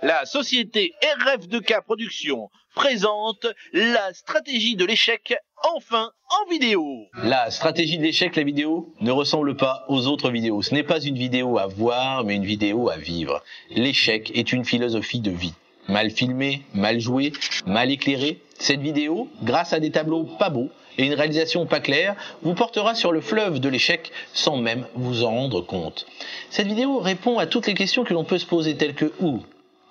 La 0.00 0.24
société 0.26 0.94
RF2K 1.02 1.82
Productions 1.82 2.50
présente 2.76 3.48
la 3.72 4.14
stratégie 4.14 4.76
de 4.76 4.84
l'échec, 4.84 5.34
enfin 5.74 6.12
en 6.30 6.48
vidéo. 6.48 6.84
La 7.24 7.50
stratégie 7.50 7.98
de 7.98 8.04
l'échec, 8.04 8.36
la 8.36 8.44
vidéo, 8.44 8.94
ne 9.00 9.10
ressemble 9.10 9.56
pas 9.56 9.84
aux 9.88 10.06
autres 10.06 10.30
vidéos. 10.30 10.62
Ce 10.62 10.72
n'est 10.72 10.84
pas 10.84 11.00
une 11.00 11.18
vidéo 11.18 11.58
à 11.58 11.66
voir, 11.66 12.22
mais 12.22 12.36
une 12.36 12.44
vidéo 12.44 12.88
à 12.88 12.96
vivre. 12.96 13.42
L'échec 13.70 14.30
est 14.38 14.52
une 14.52 14.64
philosophie 14.64 15.18
de 15.18 15.32
vie. 15.32 15.54
Mal 15.88 16.10
filmé, 16.10 16.62
mal 16.74 17.00
joué, 17.00 17.32
mal 17.66 17.90
éclairé, 17.90 18.38
cette 18.60 18.80
vidéo, 18.80 19.28
grâce 19.42 19.72
à 19.72 19.80
des 19.80 19.90
tableaux 19.90 20.28
pas 20.38 20.50
beaux 20.50 20.70
et 20.96 21.06
une 21.06 21.14
réalisation 21.14 21.66
pas 21.66 21.80
claire, 21.80 22.14
vous 22.42 22.54
portera 22.54 22.94
sur 22.94 23.10
le 23.10 23.20
fleuve 23.20 23.58
de 23.58 23.68
l'échec 23.68 24.12
sans 24.32 24.58
même 24.58 24.86
vous 24.94 25.24
en 25.24 25.30
rendre 25.30 25.60
compte. 25.60 26.06
Cette 26.50 26.68
vidéo 26.68 27.00
répond 27.00 27.40
à 27.40 27.46
toutes 27.46 27.66
les 27.66 27.74
questions 27.74 28.04
que 28.04 28.14
l'on 28.14 28.24
peut 28.24 28.38
se 28.38 28.46
poser 28.46 28.76
telles 28.76 28.94
que 28.94 29.12
où, 29.18 29.42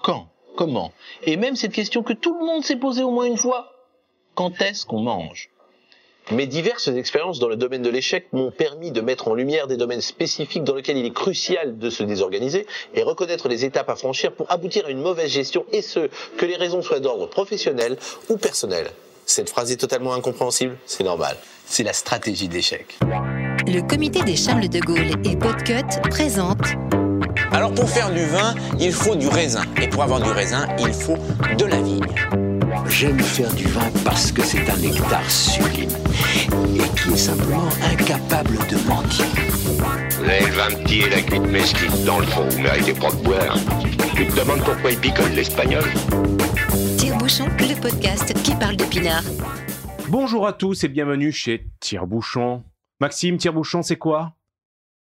quand, 0.08 0.30
comment? 0.56 0.94
Et 1.24 1.36
même 1.36 1.58
cette 1.58 1.74
question 1.74 2.02
que 2.02 2.14
tout 2.14 2.34
le 2.40 2.46
monde 2.46 2.64
s'est 2.64 2.78
posée 2.78 3.04
au 3.04 3.12
moins 3.12 3.26
une 3.26 3.36
fois. 3.36 3.74
Quand 4.36 4.62
est-ce 4.62 4.86
qu'on 4.86 5.02
mange? 5.02 5.50
Mes 6.32 6.48
diverses 6.48 6.88
expériences 6.88 7.40
dans 7.40 7.50
le 7.50 7.58
domaine 7.58 7.82
de 7.82 7.90
l'échec 7.90 8.28
m'ont 8.32 8.52
permis 8.52 8.92
de 8.92 9.02
mettre 9.02 9.28
en 9.28 9.34
lumière 9.34 9.68
des 9.68 9.76
domaines 9.76 10.00
spécifiques 10.00 10.64
dans 10.64 10.76
lesquels 10.76 10.96
il 10.96 11.06
est 11.06 11.14
crucial 11.14 11.78
de 11.78 11.90
se 11.90 12.04
désorganiser 12.04 12.66
et 12.94 13.04
reconnaître 13.04 13.50
les 13.50 13.66
étapes 13.66 13.90
à 13.90 13.98
franchir 13.98 14.32
pour 14.32 14.50
aboutir 14.50 14.86
à 14.86 14.92
une 14.92 15.02
mauvaise 15.02 15.30
gestion 15.30 15.66
et 15.74 15.82
ce, 15.82 16.10
que 16.38 16.46
les 16.46 16.56
raisons 16.56 16.82
soient 16.82 17.02
d'ordre 17.02 17.28
professionnel 17.28 17.98
ou 18.30 18.38
personnel. 18.38 18.92
Cette 19.26 19.50
phrase 19.50 19.74
est 19.74 19.78
totalement 19.78 20.14
incompréhensible, 20.14 20.78
c'est 20.86 21.04
normal. 21.04 21.36
C'est 21.66 21.84
la 21.84 21.94
stratégie 21.94 22.48
d'échec. 22.48 22.98
Le 23.68 23.82
comité 23.82 24.22
des 24.24 24.38
Charles 24.38 24.70
de 24.70 24.80
Gaulle 24.80 25.12
et 25.26 25.36
Podcut 25.36 26.00
présente 26.10 26.78
alors 27.52 27.74
pour 27.74 27.90
faire 27.90 28.12
du 28.12 28.26
vin, 28.26 28.54
il 28.80 28.92
faut 28.92 29.16
du 29.16 29.28
raisin. 29.28 29.64
Et 29.82 29.88
pour 29.88 30.04
avoir 30.04 30.22
du 30.22 30.30
raisin, 30.30 30.68
il 30.80 30.94
faut 30.94 31.18
de 31.58 31.66
la 31.66 31.82
vigne. 31.82 32.02
J'aime 32.90 33.20
faire 33.20 33.54
du 33.54 33.66
vin 33.66 33.90
parce 34.04 34.32
que 34.32 34.42
c'est 34.44 34.70
un 34.70 34.78
nectar 34.78 35.30
sublime 35.30 35.90
et 36.76 37.00
qui 37.00 37.14
est 37.14 37.18
simplement 37.18 37.68
incapable 37.92 38.58
de 38.70 38.78
mentir. 38.88 39.26
Vous 40.18 40.24
avez 40.24 40.46
le 40.46 40.54
vin 40.54 40.68
petit 40.84 41.00
et 41.02 41.10
la 41.10 41.22
cuite 41.22 41.48
mesquite 41.48 42.04
dans 42.06 42.20
le 42.20 42.26
fond, 42.28 42.48
vous 42.50 42.62
méritez 42.62 42.94
pas 42.94 43.12
de 43.12 43.18
boire. 43.18 43.58
Tu 44.16 44.28
te 44.28 44.40
demandes 44.40 44.64
pourquoi 44.64 44.92
il 44.92 44.98
picole 44.98 45.32
l'espagnol 45.32 45.84
Tire-bouchon, 46.98 47.46
le 47.60 47.80
podcast 47.80 48.34
qui 48.44 48.56
parle 48.56 48.78
de 48.78 48.86
pinard. 48.86 49.24
Bonjour 50.10 50.48
à 50.48 50.54
tous 50.54 50.84
et 50.84 50.88
bienvenue 50.88 51.32
chez 51.32 51.68
Tire-bouchon. 51.80 52.64
Maxime, 53.00 53.38
Tire-bouchon, 53.38 53.84
c'est 53.84 53.98
quoi? 53.98 54.37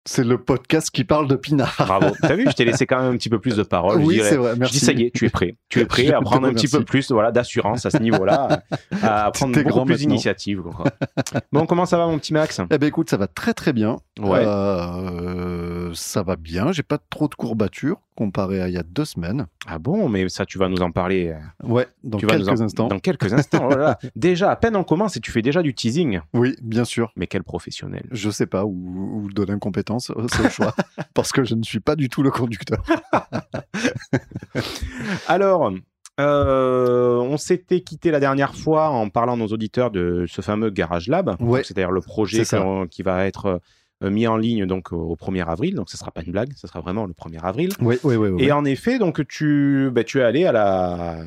C'est 0.05 0.23
le 0.23 0.37
podcast 0.37 0.89
qui 0.89 1.03
parle 1.03 1.27
de 1.27 1.35
Pinard. 1.35 1.75
Bravo. 1.77 2.15
T'as 2.21 2.35
vu, 2.35 2.45
je 2.47 2.53
t'ai 2.53 2.65
laissé 2.65 2.87
quand 2.87 3.01
même 3.01 3.13
un 3.13 3.17
petit 3.17 3.29
peu 3.29 3.39
plus 3.39 3.55
de 3.55 3.63
parole. 3.63 4.01
Oui, 4.01 4.19
c'est 4.23 4.35
vrai. 4.35 4.55
Merci. 4.57 4.75
Je 4.75 4.79
dis 4.79 4.85
ça 4.85 4.91
y 4.93 5.03
est, 5.03 5.11
tu 5.11 5.25
es 5.25 5.29
prêt. 5.29 5.55
Tu 5.69 5.79
es 5.79 5.85
prêt 5.85 6.11
à 6.11 6.21
prendre 6.21 6.47
un 6.47 6.53
petit 6.53 6.67
peu 6.67 6.83
plus, 6.83 7.11
voilà, 7.11 7.31
d'assurance 7.31 7.85
à 7.85 7.91
ce 7.91 7.97
niveau-là, 7.97 8.63
à 9.01 9.31
prendre 9.31 9.61
beaucoup 9.61 9.85
plus 9.85 9.97
d'initiative. 9.97 10.63
bon, 11.51 11.65
comment 11.65 11.85
ça 11.85 11.97
va, 11.97 12.07
mon 12.07 12.17
petit 12.17 12.33
Max? 12.33 12.61
Eh 12.71 12.77
ben, 12.77 12.87
écoute, 12.87 13.09
ça 13.09 13.17
va 13.17 13.27
très 13.27 13.53
très 13.53 13.73
bien. 13.73 13.97
Ouais. 14.19 14.43
Euh, 14.43 15.80
ça 15.93 16.23
va 16.23 16.35
bien. 16.35 16.71
J'ai 16.71 16.83
pas 16.83 16.97
trop 16.97 17.27
de 17.27 17.35
courbatures 17.35 17.97
comparé 18.15 18.61
à 18.61 18.67
il 18.67 18.73
y 18.73 18.77
a 18.77 18.83
deux 18.83 19.05
semaines. 19.05 19.47
Ah 19.65 19.79
bon, 19.79 20.07
mais 20.09 20.29
ça, 20.29 20.45
tu 20.45 20.57
vas 20.57 20.67
nous 20.69 20.81
en 20.81 20.91
parler. 20.91 21.35
Ouais, 21.63 21.87
dans 22.03 22.17
tu 22.19 22.25
vas 22.27 22.33
quelques 22.33 22.47
nous 22.49 22.61
en- 22.61 22.65
instants. 22.65 22.87
Dans 22.87 22.99
quelques 22.99 23.33
instants. 23.33 23.69
oh. 23.71 24.07
Déjà, 24.15 24.51
à 24.51 24.55
peine 24.55 24.75
on 24.75 24.83
commence 24.83 25.17
et 25.17 25.19
tu 25.19 25.31
fais 25.31 25.41
déjà 25.41 25.61
du 25.63 25.73
teasing. 25.73 26.21
Oui, 26.33 26.55
bien 26.61 26.85
sûr. 26.85 27.11
Mais 27.15 27.27
quel 27.27 27.43
professionnel. 27.43 28.03
Je 28.11 28.29
sais 28.29 28.45
pas 28.45 28.65
où 28.65 29.29
de 29.33 29.43
l'incompétence, 29.43 30.11
euh, 30.11 30.25
c'est 30.31 30.43
le 30.43 30.49
choix, 30.49 30.75
parce 31.13 31.31
que 31.31 31.43
je 31.43 31.55
ne 31.55 31.63
suis 31.63 31.79
pas 31.79 31.95
du 31.95 32.09
tout 32.09 32.21
le 32.23 32.31
conducteur. 32.31 32.83
Alors, 35.27 35.71
euh, 36.19 37.15
on 37.17 37.37
s'était 37.37 37.81
quitté 37.81 38.11
la 38.11 38.19
dernière 38.19 38.55
fois 38.55 38.89
en 38.89 39.09
parlant 39.09 39.33
à 39.33 39.37
nos 39.37 39.47
auditeurs 39.47 39.91
de 39.91 40.25
ce 40.27 40.41
fameux 40.41 40.69
Garage 40.69 41.07
Lab, 41.07 41.35
Ouais. 41.39 41.63
C'est-à-dire 41.63 41.91
le 41.91 42.01
projet 42.01 42.43
qui 42.89 43.03
va 43.03 43.25
être 43.25 43.45
euh, 43.45 43.57
mis 44.01 44.25
en 44.27 44.37
ligne 44.37 44.65
donc 44.65 44.91
au 44.91 45.15
1er 45.15 45.45
avril. 45.47 45.75
Donc, 45.75 45.89
ce 45.89 45.97
sera 45.97 46.11
pas 46.11 46.21
une 46.23 46.31
blague, 46.31 46.53
ce 46.55 46.67
sera 46.67 46.81
vraiment 46.81 47.05
le 47.05 47.13
1er 47.13 47.39
avril. 47.41 47.71
Oui, 47.81 47.97
oui, 48.03 48.15
oui. 48.15 48.29
oui. 48.29 48.43
Et 48.43 48.51
en 48.51 48.65
effet, 48.65 48.97
donc 48.99 49.25
tu, 49.27 49.89
bah, 49.91 50.03
tu 50.03 50.19
es 50.19 50.23
allé 50.23 50.45
à 50.45 50.51
la, 50.51 51.19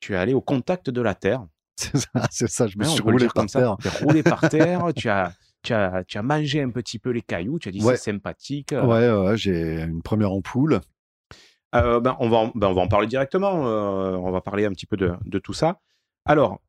tu 0.00 0.14
es 0.14 0.16
allé 0.16 0.34
au 0.34 0.40
contact 0.40 0.90
de 0.90 1.00
la 1.02 1.14
Terre. 1.14 1.44
C'est 1.76 1.96
ça, 1.96 2.08
c'est 2.30 2.48
ça. 2.48 2.66
Je 2.66 2.76
me 2.76 2.84
Hein, 2.84 2.88
on 2.88 2.92
suis 2.92 3.02
roulé 3.02 3.26
par 3.26 3.34
comme 3.34 3.48
ça. 3.48 3.60
terre. 3.60 3.76
Tu 3.80 3.86
es 3.88 4.04
roulé 4.04 4.22
par 4.24 4.40
terre. 4.50 4.86
tu 4.96 5.08
as, 5.08 5.32
tu 5.62 5.72
as, 5.72 6.02
tu 6.04 6.18
as 6.18 6.22
mangé 6.22 6.60
un 6.60 6.70
petit 6.70 6.98
peu 6.98 7.10
les 7.10 7.22
cailloux. 7.22 7.60
Tu 7.60 7.68
as 7.68 7.72
dit 7.72 7.80
Ouais. 7.84 7.96
c'est 7.96 8.10
sympathique. 8.10 8.72
Ouais, 8.72 9.08
ouais, 9.10 9.36
j'ai 9.36 9.82
une 9.82 10.02
première 10.02 10.32
ampoule. 10.32 10.80
Euh, 11.76 12.00
ben, 12.00 12.16
on, 12.18 12.28
va 12.28 12.36
en, 12.38 12.52
ben, 12.54 12.66
on 12.68 12.74
va 12.74 12.82
en 12.82 12.88
parler 12.88 13.06
directement. 13.06 13.68
euh, 13.68 14.16
on 14.16 14.30
va 14.32 14.40
parler 14.40 14.64
un 14.64 14.70
petit 14.70 14.86
peu 14.86 14.96
de, 14.96 15.12
de 15.24 15.38
tout 15.38 15.52
ça. 15.52 15.78
Alors, 16.24 16.60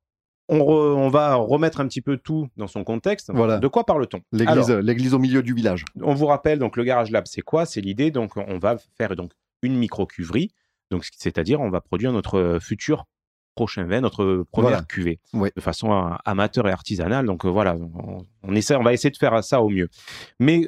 on, 0.49 0.57
re- 0.59 0.93
on 0.95 1.09
va 1.09 1.35
remettre 1.35 1.79
un 1.79 1.87
petit 1.87 2.01
peu 2.01 2.17
tout 2.17 2.47
dans 2.57 2.67
son 2.67 2.83
contexte. 2.83 3.31
Voilà. 3.33 3.57
De 3.59 3.67
quoi 3.67 3.85
parle-t-on? 3.85 4.19
L'église, 4.31 4.69
l'église 4.69 5.13
au 5.13 5.19
milieu 5.19 5.41
du 5.43 5.53
village. 5.53 5.85
on 6.01 6.13
vous 6.13 6.25
rappelle, 6.25 6.59
donc 6.59 6.75
le 6.75 6.83
Garage 6.83 7.11
Lab, 7.11 7.25
c'est 7.27 7.41
quoi? 7.41 7.65
C'est 7.65 7.81
l'idée. 7.81 8.11
Donc, 8.11 8.35
on 8.35 8.57
va 8.59 8.77
faire 8.97 9.15
donc 9.15 9.31
une 9.61 9.75
micro-cuverie. 9.77 10.51
Donc, 10.91 11.07
c'est-à-dire, 11.17 11.61
on 11.61 11.69
va 11.69 11.81
produire 11.81 12.11
notre 12.11 12.57
futur 12.61 13.05
prochain 13.55 13.83
vin, 13.85 14.01
notre 14.01 14.45
première 14.51 14.69
Voilà. 14.71 14.85
cuvée, 14.85 15.19
Ouais. 15.33 15.51
de 15.55 15.61
façon 15.61 15.91
euh, 15.91 16.15
amateur 16.25 16.67
et 16.67 16.71
artisanale. 16.71 17.25
Donc, 17.25 17.45
euh, 17.45 17.49
voilà, 17.49 17.75
on, 17.75 18.25
on 18.43 18.55
essaie, 18.55 18.75
on 18.75 18.83
va 18.83 18.93
essayer 18.93 19.11
de 19.11 19.17
faire 19.17 19.43
ça 19.43 19.61
au 19.61 19.69
mieux. 19.69 19.89
Mais 20.39 20.67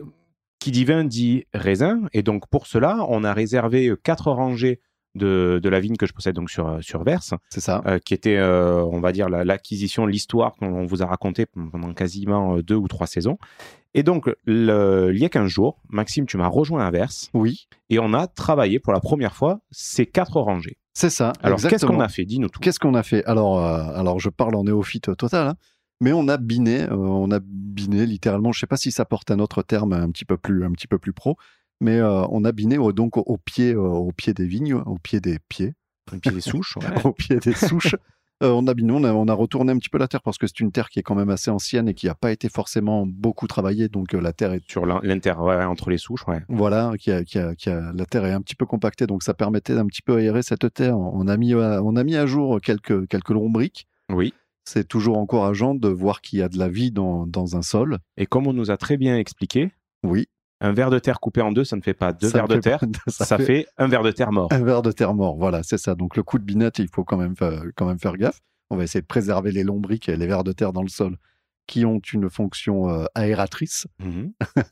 qui 0.59 0.71
dit 0.71 0.85
vin 0.85 1.03
dit 1.05 1.45
raisin. 1.53 2.01
Et 2.13 2.21
donc, 2.21 2.47
pour 2.49 2.67
cela, 2.67 3.05
on 3.09 3.23
a 3.23 3.33
réservé 3.33 3.87
euh, 3.87 3.95
quatre 3.95 4.29
rangées 4.31 4.79
de, 5.15 5.59
de 5.61 5.69
la 5.69 5.79
vigne 5.79 5.95
que 5.97 6.05
je 6.05 6.13
possède 6.13 6.35
donc 6.35 6.49
sur, 6.49 6.67
euh, 6.67 6.81
sur 6.81 7.03
Verse, 7.03 7.33
C'est 7.49 7.59
ça. 7.59 7.81
euh, 7.85 7.99
qui 7.99 8.13
était, 8.13 8.37
euh, 8.37 8.83
on 8.85 8.99
va 8.99 9.11
dire, 9.11 9.29
la- 9.29 9.43
l'acquisition, 9.43 10.05
l'histoire 10.05 10.53
qu'on 10.55 10.85
vous 10.85 11.03
a 11.03 11.05
racontée 11.05 11.45
pendant 11.45 11.93
quasiment 11.93 12.57
deux 12.59 12.75
ou 12.75 12.87
trois 12.87 13.07
saisons. 13.07 13.37
Et 13.93 14.03
donc, 14.03 14.29
le- 14.45 15.11
il 15.13 15.19
y 15.19 15.25
a 15.25 15.29
15 15.29 15.47
jours, 15.49 15.77
Maxime, 15.89 16.25
tu 16.25 16.37
m'as 16.37 16.47
rejoint 16.47 16.85
à 16.85 16.91
Verse 16.91 17.29
Oui, 17.33 17.67
et 17.89 17.99
on 17.99 18.13
a 18.13 18.27
travaillé 18.27 18.79
pour 18.79 18.93
la 18.93 19.01
première 19.01 19.35
fois 19.35 19.59
ces 19.69 20.05
quatre 20.05 20.39
rangées. 20.39 20.77
c'est 20.93 21.09
ça. 21.09 21.33
Alors, 21.43 21.59
qu'est-ce 21.61 21.85
qu'on 21.85 21.99
a 21.99 22.07
fait? 22.09 22.23
Dis-nous 22.25 22.47
tout. 22.49 22.59
Qu'est-ce 22.61 22.79
qu'on 22.79 22.95
a 22.95 23.03
fait? 23.03 23.23
Alors, 23.25 23.59
euh, 23.65 23.83
alors, 23.95 24.19
je 24.19 24.29
parle 24.29 24.55
en 24.55 24.63
néophyte 24.63 25.15
total, 25.17 25.47
hein, 25.47 25.55
mais 25.99 26.13
on 26.13 26.27
a 26.29 26.37
biné, 26.37 26.83
euh, 26.83 26.95
on 26.95 27.31
a 27.31 27.39
biné 27.43 28.05
littéralement. 28.05 28.51
Je 28.53 28.59
sais 28.61 28.65
pas 28.67 28.77
si 28.77 28.91
ça 28.91 29.03
porte 29.05 29.29
un 29.29 29.39
autre 29.39 29.61
terme 29.61 29.91
un 29.93 30.09
petit 30.09 30.25
peu 30.25 30.37
plus, 30.37 30.63
un 30.63 30.71
petit 30.71 30.87
peu 30.87 30.97
plus 30.97 31.11
pro, 31.13 31.35
mais 31.81 31.97
euh, 31.97 32.23
on 32.29 32.45
a 32.45 32.51
biné 32.53 32.77
au- 32.77 32.93
donc 32.93 33.17
au, 33.17 33.21
au 33.25 33.37
pied, 33.37 33.73
euh, 33.73 33.79
au 33.81 34.11
pied 34.13 34.33
des 34.33 34.45
vignes, 34.47 34.75
au 34.75 34.97
pied 34.97 35.19
des 35.19 35.39
pieds, 35.49 35.73
Et 36.13 36.17
puis 36.19 36.29
les 36.33 36.39
souches. 36.41 36.77
ouais. 36.77 36.83
au 37.05 37.11
pied 37.11 37.37
des 37.37 37.53
souches. 37.53 37.95
Euh, 38.43 38.49
on 38.49 38.65
a 38.65 38.73
biné, 38.73 38.91
on 38.91 39.03
a, 39.03 39.13
on 39.13 39.27
a 39.27 39.33
retourné 39.33 39.71
un 39.71 39.77
petit 39.77 39.89
peu 39.89 39.99
la 39.99 40.07
terre 40.07 40.23
parce 40.23 40.39
que 40.39 40.47
c'est 40.47 40.59
une 40.61 40.71
terre 40.71 40.89
qui 40.89 40.97
est 40.97 41.03
quand 41.03 41.13
même 41.13 41.29
assez 41.29 41.51
ancienne 41.51 41.87
et 41.87 41.93
qui 41.93 42.07
n'a 42.07 42.15
pas 42.15 42.31
été 42.31 42.49
forcément 42.49 43.05
beaucoup 43.05 43.45
travaillée, 43.45 43.87
donc 43.87 44.13
la 44.13 44.33
terre 44.33 44.53
est 44.53 44.63
Sur 44.67 44.87
l'in- 44.87 44.99
l'inter, 45.03 45.33
ouais, 45.39 45.63
entre 45.63 45.91
les 45.91 45.99
souches, 45.99 46.27
ouais. 46.27 46.41
voilà, 46.49 46.93
qui 46.97 47.11
a, 47.11 47.23
qui 47.23 47.37
a- 47.37 47.53
qui 47.53 47.69
a- 47.69 47.91
la 47.93 48.05
terre 48.07 48.25
est 48.25 48.31
un 48.31 48.41
petit 48.41 48.55
peu 48.55 48.65
compactée, 48.65 49.05
donc 49.05 49.21
ça 49.21 49.35
permettait 49.35 49.75
d'un 49.75 49.85
petit 49.85 50.01
peu 50.01 50.15
aérer 50.15 50.41
cette 50.41 50.73
terre. 50.73 50.97
On 50.97 51.27
a 51.27 51.37
mis, 51.37 51.53
à- 51.53 51.83
on 51.83 51.95
a 51.95 52.03
mis 52.03 52.15
à 52.15 52.25
jour 52.25 52.59
quelques, 52.61 53.07
quelques 53.07 53.29
lombriques. 53.29 53.85
Oui. 54.11 54.33
C'est 54.65 54.87
toujours 54.87 55.19
encourageant 55.19 55.75
de 55.75 55.87
voir 55.89 56.21
qu'il 56.21 56.39
y 56.39 56.41
a 56.41 56.49
de 56.49 56.57
la 56.57 56.67
vie 56.67 56.91
dans, 56.91 57.27
dans 57.27 57.55
un 57.57 57.61
sol. 57.61 57.99
Et 58.17 58.25
comme 58.25 58.47
on 58.47 58.53
nous 58.53 58.71
a 58.71 58.77
très 58.77 58.97
bien 58.97 59.17
expliqué, 59.17 59.71
Oui. 60.03 60.27
Un 60.61 60.71
verre 60.73 60.89
de 60.89 60.99
terre 60.99 61.19
coupé 61.19 61.41
en 61.41 61.51
deux, 61.51 61.63
ça 61.65 61.75
ne 61.75 61.81
fait 61.81 61.93
pas 61.93 62.13
deux 62.13 62.29
Ça 62.29 62.37
verres 62.37 62.47
de 62.47 62.57
terre, 62.57 62.79
pas- 62.79 63.11
ça, 63.11 63.37
fait... 63.37 63.67
un 63.77 63.87
verre 63.87 64.03
de 64.03 64.11
terre 64.11 64.31
mort. 64.31 64.47
un 64.51 64.63
verre 64.63 64.81
de 64.81 64.91
terre 64.91 65.13
mort. 65.13 65.35
Voilà, 65.37 65.63
c'est 65.63 65.77
ça. 65.77 65.95
Donc 65.95 66.15
le 66.15 66.23
coup 66.23 66.39
de 66.39 66.43
binette, 66.43 66.79
il 66.79 66.87
faut 66.87 67.03
quand 67.03 67.17
même, 67.17 67.35
fa- 67.35 67.61
quand 67.75 67.85
même 67.85 67.99
faire 67.99 68.15
gaffe. 68.17 68.39
On 68.69 68.77
va 68.77 68.83
essayer 68.83 69.01
de 69.01 69.07
préserver 69.07 69.51
les 69.51 69.63
lombriques 69.63 70.07
et 70.07 70.15
les 70.15 70.27
vers 70.27 70.43
de 70.45 70.51
terre 70.53 70.71
dans 70.71 70.83
le 70.83 70.87
sol 70.89 71.17
qui 71.67 71.85
ont 71.85 71.99
une 72.13 72.29
fonction 72.29 72.89
euh, 72.89 73.05
aératrice. 73.15 73.87
Mhm. 73.99 74.31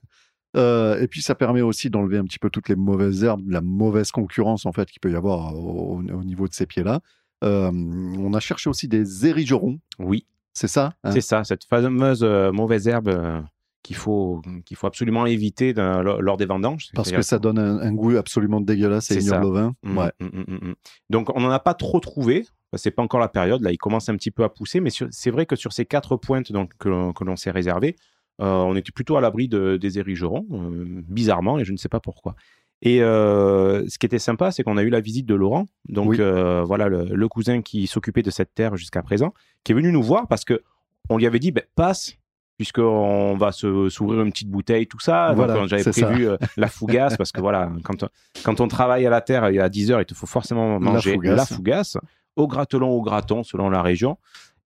Euh, 0.58 1.00
et 1.00 1.08
puis 1.08 1.22
ça 1.22 1.36
permet 1.36 1.62
aussi 1.62 1.92
d'enlever 1.92 2.18
un 2.18 2.24
petit 2.24 2.40
peu 2.40 2.50
toutes 2.50 2.70
les 2.70 2.76
mauvaises 2.76 3.24
herbes, 3.24 3.48
la 3.52 3.62
mauvaise 3.62 4.10
concurrence 4.10 4.66
en 4.66 4.72
fait 4.72 4.90
qu'il 4.90 5.00
peut 5.00 5.12
y 5.12 5.16
avoir 5.16 5.54
au, 5.56 6.00
au 6.00 6.24
niveau 6.24 6.48
de 6.48 6.54
ces 6.56 6.66
pieds-là. 6.66 7.02
Euh, 7.44 7.70
on 7.72 8.34
a 8.34 8.40
cherché 8.40 8.68
aussi 8.68 8.88
des 8.88 9.28
érigerons, 9.28 9.78
Oui, 10.00 10.26
c'est 10.54 10.68
ça 10.68 10.94
hein? 11.04 11.12
C'est 11.12 11.22
ça, 11.22 11.44
cette 11.44 11.66
fameuse 11.66 12.24
euh, 12.24 12.52
mauvaise 12.52 12.88
herbe 12.88 13.10
euh, 13.10 13.40
qu'il 13.84 13.96
faut, 13.96 14.42
qu'il 14.66 14.76
faut 14.78 14.88
absolument 14.88 15.26
éviter 15.26 15.74
lors 15.74 16.38
des 16.38 16.46
vendanges. 16.46 16.90
Parce 16.94 17.12
que 17.12 17.22
ça 17.22 17.40
donne 17.40 17.58
un, 17.60 17.80
un 17.80 17.94
goût 17.94 18.18
absolument 18.18 18.62
dégueulasse 18.62 19.06
ça. 19.08 19.16
ignoble 19.16 19.46
au 19.46 19.52
vin. 19.54 19.76
Mm, 19.84 19.98
Ouais. 19.98 20.12
mm, 20.20 20.26
mm. 20.70 20.74
Donc, 21.10 21.36
on 21.36 21.40
n'en 21.40 21.50
a 21.50 21.60
pas 21.60 21.74
trop 21.74 22.00
trouvé. 22.00 22.46
C'est 22.76 22.92
pas 22.92 23.02
encore 23.02 23.20
la 23.20 23.30
période. 23.30 23.62
Là, 23.62 23.72
il 23.72 23.78
commence 23.78 24.10
un 24.10 24.16
petit 24.16 24.32
peu 24.32 24.44
à 24.44 24.50
pousser. 24.50 24.80
Mais 24.80 24.90
c'est 25.12 25.32
vrai 25.32 25.46
que 25.46 25.56
sur 25.56 25.74
ces 25.74 25.86
quatre 25.86 26.18
pointes 26.18 26.52
donc, 26.52 26.72
que, 26.78 26.90
l'on- 26.90 27.14
que 27.14 27.24
l'on 27.24 27.36
s'est 27.36 27.52
réservé, 27.52 27.96
euh, 28.42 28.46
on 28.46 28.76
était 28.76 28.92
plutôt 28.92 29.18
à 29.18 29.22
l'abri 29.22 29.48
de- 29.48 29.78
des 29.78 29.98
érigerons, 29.98 30.46
euh, 30.52 31.02
bizarrement, 31.08 31.58
et 31.58 31.66
je 31.66 31.72
ne 31.72 31.78
sais 31.78 31.90
pas 31.90 32.00
pourquoi. 32.00 32.36
Et 32.82 33.02
euh, 33.02 33.86
ce 33.90 33.98
qui 33.98 34.06
était 34.06 34.20
sympa, 34.20 34.52
c'est 34.52 34.64
qu'on 34.64 34.78
a 34.78 34.84
eu 34.84 34.90
la 34.90 35.02
visite 35.02 35.26
de 35.26 35.36
Laurent, 35.36 35.66
donc 35.90 36.08
Oui. 36.10 36.18
voilà 36.18 36.88
le, 36.88 37.06
le 37.06 37.28
cousin 37.28 37.62
qui 37.62 37.88
s'occupait 37.88 38.22
de 38.24 38.32
cette 38.32 38.54
terre 38.54 38.78
jusqu'à 38.78 39.02
présent, 39.04 39.34
qui 39.66 39.74
est 39.74 39.76
venu 39.76 39.92
nous 39.92 40.02
voir 40.04 40.28
parce 40.30 40.46
que 40.46 40.62
on 41.10 41.18
lui 41.18 41.26
avait 41.26 41.40
dit 41.40 41.52
ben, 41.52 41.64
passe 41.76 42.14
puisqu'on 42.60 43.38
va 43.38 43.54
se 43.54 43.88
s'ouvrir 43.88 44.22
une 44.22 44.32
petite 44.32 44.50
bouteille, 44.50 44.86
tout 44.86 45.00
ça. 45.00 45.32
Voilà, 45.34 45.56
euh, 45.56 45.68
j'avais 45.68 45.90
prévu 45.90 46.28
euh, 46.28 46.36
la 46.58 46.68
fougasse, 46.68 47.16
parce 47.16 47.32
que 47.32 47.40
voilà, 47.40 47.72
quand, 47.86 48.04
on- 48.04 48.10
quand 48.44 48.60
on 48.60 48.68
travaille 48.68 49.08
à 49.08 49.10
la 49.10 49.22
terre, 49.22 49.50
il 49.50 49.56
y 49.56 49.60
a 49.62 49.70
10 49.70 49.92
heures, 49.92 50.02
il 50.02 50.06
te 50.06 50.14
faut 50.14 50.28
forcément 50.28 50.74
La 50.74 50.80
manger 50.80 51.14
fougasse. 51.14 51.38
la 51.38 51.46
fougasse, 51.46 51.98
au 52.36 52.48
gratelon, 52.48 52.90
au 52.90 53.02
graton, 53.02 53.44
selon 53.44 53.70
la 53.70 53.82
région. 53.82 54.18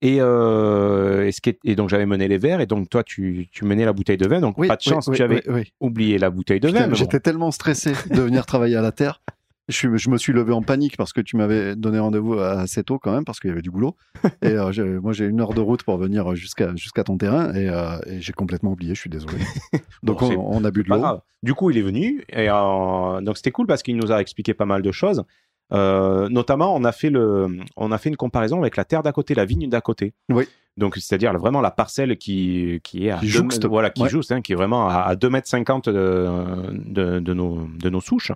Et, 0.02 0.18
euh, 0.20 1.28
et, 1.28 1.32
ce 1.32 1.40
qui 1.40 1.52
est- 1.52 1.60
et 1.64 1.76
donc 1.76 1.90
j'avais 1.90 2.08
mené 2.08 2.28
les 2.28 2.40
verres, 2.40 2.62
et 2.62 2.66
donc 2.66 2.90
toi 2.90 3.04
tu, 3.04 3.48
tu 3.52 3.64
menais 3.64 3.86
la 3.86 3.94
bouteille 3.94 4.18
de 4.18 4.28
vin, 4.28 4.42
donc 4.42 4.58
Oui, 4.58 4.68
pas 4.68 4.76
de 4.76 4.82
chance, 4.82 5.08
oui, 5.08 5.16
tu 5.16 5.22
avais 5.24 5.48
oui, 5.48 5.72
oublié 5.80 6.18
la 6.18 6.32
bouteille 6.32 6.60
de 6.60 6.68
Putain, 6.68 6.82
vin. 6.82 6.88
bon. 6.90 6.96
J'étais 6.96 7.20
tellement 7.20 7.52
stressé 7.52 7.94
de 8.10 8.22
venir 8.22 8.46
travailler 8.48 8.76
à 8.76 8.82
la 8.82 8.92
terre. 8.92 9.22
Je, 9.70 9.76
suis- 9.78 9.98
je 9.98 10.10
me 10.10 10.18
suis 10.18 10.34
levé 10.34 10.52
en 10.52 10.62
panique 10.62 10.98
parce 10.98 11.14
que 11.14 11.22
tu 11.22 11.38
m'avais 11.38 11.76
donné 11.76 11.98
rendez-vous 12.00 12.34
assez 12.34 12.84
tôt 12.84 13.00
quand 13.00 13.14
même 13.14 13.24
parce 13.24 13.40
qu'il 13.40 13.50
y 13.50 13.54
avait 13.54 13.62
du 13.62 13.72
boulot. 13.72 13.96
Et 14.42 14.48
euh, 14.50 15.00
moi, 15.02 15.14
j'ai 15.14 15.26
une 15.26 15.40
heure 15.40 15.54
de 15.54 15.62
route 15.62 15.84
pour 15.84 15.98
venir 15.98 16.36
jusqu'à 16.36 16.76
jusqu'à 16.76 17.04
ton 17.06 17.18
terrain 17.18 17.54
et, 17.54 17.70
euh, 17.70 17.98
et 18.08 18.20
j'ai 18.20 18.34
complètement 18.34 18.72
oublié. 18.74 18.94
Je 18.94 19.00
suis 19.00 19.10
désolé. 19.10 19.38
Donc 20.04 20.20
Bon, 20.20 20.32
on, 20.38 20.58
on 20.62 20.64
a 20.66 20.72
bu 20.72 20.84
de 20.84 20.90
l'eau. 20.90 21.04
Du 21.44 21.54
coup, 21.54 21.70
il 21.72 21.78
est 21.78 21.82
venu 21.82 22.24
et 22.30 22.50
euh, 22.50 23.22
donc 23.22 23.38
c'était 23.38 23.52
cool 23.52 23.68
parce 23.68 23.84
qu'il 23.84 23.96
nous 23.96 24.12
a 24.12 24.20
expliqué 24.20 24.54
pas 24.54 24.66
mal 24.66 24.82
de 24.82 24.92
choses. 24.92 25.24
Notamment, 25.72 26.76
on 26.76 26.84
a 26.84 26.92
fait 26.92 27.10
le, 27.10 27.58
on 27.78 27.92
a 27.92 27.98
fait 27.98 28.10
une 28.10 28.16
comparaison 28.18 28.60
avec 28.60 28.78
la 28.78 28.86
terre 28.86 29.02
d'à 29.04 29.12
côté, 29.12 29.34
la 29.34 29.46
vigne 29.46 29.70
d'à 29.70 29.82
côté. 29.82 30.14
Oui. 30.30 30.46
Donc, 30.78 30.96
c'est-à-dire 30.96 31.34
vraiment 31.38 31.62
la 31.62 31.72
parcelle 31.72 32.18
qui, 32.18 32.80
qui 32.84 33.06
est 33.08 33.12
à 33.12 33.18
Qui 33.18 33.32
deux 33.32 33.68
voilà, 33.68 33.90
qui 33.92 34.02
Ouais. 34.04 34.10
jouxte, 34.10 34.32
hein, 34.32 34.42
qui 34.42 34.54
est 34.54 34.56
vraiment 34.56 34.88
à, 34.90 35.02
à 35.04 35.16
2 35.16 35.30
mètres 35.30 35.48
50 35.48 35.88
de, 35.90 36.28
de, 36.72 37.20
de 37.20 37.34
nos, 37.34 37.68
de 37.80 37.90
nos 37.90 38.02
souches. 38.02 38.32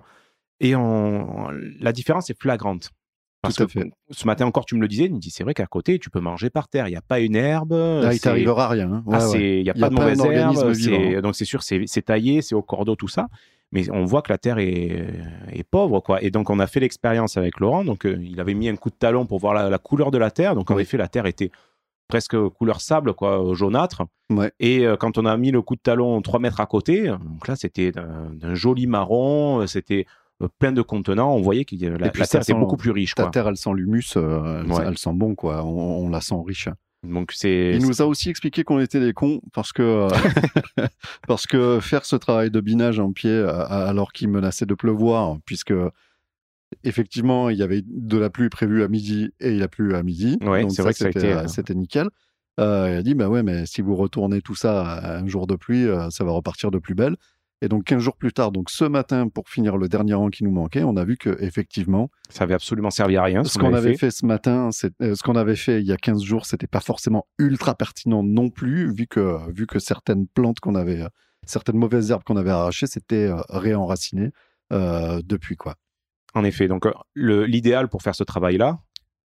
Et 0.60 0.74
on, 0.76 1.48
la 1.80 1.92
différence 1.92 2.30
est 2.30 2.40
flagrante. 2.40 2.90
Parce 3.40 3.54
Tout 3.54 3.62
à 3.62 3.66
que 3.66 3.72
fait. 3.72 3.90
ce 4.10 4.26
matin 4.26 4.46
encore, 4.46 4.66
tu 4.66 4.74
me 4.74 4.80
le 4.80 4.88
disais, 4.88 5.04
il 5.04 5.14
me 5.14 5.20
dit 5.20 5.30
c'est 5.30 5.44
vrai 5.44 5.54
qu'à 5.54 5.66
côté, 5.66 6.00
tu 6.00 6.10
peux 6.10 6.18
manger 6.18 6.50
par 6.50 6.66
terre. 6.68 6.88
Il 6.88 6.90
n'y 6.90 6.96
a 6.96 7.00
pas 7.02 7.20
une 7.20 7.36
herbe. 7.36 7.72
Là, 7.72 8.12
il 8.12 8.20
t'arrivera 8.20 8.66
rien. 8.68 8.90
hein. 8.92 9.02
Ouais, 9.06 9.18
ah, 9.20 9.28
ouais. 9.30 9.58
il 9.60 9.62
n'y 9.62 9.70
a 9.70 9.74
pas 9.74 9.88
de 9.90 9.94
mauvaise 9.94 10.20
herbe. 10.20 10.72
c'est- 10.74 11.22
Donc 11.22 11.36
c'est 11.36 11.44
sûr, 11.44 11.62
c'est 11.62 12.02
taillé, 12.04 12.42
c'est 12.42 12.56
au 12.56 12.62
cordeau, 12.62 12.96
tout 12.96 13.06
ça. 13.08 13.28
Mais 13.70 13.88
on 13.90 14.04
voit 14.06 14.22
que 14.22 14.32
la 14.32 14.38
terre 14.38 14.58
est, 14.58 15.06
est 15.52 15.62
pauvre, 15.62 16.00
quoi. 16.00 16.20
Et 16.22 16.30
donc 16.30 16.50
on 16.50 16.58
a 16.58 16.66
fait 16.66 16.80
l'expérience 16.80 17.36
avec 17.36 17.60
Laurent. 17.60 17.84
Donc 17.84 18.06
euh, 18.06 18.18
il 18.20 18.40
avait 18.40 18.54
mis 18.54 18.68
un 18.68 18.76
coup 18.76 18.90
de 18.90 18.96
talon 18.96 19.24
pour 19.26 19.38
voir 19.38 19.54
la, 19.54 19.68
la 19.70 19.78
couleur 19.78 20.10
de 20.10 20.18
la 20.18 20.30
terre. 20.32 20.54
Donc 20.56 20.70
en 20.72 20.74
Oui. 20.76 20.82
effet, 20.82 20.96
la 20.96 21.06
terre 21.06 21.26
était 21.26 21.50
presque 22.08 22.36
couleur 22.48 22.80
sable, 22.80 23.12
quoi, 23.12 23.44
jaunâtre. 23.52 24.02
Ouais. 24.30 24.50
Et 24.58 24.86
euh, 24.86 24.96
quand 24.96 25.16
on 25.18 25.26
a 25.26 25.36
mis 25.36 25.50
le 25.52 25.60
coup 25.62 25.76
de 25.76 25.80
talon 25.82 26.20
3 26.22 26.40
mètres 26.40 26.60
à 26.60 26.66
côté, 26.66 27.06
donc 27.06 27.46
là 27.46 27.54
c'était 27.54 27.92
d'un 27.92 28.54
joli 28.54 28.86
marron, 28.86 29.60
euh, 29.60 29.66
c'était 29.66 30.06
euh, 30.08 30.10
plein 30.58 30.72
de 30.72 30.82
contenants. 30.82 31.34
On 31.34 31.40
voyait 31.42 31.64
que 31.64 31.74
la, 31.76 31.98
la 31.98 32.08
terre 32.10 32.26
était 32.26 32.40
sent- 32.42 32.54
beaucoup 32.54 32.76
plus 32.76 32.90
riche, 32.92 33.14
quoi. 33.14 33.30
terre, 33.30 33.48
elle 33.48 33.56
sent 33.56 33.70
l'humus, 33.74 34.14
euh, 34.16 34.62
elle, 34.64 34.70
Ouais. 34.72 34.84
elle 34.86 34.98
sent 34.98 35.12
bon, 35.14 35.34
quoi. 35.34 35.64
On, 35.64 36.04
on 36.04 36.08
la 36.08 36.20
sent 36.20 36.36
riche. 36.46 36.68
Donc 37.06 37.30
c'est 37.32 37.72
Il 37.76 37.82
nous 37.86 38.02
a 38.02 38.06
aussi 38.06 38.28
expliqué 38.28 38.64
qu'on 38.64 38.80
était 38.80 38.98
des 39.00 39.12
cons 39.12 39.40
parce 39.52 39.72
que, 39.72 39.82
euh, 40.80 40.86
parce 41.28 41.46
que 41.46 41.78
faire 41.80 42.04
ce 42.04 42.16
travail 42.16 42.50
de 42.50 42.60
binage 42.60 42.98
en 42.98 43.12
pied 43.12 43.30
euh, 43.30 43.64
alors 43.68 44.12
qu'il 44.12 44.28
menaçait 44.28 44.66
de 44.66 44.74
pleuvoir, 44.74 45.38
puisque 45.44 45.72
effectivement 46.84 47.48
il 47.50 47.56
y 47.58 47.62
avait 47.62 47.82
de 47.86 48.18
la 48.18 48.30
pluie 48.30 48.48
prévue 48.48 48.82
à 48.82 48.88
midi 48.88 49.30
et 49.40 49.52
il 49.54 49.62
a 49.62 49.68
plu 49.68 49.94
à 49.94 50.02
midi. 50.02 50.38
Ouais, 50.42 50.62
donc 50.62 50.72
c'est 50.72 50.82
vrai 50.82 50.92
que 50.92 50.98
c'était, 50.98 51.18
été, 51.20 51.32
euh, 51.32 51.42
euh, 51.44 51.48
c'était 51.48 51.74
nickel. 51.74 52.08
Euh, 52.60 52.90
il 52.92 52.96
a 52.98 53.02
dit 53.02 53.14
bah 53.14 53.28
ouais 53.28 53.42
mais 53.42 53.66
si 53.66 53.80
vous 53.80 53.94
retournez 53.94 54.42
tout 54.42 54.54
ça 54.56 55.18
un 55.18 55.26
jour 55.28 55.46
de 55.46 55.54
pluie, 55.54 55.86
euh, 55.86 56.10
ça 56.10 56.24
va 56.24 56.32
repartir 56.32 56.70
de 56.70 56.78
plus 56.78 56.94
belle. 56.94 57.16
Et 57.60 57.68
donc 57.68 57.84
15 57.84 58.00
jours 58.00 58.16
plus 58.16 58.32
tard, 58.32 58.52
donc 58.52 58.70
ce 58.70 58.84
matin 58.84 59.28
pour 59.28 59.48
finir 59.48 59.76
le 59.76 59.88
dernier 59.88 60.14
rang 60.14 60.28
qui 60.28 60.44
nous 60.44 60.52
manquait, 60.52 60.84
on 60.84 60.96
a 60.96 61.04
vu 61.04 61.16
que 61.16 61.36
effectivement 61.40 62.08
ça 62.30 62.44
avait 62.44 62.54
absolument 62.54 62.90
servi 62.90 63.16
à 63.16 63.24
rien. 63.24 63.42
ce 63.42 63.58
qu'on 63.58 63.74
avait 63.74 63.96
fait. 63.96 64.12
ce 64.12 64.24
matin, 64.24 64.70
c'est- 64.70 64.92
euh, 65.02 65.16
ce 65.16 65.22
qu'on 65.24 65.34
avait 65.34 65.56
fait 65.56 65.80
il 65.80 65.86
y 65.86 65.92
a 65.92 65.96
15 65.96 66.22
jours, 66.22 66.46
c'était 66.46 66.68
pas 66.68 66.78
forcément 66.80 67.26
ultra 67.38 67.74
pertinent 67.74 68.22
non 68.22 68.48
plus, 68.48 68.92
vu 68.94 69.08
que, 69.08 69.50
vu 69.52 69.66
que 69.66 69.80
certaines 69.80 70.28
plantes 70.28 70.60
qu'on 70.60 70.76
avait, 70.76 71.00
euh, 71.02 71.08
certaines 71.46 71.78
mauvaises 71.78 72.10
herbes 72.12 72.22
qu'on 72.22 72.36
avait 72.36 72.50
arrachées, 72.50 72.86
c'était 72.86 73.26
euh, 73.26 73.40
réenraciné 73.48 74.30
euh, 74.72 75.20
depuis 75.24 75.56
quoi. 75.56 75.74
En 76.34 76.44
effet, 76.44 76.68
donc 76.68 76.86
le- 77.14 77.44
l'idéal 77.44 77.88
pour 77.88 78.02
faire 78.02 78.14
ce 78.14 78.22
travail-là, 78.22 78.78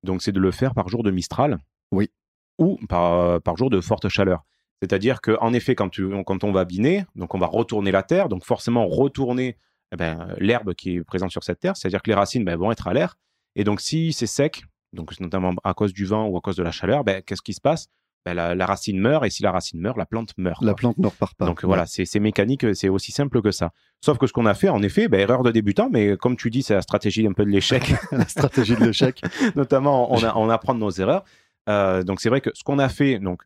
donc 0.03 0.23
c'est 0.23 0.31
de 0.31 0.39
le 0.39 0.49
faire 0.51 0.73
par 0.73 0.87
jour 0.89 1.03
de 1.03 1.11
Mistral. 1.11 1.59
Oui. 1.91 2.09
Ou 2.57 2.79
par, 2.89 3.41
par 3.41 3.57
jour 3.57 3.69
de 3.69 3.79
forte 3.81 4.09
chaleur. 4.09 4.43
C'est-à-dire 4.81 5.21
qu'en 5.21 5.53
effet, 5.53 5.75
quand, 5.75 5.89
tu, 5.89 6.09
quand 6.25 6.43
on 6.43 6.51
va 6.51 6.65
biner, 6.65 7.05
donc 7.15 7.35
on 7.35 7.39
va 7.39 7.47
retourner 7.47 7.91
la 7.91 8.03
terre, 8.03 8.27
donc 8.29 8.43
forcément 8.43 8.85
retourner 8.87 9.57
eh 9.93 9.95
ben, 9.95 10.27
l'herbe 10.39 10.73
qui 10.73 10.95
est 10.95 11.03
présente 11.03 11.31
sur 11.31 11.43
cette 11.43 11.59
terre, 11.59 11.77
c'est-à-dire 11.77 12.01
que 12.01 12.09
les 12.09 12.15
racines 12.15 12.43
ben, 12.43 12.57
vont 12.57 12.71
être 12.71 12.87
à 12.87 12.93
l'air. 12.93 13.15
Et 13.55 13.63
donc 13.63 13.79
si 13.79 14.11
c'est 14.11 14.27
sec, 14.27 14.63
donc 14.91 15.17
notamment 15.19 15.53
à 15.63 15.73
cause 15.73 15.93
du 15.93 16.05
vent 16.05 16.27
ou 16.27 16.37
à 16.37 16.41
cause 16.41 16.55
de 16.55 16.63
la 16.63 16.71
chaleur, 16.71 17.03
ben, 17.03 17.21
qu'est-ce 17.21 17.41
qui 17.41 17.53
se 17.53 17.61
passe? 17.61 17.87
La, 18.25 18.55
la 18.55 18.65
racine 18.65 18.99
meurt, 18.99 19.25
et 19.25 19.29
si 19.29 19.43
la 19.43 19.51
racine 19.51 19.81
meurt, 19.81 19.97
la 19.97 20.05
plante 20.05 20.33
meurt. 20.37 20.61
La 20.61 20.71
quoi. 20.71 20.75
plante 20.77 20.97
ne 20.97 21.07
repart 21.07 21.35
pas. 21.35 21.45
Donc 21.45 21.59
Ouais. 21.63 21.67
voilà, 21.67 21.85
c'est 21.85 22.19
mécanique, 22.21 22.65
c'est 22.73 22.87
aussi 22.87 23.11
simple 23.11 23.41
que 23.41 23.51
ça. 23.51 23.71
Sauf 23.99 24.17
que 24.17 24.27
ce 24.27 24.33
qu'on 24.33 24.45
a 24.45 24.53
fait, 24.53 24.69
en 24.69 24.81
effet, 24.81 25.09
erreur 25.11 25.43
de 25.43 25.51
débutant, 25.51 25.89
mais 25.91 26.15
comme 26.15 26.37
tu 26.37 26.49
dis, 26.49 26.63
c'est 26.63 26.73
la 26.73 26.81
stratégie 26.81 27.27
un 27.27 27.33
peu 27.33 27.43
de 27.43 27.49
l'échec. 27.49 27.83
la 28.13 28.25
stratégie 28.27 28.75
de 28.77 28.85
l'échec. 28.85 29.21
Notamment, 29.55 30.13
on, 30.13 30.23
a, 30.23 30.37
on 30.37 30.49
apprend 30.49 30.73
de 30.73 30.79
nos 30.79 30.89
erreurs. 30.89 31.25
Euh, 31.67 32.03
donc 32.03 32.21
c'est 32.21 32.29
vrai 32.29 32.39
que 32.39 32.49
ce 32.53 32.63
qu'on 32.63 32.79
a 32.79 32.87
fait, 32.87 33.19
donc 33.19 33.43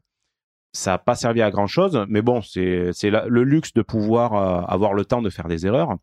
ça 0.74 0.92
n'a 0.92 0.98
pas 0.98 1.16
servi 1.16 1.42
à 1.42 1.50
grand 1.52 1.68
chose, 1.68 2.06
mais 2.10 2.22
bon, 2.22 2.42
c'est 2.42 2.92
le 3.10 3.44
luxe 3.44 3.74
de 3.74 3.82
pouvoir 3.82 4.34
euh, 4.36 4.62
avoir 4.68 4.94
le 4.94 5.06
temps 5.06 5.22
de 5.22 5.30
faire 5.30 5.48
des 5.48 5.66
erreurs. 5.66 5.96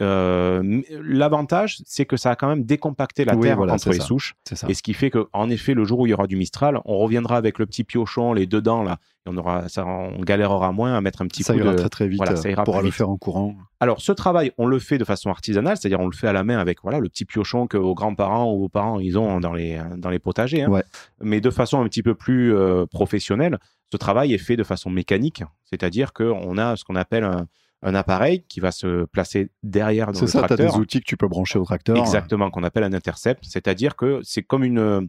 Euh, 0.00 0.80
L'avantage, 1.02 1.78
c'est 1.84 2.06
que 2.06 2.16
ça 2.16 2.30
a 2.30 2.36
quand 2.36 2.48
même 2.48 2.64
décompacté 2.64 3.24
la 3.24 3.34
Oui, 3.34 3.42
terre 3.42 3.56
voilà, 3.56 3.74
entre 3.74 3.90
les 3.90 3.98
ça. 3.98 4.04
souches. 4.04 4.34
Et 4.68 4.74
ce 4.74 4.82
qui 4.82 4.94
fait 4.94 5.10
que, 5.10 5.26
en 5.32 5.50
effet, 5.50 5.74
le 5.74 5.84
jour 5.84 6.00
où 6.00 6.06
il 6.06 6.10
y 6.10 6.14
aura 6.14 6.26
du 6.26 6.36
Mistral, 6.36 6.80
on 6.84 6.96
reviendra 6.98 7.36
avec 7.36 7.58
le 7.58 7.66
petit 7.66 7.84
piochon, 7.84 8.32
les 8.32 8.46
deux 8.46 8.62
dents 8.62 8.82
là, 8.82 8.98
et 9.26 9.30
on 9.30 9.36
aura, 9.36 9.68
ça, 9.68 9.84
on 9.84 10.20
galérera 10.20 10.72
moins 10.72 10.94
à 10.96 11.00
mettre 11.00 11.20
un 11.22 11.26
petit 11.26 11.42
ça 11.42 11.52
coup 11.52 11.58
ira 11.58 11.72
de. 11.72 11.76
très 11.76 11.88
très 11.88 12.08
vite. 12.08 12.18
voilà, 12.18 12.36
ça 12.36 12.48
ira 12.48 12.62
on 12.62 12.64
pourra 12.64 12.80
le 12.80 12.86
vite. 12.86 12.94
faire 12.94 13.10
en 13.10 13.18
courant. 13.18 13.56
Alors, 13.80 14.00
ce 14.00 14.12
travail, 14.12 14.52
on 14.58 14.66
le 14.66 14.78
fait 14.78 14.96
de 14.96 15.04
façon 15.04 15.28
artisanale, 15.28 15.76
c'est-à-dire 15.76 16.00
on 16.00 16.06
le 16.06 16.16
fait 16.16 16.28
à 16.28 16.32
la 16.32 16.44
main 16.44 16.58
avec 16.58 16.78
voilà 16.82 17.00
le 17.00 17.08
petit 17.08 17.24
piochon 17.24 17.66
que 17.66 17.76
vos 17.76 17.94
grands-parents 17.94 18.52
ou 18.54 18.60
vos 18.60 18.68
parents 18.68 19.00
ils 19.00 19.18
ont 19.18 19.40
dans 19.40 19.52
les 19.52 19.80
dans 19.98 20.08
les 20.10 20.18
potagers, 20.20 20.62
hein. 20.62 20.70
Ouais. 20.70 20.84
mais 21.20 21.40
de 21.40 21.50
façon 21.50 21.80
un 21.80 21.84
petit 21.84 22.02
peu 22.02 22.14
plus 22.14 22.54
euh, 22.54 22.86
professionnelle. 22.86 23.58
Ce 23.92 23.96
travail 23.96 24.32
est 24.32 24.38
fait 24.38 24.56
de 24.56 24.64
façon 24.64 24.90
mécanique, 24.90 25.42
c'est-à-dire 25.64 26.12
qu'on 26.12 26.56
a 26.58 26.76
ce 26.76 26.84
qu'on 26.84 26.96
appelle 26.96 27.24
un, 27.24 27.46
un 27.82 27.94
appareil 27.94 28.44
qui 28.48 28.60
va 28.60 28.72
se 28.72 29.04
placer 29.06 29.50
derrière 29.62 30.08
dans 30.08 30.14
C'est 30.14 30.26
le 30.26 30.30
ça, 30.30 30.38
tu 30.40 30.44
as 30.44 30.48
tracteur. 30.48 30.72
des 30.74 30.78
outils 30.78 31.00
que 31.00 31.06
tu 31.06 31.16
peux 31.16 31.28
brancher 31.28 31.58
au 31.58 31.64
tracteur. 31.64 31.96
Exactement, 31.96 32.50
qu'on 32.50 32.62
appelle 32.62 32.84
un 32.84 32.92
intercept, 32.92 33.44
c'est-à-dire 33.44 33.96
que 33.96 34.20
c'est 34.22 34.42
comme 34.42 34.64
une, 34.64 34.78
euh, 34.78 35.00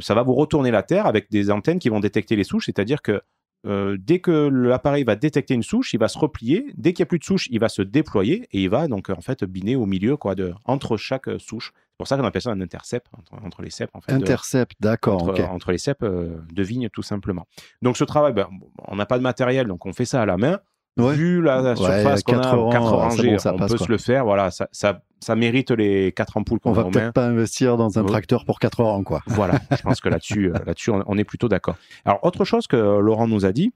ça 0.00 0.14
va 0.14 0.22
vous 0.22 0.34
retourner 0.34 0.70
la 0.70 0.82
terre 0.82 1.06
avec 1.06 1.30
des 1.30 1.50
antennes 1.50 1.78
qui 1.78 1.88
vont 1.88 2.00
détecter 2.00 2.34
les 2.36 2.44
souches, 2.44 2.66
c'est-à-dire 2.66 3.02
que 3.02 3.20
euh, 3.66 3.96
dès 3.98 4.20
que 4.20 4.48
l'appareil 4.48 5.04
va 5.04 5.16
détecter 5.16 5.54
une 5.54 5.62
souche, 5.62 5.92
il 5.94 5.98
va 5.98 6.08
se 6.08 6.18
replier. 6.18 6.72
Dès 6.76 6.92
qu'il 6.92 7.02
n'y 7.02 7.06
a 7.06 7.08
plus 7.08 7.18
de 7.18 7.24
souche, 7.24 7.48
il 7.50 7.58
va 7.58 7.68
se 7.68 7.82
déployer 7.82 8.48
et 8.52 8.62
il 8.62 8.68
va 8.68 8.86
donc 8.86 9.10
en 9.10 9.20
fait 9.20 9.44
biner 9.44 9.76
au 9.76 9.86
milieu 9.86 10.16
quoi, 10.16 10.34
de, 10.34 10.54
entre 10.64 10.96
chaque 10.96 11.28
euh, 11.28 11.38
souche. 11.38 11.72
C'est 11.74 11.98
pour 11.98 12.06
ça 12.06 12.16
qu'on 12.16 12.24
appelle 12.24 12.42
ça 12.42 12.50
un 12.50 12.60
intercept 12.60 13.06
entre, 13.16 13.34
entre 13.44 13.62
les 13.62 13.70
ceps 13.70 13.90
en 13.94 14.00
fait. 14.00 14.12
Intercept, 14.12 14.76
d'accord, 14.80 15.34
entre 15.50 15.72
les 15.72 15.78
ceps 15.78 16.02
euh, 16.02 16.36
de 16.52 16.62
vigne 16.62 16.88
tout 16.90 17.02
simplement. 17.02 17.46
Donc 17.82 17.96
ce 17.96 18.04
travail, 18.04 18.32
ben, 18.32 18.48
on 18.86 18.96
n'a 18.96 19.06
pas 19.06 19.18
de 19.18 19.22
matériel, 19.22 19.66
donc 19.66 19.86
on 19.86 19.92
fait 19.92 20.04
ça 20.04 20.22
à 20.22 20.26
la 20.26 20.36
main. 20.36 20.60
Ouais. 20.96 21.14
Vu 21.14 21.42
la, 21.42 21.60
la 21.60 21.70
Ouais, 21.70 21.76
surface 21.76 22.22
qu'on 22.22 22.38
a, 22.38 22.50
rangées, 22.52 23.32
bon, 23.32 23.38
ça 23.38 23.52
on 23.54 23.58
passe, 23.58 23.72
peut 23.72 23.76
quoi. 23.78 23.86
se 23.86 23.92
le 23.92 23.98
faire. 23.98 24.24
Voilà, 24.24 24.50
ça, 24.50 24.66
ça, 24.72 25.02
ça 25.20 25.36
mérite 25.36 25.70
les 25.70 26.10
quatre 26.12 26.36
ampoules 26.38 26.58
qu'on 26.58 26.70
On 26.70 26.72
va 26.72 26.84
peut-être 26.84 27.12
pas 27.12 27.26
investir 27.26 27.76
dans 27.76 27.98
un 27.98 28.04
tracteur 28.04 28.44
pour 28.46 28.58
4 28.58 28.80
heures, 28.80 29.04
quoi. 29.04 29.20
Voilà, 29.26 29.60
je 29.76 29.82
pense 29.82 30.00
que 30.00 30.08
là-dessus, 30.08 30.50
euh, 30.50 30.58
là-dessus, 30.64 30.90
on, 30.90 31.02
on 31.06 31.18
est 31.18 31.24
plutôt 31.24 31.48
d'accord. 31.48 31.76
Alors, 32.06 32.20
autre 32.24 32.44
chose 32.46 32.66
que 32.66 32.76
Laurent 32.76 33.28
nous 33.28 33.44
a 33.44 33.52
dit, 33.52 33.72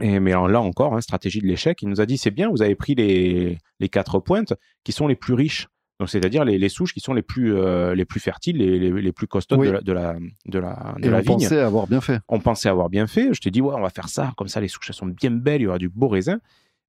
et, 0.00 0.18
mais 0.18 0.32
là 0.32 0.60
encore, 0.60 0.94
hein, 0.94 1.00
stratégie 1.00 1.40
de 1.40 1.46
l'échec, 1.46 1.82
il 1.82 1.88
nous 1.88 2.00
a 2.00 2.06
dit 2.06 2.16
c'est 2.18 2.30
bien, 2.30 2.48
vous 2.48 2.62
avez 2.62 2.74
pris 2.74 2.94
les, 2.94 3.58
les 3.78 3.88
quatre 3.88 4.18
pointes 4.18 4.54
qui 4.82 4.92
sont 4.92 5.06
les 5.06 5.14
plus 5.16 5.34
riches. 5.34 5.68
Donc, 6.00 6.10
c'est-à-dire 6.10 6.44
les, 6.44 6.58
les 6.58 6.68
souches 6.68 6.92
qui 6.92 7.00
sont 7.00 7.14
les 7.14 7.22
plus, 7.22 7.54
euh, 7.54 7.94
les 7.94 8.04
plus 8.04 8.18
fertiles, 8.20 8.56
les, 8.58 8.78
les, 8.78 8.90
les 9.00 9.12
plus 9.12 9.28
costaudes 9.28 9.60
Oui. 9.60 9.68
de 9.68 9.72
la, 9.72 9.80
de 9.80 9.92
la, 9.92 10.16
de 10.46 10.58
la, 10.58 10.94
de 10.98 11.06
Et 11.06 11.10
la 11.10 11.18
on 11.18 11.20
vigne. 11.20 11.32
pensait 11.34 11.60
avoir 11.60 11.86
bien 11.86 12.00
fait. 12.00 12.20
On 12.28 12.40
pensait 12.40 12.68
avoir 12.68 12.90
bien 12.90 13.06
fait. 13.06 13.32
Je 13.32 13.40
t'ai 13.40 13.50
dit, 13.52 13.60
ouais, 13.60 13.74
on 13.76 13.80
va 13.80 13.90
faire 13.90 14.08
ça. 14.08 14.32
Comme 14.36 14.48
ça, 14.48 14.60
les 14.60 14.66
souches, 14.68 14.88
elles 14.90 14.94
sont 14.96 15.06
bien 15.06 15.30
belles. 15.30 15.60
Il 15.60 15.64
y 15.64 15.66
aura 15.68 15.78
du 15.78 15.88
beau 15.88 16.08
raisin. 16.08 16.40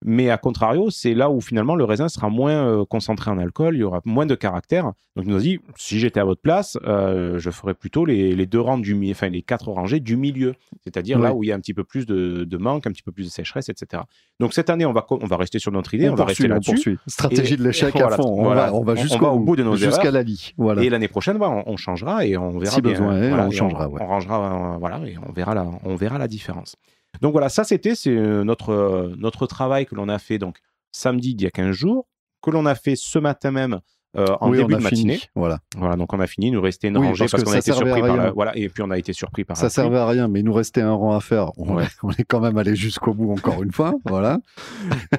Mais 0.03 0.29
à 0.29 0.37
contrario, 0.37 0.89
c'est 0.91 1.13
là 1.15 1.29
où 1.31 1.41
finalement 1.41 1.75
le 1.75 1.83
raisin 1.83 2.09
sera 2.09 2.29
moins 2.29 2.67
euh, 2.67 2.85
concentré 2.85 3.31
en 3.31 3.37
alcool, 3.39 3.75
il 3.75 3.79
y 3.79 3.83
aura 3.83 4.01
moins 4.05 4.25
de 4.25 4.35
caractère. 4.35 4.91
Donc 5.15 5.25
il 5.25 5.29
nous 5.31 5.37
a 5.37 5.39
dit, 5.39 5.59
si 5.77 5.97
j'étais 5.99 6.19
à 6.19 6.25
votre 6.25 6.41
place, 6.41 6.77
euh, 6.83 7.39
je 7.39 7.49
ferais 7.49 7.73
plutôt 7.73 8.05
les, 8.05 8.35
les 8.35 8.45
deux 8.45 8.59
rangs 8.59 8.77
du 8.77 8.93
milieu, 8.93 9.13
enfin 9.13 9.29
les 9.29 9.41
quatre 9.41 9.71
rangées 9.71 10.01
du 10.01 10.17
milieu, 10.17 10.53
c'est-à-dire 10.83 11.17
là 11.17 11.33
où 11.33 11.43
il 11.43 11.47
y 11.47 11.51
a 11.51 11.55
un 11.55 11.59
petit 11.59 11.73
peu 11.73 11.83
plus 11.85 12.05
de, 12.05 12.43
de 12.43 12.57
manque, 12.57 12.85
un 12.85 12.91
petit 12.91 13.01
peu 13.01 13.13
plus 13.13 13.23
de 13.23 13.29
sécheresse, 13.29 13.69
etc. 13.69 14.03
Donc 14.41 14.53
cette 14.53 14.69
année, 14.69 14.85
on 14.85 14.91
va, 14.93 15.05
on 15.09 15.25
va 15.25 15.37
rester 15.37 15.57
sur 15.59 15.71
notre 15.71 15.93
idée, 15.93 16.09
on, 16.09 16.13
on 16.13 16.15
va 16.15 16.25
poursuit, 16.25 16.47
rester 16.51 16.71
là-dessus. 16.71 16.99
Stratégie 17.07 17.53
Et- 17.53 17.57
de 17.57 17.63
l'échec 17.63 17.95
à 17.95 18.09
fond. 18.11 18.23
On 18.27 18.43
voilà. 18.43 18.65
va, 18.67 18.73
on 18.75 18.83
va 18.83 18.91
On- 18.93 18.95
on 18.97 19.01
jusqu'au 19.01 19.39
bout 19.39 19.55
de 19.55 19.63
nos 19.63 19.75
jusqu'à 19.77 20.11
la 20.11 20.21
lie. 20.23 20.53
Voilà. 20.57 20.83
Et 20.83 20.89
l'année 20.89 21.07
prochaine, 21.07 21.37
voilà, 21.37 21.63
on, 21.65 21.71
on 21.73 21.77
changera 21.77 22.25
et 22.25 22.35
on 22.37 22.59
verra 22.59 22.75
Si 22.75 22.81
bien. 22.81 22.91
besoin 22.91 23.29
Voilà, 23.29 23.47
on 23.47 23.51
changera, 23.51 23.87
ouais. 23.87 24.01
On 24.03 24.07
rangera, 24.07 24.73
euh, 24.75 24.77
voilà, 24.77 24.99
et 25.07 25.15
on 25.17 25.31
verra 25.31 25.55
la, 25.55 25.65
on 25.85 25.95
verra 25.95 26.17
la 26.17 26.27
différence. 26.27 26.75
Donc 27.21 27.31
voilà, 27.31 27.49
ça 27.49 27.63
c'était 27.63 27.95
c'est 27.95 28.09
euh, 28.09 28.43
notre 28.43 28.69
euh, 28.69 29.15
notre 29.17 29.47
travail 29.47 29.85
que 29.85 29.95
l'on 29.95 30.09
a 30.09 30.19
fait 30.19 30.37
donc 30.37 30.59
samedi 30.91 31.35
d'il 31.35 31.45
y 31.45 31.47
a 31.47 31.51
15 31.51 31.71
jours, 31.71 32.07
que 32.41 32.51
l'on 32.51 32.65
a 32.65 32.75
fait 32.75 32.95
ce 32.95 33.19
matin 33.19 33.51
même 33.51 33.79
en 34.17 34.49
oui, 34.49 34.57
début 34.57 34.73
on 34.73 34.77
a 34.77 34.79
de 34.79 34.83
matinée. 34.83 35.13
fini. 35.17 35.29
Voilà. 35.35 35.59
Voilà, 35.77 35.95
donc 35.95 36.13
on 36.13 36.19
a 36.19 36.27
fini. 36.27 36.47
Il 36.47 36.51
nous 36.53 36.61
restait 36.61 36.87
une 36.87 36.97
Oui, 36.97 37.07
rangée 37.07 37.25
parce 37.29 37.43
qu'on 37.43 37.49
ça 37.51 37.55
a 37.57 37.59
été 37.59 37.71
surpris 37.73 38.01
par 38.01 38.15
la... 38.17 38.31
voilà, 38.31 38.55
et 38.57 38.69
puis 38.69 38.81
on 38.83 38.89
a 38.91 38.97
été 38.97 39.13
surpris 39.13 39.43
par 39.43 39.57
Ça 39.57 39.67
pluie. 39.67 39.73
servait 39.73 39.97
à 39.97 40.05
rien, 40.07 40.27
mais 40.27 40.39
il 40.39 40.45
nous 40.45 40.53
restait 40.53 40.81
un 40.81 40.93
rang 40.93 41.15
à 41.15 41.19
faire. 41.19 41.51
On, 41.57 41.75
Ouais. 41.75 41.83
est, 41.83 41.89
on 42.03 42.11
est 42.11 42.23
quand 42.23 42.39
même 42.39 42.57
allé 42.57 42.75
jusqu'au 42.75 43.13
bout 43.13 43.31
encore 43.31 43.61
une 43.63 43.71
fois. 43.71 43.93
Voilà. 44.05 44.37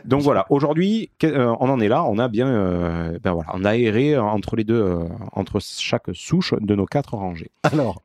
Donc 0.04 0.22
voilà, 0.22 0.46
aujourd'hui, 0.50 1.10
euh, 1.24 1.54
on 1.60 1.68
en 1.68 1.80
est 1.80 1.88
là. 1.88 2.04
On 2.04 2.18
a 2.18 2.28
bien, 2.28 2.46
euh, 2.48 3.18
ben 3.22 3.32
voilà, 3.32 3.50
on 3.54 3.64
a 3.64 3.76
erré 3.76 4.16
entre 4.16 4.56
les 4.56 4.64
deux, 4.64 4.80
euh, 4.80 5.04
entre 5.32 5.58
chaque 5.60 6.04
souche 6.14 6.54
de 6.60 6.74
nos 6.74 6.86
quatre 6.86 7.14
rangées. 7.14 7.50
Alors, 7.62 8.02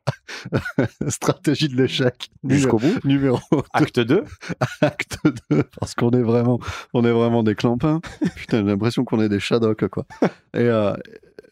stratégie 1.08 1.68
de 1.68 1.76
l'échec. 1.76 2.30
Jusqu'au 2.46 2.78
bout. 2.78 2.98
Numéro 3.04 3.38
Acte 3.72 4.00
2. 4.00 4.24
acte 4.80 5.18
2, 5.50 5.62
parce 5.78 5.94
qu'on 5.94 6.10
est 6.10 6.22
vraiment, 6.22 6.58
on 6.92 7.04
est 7.04 7.12
vraiment 7.12 7.42
des 7.42 7.54
clampins. 7.54 8.00
Putain, 8.36 8.58
j'ai 8.58 8.64
l'impression 8.64 9.04
qu'on 9.04 9.20
est 9.22 9.28
des 9.28 9.40
shadoks, 9.40 9.88
quoi. 9.88 10.04
Et 10.54 10.60
euh, 10.60 10.92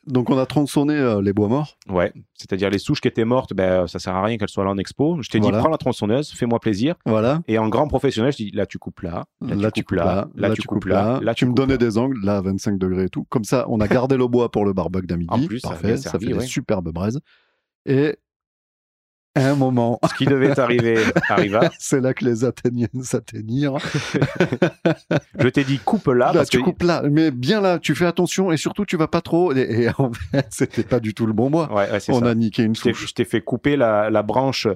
donc, 0.06 0.28
on 0.30 0.38
a 0.38 0.46
tronçonné 0.46 0.94
euh, 0.94 1.22
les 1.22 1.32
bois 1.32 1.48
morts. 1.48 1.76
Ouais, 1.88 2.12
c'est-à-dire 2.34 2.68
les 2.70 2.78
souches 2.78 3.00
qui 3.00 3.08
étaient 3.08 3.24
mortes, 3.24 3.52
ben, 3.54 3.86
ça 3.86 3.98
sert 3.98 4.14
à 4.14 4.22
rien 4.24 4.38
qu'elles 4.38 4.48
soient 4.48 4.64
là 4.64 4.70
en 4.70 4.78
expo. 4.78 5.18
Je 5.22 5.28
t'ai 5.28 5.38
Voilà. 5.38 5.58
dit, 5.58 5.62
prends 5.62 5.70
la 5.70 5.78
tronçonneuse, 5.78 6.30
fais-moi 6.32 6.58
plaisir. 6.58 6.94
Voilà. 7.06 7.42
Et 7.48 7.58
en 7.58 7.68
grand 7.68 7.86
professionnel, 7.86 8.32
je 8.32 8.38
dis, 8.38 8.50
là 8.50 8.66
tu 8.66 8.78
coupes 8.78 9.00
là, 9.00 9.26
là, 9.40 9.70
tu 9.70 9.84
coupes 9.84 9.96
là, 9.96 10.28
là, 10.34 10.50
tu 10.54 10.62
coupes 10.62 10.84
là, 10.86 11.20
là 11.22 11.34
tu 11.34 11.46
me 11.46 11.52
donnais 11.52 11.78
des 11.78 11.96
angles, 11.98 12.18
là, 12.24 12.38
à 12.38 12.40
25 12.40 12.78
degrés 12.78 13.04
et 13.04 13.08
tout. 13.08 13.24
Comme 13.28 13.44
ça, 13.44 13.66
on 13.68 13.78
a 13.80 13.88
gardé 13.88 14.16
le 14.16 14.26
bois 14.26 14.50
pour 14.50 14.64
le 14.64 14.72
barbecue 14.72 15.06
d'à 15.06 15.16
midi. 15.16 15.28
En 15.30 15.46
plus, 15.46 15.60
Parfait, 15.60 15.96
ça, 15.96 16.10
servi, 16.10 16.26
fait 16.28 16.32
ouais. 16.34 16.38
des 16.40 16.46
superbes 16.46 16.90
braises. 16.90 17.20
Et 17.86 18.16
un 19.36 19.54
moment, 19.54 19.98
Ce 20.08 20.14
qui 20.14 20.24
devait 20.26 20.58
arriver 20.58 20.96
arriva. 21.28 21.70
c'est 21.78 22.00
là 22.00 22.14
que 22.14 22.24
les 22.24 22.44
Athéniens 22.44 22.88
s'atteignirent. 23.02 23.76
Je 25.38 25.48
t'ai 25.48 25.64
dit, 25.64 25.78
coupe 25.78 26.06
là, 26.08 26.26
Là, 26.26 26.32
parce 26.32 26.48
tu 26.50 26.58
que 26.58 26.62
coupes 26.64 26.82
là, 26.82 27.02
mais 27.10 27.30
bien 27.30 27.60
là, 27.60 27.78
tu 27.78 27.94
fais 27.94 28.06
attention 28.06 28.52
et 28.52 28.56
surtout, 28.56 28.84
tu 28.84 28.96
vas 28.96 29.06
pas 29.08 29.20
trop. 29.20 29.52
Et, 29.54 29.84
et 29.84 29.88
en 29.98 30.10
fait, 30.12 30.46
c'était 30.50 30.82
pas 30.82 31.00
du 31.00 31.14
tout 31.14 31.26
le 31.26 31.32
bon 31.32 31.50
bois. 31.50 31.72
Ouais, 31.72 31.90
ouais, 31.90 31.98
On 32.08 32.20
ça. 32.20 32.26
a 32.28 32.34
niqué 32.34 32.62
une 32.62 32.74
souche. 32.74 33.06
je 33.06 33.12
t'ai 33.14 33.24
fait 33.24 33.40
couper 33.40 33.76
la, 33.76 34.10
la 34.10 34.22
branche, 34.22 34.66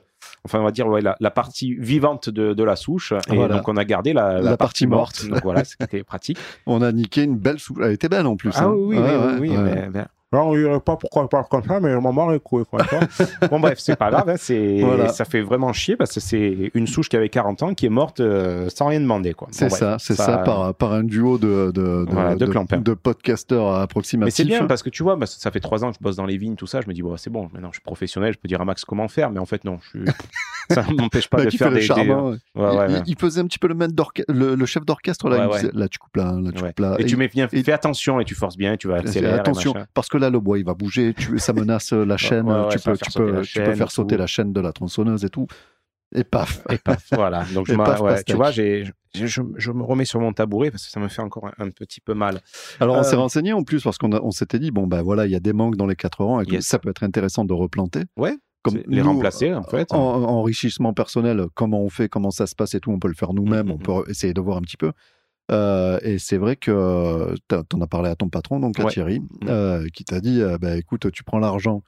enfin 0.45 0.61
on 0.61 0.65
va 0.65 0.71
dire 0.71 0.87
ouais, 0.87 1.01
la, 1.01 1.17
la 1.21 1.31
partie 1.31 1.75
vivante 1.75 2.31
de, 2.31 2.55
de 2.55 2.65
la 2.65 2.77
souche, 2.77 3.13
et 3.31 3.35
Voilà. 3.35 3.57
donc 3.57 3.69
on 3.69 3.77
a 3.77 3.85
gardé 3.85 4.13
la, 4.13 4.41
La 4.41 4.57
partie 4.57 4.87
morte. 4.87 5.27
Donc 5.27 5.43
voilà, 5.43 5.65
c'était 5.65 6.03
pratique. 6.05 6.39
On 6.67 6.81
a 6.83 6.93
niqué 6.93 7.23
une 7.23 7.37
belle 7.37 7.59
souche. 7.59 7.79
Elle 7.83 7.93
était 7.93 8.09
belle 8.09 8.27
en 8.27 8.37
plus. 8.37 8.51
Ah 8.55 8.65
hein. 8.65 8.73
oui, 8.77 8.97
oui, 8.99 9.49
oui, 9.51 9.57
mais- 9.57 10.05
Alors, 10.35 10.49
on 10.49 10.57
dirait 10.57 10.81
pas 10.81 10.97
pourquoi 10.97 11.23
elle 11.23 11.29
parle 11.29 11.45
comme 11.51 11.63
ça, 11.65 11.81
mais 11.81 11.95
maman 12.01 12.33
est 12.33 12.41
cool. 12.41 12.65
Quoi, 12.65 12.83
bon, 13.51 13.61
bref, 13.61 13.79
c'est 13.79 13.97
pas 13.97 14.11
grave. 14.11 14.29
hein, 14.29 14.35
c'est, 14.37 14.81
Voilà. 14.81 15.09
Ça 15.09 15.25
fait 15.25 15.41
vraiment 15.43 15.73
chier 15.73 15.97
parce 15.97 16.13
que 16.13 16.21
c'est 16.21 16.71
une 16.75 16.87
souche 16.87 17.09
qui 17.09 17.17
avait 17.17 17.29
40 17.29 17.63
ans 17.63 17.75
qui 17.75 17.87
est 17.87 17.91
morte 17.91 18.21
euh, 18.21 18.69
sans 18.75 18.87
rien 18.89 19.01
demander. 19.01 19.33
Quoi. 19.35 19.49
C'est 19.51 19.67
Bon, 19.67 19.69
bref, 19.71 19.81
ça, 19.81 19.97
c'est 19.99 20.15
ça, 20.15 20.39
par, 20.39 20.75
par 20.75 20.93
un 20.93 21.05
duo 21.05 21.39
de, 21.39 21.71
de, 21.73 22.05
de, 22.05 22.07
Voilà, 22.11 22.35
de 22.35 22.45
de- 22.45 22.51
clampins. 22.51 22.79
de 22.79 22.95
podcasteurs 22.95 23.75
approximatifs. 23.75 24.27
Mais 24.27 24.31
c'est 24.31 24.49
bien 24.49 24.67
parce 24.67 24.83
que 24.83 24.91
tu 24.91 25.03
vois, 25.03 25.17
bah, 25.17 25.27
ça 25.27 25.51
fait 25.51 25.61
trois 25.61 25.85
ans 25.85 25.91
que 25.91 25.97
je 25.99 26.03
bosse 26.03 26.17
dans 26.17 26.27
les 26.27 26.37
vignes, 26.37 26.57
tout 26.57 26.67
ça. 26.67 26.81
Je 26.81 26.89
me 26.89 26.93
dis, 26.95 27.03
bon, 27.03 27.17
c'est 27.17 27.31
bon, 27.31 27.49
maintenant 27.53 27.69
je 27.71 27.77
suis 27.77 27.83
professionnel, 27.83 28.33
je 28.35 28.39
peux 28.39 28.49
dire 28.49 28.61
à 28.61 28.65
Max 28.65 28.85
comment 28.85 29.09
faire, 29.09 29.31
mais 29.31 29.39
en 29.41 29.47
fait, 29.47 29.65
non, 29.65 29.79
je 29.83 29.89
suis... 30.01 30.05
ça 30.71 30.83
ne 30.91 30.95
m'empêche 30.97 31.29
pas 31.29 31.39
Bah, 31.39 31.45
de 31.45 31.51
faire 31.51 31.69
le 31.71 31.77
des. 31.77 31.83
charbon, 31.83 32.31
des- 32.31 32.61
ouais. 32.61 32.67
Ouais, 32.71 32.77
ouais, 32.77 32.87
il, 32.89 32.95
ouais. 32.95 33.03
il 33.07 33.17
faisait 33.19 33.41
un 33.41 33.47
petit 33.47 33.59
peu 33.59 33.69
le, 33.69 33.75
maître 33.75 33.95
le, 34.29 34.55
le 34.55 34.67
chef 34.67 34.85
d'orchestre 34.85 35.29
là. 35.29 35.37
Ouais, 35.37 35.43
il 35.43 35.47
me 35.47 35.53
ouais. 35.53 35.61
disait, 35.61 35.73
là 35.75 35.89
tu 35.89 35.99
coupes 35.99 36.17
là, 36.17 36.33
là 36.43 36.51
tu 36.53 36.63
Ouais. 36.63 36.69
coupes 36.71 36.81
là. 36.81 36.97
Et 36.99 37.05
tu 37.05 37.17
mets 37.17 37.29
bien, 37.29 37.49
et- 37.53 37.63
fais 37.63 37.73
attention 37.73 38.19
et 38.21 38.25
tu 38.25 38.35
forces 38.35 38.57
bien, 38.57 38.77
tu 38.77 38.89
vas 38.89 38.97
accélérer. 38.97 39.35
attention, 39.35 39.75
parce 39.93 40.09
que 40.09 40.17
là 40.25 40.31
le 40.31 40.41
bois 40.41 40.59
il 40.59 40.65
va 40.65 40.75
bouger, 40.75 41.15
tu, 41.15 41.39
ça 41.39 41.53
menace 41.53 41.93
euh, 41.93 42.05
la 42.05 42.17
chaîne, 42.27 42.47
ouais, 42.51 42.69
tu, 42.71 42.79
peux, 42.79 42.95
faire 42.97 43.07
tu, 43.07 43.11
sauter 43.13 43.33
peux, 43.65 43.75
faire 43.75 43.91
sauter 43.91 44.15
tout. 44.17 44.21
la 44.21 44.27
chaîne 44.27 44.53
de 44.53 44.61
la 44.61 44.73
tronçonneuse 44.73 45.25
et 45.25 45.29
tout. 45.29 45.47
Et 46.17 46.23
paf. 46.23 46.63
Et 46.71 46.79
paf, 46.79 47.05
voilà. 47.13 47.45
Donc, 47.55 47.67
je 47.67 47.75
paf, 47.75 48.01
ouais, 48.01 48.23
tu 48.23 48.35
vois, 48.35 48.51
je, 48.53 48.83
me 49.73 49.83
remets 49.83 50.05
sur 50.05 50.21
mon 50.21 50.33
tabouret 50.33 50.71
parce 50.71 50.85
que 50.85 50.91
ça 50.91 51.01
me 51.01 51.09
fait 51.09 51.23
encore 51.23 51.47
un, 51.47 51.53
un 51.67 51.71
petit 51.71 52.01
peu 52.01 52.15
mal. 52.15 52.41
Alors 52.81 52.97
on 52.97 53.01
Euh, 53.01 53.03
s'est 53.03 53.17
renseigné 53.17 53.53
en 53.53 53.63
plus 53.65 53.83
parce 53.83 53.99
qu'on 53.99 54.13
on 54.13 54.31
s'était 54.31 54.59
dit, 54.61 54.71
bon 54.71 54.87
ben 54.87 55.03
voilà, 55.03 55.27
il 55.27 55.33
y 55.33 55.37
a 55.37 55.41
des 55.41 55.53
manques 55.53 55.77
dans 55.77 55.87
les 55.87 55.97
quatre 55.97 56.25
rangs 56.25 56.41
et 56.41 56.45
Yes. 56.49 56.67
ça 56.67 56.79
peut 56.79 56.91
être 56.91 57.03
intéressant 57.03 57.45
de 57.45 57.53
replanter. 57.53 58.03
Ouais, 58.17 58.37
Comme 58.63 58.79
les 58.87 59.03
nous, 59.03 59.09
remplacer, 59.09 59.53
en 59.55 59.65
fait. 59.65 59.93
En, 59.93 59.99
en 59.99 60.23
enrichissement 60.25 60.93
personnel, 60.95 61.47
comment 61.55 61.81
on 61.83 61.89
fait, 61.89 62.09
comment 62.09 62.31
ça 62.31 62.47
se 62.47 62.55
passe 62.55 62.75
et 62.75 62.81
tout, 62.81 62.93
on 62.93 62.99
peut 63.01 63.09
le 63.09 63.15
faire 63.15 63.33
nous-mêmes, 63.35 63.67
Mhm. 63.67 63.73
on 63.73 63.79
peut 63.79 64.09
essayer 64.11 64.35
de 64.35 64.41
voir 64.41 64.57
un 64.59 64.63
petit 64.63 64.77
peu. 64.77 64.93
Euh, 65.51 65.99
et 66.03 66.19
c'est 66.19 66.39
vrai 66.39 66.57
que 66.57 67.35
tu 67.49 67.55
en 67.77 67.81
as 67.81 67.87
parlé 67.87 68.09
à 68.09 68.17
ton 68.17 68.29
patron, 68.29 68.61
donc 68.61 68.81
à 68.81 68.85
Ouais. 68.85 68.91
Thierry, 68.91 69.21
euh, 69.47 69.87
qui 69.93 70.05
t'a 70.05 70.21
dit 70.21 70.41
euh, 70.41 70.57
bah, 70.59 70.77
écoute, 70.77 71.11
tu 71.13 71.23
prends 71.23 71.39
l'argent 71.39 71.83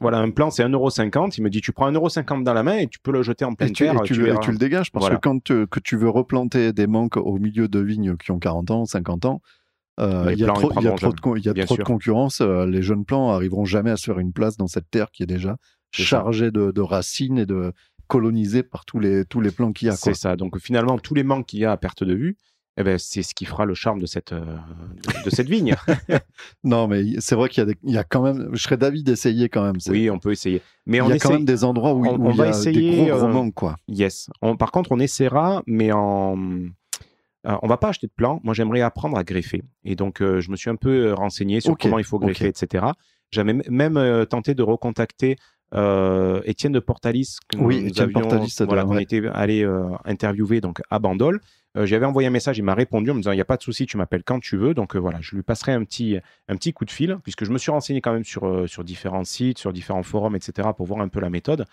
Voilà, 0.00 0.18
un 0.18 0.30
plan, 0.30 0.50
c'est 0.50 0.64
1,50€. 0.64 1.34
Il 1.36 1.42
me 1.44 1.50
dit, 1.50 1.60
tu 1.60 1.72
prends 1.72 1.90
1,50€ 1.92 2.42
dans 2.42 2.54
la 2.54 2.62
main 2.62 2.78
et 2.78 2.86
tu 2.86 2.98
peux 2.98 3.12
le 3.12 3.22
jeter 3.22 3.44
en 3.44 3.52
et 3.52 3.56
pleine 3.56 3.70
et 3.70 3.72
terre. 3.72 4.00
tu 4.02 4.14
tu 4.14 4.20
le, 4.20 4.28
et 4.34 4.40
tu 4.40 4.50
le 4.50 4.58
dégages. 4.58 4.90
Parce 4.92 5.04
Voilà. 5.04 5.16
que 5.16 5.20
quand 5.20 5.42
tu, 5.44 5.66
que 5.66 5.80
tu 5.80 5.96
veux 5.96 6.08
replanter 6.08 6.72
des 6.72 6.86
manques 6.86 7.16
au 7.18 7.38
milieu 7.38 7.68
de 7.68 7.78
vignes 7.80 8.16
qui 8.16 8.30
ont 8.30 8.38
40 8.38 8.70
ans, 8.70 8.84
50 8.86 9.24
ans, 9.26 9.42
euh, 9.98 10.30
il 10.32 10.38
y 10.38 10.44
a 10.44 10.48
trop, 10.48 10.70
y 10.74 10.78
a 10.78 10.80
de, 10.92 11.58
y 11.58 11.60
a 11.62 11.66
trop 11.66 11.76
concurrence. 11.78 12.42
euh, 12.42 12.66
les 12.66 12.82
jeunes 12.82 13.06
plants 13.06 13.30
arriveront 13.30 13.64
jamais 13.64 13.90
à 13.90 13.96
se 13.96 14.04
faire 14.04 14.18
une 14.18 14.32
place 14.34 14.58
dans 14.58 14.66
cette 14.66 14.90
terre 14.90 15.10
qui 15.10 15.22
est 15.22 15.26
déjà 15.26 15.56
chargée 15.90 16.50
de, 16.50 16.70
de 16.70 16.80
racines 16.82 17.38
et 17.38 17.46
de 17.46 17.72
colonisée 18.06 18.62
par 18.62 18.84
tous 18.84 19.00
les, 19.00 19.24
tous 19.24 19.40
les 19.40 19.50
plants 19.50 19.72
qu'il 19.72 19.88
y 19.88 19.90
a. 19.90 19.96
C'est 19.96 20.12
ça. 20.14 20.36
Donc 20.36 20.58
finalement, 20.58 20.98
tous 20.98 21.14
les 21.14 21.24
manques 21.24 21.46
qu'il 21.46 21.60
y 21.60 21.64
a 21.64 21.72
à 21.72 21.76
perte 21.78 22.04
de 22.04 22.12
vue, 22.14 22.36
eh 22.76 22.82
ben, 22.84 22.98
c'est 22.98 23.22
ce 23.22 23.34
qui 23.34 23.44
fera 23.46 23.64
le 23.64 23.74
charme 23.74 24.00
de 24.00 24.06
cette, 24.06 24.32
euh, 24.32 24.40
de, 24.44 25.24
de 25.24 25.30
cette 25.30 25.48
vigne. 25.48 25.74
Non, 26.64 26.88
mais 26.88 27.02
c'est 27.20 27.34
vrai 27.34 27.48
qu'il 27.48 27.60
y, 27.60 27.62
a 27.62 27.66
des- 27.66 27.78
il 27.84 27.92
y 27.94 27.98
a 27.98 28.04
quand 28.04 28.22
même. 28.22 28.50
Je 28.52 28.62
serais 28.62 28.76
d'avis 28.76 29.02
d'essayer 29.02 29.48
quand 29.48 29.62
même. 29.64 29.80
c'est- 29.80 29.90
oui, 29.90 30.10
on 30.10 30.18
peut 30.18 30.32
essayer. 30.32 30.60
Mais 30.86 30.98
il 30.98 31.02
on 31.02 31.08
y 31.08 31.12
a 31.12 31.16
essaie. 31.16 31.28
quand 31.28 31.34
même 31.34 31.44
des 31.44 31.64
endroits 31.64 31.94
où, 31.94 32.04
on- 32.06 32.16
où 32.18 32.26
on 32.26 32.30
il 32.30 32.34
y 32.34 32.38
va 32.38 32.44
a 32.44 32.48
essayer, 32.50 32.90
des 32.90 32.96
gros, 33.06 33.16
gros 33.16 33.24
euh, 33.26 33.32
manques, 33.32 33.54
quoi. 33.54 33.76
Yes. 33.88 34.28
On- 34.42 34.56
par 34.56 34.72
contre, 34.72 34.92
on 34.92 34.98
essaiera, 34.98 35.62
mais 35.66 35.90
en. 35.92 36.36
euh, 37.46 37.56
on 37.62 37.66
va 37.68 37.76
pas 37.76 37.88
acheter 37.88 38.06
de 38.08 38.12
plan. 38.12 38.40
Moi, 38.44 38.52
j'aimerais 38.54 38.80
apprendre 38.82 39.16
à 39.16 39.24
greffer. 39.24 39.62
Et 39.84 39.94
donc, 39.96 40.20
euh, 40.20 40.40
je 40.40 40.50
me 40.50 40.56
suis 40.56 40.68
un 40.70 40.76
peu 40.76 41.12
renseigné 41.14 41.60
sur 41.60 41.76
comment 41.78 41.98
il 41.98 42.04
faut 42.04 42.18
greffer, 42.18 42.48
etc. 42.48 42.86
J'avais 43.30 43.54
même 43.54 44.26
tenté 44.26 44.54
de 44.54 44.62
recontacter 44.62 45.36
Étienne 45.72 46.72
de 46.72 46.80
Portalis. 46.80 47.36
Que 47.48 47.58
Oui, 47.58 47.80
nous 47.82 47.88
Étienne 47.88 48.08
avions- 48.08 48.20
Portalis, 48.20 48.56
voilà, 48.66 48.84
qu'on 48.84 48.96
ouais. 48.96 49.02
était 49.02 49.22
allé 49.32 49.64
euh, 49.64 49.88
interviewer 50.04 50.60
donc 50.60 50.80
à 50.90 50.98
Bandol. 50.98 51.40
Euh, 51.76 51.84
J'avais 51.84 52.06
envoyé 52.06 52.26
un 52.28 52.30
message, 52.30 52.56
il 52.56 52.62
m'a 52.62 52.74
répondu 52.74 53.10
en 53.10 53.14
me 53.14 53.20
disant 53.20 53.32
il 53.32 53.36
n'y 53.36 53.40
a 53.42 53.44
pas 53.46 53.58
de 53.58 53.62
souci, 53.62 53.84
tu 53.84 53.96
m'appelles 53.98 54.22
quand 54.24 54.40
tu 54.40 54.56
veux. 54.56 54.72
Donc 54.72 54.96
euh, 54.96 54.98
voilà, 54.98 55.18
je 55.20 55.34
lui 55.36 55.42
passerai 55.42 55.72
un 55.72 55.84
petit, 55.84 56.18
un 56.48 56.56
petit 56.56 56.72
coup 56.72 56.84
de 56.86 56.90
fil, 56.90 57.18
puisque 57.22 57.44
je 57.44 57.50
me 57.50 57.58
suis 57.58 57.70
renseigné 57.70 58.00
quand 58.00 58.12
même 58.14 58.24
sur, 58.24 58.46
euh, 58.46 58.66
sur 58.66 58.82
différents 58.84 59.24
sites, 59.24 59.58
sur 59.58 59.72
différents 59.72 60.02
forums, 60.02 60.34
etc., 60.36 60.68
pour 60.76 60.86
voir 60.86 61.00
un 61.00 61.08
peu 61.08 61.20
la 61.20 61.28
méthode. 61.30 61.66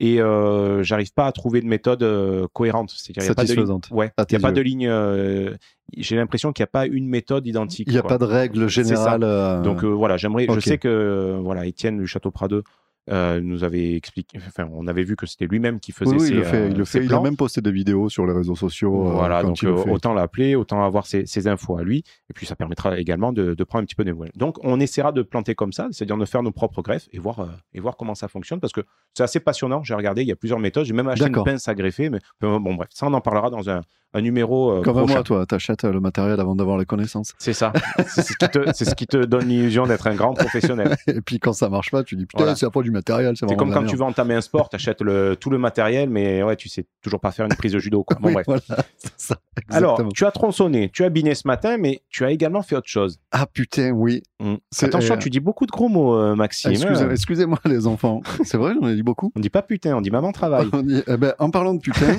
Et 0.00 0.20
euh, 0.20 0.82
j'arrive 0.82 1.12
pas 1.14 1.26
à 1.26 1.30
trouver 1.32 1.60
de 1.60 1.66
méthode 1.66 2.02
euh, 2.02 2.48
cohérente. 2.52 2.90
C'est-à-dire, 2.96 3.22
il 3.22 3.26
y 3.28 3.30
a 3.30 3.34
pas 3.34 3.42
de 3.44 3.46
ligne- 3.46 3.54
Satisfaisante, 3.54 3.88
Ouais, 3.92 4.10
à 4.16 4.24
il 4.28 4.32
n'y 4.32 4.36
a 4.36 4.40
pas 4.40 4.50
de 4.50 4.60
ligne. 4.60 4.88
euh, 4.88 5.54
J'ai 5.96 6.16
l'impression 6.16 6.52
qu'il 6.52 6.62
n'y 6.62 6.64
a 6.64 6.72
pas 6.72 6.86
une 6.86 7.06
méthode 7.08 7.46
identique. 7.46 7.86
Il 7.86 7.92
n'y 7.92 7.98
a 7.98 8.02
quoi. 8.02 8.08
pas 8.08 8.18
de 8.18 8.24
règle 8.24 8.68
générale. 8.68 9.22
euh, 9.22 9.62
Donc 9.62 9.84
euh, 9.84 9.86
voilà, 9.86 10.16
j'aimerais. 10.16 10.48
Je 10.52 10.58
sais 10.58 10.78
que 10.78 10.88
euh, 10.88 11.38
voilà, 11.40 11.64
Étienne 11.64 11.98
du 11.98 12.08
Château 12.08 12.32
Pradeux 12.32 12.64
euh, 13.10 13.40
nous 13.42 13.64
avait 13.64 13.94
expliqué. 13.96 14.38
Enfin, 14.46 14.66
on 14.72 14.86
avait 14.86 15.04
vu 15.04 15.16
que 15.16 15.26
c'était 15.26 15.46
lui-même 15.46 15.78
qui 15.80 15.92
faisait 15.92 16.10
oui, 16.12 16.16
oui, 16.20 16.26
ses, 16.28 16.32
il 16.32 16.36
le 16.38 16.44
fait. 16.44 16.56
euh, 16.56 16.68
il, 16.70 16.76
le 16.78 16.84
ses 16.84 17.00
fait. 17.00 17.04
Il 17.06 17.14
a 17.14 17.20
même 17.20 17.36
posté 17.36 17.60
des 17.60 17.70
vidéos 17.72 18.08
sur 18.08 18.26
les 18.26 18.32
réseaux 18.32 18.54
sociaux. 18.56 19.08
euh, 19.08 19.12
Voilà, 19.12 19.42
donc 19.42 19.60
le 19.62 19.70
euh, 19.72 19.84
autant 19.92 20.14
l'appeler, 20.14 20.54
autant 20.54 20.82
avoir 20.84 21.06
ses, 21.06 21.26
ses 21.26 21.46
infos 21.48 21.76
à 21.76 21.82
lui, 21.82 21.98
et 22.30 22.32
puis 22.34 22.46
ça 22.46 22.56
permettra 22.56 22.98
également 22.98 23.32
de, 23.32 23.54
de 23.54 23.64
prendre 23.64 23.82
un 23.82 23.86
petit 23.86 23.94
peu 23.94 24.04
des 24.04 24.12
nouvelles. 24.12 24.32
Donc 24.36 24.56
on 24.62 24.80
essaiera 24.80 25.12
de 25.12 25.22
planter 25.22 25.54
comme 25.54 25.72
ça, 25.72 25.88
c'est-à-dire 25.90 26.16
de 26.16 26.24
faire 26.24 26.42
nos 26.42 26.52
propres 26.52 26.82
greffes 26.82 27.08
et 27.12 27.18
voir, 27.18 27.40
euh, 27.40 27.46
et 27.74 27.80
voir 27.80 27.96
comment 27.96 28.14
ça 28.14 28.28
fonctionne, 28.28 28.60
parce 28.60 28.72
que 28.72 28.80
c'est 29.14 29.22
assez 29.22 29.40
passionnant, 29.40 29.82
j'ai 29.82 29.94
regardé, 29.94 30.22
il 30.22 30.28
y 30.28 30.32
a 30.32 30.36
plusieurs 30.36 30.58
méthodes, 30.58 30.84
j'ai 30.86 30.94
même 30.94 31.08
acheté 31.08 31.26
une 31.28 31.44
pince 31.44 31.68
à 31.68 31.74
greffer, 31.74 32.10
mais 32.10 32.18
euh, 32.42 32.58
bon 32.58 32.74
bref, 32.74 32.88
ça 32.92 33.06
on 33.06 33.12
en 33.12 33.20
parlera 33.20 33.50
dans 33.50 33.68
un, 33.68 33.80
un 34.14 34.20
numéro 34.20 34.72
euh, 34.78 34.82
Comme 34.82 34.96
prochain. 34.96 35.12
moi, 35.14 35.22
toi, 35.24 35.44
t'achètes 35.46 35.84
euh, 35.84 35.92
le 35.92 36.00
matériel 36.00 36.38
avant 36.40 36.54
d'avoir 36.54 36.78
les 36.78 36.84
connaissances. 36.86 37.32
C'est 37.38 37.52
ça, 37.52 37.72
c'est 38.06 38.22
ce, 38.22 38.32
qui 38.36 38.48
te- 38.48 38.72
c'est 38.72 38.84
ce 38.84 38.94
qui 38.94 39.06
te 39.06 39.16
donne 39.16 39.46
l'illusion 39.48 39.86
d'être 39.86 40.06
un 40.06 40.14
grand 40.14 40.32
professionnel. 40.34 40.96
Et 41.08 41.20
puis 41.20 41.38
quand 41.40 41.52
ça 41.52 41.68
marche 41.68 41.90
pas, 41.90 42.02
tu 42.04 42.14
dis 42.16 42.24
putain, 42.26 42.38
Voilà. 42.44 42.56
c'est 42.56 42.66
la 42.66 42.70
faute 42.72 42.84
du 42.84 42.90
matériel. 42.94 43.34
C'est 43.36 43.54
comme 43.56 43.72
quand 43.72 43.84
tu 43.84 43.96
veux 43.96 44.02
entamer 44.02 44.34
un 44.34 44.40
sport, 44.40 44.68
tu 44.70 44.76
achètes 44.76 45.02
le, 45.02 45.36
tout 45.36 45.50
le 45.50 45.58
matériel, 45.58 46.08
mais 46.08 46.42
ouais, 46.42 46.56
tu 46.56 46.68
sais 46.68 46.86
toujours 47.02 47.20
pas 47.20 47.30
faire 47.30 47.44
une 47.46 47.54
prise 47.54 47.72
de 47.72 47.78
judo. 47.78 48.02
Quoi. 48.04 48.16
Bon, 48.20 48.28
Oui, 48.28 48.32
bref. 48.34 48.46
voilà, 48.46 48.62
c'est 48.96 49.12
ça, 49.16 49.36
Alors, 49.70 50.00
tu 50.14 50.24
as 50.24 50.30
tronçonné, 50.30 50.88
tu 50.90 51.04
as 51.04 51.10
biné 51.10 51.34
ce 51.34 51.46
matin, 51.46 51.76
mais 51.76 52.02
tu 52.08 52.24
as 52.24 52.30
également 52.30 52.62
fait 52.62 52.76
autre 52.76 52.88
chose. 52.88 53.18
Ah 53.30 53.46
putain, 53.46 53.90
oui. 53.90 54.22
Mm. 54.40 54.54
Attention, 54.82 55.14
euh, 55.14 55.18
tu 55.18 55.30
dis 55.30 55.40
beaucoup 55.40 55.66
de 55.66 55.70
gros 55.72 55.88
mots, 55.88 56.14
euh, 56.16 56.34
Maxime. 56.34 56.72
Excusez- 56.72 57.10
Excusez-moi, 57.10 57.58
les 57.66 57.86
enfants. 57.86 58.22
C'est 58.44 58.56
vrai, 58.56 58.74
j'en 58.80 58.88
ai 58.88 58.94
dit 58.94 59.02
beaucoup. 59.02 59.32
On 59.36 59.40
dit 59.40 59.50
pas 59.50 59.62
putain, 59.62 59.96
on 59.96 60.00
dit 60.00 60.10
maman 60.10 60.32
travaille. 60.32 60.68
On 60.72 60.82
dit- 60.82 61.02
eh 61.06 61.16
ben, 61.16 61.34
en 61.38 61.50
parlant 61.50 61.74
de 61.74 61.80
putain, 61.80 62.16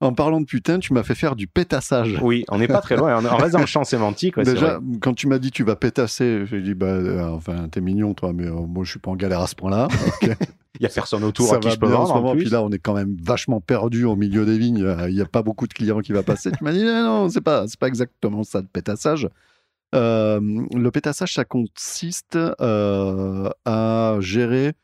en 0.00 0.12
parlant 0.12 0.40
de 0.40 0.46
putain, 0.46 0.78
tu 0.78 0.92
m'as 0.92 1.02
fait 1.02 1.16
faire 1.16 1.34
du 1.34 1.48
pétassage. 1.48 2.18
oui, 2.22 2.44
on 2.48 2.58
n'est 2.58 2.68
pas 2.68 2.80
très 2.80 2.96
loin. 2.96 3.20
On 3.24 3.36
reste 3.36 3.52
dans 3.52 3.60
le 3.60 3.66
champ 3.66 3.84
sémantique. 3.84 4.36
ouais, 4.36 4.44
Déjà, 4.44 4.80
quand 5.00 5.14
tu 5.14 5.26
m'as 5.26 5.38
dit 5.38 5.50
tu 5.50 5.64
vas 5.64 5.76
pétasser, 5.76 6.44
j'ai 6.46 6.60
dit 6.60 6.74
bah 6.74 6.86
euh, 6.86 7.28
enfin 7.30 7.68
t'es 7.68 7.80
mignon 7.80 8.14
toi, 8.14 8.32
mais 8.32 8.46
euh, 8.46 8.52
moi 8.52 8.84
je 8.84 8.90
suis 8.90 9.00
pas 9.00 9.10
en 9.10 9.16
galère 9.16 9.40
à 9.40 9.46
ce 9.46 9.56
point-là. 9.56 9.88
Il 10.80 10.84
y 10.84 10.86
a 10.86 10.90
personne 10.90 11.24
autour 11.24 11.48
ça 11.48 11.56
à 11.56 11.58
qui 11.58 11.66
va 11.66 11.74
je 11.74 11.80
peux 11.80 11.86
en 11.86 11.90
vendre 11.90 12.08
ce 12.08 12.14
moment. 12.14 12.30
en 12.30 12.32
plus. 12.34 12.42
Puis 12.44 12.52
là, 12.52 12.62
on 12.62 12.70
est 12.70 12.78
quand 12.78 12.94
même 12.94 13.16
vachement 13.20 13.60
perdu 13.60 14.04
au 14.04 14.14
milieu 14.14 14.46
des 14.46 14.58
vignes. 14.58 14.94
Il 15.08 15.14
n'y 15.14 15.20
a 15.20 15.26
pas 15.26 15.42
beaucoup 15.42 15.66
de 15.66 15.74
clients 15.74 16.00
qui 16.00 16.12
va 16.12 16.22
passer. 16.22 16.52
tu 16.52 16.62
m'as 16.62 16.72
dit 16.72 16.84
non, 16.84 17.02
non, 17.02 17.28
c'est 17.28 17.40
pas, 17.40 17.64
pas 17.80 17.88
exactement 17.88 18.44
ça 18.44 18.60
le 18.60 18.68
pétassage. 18.68 19.28
Euh, 19.96 20.38
le 20.72 20.90
pétassage, 20.92 21.34
ça 21.34 21.44
consiste 21.44 22.38
à 22.60 24.16
gérer 24.20 24.74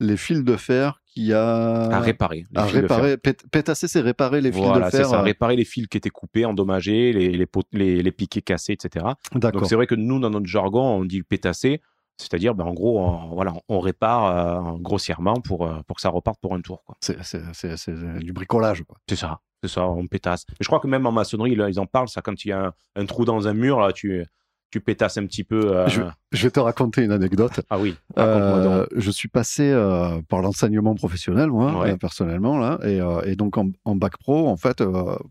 les 0.00 0.18
fils 0.18 0.44
de 0.44 0.56
fer 0.56 1.00
qui 1.18 1.24
qui 1.26 1.32
a 1.32 1.84
À 1.90 2.00
réparer. 2.00 2.44
à 2.54 2.64
réparer. 2.64 3.16
Pét- 3.16 3.74
c'est 3.74 4.00
réparer 4.00 4.40
les 4.40 4.52
fils 4.52 4.62
Voilà, 4.62 4.86
de 4.86 4.90
c'est 4.90 4.98
fer. 4.98 5.08
ça. 5.08 5.18
euh, 5.20 5.22
Réparer 5.22 5.56
les 5.56 5.64
fils 5.64 5.86
qui 5.88 5.96
étaient 5.96 6.10
coupés, 6.10 6.44
endommagés, 6.44 7.12
les, 7.12 7.30
les, 7.30 7.46
pot- 7.46 7.66
les, 7.72 8.02
les 8.02 8.12
piquets 8.12 8.42
cassés, 8.42 8.72
etc. 8.74 9.04
Donc 9.34 9.66
c'est 9.66 9.74
vrai 9.74 9.86
que 9.86 9.94
nous, 9.94 10.20
dans 10.20 10.30
notre 10.30 10.46
jargon, 10.46 10.80
on 10.82 11.04
dit 11.04 11.22
pétasser. 11.22 11.80
C'est-à-dire, 12.20 12.54
ben, 12.54 12.64
en 12.64 12.72
gros, 12.74 12.98
on, 13.00 13.28
voilà, 13.34 13.52
on 13.68 13.78
répare 13.78 14.72
euh, 14.74 14.78
grossièrement 14.78 15.34
pour, 15.34 15.66
euh, 15.66 15.80
pour 15.86 15.94
que 15.96 16.02
ça 16.02 16.08
reparte 16.08 16.38
pour 16.40 16.52
un 16.54 16.60
tour. 16.60 16.82
C'est 17.00 17.22
c'est- 17.22 17.42
c'est- 17.52 17.76
c'est 17.76 17.94
du 18.18 18.32
bricolage. 18.32 18.82
C'est 19.08 19.14
ça, 19.16 19.38
c'est 19.62 19.70
ça, 19.70 19.86
on 19.88 20.04
pétasse. 20.08 20.44
Je 20.60 20.66
crois 20.66 20.80
que 20.80 20.88
même 20.88 21.06
en 21.06 21.12
maçonnerie, 21.12 21.54
là, 21.54 21.68
ils 21.68 21.78
en 21.78 21.86
parlent, 21.86 22.08
ça, 22.08 22.20
quand 22.20 22.44
il 22.44 22.48
y 22.48 22.52
a 22.52 22.66
un, 22.66 22.72
un 22.96 23.06
trou 23.06 23.24
dans 23.24 23.46
un 23.46 23.54
mur, 23.54 23.78
là, 23.80 23.92
tu, 23.92 24.24
tu 24.70 24.80
pétasses 24.80 25.16
un 25.16 25.24
petit 25.26 25.44
peu. 25.44 25.76
euh, 25.76 25.88
Je 26.32 26.42
vais 26.46 26.50
te 26.50 26.60
raconter 26.60 27.02
une 27.02 27.12
anecdote. 27.12 27.60
Ah 27.70 27.78
oui, 27.78 27.90
donc. 28.16 28.18
Euh, 28.18 28.86
je 28.94 29.10
suis 29.10 29.28
passé 29.28 29.70
euh, 29.70 30.20
par 30.28 30.42
l'enseignement 30.42 30.94
professionnel, 30.94 31.48
moi, 31.50 31.78
Ouais. 31.80 31.96
personnellement, 31.96 32.58
là, 32.58 32.78
et, 32.84 33.00
et 33.30 33.34
donc 33.36 33.56
en, 33.56 33.70
en 33.84 33.96
bac 33.96 34.18
pro, 34.18 34.48
en 34.48 34.56
fait, 34.56 34.82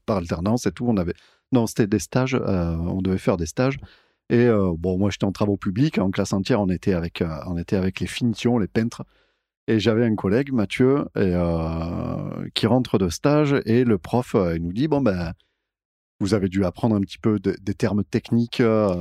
par 0.05 0.17
alternance 0.17 0.65
et 0.65 0.71
tout, 0.71 0.85
on 0.87 0.97
avait, 0.97 1.13
non, 1.51 1.67
c'était 1.67 1.87
des 1.87 1.99
stages, 1.99 2.33
on 2.35 3.01
devait 3.01 3.17
faire 3.19 3.37
des 3.37 3.45
stages. 3.45 3.77
Et 4.29 4.49
bon, 4.77 4.97
moi, 4.97 5.09
j'étais 5.11 5.25
en 5.25 5.31
travaux 5.31 5.55
publics, 5.57 5.99
en 5.99 6.09
classe 6.11 6.33
entière, 6.33 6.59
on 6.61 6.69
était 6.69 6.93
avec, 6.93 7.23
on 7.45 7.57
était 7.57 7.75
avec 7.77 7.99
les 7.99 8.07
finitions, 8.07 8.57
les 8.57 8.67
peintres. 8.67 9.03
Et 9.69 9.79
j'avais 9.79 10.05
un 10.05 10.15
collègue, 10.15 10.51
Mathieu, 10.51 11.05
et, 11.15 11.33
qui 12.55 12.67
rentre 12.67 12.97
de 12.97 13.09
stage, 13.09 13.55
et 13.65 13.83
le 13.83 13.97
prof, 13.97 14.35
il 14.55 14.63
nous 14.63 14.73
dit, 14.73 14.87
bon 14.87 15.01
ben. 15.01 15.33
Vous 16.19 16.33
avez 16.33 16.49
dû 16.49 16.65
apprendre 16.65 16.95
un 16.95 17.01
petit 17.01 17.19
peu 17.19 17.37
de- 17.39 17.55
des 17.61 17.73
termes 17.75 18.03
techniques 18.03 18.59
euh, 18.59 18.95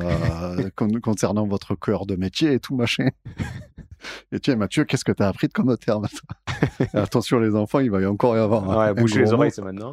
con- 0.77 1.01
concernant 1.03 1.47
votre 1.47 1.75
cœur 1.75 2.05
de 2.07 2.15
métier 2.17 2.53
et 2.53 2.61
tout 2.61 2.77
machin. 2.77 3.09
Et 4.31 4.39
tiens, 4.39 4.55
Mathieu, 4.57 4.85
qu'est-ce 4.85 5.05
que 5.05 5.11
tu 5.11 5.23
as 5.23 5.27
appris 5.29 5.49
de 5.49 5.53
comme 5.53 5.75
terme 5.79 6.07
Et 6.81 6.85
Attention, 6.97 7.41
les 7.41 7.57
enfants, 7.57 7.81
il 7.81 7.91
va 7.91 8.01
y 8.03 8.07
encore 8.07 8.37
y 8.37 8.39
avoir 8.39 8.71
un- 8.71 8.79
Ouais, 8.79 8.85
un 8.91 8.95
bouger 8.95 9.21
les 9.21 9.33
oreilles, 9.33 9.51
c'est 9.51 9.63
maintenant. 9.63 9.93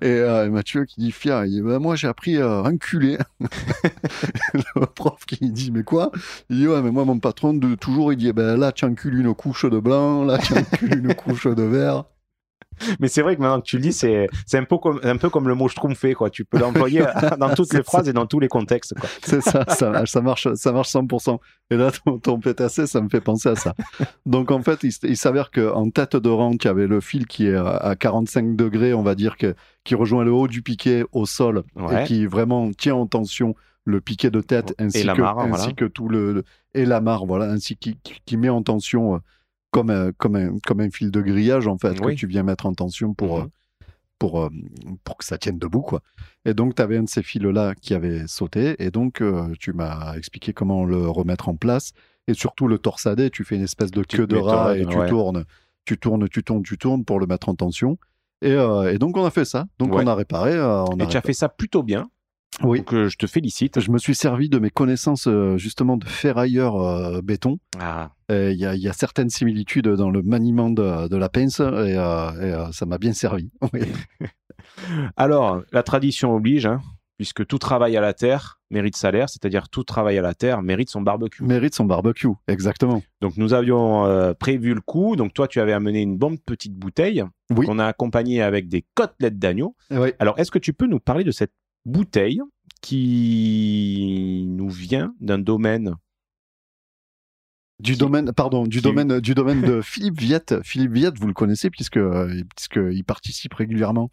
Et 0.00 0.06
euh, 0.08 0.50
Mathieu 0.50 0.84
qui 0.84 1.00
dit 1.00 1.12
fier, 1.12 1.44
il 1.44 1.50
dit 1.50 1.60
bah, 1.60 1.78
Moi, 1.78 1.94
j'ai 1.94 2.08
appris 2.08 2.38
euh, 2.38 2.62
enculé. 2.62 3.18
le 4.54 4.86
prof 4.86 5.24
qui 5.26 5.50
dit 5.50 5.70
Mais 5.70 5.84
quoi? 5.84 6.10
Il 6.50 6.56
dit 6.56 6.66
Ouais, 6.66 6.82
mais 6.82 6.90
moi, 6.90 7.04
mon 7.04 7.18
patron, 7.20 7.54
de 7.54 7.74
toujours, 7.76 8.12
il 8.12 8.16
dit 8.16 8.32
ben, 8.32 8.56
Là, 8.56 8.72
tu 8.72 8.84
encules 8.84 9.14
une 9.20 9.34
couche 9.34 9.64
de 9.66 9.78
blanc, 9.78 10.24
là, 10.24 10.38
tu 10.38 10.54
encules 10.54 10.98
une 10.98 11.14
couche 11.14 11.46
de 11.46 11.62
vert. 11.62 12.04
Mais 13.00 13.08
c'est 13.08 13.22
vrai 13.22 13.36
que 13.36 13.40
maintenant 13.40 13.60
que 13.60 13.66
tu 13.66 13.76
le 13.76 13.82
dis, 13.82 13.92
c'est 13.92 14.28
c'est 14.46 14.58
un, 14.58 14.64
peu 14.64 14.78
comme- 14.78 15.00
un 15.02 15.16
peu 15.16 15.30
comme 15.30 15.48
le 15.48 15.54
mot 15.54 15.68
schtroumpfé, 15.68 16.14
quoi. 16.14 16.30
Tu 16.30 16.44
peux 16.44 16.58
l'employer 16.58 17.04
dans 17.38 17.54
toutes 17.54 17.72
les 17.72 17.82
phrases 17.82 18.08
et 18.08 18.12
dans 18.12 18.26
tous 18.26 18.40
les 18.40 18.48
contextes, 18.48 18.94
quoi. 18.98 19.08
C'est 19.22 19.40
ça, 19.42 19.64
ça, 19.68 20.04
ça 20.06 20.20
marche, 20.20 20.52
ça 20.54 20.72
marche 20.72 20.90
100%. 20.92 21.38
Et 21.70 21.76
là, 21.76 21.90
ton, 21.90 22.18
ton 22.18 22.38
pétassé, 22.40 22.86
ça 22.86 23.00
me 23.00 23.08
fait 23.08 23.20
penser 23.20 23.48
à 23.50 23.54
ça. 23.56 23.74
Donc, 24.26 24.50
en 24.50 24.62
fait, 24.62 24.82
il, 24.82 24.92
il 25.04 25.16
s'avère 25.16 25.50
qu'en 25.50 25.90
tête 25.90 26.16
de 26.16 26.28
rang, 26.28 26.52
il 26.52 26.64
y 26.64 26.68
avait 26.68 26.86
le 26.86 27.00
fil 27.00 27.26
qui 27.26 27.46
est 27.46 27.54
à 27.54 27.68
à 27.82 27.96
45 27.96 28.54
degrés, 28.56 28.94
on 28.94 29.02
va 29.02 29.14
dire, 29.14 29.36
que, 29.36 29.54
qui 29.84 29.94
rejoint 29.94 30.24
le 30.24 30.32
haut 30.32 30.46
du 30.48 30.62
piquet 30.62 31.04
au 31.12 31.26
sol 31.26 31.62
Ouais. 31.76 32.02
et 32.02 32.06
qui 32.06 32.26
vraiment 32.26 32.70
tient 32.72 32.94
en 32.94 33.06
tension 33.06 33.54
le 33.84 34.00
piquet 34.00 34.30
de 34.30 34.40
tête 34.40 34.74
ainsi, 34.78 35.02
la 35.02 35.14
que, 35.14 35.20
mare, 35.22 35.38
ainsi 35.40 35.50
voilà. 35.50 35.72
que 35.72 35.84
tout 35.86 36.08
le, 36.08 36.44
et 36.74 36.84
la 36.86 37.00
mare, 37.00 37.26
voilà, 37.26 37.46
ainsi 37.50 37.76
qui, 37.76 37.96
qui, 38.04 38.20
qui 38.24 38.36
met 38.36 38.48
en 38.48 38.62
tension 38.62 39.16
euh, 39.16 39.18
comme 39.72 39.90
un, 39.90 40.12
comme, 40.12 40.36
un, 40.36 40.58
comme 40.64 40.80
un 40.80 40.90
fil 40.90 41.10
de 41.10 41.20
grillage, 41.20 41.66
en 41.66 41.76
fait, 41.78 41.98
Oui. 42.00 42.14
que 42.14 42.20
tu 42.20 42.26
viens 42.28 42.44
mettre 42.44 42.66
en 42.66 42.74
tension 42.74 43.12
pour, 43.14 43.38
Mhm. 43.38 43.44
euh, 43.44 43.48
pour, 44.20 44.40
euh, 44.44 44.50
pour 45.02 45.16
que 45.16 45.24
ça 45.24 45.36
tienne 45.38 45.58
debout, 45.58 45.80
quoi. 45.82 46.00
Et 46.44 46.54
donc, 46.54 46.76
tu 46.76 46.82
avais 46.82 46.96
un 46.98 47.02
de 47.02 47.08
ces 47.08 47.22
fils-là 47.24 47.74
qui 47.74 47.94
avait 47.94 48.26
sauté, 48.28 48.76
et 48.78 48.90
donc, 48.92 49.20
euh, 49.20 49.52
tu 49.58 49.72
m'as 49.72 50.14
expliqué 50.16 50.52
comment 50.52 50.84
le 50.84 51.08
remettre 51.08 51.48
en 51.48 51.56
place, 51.56 51.92
et 52.28 52.34
surtout 52.34 52.68
le 52.68 52.78
torsader, 52.78 53.30
tu 53.30 53.42
fais 53.44 53.56
une 53.56 53.62
espèce 53.64 53.90
de 53.90 54.02
queue 54.04 54.26
de 54.28 54.36
rat, 54.36 54.76
et 54.76 54.86
tu 54.86 54.96
ouais. 54.96 55.08
tournes, 55.08 55.44
tu 55.84 55.98
tournes, 55.98 56.28
tu 56.28 56.44
tournes, 56.44 56.62
tu 56.62 56.78
tournes 56.78 57.04
pour 57.04 57.18
le 57.18 57.26
mettre 57.26 57.48
en 57.48 57.54
tension. 57.56 57.98
Et, 58.42 58.52
euh, 58.52 58.92
et 58.92 58.98
donc, 58.98 59.16
on 59.16 59.24
a 59.24 59.30
fait 59.30 59.44
ça. 59.44 59.66
Donc, 59.78 59.92
Ouais. 59.94 60.04
on 60.04 60.06
a 60.06 60.14
réparé. 60.14 60.52
euh, 60.52 60.84
on 60.84 60.98
Et 60.98 61.02
a 61.02 61.06
tu 61.06 61.16
as 61.16 61.22
fait 61.22 61.32
ça 61.32 61.48
plutôt 61.48 61.82
bien. 61.82 62.08
Oui. 62.62 62.78
Donc, 62.78 62.92
euh, 62.92 63.08
je 63.08 63.16
te 63.16 63.26
félicite. 63.26 63.80
Je 63.80 63.90
me 63.90 63.98
suis 63.98 64.14
servi 64.14 64.48
de 64.48 64.58
mes 64.58 64.70
connaissances 64.70 65.26
euh, 65.26 65.56
justement 65.56 65.96
de 65.96 66.04
ferrailleur 66.06 66.76
euh, 66.76 67.20
béton. 67.22 67.58
Ah, 67.80 68.10
Il 68.28 68.52
y, 68.58 68.66
a- 68.66 68.74
y 68.76 68.88
a 68.88 68.92
certaines 68.92 69.30
similitudes 69.30 69.88
dans 69.88 70.10
le 70.10 70.22
maniement 70.22 70.70
de, 70.70 71.08
de 71.08 71.16
la 71.16 71.28
pince 71.28 71.60
et, 71.60 71.92
et, 71.94 72.64
ça 72.72 72.86
m'a 72.86 72.98
bien 72.98 73.12
servi. 73.12 73.50
Oui. 73.72 73.80
Alors, 75.16 75.62
la 75.72 75.82
tradition 75.82 76.34
oblige, 76.34 76.66
hein, 76.66 76.80
puisque 77.18 77.46
tout 77.46 77.58
travail 77.58 77.96
à 77.96 78.00
la 78.00 78.12
terre 78.14 78.60
mérite 78.70 78.96
salaire, 78.96 79.28
c'est-à-dire 79.28 79.68
tout 79.68 79.84
travail 79.84 80.18
à 80.18 80.22
la 80.22 80.34
terre 80.34 80.62
mérite 80.62 80.88
son 80.90 81.02
barbecue. 81.02 81.44
Mérite 81.44 81.74
son 81.74 81.84
barbecue, 81.84 82.28
exactement. 82.48 83.02
Donc, 83.20 83.36
nous 83.36 83.54
avions 83.54 84.34
prévu 84.38 84.74
le 84.74 84.80
coup. 84.80 85.16
Donc, 85.16 85.34
toi, 85.34 85.46
tu 85.48 85.60
avais 85.60 85.72
amené 85.72 86.00
une 86.02 86.16
bonne 86.16 86.38
petite 86.38 86.74
bouteille 86.74 87.24
Oui. 87.50 87.66
qu'on 87.66 87.78
a 87.78 87.86
accompagnée 87.86 88.40
avec 88.42 88.68
des 88.68 88.84
côtelettes 88.94 89.38
d'agneau. 89.38 89.76
Oui. 89.90 90.12
Alors, 90.18 90.38
est-ce 90.38 90.50
que 90.50 90.58
tu 90.58 90.72
peux 90.72 90.86
nous 90.86 91.00
parler 91.00 91.24
de 91.24 91.30
cette 91.32 91.52
bouteille 91.84 92.40
qui 92.80 94.44
nous 94.48 94.68
vient 94.68 95.14
d'un 95.20 95.38
domaine 95.38 95.94
Du 97.78 97.96
domaine, 97.96 98.32
pardon, 98.32 98.66
du 98.66 98.80
domaine, 98.80 99.20
du 99.20 99.34
domaine 99.34 99.62
de 99.62 99.80
Philippe 99.82 100.20
Viette. 100.20 100.62
Philippe 100.64 100.92
Viette, 100.92 101.18
vous 101.18 101.28
le 101.28 101.34
connaissez 101.34 101.70
puisque 101.70 101.96
euh, 101.96 102.42
puisqu'il 102.54 103.04
participe 103.04 103.54
régulièrement 103.54 104.10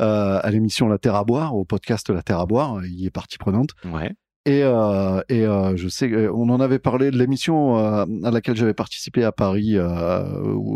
euh, 0.00 0.38
à 0.42 0.50
l'émission 0.50 0.88
La 0.88 0.98
Terre 0.98 1.16
à 1.16 1.24
boire, 1.24 1.56
au 1.56 1.64
podcast 1.64 2.08
La 2.10 2.22
Terre 2.22 2.38
à 2.38 2.46
boire. 2.46 2.84
Il 2.86 3.04
est 3.04 3.10
partie 3.10 3.36
prenante. 3.36 3.70
Ouais. 3.84 4.12
Et, 4.44 4.62
euh, 4.62 5.20
et 5.28 5.44
euh, 5.44 5.76
je 5.76 5.88
sais, 5.88 6.28
on 6.28 6.48
en 6.50 6.60
avait 6.60 6.78
parlé 6.78 7.10
de 7.10 7.18
l'émission 7.18 7.76
à 7.76 8.30
laquelle 8.30 8.56
j'avais 8.56 8.74
participé 8.74 9.24
à 9.24 9.32
Paris, 9.32 9.76
à 9.76 10.24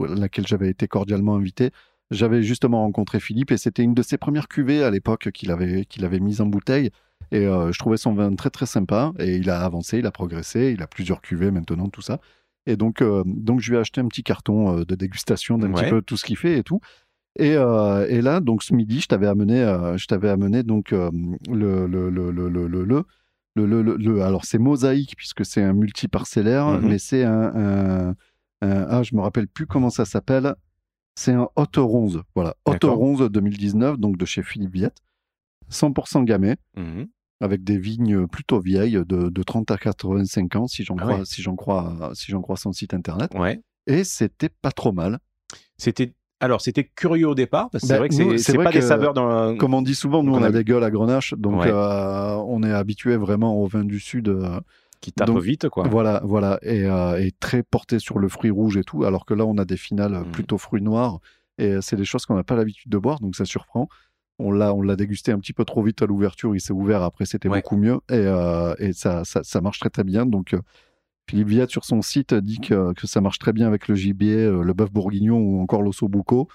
laquelle 0.08 0.46
j'avais 0.46 0.68
été 0.68 0.88
cordialement 0.88 1.36
invité. 1.36 1.70
J'avais 2.12 2.42
justement 2.42 2.82
rencontré 2.82 3.18
Philippe 3.20 3.50
et 3.50 3.56
c'était 3.56 3.82
une 3.82 3.94
de 3.94 4.02
ses 4.02 4.18
premières 4.18 4.46
cuvées 4.48 4.84
à 4.84 4.90
l'époque 4.90 5.30
qu'il 5.32 5.50
avait, 5.50 5.84
qu'il 5.84 6.04
avait 6.04 6.20
mise 6.20 6.40
en 6.40 6.46
bouteille. 6.46 6.90
Et 7.30 7.46
euh, 7.46 7.72
je 7.72 7.78
trouvais 7.78 7.96
son 7.96 8.12
vin 8.14 8.34
très 8.34 8.50
très 8.50 8.66
sympa. 8.66 9.12
Et 9.18 9.36
il 9.36 9.48
a 9.50 9.64
avancé, 9.64 9.98
il 9.98 10.06
a 10.06 10.10
progressé, 10.12 10.72
il 10.76 10.82
a 10.82 10.86
plusieurs 10.86 11.20
cuvées 11.20 11.50
maintenant, 11.50 11.88
tout 11.88 12.02
ça. 12.02 12.20
Et 12.66 12.76
donc, 12.76 13.02
euh, 13.02 13.22
donc 13.26 13.60
je 13.60 13.70
lui 13.70 13.76
ai 13.76 13.80
acheté 13.80 14.00
un 14.00 14.06
petit 14.06 14.22
carton 14.22 14.78
euh, 14.78 14.84
de 14.84 14.94
dégustation 14.94 15.58
d'un 15.58 15.72
petit 15.72 15.84
peu 15.90 16.02
tout 16.02 16.16
ce 16.16 16.24
qu'il 16.24 16.36
fait 16.36 16.58
et 16.58 16.62
tout. 16.62 16.80
Et, 17.38 17.56
euh, 17.56 18.06
et 18.08 18.20
là, 18.20 18.40
donc 18.40 18.62
ce 18.62 18.74
midi, 18.74 19.00
je 19.00 19.08
t'avais 19.08 19.26
amené, 19.26 19.62
euh, 19.62 19.96
je 19.96 20.06
t'avais 20.06 20.28
amené 20.28 20.62
donc 20.62 20.92
euh, 20.92 21.10
le, 21.50 21.86
le, 21.86 22.10
le, 22.10 22.30
le, 22.30 23.96
le, 23.96 24.22
alors 24.22 24.44
c'est 24.44 24.58
mosaïque 24.58 25.14
puisque 25.16 25.44
c'est 25.44 25.62
un 25.62 25.72
multiparcellaire, 25.72 26.66
Mhm. 26.68 26.88
mais 26.88 26.98
c'est 26.98 27.24
un, 27.24 27.42
un, 27.54 28.08
un- 28.60 28.86
ah 28.90 29.02
je 29.02 29.14
me 29.16 29.20
rappelle 29.22 29.48
plus 29.48 29.66
comment 29.66 29.90
ça 29.90 30.04
s'appelle. 30.04 30.54
C'est 31.14 31.32
un 31.32 31.48
Haute 31.56 31.76
Ronze, 31.76 32.22
voilà, 32.34 32.54
D'accord. 32.66 32.96
Ronze 32.96 33.30
2019, 33.30 33.98
donc 33.98 34.16
de 34.16 34.24
chez 34.24 34.42
Philippe 34.42 34.72
Viette, 34.72 34.96
100% 35.70 36.24
gamay, 36.24 36.56
Mhm. 36.76 37.06
avec 37.40 37.64
des 37.64 37.78
vignes 37.78 38.26
plutôt 38.26 38.60
vieilles 38.60 39.00
de, 39.06 39.28
de 39.28 39.42
30 39.42 39.70
à 39.70 39.76
85 39.76 40.56
ans 40.56 40.66
si 40.66 40.84
j'en 40.84 40.96
Ah 40.98 41.02
crois, 41.02 41.18
ouais. 41.18 41.24
si 41.24 41.42
j'en 41.42 41.56
crois, 41.56 42.10
si 42.14 42.30
j'en 42.30 42.40
crois 42.40 42.56
son 42.56 42.72
site 42.72 42.94
internet. 42.94 43.30
Ouais. 43.34 43.60
Et 43.86 44.04
c'était 44.04 44.48
pas 44.48 44.70
trop 44.70 44.92
mal. 44.92 45.18
C'était 45.76 46.14
alors 46.40 46.60
c'était 46.60 46.84
curieux 46.84 47.28
au 47.28 47.34
départ 47.36 47.70
parce 47.70 47.82
que 47.82 47.86
c'est 47.88 47.92
Ben, 47.94 47.98
vrai 48.00 48.08
que 48.08 48.36
c'est 48.38 48.56
pas 48.56 48.72
des 48.72 48.80
saveurs 48.80 49.12
dans 49.14 49.56
Comme 49.56 49.74
on 49.74 49.82
dit 49.82 49.94
souvent, 49.94 50.22
nous 50.24 50.32
on 50.34 50.42
a 50.42 50.48
a- 50.48 50.50
des 50.50 50.64
gueules 50.64 50.82
à 50.82 50.90
grenache, 50.90 51.34
donc 51.34 51.60
Ouais. 51.60 51.70
euh, 51.70 52.34
on 52.46 52.62
est 52.64 52.72
habitué 52.72 53.16
vraiment 53.16 53.54
au 53.62 53.66
vin 53.66 53.84
du 53.84 54.00
sud. 54.00 54.28
euh, 54.28 54.60
qui 55.02 55.12
donc, 55.26 55.42
vite 55.42 55.68
quoi. 55.68 55.86
Voilà, 55.88 56.22
voilà, 56.24 56.58
et, 56.62 56.84
euh, 56.86 57.20
et 57.20 57.32
très 57.32 57.62
porté 57.62 57.98
sur 57.98 58.18
le 58.18 58.28
fruit 58.28 58.50
rouge 58.50 58.76
et 58.78 58.84
tout, 58.84 59.04
alors 59.04 59.26
que 59.26 59.34
là, 59.34 59.44
on 59.44 59.58
a 59.58 59.66
des 59.66 59.76
finales 59.76 60.12
Mhm. 60.12 60.30
plutôt 60.32 60.56
fruits 60.56 60.80
noirs, 60.80 61.18
et 61.58 61.76
c'est 61.82 61.96
des 61.96 62.06
choses 62.06 62.24
qu'on 62.24 62.36
n'a 62.36 62.44
pas 62.44 62.56
l'habitude 62.56 62.90
de 62.90 62.96
boire, 62.98 63.20
donc 63.20 63.36
ça 63.36 63.44
surprend. 63.44 63.88
On 64.38 64.50
l'a, 64.50 64.72
on 64.72 64.80
l'a 64.80 64.96
dégusté 64.96 65.30
un 65.32 65.38
petit 65.38 65.52
peu 65.52 65.64
trop 65.66 65.82
vite 65.82 66.00
à 66.02 66.06
l'ouverture, 66.06 66.54
il 66.56 66.60
s'est 66.60 66.72
ouvert, 66.72 67.02
après 67.02 67.26
c'était 67.26 67.48
Ouais. 67.48 67.58
beaucoup 67.58 67.76
mieux, 67.76 67.96
et, 68.08 68.14
euh, 68.14 68.74
et 68.78 68.92
ça, 68.94 69.24
ça, 69.24 69.42
ça 69.44 69.60
marche 69.60 69.78
très 69.80 69.90
très 69.90 70.04
bien. 70.04 70.24
Donc, 70.24 70.54
euh, 70.54 70.60
Philippe 71.28 71.48
Viette, 71.48 71.70
sur 71.70 71.84
son 71.84 72.00
site, 72.02 72.32
dit 72.34 72.60
que, 72.60 72.92
que 72.94 73.06
ça 73.06 73.20
marche 73.20 73.38
très 73.38 73.52
bien 73.52 73.66
avec 73.68 73.88
le 73.88 73.94
gibier, 73.94 74.36
euh, 74.38 74.62
le 74.62 74.72
bœuf 74.72 74.90
bourguignon 74.90 75.38
ou 75.38 75.60
encore 75.60 75.82
l'osso 75.82 76.08
bucco. 76.08 76.48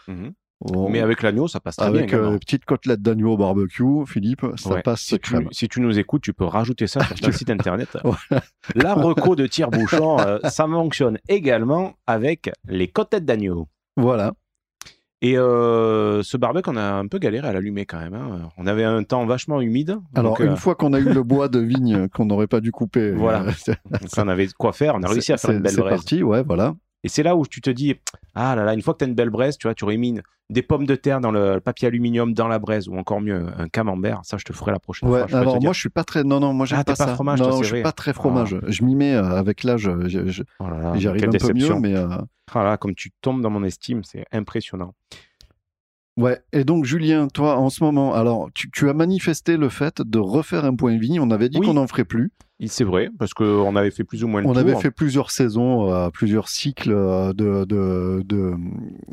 On- 0.61 0.89
Mais 0.89 1.01
avec 1.01 1.21
l'agneau, 1.21 1.47
ça 1.47 1.59
passe 1.59 1.75
très 1.75 1.85
avec 1.85 2.07
bien. 2.07 2.17
euh, 2.17 2.21
également. 2.21 2.37
petite 2.39 2.65
côtelette 2.65 3.01
d'agneau 3.01 3.33
au 3.33 3.37
barbecue, 3.37 3.83
Philippe, 4.07 4.43
ça 4.55 4.71
Ouais. 4.71 4.81
passe 4.81 5.01
si 5.01 5.19
tu, 5.19 5.33
crème. 5.33 5.47
si 5.51 5.67
tu 5.67 5.81
nous 5.81 5.99
écoutes, 5.99 6.23
tu 6.23 6.33
peux 6.33 6.45
rajouter 6.45 6.87
ça 6.87 6.99
sur 7.03 7.15
ton 7.21 7.31
site 7.31 7.49
internet. 7.51 7.89
Voilà. 8.03 8.43
La 8.75 8.93
reco 8.95 9.35
de 9.35 9.45
tire-bouchon, 9.45 10.19
euh, 10.19 10.39
ça 10.49 10.65
fonctionne 10.65 11.19
également 11.29 11.93
avec 12.07 12.49
les 12.67 12.87
côtelettes 12.87 13.25
d'agneau. 13.25 13.67
Voilà. 13.97 14.33
Et 15.21 15.35
euh, 15.37 16.21
ce 16.21 16.37
barbecue, 16.37 16.69
on 16.69 16.77
a 16.77 16.93
un 16.93 17.07
peu 17.07 17.17
galéré 17.17 17.47
à 17.47 17.53
l'allumer 17.53 17.85
quand 17.87 17.97
même. 17.99 18.13
hein. 18.13 18.49
On 18.57 18.67
avait 18.67 18.83
un 18.83 19.03
temps 19.03 19.25
vachement 19.25 19.59
humide. 19.61 19.97
Alors, 20.15 20.33
donc, 20.37 20.41
euh, 20.41 20.49
une 20.51 20.57
fois 20.57 20.75
qu'on 20.75 20.93
a 20.93 20.99
eu 20.99 21.05
le 21.11 21.23
bois 21.23 21.49
de 21.49 21.57
vigne 21.59 22.07
qu'on 22.13 22.25
n'aurait 22.25 22.45
pas 22.47 22.61
dû 22.61 22.71
couper, 22.71 23.11
Voilà. 23.13 23.41
euh, 23.41 23.73
donc 23.91 24.09
on 24.15 24.27
avait 24.27 24.45
de 24.45 24.53
quoi 24.53 24.73
faire. 24.73 24.93
On 24.95 25.01
a 25.01 25.07
réussi 25.07 25.33
à 25.33 25.37
faire 25.37 25.51
une 25.51 25.59
belle 25.61 25.71
C'est 25.73 25.81
parti, 25.81 26.21
ouais, 26.23 26.43
voilà. 26.43 26.75
Et 27.03 27.09
c'est 27.09 27.23
là 27.23 27.35
où 27.35 27.45
tu 27.45 27.61
te 27.61 27.69
dis, 27.69 27.95
Ah 28.35 28.55
là 28.55 28.63
là, 28.65 28.73
une 28.73 28.81
fois 28.81 28.93
que 28.93 28.99
tu 28.99 29.05
as 29.05 29.07
une 29.07 29.15
belle 29.15 29.29
braise, 29.29 29.57
tu 29.57 29.67
vois, 29.67 29.75
tu 29.75 29.85
une- 29.91 30.21
des 30.49 30.61
pommes 30.61 30.85
de 30.85 30.95
terre 30.95 31.19
dans 31.19 31.31
le 31.31 31.59
papier 31.59 31.89
aluminium 31.89 32.33
dans 32.33 32.47
la 32.47 32.57
braise, 32.57 32.87
ou 32.87 32.97
encore 32.97 33.19
mieux, 33.19 33.47
un 33.57 33.67
camembert. 33.67 34.21
Ça, 34.23 34.37
je 34.37 34.45
te 34.45 34.53
ferai 34.53 34.71
la 34.71 34.79
prochaine 34.79 35.09
Ouais, 35.09 35.19
fois. 35.19 35.27
je 35.27 35.35
alors 35.35 35.57
dire. 35.59 35.67
moi 35.67 35.73
je 35.73 35.79
suis 35.79 35.89
pas 35.89 36.03
très. 36.05 36.23
Non, 36.23 36.39
non, 36.39 36.53
moi 36.53 36.65
j'aime 36.65 36.79
Ah, 36.79 36.83
pas 36.85 36.95
pas 36.95 37.05
ça. 37.05 37.13
fromage, 37.15 37.39
toi, 37.39 37.49
non, 37.49 37.57
c'est 37.57 37.63
je 37.65 37.73
suis 37.75 37.83
pas 37.83 37.91
très 37.91 38.13
fromage. 38.13 38.55
Je 38.65 38.83
m'y 38.83 38.95
mets 38.95 39.13
euh, 39.13 39.23
avec 39.37 39.63
l'âge, 39.63 39.89
je- 40.05 40.43
Oh 40.59 40.63
un 40.65 41.01
peu 41.01 41.27
déception. 41.27 41.75
mieux, 41.75 41.81
mais. 41.81 41.95
euh, 41.95 42.07
Ah 42.53 42.63
là, 42.63 42.77
comme 42.77 42.95
tu 42.95 43.11
tombes 43.21 43.41
dans 43.41 43.49
mon 43.49 43.63
estime, 43.65 44.03
c'est 44.05 44.25
impressionnant. 44.31 44.93
Ouais, 46.17 46.39
et 46.51 46.63
donc 46.63 46.85
Julien, 46.85 47.27
toi 47.27 47.57
en 47.57 47.69
ce 47.69 47.83
moment, 47.83 48.13
alors 48.15 48.49
tu, 48.55 48.71
tu 48.71 48.89
as 48.89 48.93
manifesté 48.93 49.55
le 49.57 49.69
fait 49.69 50.01
de 50.01 50.17
refaire 50.17 50.65
un 50.65 50.75
point 50.75 50.97
vigne, 50.97 51.19
on 51.19 51.29
avait 51.29 51.49
dit 51.49 51.59
Oui. 51.59 51.67
qu'on 51.67 51.75
n'en 51.75 51.85
ferait 51.87 52.05
plus. 52.05 52.31
C'est 52.65 52.83
vrai, 52.83 53.09
parce 53.19 53.35
qu'on 53.35 53.75
avait 53.75 53.91
fait 53.91 54.03
plus 54.03 54.23
ou 54.23 54.27
moins 54.27 54.41
le 54.41 54.47
On 54.47 54.53
tour. 54.53 54.61
avait 54.61 54.75
fait 54.77 54.89
plusieurs 54.89 55.29
saisons, 55.29 55.93
euh, 55.93 56.09
plusieurs 56.09 56.49
cycles 56.49 56.91
euh, 56.91 57.31
de, 57.31 57.65
de, 57.65 58.23
de, 58.25 58.55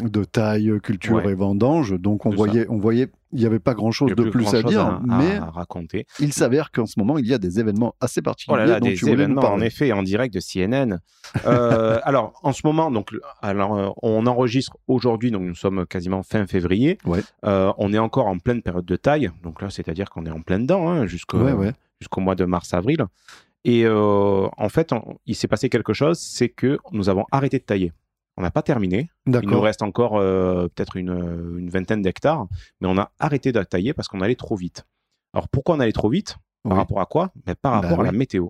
de 0.03 0.25
taille, 0.25 0.73
culture 0.83 1.17
Ouais. 1.17 1.33
et 1.33 1.35
vendange, 1.35 1.93
donc 2.01 2.25
on 2.25 2.31
voyait, 2.31 2.67
on 2.71 2.79
voyait, 2.79 3.09
il 3.33 3.41
n'y 3.41 3.45
avait 3.45 3.59
pas 3.59 3.75
grand-chose 3.75 4.15
de 4.15 4.31
plus 4.31 4.55
à 4.55 4.63
dire, 4.63 4.81
à- 4.87 5.03
mais 5.05 5.37
à 5.37 5.51
raconter. 5.51 6.07
il 6.21 6.33
s'avère 6.33 6.71
qu'en 6.73 6.87
ce 6.87 6.99
moment 6.99 7.19
il 7.19 7.27
y 7.27 7.35
a 7.35 7.39
des 7.39 7.61
événements 7.61 7.95
assez 8.01 8.23
particuliers 8.23 8.55
Oh 8.57 8.59
là 8.59 8.65
là, 8.67 8.81
dont 8.81 8.87
des 8.87 8.95
tu 8.95 9.11
événements 9.11 9.43
en 9.43 9.61
effet 9.61 9.93
en 9.93 10.03
direct 10.03 10.33
de 10.33 10.41
CNN. 10.41 11.01
Euh, 11.45 11.99
alors 12.05 12.33
en 12.43 12.53
ce 12.55 12.63
moment, 12.65 12.91
donc 12.91 13.11
alors 13.43 13.95
on 14.03 14.27
enregistre 14.27 14.79
aujourd'hui, 14.89 15.31
donc 15.31 15.43
nous 15.43 15.55
sommes 15.55 15.85
quasiment 15.85 16.23
fin 16.23 16.47
février. 16.47 16.97
Ouais. 17.05 17.21
Euh, 17.45 17.73
on 17.77 17.93
est 17.93 17.99
encore 17.99 18.27
en 18.27 18.39
pleine 18.39 18.63
période 18.63 18.87
de 18.87 18.97
taille, 18.97 19.31
donc 19.43 19.61
là 19.61 19.69
c'est-à-dire 19.69 20.09
qu'on 20.09 20.25
est 20.25 20.31
en 20.31 20.41
plein 20.41 20.61
dedans 20.61 20.89
hein, 20.89 21.07
jusqu'au 21.07 21.41
Ouais, 21.41 21.53
ouais. 21.53 21.73
Jusqu'au 22.05 22.21
mois 22.21 22.35
de 22.35 22.45
mars-avril. 22.45 23.05
Et 23.65 23.85
euh, 23.87 24.47
en 24.57 24.69
fait, 24.69 24.93
on- 24.93 25.17
il 25.27 25.35
s'est 25.35 25.49
passé 25.49 25.69
quelque 25.71 25.93
chose, 25.95 26.19
c'est 26.21 26.51
que 26.51 26.79
nous 26.93 27.09
avons 27.09 27.25
arrêté 27.33 27.59
de 27.59 27.65
tailler. 27.65 27.93
On 28.37 28.43
n'a 28.43 28.51
pas 28.51 28.63
terminé. 28.63 29.11
Il 29.27 29.33
nous 29.49 29.61
reste 29.61 29.83
encore 29.83 30.17
euh, 30.19 30.69
peut-être 30.75 30.97
une, 30.97 31.57
une 31.59 31.71
vingtaine 31.71 32.03
d'hectares, 32.03 32.47
mais 32.81 32.89
on 32.89 32.99
a 32.99 33.11
arrêté 33.19 33.53
de 33.53 33.63
tailler 33.63 33.93
parce 33.95 34.09
qu'on 34.09 34.21
allait 34.21 34.35
trop 34.35 34.57
vite. 34.57 34.85
Alors 35.33 35.49
pourquoi 35.49 35.77
on 35.77 35.81
allait 35.81 35.93
trop 35.93 36.09
vite? 36.11 36.37
Par 36.63 36.73
Oui. 36.73 36.79
rapport 36.79 37.01
à 37.01 37.07
quoi? 37.07 37.31
Mais 37.47 37.55
Par 37.55 37.73
Bah 37.73 37.81
rapport 37.89 38.01
à 38.01 38.05
la 38.05 38.11
oui. 38.11 38.19
météo. 38.19 38.49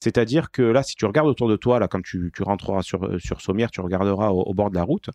C'est-à-dire 0.00 0.50
que 0.50 0.62
là, 0.62 0.82
si 0.82 0.94
tu 0.94 1.06
regardes 1.06 1.28
autour 1.28 1.48
de 1.48 1.56
toi, 1.56 1.78
là, 1.78 1.88
quand 1.88 2.02
tu, 2.02 2.30
tu 2.34 2.42
rentreras 2.42 2.82
sur, 2.82 3.04
euh, 3.06 3.18
sur 3.18 3.40
Sommières, 3.40 3.70
tu 3.70 3.80
regarderas 3.80 4.28
au, 4.30 4.42
au 4.42 4.52
bord 4.54 4.70
de 4.70 4.74
la 4.76 4.82
route, 4.84 5.08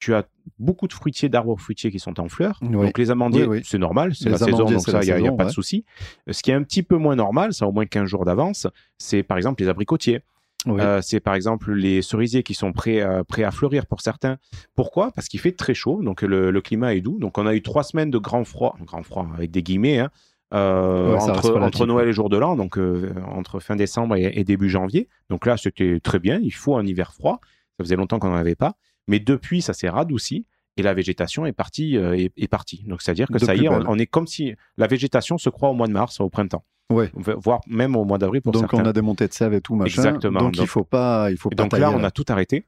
tu 0.00 0.14
as 0.14 0.24
beaucoup 0.58 0.86
de 0.86 0.92
fruitiers, 0.92 1.28
d'arbres 1.28 1.56
fruitiers 1.58 1.90
qui 1.90 1.98
sont 1.98 2.20
en 2.20 2.28
fleurs. 2.28 2.58
Oui. 2.62 2.68
Donc 2.70 2.98
les 2.98 3.10
amandiers, 3.10 3.44
Oui, 3.46 3.58
oui. 3.58 3.62
c'est 3.64 3.78
normal, 3.78 4.14
c'est 4.14 4.28
la 4.28 4.38
saison, 4.38 4.64
donc 4.64 4.80
ça, 4.80 5.00
il 5.02 5.14
n'y 5.22 5.28
a, 5.28 5.32
pas 5.32 5.46
de 5.46 5.50
souci. 5.50 5.84
Euh, 6.28 6.32
Ce 6.32 6.42
qui 6.42 6.50
est 6.50 6.54
un 6.54 6.62
petit 6.62 6.82
peu 6.82 6.96
moins 6.96 7.16
normal, 7.16 7.54
ça 7.54 7.64
a 7.64 7.68
au 7.68 7.72
moins 7.72 7.86
15 7.86 8.06
jours 8.08 8.24
d'avance, 8.24 8.66
c'est 8.98 9.22
par 9.22 9.36
exemple 9.36 9.62
les 9.62 9.68
abricotiers. 9.68 10.20
Euh, 10.66 11.02
c'est 11.02 11.20
par 11.20 11.34
exemple 11.34 11.72
les 11.74 12.00
cerisiers 12.00 12.42
qui 12.42 12.54
sont 12.54 12.72
prêts, 12.72 13.02
à- 13.02 13.22
prêts 13.22 13.44
à 13.44 13.50
fleurir 13.50 13.84
pour 13.86 14.00
certains. 14.00 14.38
Pourquoi? 14.74 15.10
Parce 15.12 15.28
qu'il 15.28 15.38
fait 15.38 15.52
très 15.52 15.74
chaud, 15.74 16.00
donc 16.02 16.22
le, 16.22 16.50
le 16.50 16.60
climat 16.62 16.94
est 16.94 17.02
doux. 17.02 17.18
Donc 17.18 17.36
on 17.36 17.46
a 17.46 17.54
eu 17.54 17.60
trois 17.62 17.82
semaines 17.82 18.10
de 18.10 18.16
grand 18.18 18.44
froid, 18.44 18.74
grand 18.80 19.02
froid 19.02 19.26
avec 19.34 19.50
des 19.50 19.62
guillemets, 19.62 19.98
hein, 19.98 20.10
euh, 20.54 21.12
Ouais, 21.16 21.20
entre, 21.30 21.84
Noël 21.86 22.08
et 22.08 22.12
jour 22.14 22.30
de 22.30 22.38
l'an, 22.38 22.56
donc 22.56 22.78
entre 23.26 23.60
fin 23.60 23.76
décembre 23.76 24.16
et, 24.16 24.32
et 24.38 24.44
début 24.44 24.70
janvier. 24.70 25.08
Donc 25.28 25.44
là, 25.46 25.56
c'était 25.58 26.00
très 26.00 26.18
bien. 26.18 26.38
Il 26.42 26.52
faut 26.52 26.76
un 26.76 26.86
hiver 26.86 27.12
froid. 27.12 27.40
Ça 27.78 27.84
faisait 27.84 27.96
longtemps 27.96 28.18
qu'on 28.18 28.28
n'en 28.28 28.36
avait 28.36 28.54
pas. 28.54 28.74
Mais 29.08 29.20
depuis, 29.20 29.62
ça 29.62 29.72
s'est 29.74 29.88
radouci 29.88 30.46
et 30.76 30.82
la 30.82 30.94
végétation 30.94 31.46
est 31.46 31.52
partie. 31.52 31.96
euh, 31.96 32.16
est, 32.16 32.32
est 32.36 32.48
partie. 32.48 32.82
Donc 32.86 33.02
c'est-à-dire 33.02 33.28
que 33.28 33.34
De 33.38 33.44
ça 33.44 33.54
y 33.54 33.64
est, 33.64 33.68
on, 33.68 33.98
est 33.98 34.06
comme 34.06 34.26
si 34.26 34.54
la 34.76 34.86
végétation 34.86 35.38
se 35.38 35.50
croit 35.50 35.68
au 35.70 35.74
mois 35.74 35.86
de 35.86 35.92
mars, 35.92 36.20
au 36.20 36.28
printemps, 36.28 36.64
Ouais. 36.92 37.10
voire 37.14 37.60
même 37.66 37.96
au 37.96 38.04
mois 38.04 38.18
d'avril 38.18 38.42
pour 38.42 38.52
Donc 38.52 38.62
certains. 38.70 38.82
on 38.82 38.86
a 38.86 38.92
des 38.92 39.00
montées 39.02 39.28
de 39.28 39.32
sève 39.32 39.54
et 39.54 39.60
tout 39.60 39.74
machin. 39.74 40.02
Exactement. 40.02 40.40
Donc, 40.40 40.56
il 40.56 40.60
Donc- 40.60 40.68
faut 40.68 40.84
pas, 40.84 41.30
il 41.30 41.36
faut 41.36 41.48
pas 41.50 41.56
donc 41.56 41.70
tailler. 41.70 41.82
là, 41.82 41.90
on 41.92 42.02
a 42.04 42.10
tout 42.10 42.24
arrêté. 42.28 42.66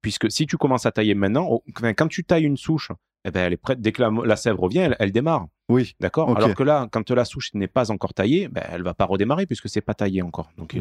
Puisque 0.00 0.30
si 0.32 0.46
tu 0.46 0.56
commences 0.56 0.84
à 0.84 0.90
tailler 0.92 1.14
maintenant, 1.14 1.60
quand 1.96 2.08
tu 2.08 2.24
tailles 2.24 2.42
une 2.44 2.56
souche, 2.56 2.90
eh 3.24 3.30
ben, 3.30 3.42
elle 3.46 3.52
est 3.52 3.56
prête. 3.56 3.80
Dès 3.80 3.92
que 3.92 4.02
la, 4.02 4.10
la 4.24 4.34
sève 4.34 4.56
revient, 4.58 4.78
elle, 4.78 4.96
elle 4.98 5.12
démarre. 5.12 5.46
Oui. 5.68 5.94
D'accord? 6.00 6.36
Alors 6.36 6.54
que 6.56 6.62
là, 6.64 6.88
quand 6.90 7.08
la 7.12 7.24
souche 7.24 7.50
n'est 7.54 7.68
pas 7.68 7.92
encore 7.92 8.12
taillée, 8.12 8.48
ben, 8.48 8.64
elle 8.72 8.82
va 8.82 8.94
pas 8.94 9.04
redémarrer 9.04 9.46
puisque 9.46 9.68
c'est 9.68 9.80
pas 9.80 9.94
taillé 9.94 10.20
encore. 10.22 10.50
Donc 10.58 10.76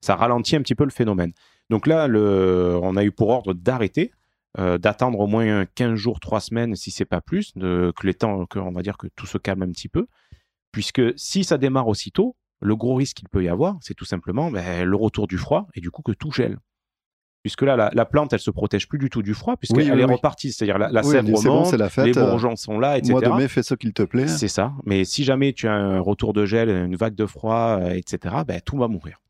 ça, 0.00 0.16
ralentit 0.16 0.56
un 0.56 0.62
petit 0.62 0.74
peu 0.74 0.84
le 0.84 0.90
phénomène. 0.90 1.32
Donc 1.68 1.86
là, 1.86 2.08
le, 2.08 2.78
on 2.82 2.96
a 2.96 3.04
eu 3.04 3.10
pour 3.12 3.28
ordre 3.28 3.52
d'arrêter, 3.52 4.10
euh, 4.58 4.78
d'attendre 4.78 5.18
au 5.20 5.26
moins 5.26 5.64
15 5.64 5.94
jours, 5.94 6.20
3 6.20 6.40
semaines, 6.40 6.76
si 6.76 6.90
c'est 6.90 7.04
pas 7.04 7.20
plus, 7.20 7.52
de, 7.56 7.92
que 7.96 8.06
les 8.06 8.14
temps, 8.14 8.46
que, 8.46 8.58
on 8.58 8.72
va 8.72 8.82
dire 8.82 8.98
que 8.98 9.06
tout 9.16 9.26
se 9.26 9.38
calme 9.38 9.62
un 9.62 9.70
petit 9.70 9.88
peu. 9.88 10.06
Puisque 10.72 11.02
si 11.16 11.44
ça 11.44 11.58
démarre 11.58 11.88
aussitôt, 11.88 12.36
le 12.60 12.76
gros 12.76 12.94
risque 12.94 13.18
qu'il 13.18 13.28
peut 13.28 13.42
y 13.42 13.48
avoir, 13.48 13.76
c'est 13.80 13.94
tout 13.94 14.04
simplement 14.04 14.50
ben, 14.50 14.84
le 14.84 14.96
retour 14.96 15.26
du 15.26 15.36
froid 15.36 15.66
et 15.74 15.80
du 15.80 15.90
coup 15.90 16.02
que 16.02 16.12
tout 16.12 16.30
gèle. 16.30 16.58
Puisque 17.42 17.62
là, 17.62 17.74
la, 17.74 17.90
la 17.92 18.04
plante, 18.04 18.32
elle 18.32 18.38
se 18.38 18.52
protège 18.52 18.88
plus 18.88 18.98
du 18.98 19.10
tout 19.10 19.20
du 19.22 19.34
froid, 19.34 19.56
puisqu'elle 19.56 19.84
Oui, 19.84 19.90
oui, 19.90 20.00
est 20.00 20.04
oui. 20.04 20.12
repartie. 20.12 20.52
C'est-à-dire 20.52 20.78
la, 20.78 21.02
sève 21.02 21.24
bon, 21.24 21.34
remonte, 21.34 21.66
c'est 21.66 21.76
la 21.76 21.88
fête, 21.88 22.06
les 22.06 22.16
euh, 22.16 22.30
bourgeons 22.30 22.54
sont 22.54 22.78
là, 22.78 22.98
etc. 22.98 23.14
Mois 23.14 23.20
de 23.20 23.30
mai, 23.30 23.48
fais 23.48 23.64
ce 23.64 23.74
qu'il 23.74 23.92
te 23.92 24.04
plaît. 24.04 24.28
C'est 24.28 24.46
ça. 24.46 24.72
Mais 24.84 25.04
si 25.04 25.24
jamais 25.24 25.52
tu 25.52 25.66
as 25.66 25.74
un 25.74 25.98
retour 25.98 26.34
de 26.34 26.46
gel, 26.46 26.68
une 26.68 26.94
vague 26.94 27.16
de 27.16 27.26
froid, 27.26 27.78
euh, 27.80 27.94
etc., 27.94 28.36
ben, 28.46 28.60
tout 28.60 28.76
va 28.76 28.86
mourir. 28.86 29.21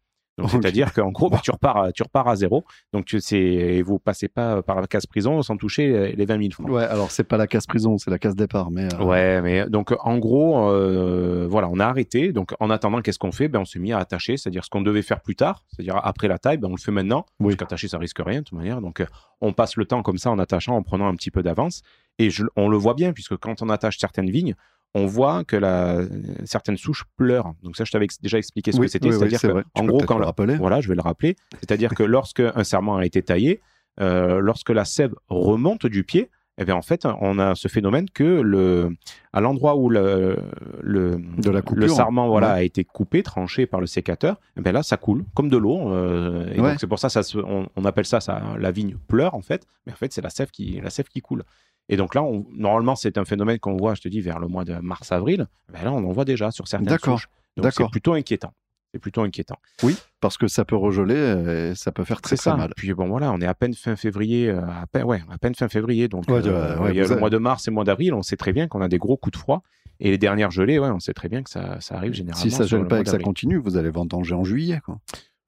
C'est-à-dire 0.49 0.93
qu'en 0.93 1.11
gros, 1.11 1.31
ben, 1.31 1.39
tu, 1.43 1.51
repars, 1.51 1.77
à- 1.77 1.93
tu 1.93 2.03
repars 2.03 2.29
à 2.29 2.37
zéro. 2.37 2.65
Donc, 2.93 3.05
tu 3.07 3.21
sais, 3.21 3.39
et 3.41 3.83
vous 3.83 3.99
passez 3.99 4.29
pas 4.29 4.63
par 4.63 4.81
la 4.81 4.87
case 4.87 5.07
prison 5.07 5.41
sans 5.43 5.57
toucher 5.57 5.95
euh, 5.95 6.13
les 6.17 6.25
20 6.27 6.39
000 6.39 6.51
francs. 6.53 6.69
Ouais, 6.71 6.85
alors 6.85 7.11
c'est 7.11 7.25
pas 7.25 7.37
la 7.37 7.47
casse 7.47 7.67
prison, 7.67 7.99
c'est 7.99 8.11
la 8.11 8.19
casse 8.19 8.35
départ, 8.37 8.71
mais. 8.71 8.89
euh, 8.95 9.05
Ouais, 9.05 9.41
mais 9.43 9.69
donc 9.69 9.95
en 10.01 10.19
gros, 10.19 10.69
euh, 10.71 11.47
voilà, 11.49 11.69
on 11.71 11.79
a 11.81 11.87
arrêté. 11.87 12.33
Donc 12.33 12.53
en 12.61 12.71
attendant, 12.71 13.01
qu'est-ce 13.01 13.19
qu'on 13.19 13.33
fait? 13.33 13.49
Ben, 13.49 13.61
On 13.61 13.65
s'est 13.65 13.79
mis 13.79 13.93
à 13.93 13.99
attacher, 13.99 14.37
c'est-à-dire 14.37 14.65
ce 14.65 14.71
qu'on 14.71 14.83
devait 14.83 15.03
faire 15.03 15.21
plus 15.21 15.37
tard, 15.37 15.65
c'est-à-dire 15.69 15.97
après 16.03 16.29
la 16.29 16.39
taille, 16.39 16.59
ben, 16.59 16.69
on 16.69 16.75
le 16.75 16.81
fait 16.81 16.93
maintenant. 16.93 17.25
Oui. 17.41 17.47
Parce 17.49 17.57
qu'attacher, 17.57 17.89
ça 17.89 17.99
risque 17.99 18.19
rien 18.25 18.41
de 18.41 18.45
toute 18.45 18.59
manière. 18.59 18.81
Donc 18.81 19.01
euh, 19.01 19.07
on 19.41 19.53
passe 19.53 19.77
le 19.77 19.85
temps 19.85 20.03
comme 20.03 20.19
ça 20.19 20.31
en 20.31 20.39
attachant, 20.39 20.77
en 20.77 20.83
prenant 20.83 21.07
un 21.09 21.15
petit 21.15 21.31
peu 21.31 21.43
d'avance. 21.43 21.83
Et 22.19 22.31
je- 22.31 22.45
on 22.57 22.69
le 22.69 22.77
voit 22.77 22.95
bien, 22.95 23.13
puisque 23.13 23.37
quand 23.37 23.63
on 23.63 23.69
attache 23.69 23.99
certaines 23.99 24.31
vignes, 24.31 24.55
on 24.95 25.07
voit 25.07 25.45
que 25.45 25.57
la, 25.57 26.01
certaines 26.45 26.77
souches 26.77 27.05
pleurent. 27.17 27.55
Donc 27.63 27.77
ça, 27.77 27.85
je 27.85 27.91
t'avais 27.91 28.07
déjà 28.21 28.39
expliqué 28.39 28.73
ce 28.73 28.79
Oui, 28.79 28.87
que 28.87 28.93
c'était. 28.93 29.09
oui, 29.09 29.15
c'est-à-dire 29.19 29.63
en 29.75 29.85
gros, 29.85 30.01
quand 30.01 30.19
le 30.19 30.57
voilà, 30.59 30.81
je 30.81 30.89
vais 30.89 30.95
le 30.95 31.01
rappeler. 31.03 31.37
C'est-à-dire 31.61 31.95
que 31.95 32.03
lorsque 32.03 32.41
un 32.41 32.65
serment 32.65 32.97
a 32.99 33.07
été 33.07 33.23
taillé, 33.23 33.61
euh, 34.01 34.41
lorsque 34.41 34.71
la 34.71 34.85
sève 34.85 35.15
remonte 35.29 35.87
du 35.87 36.05
pied, 36.05 36.31
eh 36.59 36.67
bien, 36.67 36.75
en 36.75 36.83
fait, 36.83 37.07
on 37.23 37.39
a 37.39 37.55
ce 37.55 37.69
phénomène 37.69 38.11
que 38.11 38.23
le, 38.43 38.91
à 39.33 39.41
l'endroit 39.41 39.77
où 39.77 39.89
le, 39.89 40.37
le, 40.83 41.17
De 41.39 41.51
la 41.51 41.63
coupure, 41.63 41.81
le 41.85 41.89
sarment 41.89 42.29
voilà, 42.29 42.49
ouais. 42.49 42.59
a 42.59 42.63
été 42.63 42.85
coupé, 42.85 43.23
tranché 43.23 43.65
par 43.65 43.81
le 43.81 43.87
sécateur, 43.87 44.39
eh 44.59 44.61
bien 44.61 44.73
là, 44.73 44.83
ça 44.83 44.99
coule 44.99 45.25
comme 45.35 45.49
de 45.49 45.57
l'eau. 45.57 45.91
euh, 45.91 46.47
et 46.53 46.61
Ouais. 46.61 46.71
donc, 46.73 46.81
c'est 46.81 46.87
pour 46.87 46.99
ça, 46.99 47.09
ça 47.09 47.23
on, 47.47 47.67
on 47.75 47.85
appelle 47.87 48.05
ça, 48.05 48.21
ça 48.21 48.43
la 48.59 48.71
vigne 48.71 48.97
pleure, 49.09 49.35
en 49.35 49.41
fait. 49.41 49.67
Mais 49.87 49.93
en 49.93 49.97
fait, 49.97 50.13
c'est 50.13 50.21
la 50.21 50.29
sève 50.29 50.51
qui, 50.51 50.79
la 50.83 50.91
sève 50.91 51.07
qui 51.09 51.23
coule. 51.23 51.43
Et 51.89 51.97
donc 51.97 52.15
là, 52.15 52.23
on- 52.23 52.47
normalement, 52.53 52.95
c'est 52.97 53.19
un 53.19 53.25
phénomène 53.25 53.59
qu'on 53.59 53.77
voit, 53.77 53.95
je 53.95 54.01
te 54.03 54.09
dis, 54.09 54.21
vers 54.21 54.39
le 54.39 54.49
mois 54.49 54.65
de 54.65 54.75
mars-avril. 54.75 55.47
Ben 55.73 55.83
là, 55.85 55.93
on 55.93 55.99
en 56.09 56.13
voit 56.13 56.25
déjà 56.25 56.51
sur 56.51 56.69
certaines 56.69 56.89
D'accord. 56.89 57.19
souches. 57.21 57.29
Donc, 57.57 57.73
c'est 57.73 57.89
plutôt 57.91 58.15
inquiétant. 58.15 58.53
C'est 58.95 58.99
plutôt 59.01 59.23
inquiétant. 59.23 59.57
Oui, 59.83 59.97
parce 60.21 60.37
que 60.37 60.49
ça 60.49 60.67
peut 60.67 60.77
regeler 60.77 61.71
et 61.71 61.75
ça 61.75 61.93
peut 61.93 62.05
faire 62.05 62.21
très 62.21 62.37
C'est 62.37 62.43
très 62.43 62.51
ça. 62.51 62.57
mal. 62.57 62.73
Puis 62.77 62.93
bon, 62.93 63.09
voilà, 63.09 63.33
on 63.33 63.41
est 63.41 63.47
à 63.47 63.55
peine 63.55 63.73
fin 63.73 63.97
février, 63.97 64.51
euh, 64.51 64.61
à 64.67 64.87
peine, 64.87 65.05
ouais, 65.05 65.23
à 65.31 65.39
peine 65.39 65.55
fin 65.55 65.69
février. 65.69 66.09
Donc, 66.09 66.29
Ouais, 66.29 66.47
euh, 66.47 66.79
ouais, 66.79 66.91
il 66.91 66.97
y 66.97 67.01
a 67.01 67.05
le 67.05 67.11
avez- 67.13 67.21
mois 67.21 67.31
de 67.31 67.39
mars 67.39 67.67
et 67.67 67.71
le 67.71 67.75
mois 67.75 67.85
d'avril, 67.85 68.13
on 68.13 68.23
sait 68.23 68.37
très 68.37 68.53
bien 68.53 68.69
qu'on 68.69 68.83
a 68.83 68.89
des 68.89 68.99
gros 68.99 69.17
coups 69.17 69.33
de 69.33 69.39
froid. 69.39 69.63
Et 69.99 70.11
les 70.11 70.19
dernières 70.19 70.51
gelées, 70.51 70.79
ouais, 70.79 70.89
on 70.91 71.01
sait 71.01 71.15
très 71.15 71.29
bien 71.31 71.43
que 71.43 71.49
ça, 71.49 71.81
ça 71.81 71.95
arrive 71.97 72.13
généralement. 72.13 72.43
Si 72.43 72.51
ça 72.51 72.59
sur 72.67 72.77
gèle 72.77 72.81
le 72.83 72.89
pas 72.89 73.01
et 73.01 73.05
que 73.05 73.09
ça 73.11 73.19
continue, 73.19 73.57
vous 73.57 73.77
allez 73.79 73.89
vendanger 73.91 74.35
en 74.35 74.45
juillet. 74.45 74.81
Quoi. 74.85 74.99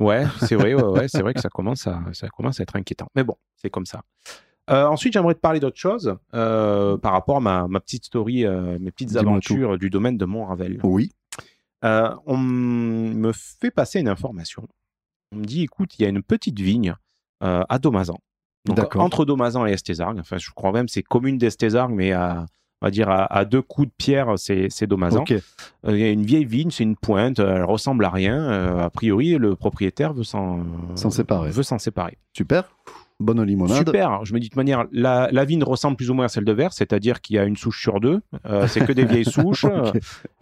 Ouais, 0.01 0.25
c'est 0.41 0.55
vrai, 0.57 0.73
ouais, 0.75 1.09
c'est 1.09 1.21
vrai 1.23 1.35
que 1.35 1.41
ça 1.41 1.49
commence, 1.51 1.87
à, 1.87 2.01
ça 2.13 2.29
commence 2.29 2.61
à 2.61 2.63
être 2.63 2.77
inquiétant. 2.77 3.09
Mais 3.15 3.25
bon, 3.25 3.37
c'est 3.57 3.69
comme 3.71 3.85
ça. 3.87 4.03
Euh, 4.71 4.87
ensuite, 4.87 5.13
j'aimerais 5.13 5.35
te 5.35 5.41
parler 5.41 5.61
d'autre 5.61 5.77
chose 5.77 6.17
euh, 6.33 6.97
par 6.97 7.13
rapport 7.13 7.37
à 7.37 7.41
ma, 7.41 7.69
ma 7.69 7.81
petite 7.81 8.07
story, 8.07 8.47
euh, 8.47 8.79
mes 8.81 8.91
petites 8.91 9.09
Dis-moi 9.11 9.23
aventures 9.23 9.79
du 9.79 9.91
domaine 9.91 10.17
de 10.17 10.25
Montravel. 10.25 10.81
Oui, 10.83 11.13
on 11.83 12.37
me 12.39 13.33
fait 13.33 13.71
passer 13.71 14.01
une 14.01 14.09
information. 14.09 14.67
On 15.33 15.37
me 15.37 15.45
dit, 15.45 15.63
écoute, 15.63 15.99
il 15.99 16.03
y 16.03 16.07
a 16.07 16.09
une 16.09 16.23
petite 16.23 16.59
vigne 16.59 16.95
à 17.41 17.79
Domazan. 17.79 18.17
Donc, 18.67 18.77
D'accord. 18.77 19.03
entre 19.03 19.27
Domazan 19.27 19.67
et 19.67 19.73
Estézargues. 19.73 20.19
Enfin, 20.21 20.39
je 20.39 20.51
crois 20.55 20.73
même 20.73 20.89
c'est 20.89 21.03
commune 21.03 21.37
d'Estézargues, 21.37 21.93
mais 21.93 22.13
à, 22.13 22.47
on 22.81 22.87
va 22.87 22.91
dire 22.91 23.11
à, 23.11 23.31
à 23.31 23.45
deux 23.45 23.61
coups 23.61 23.89
de 23.89 23.93
pierre, 23.99 24.39
c'est 24.39 24.69
c'est 24.71 24.87
Domazan. 24.87 25.21
ok. 25.21 25.35
Il 25.89 25.97
y 25.99 26.05
a 26.05 26.11
une 26.11 26.25
vieille 26.25 26.47
vigne, 26.47 26.71
c'est 26.71 26.85
une 26.85 26.97
pointe, 26.97 27.39
elle 27.39 27.65
ressemble 27.65 28.07
à 28.07 28.09
rien. 28.09 28.79
A 28.79 28.89
priori, 28.89 29.37
le 29.37 29.55
propriétaire 29.57 30.15
veut 30.15 30.25
s'en 30.25 30.65
S'en 30.95 31.11
séparer. 31.11 31.51
Veut 31.51 31.63
s'en 31.63 31.79
séparer. 31.79 32.17
Super. 32.33 32.65
Bonne 33.21 33.43
limonade. 33.45 33.87
Super. 33.87 34.25
Je 34.25 34.35
me 34.35 34.41
dis 34.41 34.49
de 34.49 34.57
manière, 34.57 34.87
la, 34.91 35.29
la 35.31 35.45
vigne 35.45 35.63
ressemble 35.63 35.97
plus 35.97 36.11
ou 36.11 36.15
moins 36.15 36.25
à 36.25 36.29
celle 36.29 36.45
de 36.45 36.53
verre, 36.53 36.73
c'est-à-dire 36.73 37.21
qu'il 37.21 37.37
y 37.37 37.39
a 37.39 37.45
une 37.45 37.57
souche 37.57 37.81
sur 37.81 38.01
deux. 38.01 38.21
Euh, 38.45 38.67
c'est 38.67 38.85
que 38.85 38.93
des 38.93 39.05
vieilles 39.05 39.25
souches. 39.31 39.67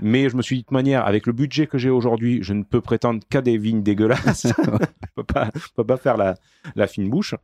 Mais 0.00 0.30
je 0.30 0.36
me 0.36 0.42
suis 0.42 0.56
dit 0.56 0.64
de 0.66 0.72
manière, 0.72 1.06
avec 1.06 1.26
le 1.26 1.34
budget 1.34 1.66
que 1.66 1.76
j'ai 1.76 1.90
aujourd'hui, 1.90 2.38
je 2.42 2.54
ne 2.54 2.62
peux 2.62 2.80
prétendre 2.80 3.20
qu'à 3.28 3.42
des 3.42 3.58
vignes 3.58 3.82
dégueulasses. 3.82 4.46
je 5.16 5.22
peux 5.22 5.40
je 5.54 5.68
peux 5.76 5.84
pas 5.84 5.98
faire 5.98 6.16
la, 6.16 6.36
la 6.74 6.86
fine 6.86 7.10
bouche. 7.10 7.34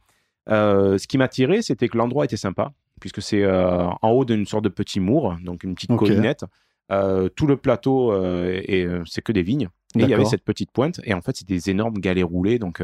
Euh, 0.49 0.97
ce 0.97 1.07
qui 1.07 1.19
m'a 1.19 1.29
tiré, 1.29 1.61
c'était 1.61 1.88
que 1.88 1.99
l'endroit 1.99 2.25
était 2.25 2.38
sympa, 2.38 2.73
puisque 2.99 3.21
c'est 3.21 3.43
euh, 3.43 3.87
en 4.01 4.09
haut 4.11 4.25
d'une 4.25 4.47
sorte 4.47 4.64
de 4.64 4.71
petit 4.71 4.99
mour, 4.99 5.37
donc 5.45 5.62
une 5.62 5.75
petite 5.75 5.91
Ok. 5.91 5.99
collinette. 5.99 6.47
Tout 7.37 7.47
le 7.47 7.59
plateau, 7.59 8.14
et, 8.25 8.88
c'est 9.05 9.21
que 9.21 9.33
des 9.33 9.43
vignes. 9.43 9.69
Et 9.95 10.05
il 10.05 10.09
y 10.09 10.14
avait 10.14 10.25
cette 10.25 10.45
petite 10.45 10.71
pointe, 10.71 11.03
et 11.05 11.12
en 11.12 11.21
fait, 11.21 11.37
c'est 11.37 11.47
des 11.47 11.69
énormes 11.69 11.99
galets 11.99 12.25
roulés, 12.25 12.59
donc 12.59 12.83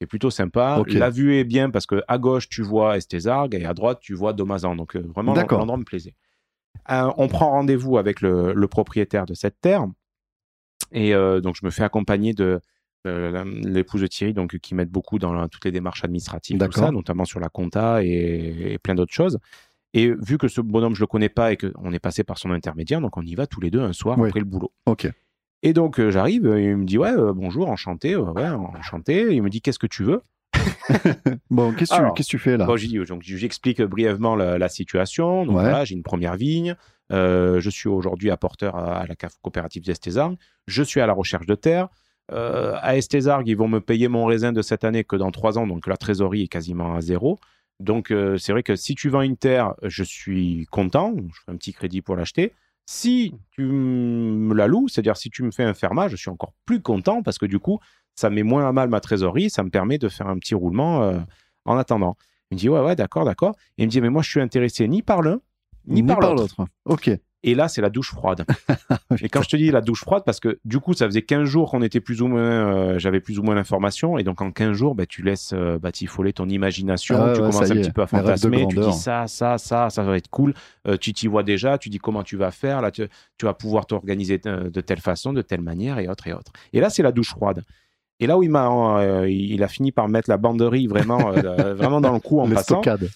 C'est 0.00 0.06
plutôt 0.06 0.30
sympa. 0.30 0.82
La 0.88 1.10
vue 1.10 1.36
est 1.36 1.44
bien 1.44 1.70
parce 1.70 1.86
que 1.86 2.02
à 2.06 2.18
gauche, 2.18 2.48
tu 2.48 2.62
vois 2.62 2.96
Estésargues 2.98 3.54
et 3.54 3.64
à 3.64 3.72
droite, 3.74 3.98
tu 4.00 4.14
vois 4.14 4.32
Domazan. 4.32 4.76
Donc, 4.76 4.94
euh, 4.96 5.00
vraiment, 5.14 5.32
l'endroit 5.34 5.78
me 5.78 5.84
plaisait. 5.84 6.14
Euh, 6.90 7.10
on 7.16 7.28
prend 7.28 7.50
rendez-vous 7.50 7.96
avec 7.96 8.20
le, 8.20 8.52
le 8.52 8.68
propriétaire 8.68 9.24
de 9.26 9.34
cette 9.34 9.60
terre. 9.60 9.86
Et 10.92 11.14
euh, 11.14 11.40
donc, 11.40 11.56
je 11.60 11.64
me 11.64 11.70
fais 11.70 11.82
accompagner 11.82 12.34
de, 12.34 12.60
l'épouse 13.04 14.00
de 14.02 14.06
Thierry, 14.06 14.34
donc, 14.34 14.58
qui 14.58 14.74
m'aide 14.74 14.90
beaucoup 14.90 15.18
dans 15.18 15.32
la- 15.32 15.48
toutes 15.48 15.64
les 15.64 15.72
démarches 15.72 16.04
administratives, 16.04 16.56
tout 16.58 16.64
D'accord. 16.66 16.84
ça, 16.84 16.90
notamment 16.90 17.24
sur 17.24 17.40
la 17.40 17.48
compta 17.48 18.02
et, 18.04 18.72
et 18.72 18.78
plein 18.78 18.94
d'autres 18.94 19.14
choses. 19.14 19.38
Et 19.94 20.12
vu 20.20 20.36
que 20.36 20.48
ce 20.48 20.60
bonhomme, 20.60 20.94
je 20.94 21.00
le 21.00 21.06
connais 21.06 21.28
pas 21.30 21.52
et 21.52 21.56
qu'on 21.56 21.92
est 21.92 21.98
passé 21.98 22.22
par 22.24 22.36
son 22.36 22.50
intermédiaire, 22.50 23.00
donc 23.00 23.16
on 23.16 23.22
y 23.22 23.34
va 23.34 23.46
tous 23.46 23.60
les 23.60 23.70
deux 23.70 23.80
un 23.80 23.92
soir 23.92 24.18
Oui. 24.18 24.28
après 24.28 24.40
le 24.40 24.44
boulot. 24.46 24.72
Ok. 24.84 25.08
Et 25.62 25.72
donc 25.72 25.98
euh, 25.98 26.10
j'arrive, 26.10 26.46
euh, 26.46 26.60
il 26.60 26.76
me 26.76 26.84
dit 26.84 26.98
ouais 26.98 27.10
euh, 27.12 27.32
bonjour, 27.32 27.68
enchanté, 27.68 28.14
euh, 28.14 28.20
ouais 28.32 28.48
enchanté. 28.48 29.34
Il 29.34 29.42
me 29.42 29.48
dit 29.50 29.60
qu'est-ce 29.60 29.78
que 29.78 29.86
tu 29.86 30.04
veux? 30.04 30.22
Bon, 31.50 31.72
qu'est-ce 31.72 31.92
que 31.92 31.96
tu- 32.08 32.14
qu'est-ce 32.14 32.28
que 32.28 32.30
tu 32.30 32.38
fais 32.38 32.56
là? 32.56 32.66
Bon, 32.66 32.76
donc 33.08 33.22
j'explique 33.22 33.82
brièvement 33.82 34.36
la, 34.36 34.58
la 34.58 34.68
situation. 34.68 35.44
Donc 35.46 35.56
Ouais. 35.56 35.62
voilà, 35.62 35.84
j'ai 35.84 35.94
une 35.94 36.02
première 36.02 36.36
vigne. 36.36 36.76
Euh, 37.12 37.60
je 37.60 37.70
suis 37.70 37.88
aujourd'hui 37.88 38.30
apporteur 38.30 38.76
à, 38.76 38.98
à 38.98 39.06
la 39.06 39.14
CAF 39.14 39.34
coopérative 39.42 39.84
d'Estésargues. 39.84 40.36
Je 40.66 40.82
suis 40.82 41.00
à 41.00 41.06
la 41.06 41.12
recherche 41.12 41.46
de 41.46 41.54
terre. 41.54 41.88
Euh, 42.32 42.74
à 42.80 42.96
Estésargues, 42.96 43.46
ils 43.48 43.56
vont 43.56 43.68
me 43.68 43.80
payer 43.80 44.08
mon 44.08 44.24
raisin 44.26 44.52
de 44.52 44.60
cette 44.62 44.82
année 44.84 45.04
que 45.04 45.14
dans 45.16 45.30
trois 45.30 45.58
ans, 45.58 45.66
donc 45.66 45.86
la 45.86 45.96
trésorerie 45.96 46.42
est 46.44 46.48
quasiment 46.48 46.94
à 46.96 47.00
zéro. 47.00 47.38
Donc 47.78 48.10
euh, 48.10 48.36
c'est 48.38 48.50
vrai 48.52 48.62
que 48.64 48.74
si 48.74 48.94
tu 48.96 49.08
vends 49.08 49.20
une 49.22 49.36
terre, 49.36 49.74
je 49.82 50.02
suis 50.02 50.66
content, 50.70 51.14
je 51.16 51.40
fais 51.44 51.52
un 51.52 51.56
petit 51.56 51.72
crédit 51.72 52.02
pour 52.02 52.16
l'acheter. 52.16 52.52
Si 52.86 53.34
tu 53.50 53.62
me 53.62 54.54
la 54.54 54.68
loues, 54.68 54.88
c'est-à-dire 54.88 55.16
si 55.16 55.28
tu 55.28 55.42
me 55.42 55.50
fais 55.50 55.64
un 55.64 55.74
fermage, 55.74 56.12
je 56.12 56.16
suis 56.16 56.30
encore 56.30 56.52
plus 56.64 56.80
content 56.80 57.22
parce 57.22 57.36
que 57.36 57.46
du 57.46 57.58
coup, 57.58 57.80
ça 58.14 58.30
met 58.30 58.44
moins 58.44 58.68
à 58.68 58.72
mal 58.72 58.88
ma 58.88 59.00
trésorerie, 59.00 59.50
ça 59.50 59.64
me 59.64 59.70
permet 59.70 59.98
de 59.98 60.08
faire 60.08 60.28
un 60.28 60.38
petit 60.38 60.54
roulement 60.54 61.02
euh, 61.02 61.18
en 61.64 61.76
attendant. 61.76 62.16
Il 62.50 62.54
me 62.54 62.58
dit 62.60 62.68
ouais 62.68 62.80
ouais 62.80 62.94
d'accord 62.94 63.24
d'accord. 63.24 63.56
Et 63.76 63.82
il 63.82 63.86
me 63.86 63.90
dit 63.90 64.00
mais 64.00 64.08
moi 64.08 64.22
je 64.22 64.30
suis 64.30 64.40
intéressé 64.40 64.86
ni 64.86 65.02
par 65.02 65.20
l'un 65.20 65.40
ni, 65.86 66.02
par 66.02 66.20
l'autre. 66.20 66.66
Ok. 66.84 67.10
Et 67.46 67.54
là 67.54 67.68
c'est 67.68 67.80
la 67.80 67.88
douche 67.90 68.10
froide. 68.10 68.44
et 69.22 69.28
quand 69.28 69.40
je 69.40 69.48
te 69.48 69.56
dis 69.56 69.70
la 69.70 69.80
douche 69.80 70.00
froide 70.02 70.24
parce 70.26 70.40
que 70.40 70.58
du 70.64 70.80
coup 70.80 70.92
ça 70.94 71.06
faisait 71.06 71.22
15 71.22 71.44
jours 71.44 71.70
qu'on 71.70 71.80
était 71.80 72.00
plus 72.00 72.20
ou 72.20 72.26
moins 72.26 72.40
euh, 72.42 72.98
j'avais 72.98 73.20
plus 73.20 73.38
ou 73.38 73.42
moins 73.42 73.54
l'information 73.54 74.18
et 74.18 74.24
donc 74.24 74.42
en 74.42 74.50
15 74.50 74.72
jours 74.72 74.94
bah, 74.94 75.06
tu 75.06 75.22
laisses 75.22 75.52
euh, 75.54 75.78
batifoler 75.78 76.32
ton 76.32 76.48
imagination, 76.48 77.16
Ah 77.18 77.32
tu 77.34 77.40
ouais, 77.40 77.48
commences 77.50 77.70
un 77.70 77.74
petit 77.76 77.92
peu 77.92 78.02
à 78.02 78.06
fantasmer, 78.08 78.66
tu 78.68 78.76
dis 78.76 78.92
ça 78.92 79.26
ça 79.28 79.56
ça 79.58 79.88
ça 79.90 80.02
va 80.02 80.16
être 80.16 80.28
cool, 80.28 80.52
Euh, 80.88 80.96
tu 80.96 81.12
t'y 81.12 81.28
vois 81.28 81.42
déjà, 81.44 81.78
tu 81.78 81.88
dis 81.88 81.98
comment 81.98 82.22
tu 82.24 82.36
vas 82.36 82.50
faire, 82.50 82.80
là 82.82 82.90
tu, 82.90 83.06
tu 83.38 83.46
vas 83.46 83.54
pouvoir 83.54 83.86
t'organiser 83.86 84.38
de, 84.38 84.68
de 84.68 84.80
telle 84.80 85.00
façon, 85.00 85.32
de 85.32 85.42
telle 85.42 85.62
manière 85.62 85.98
et 86.00 86.08
autres 86.08 86.26
et 86.26 86.32
autres. 86.32 86.52
Et 86.72 86.80
là 86.80 86.90
c'est 86.90 87.02
la 87.04 87.12
douche 87.12 87.30
froide. 87.30 87.62
Et 88.18 88.26
là 88.26 88.38
où 88.38 88.42
il 88.42 88.50
m'a, 88.50 88.68
euh, 89.00 89.28
il 89.30 89.62
a 89.62 89.68
fini 89.68 89.92
par 89.92 90.08
mettre 90.08 90.30
la 90.30 90.36
banderie 90.38 90.86
vraiment, 90.88 91.32
euh, 91.32 91.74
vraiment 91.80 92.00
dans 92.00 92.12
le 92.12 92.18
cou 92.20 92.40
en 92.40 92.46
Les 92.48 92.54
passant, 92.54 92.82
stockades. 92.82 93.08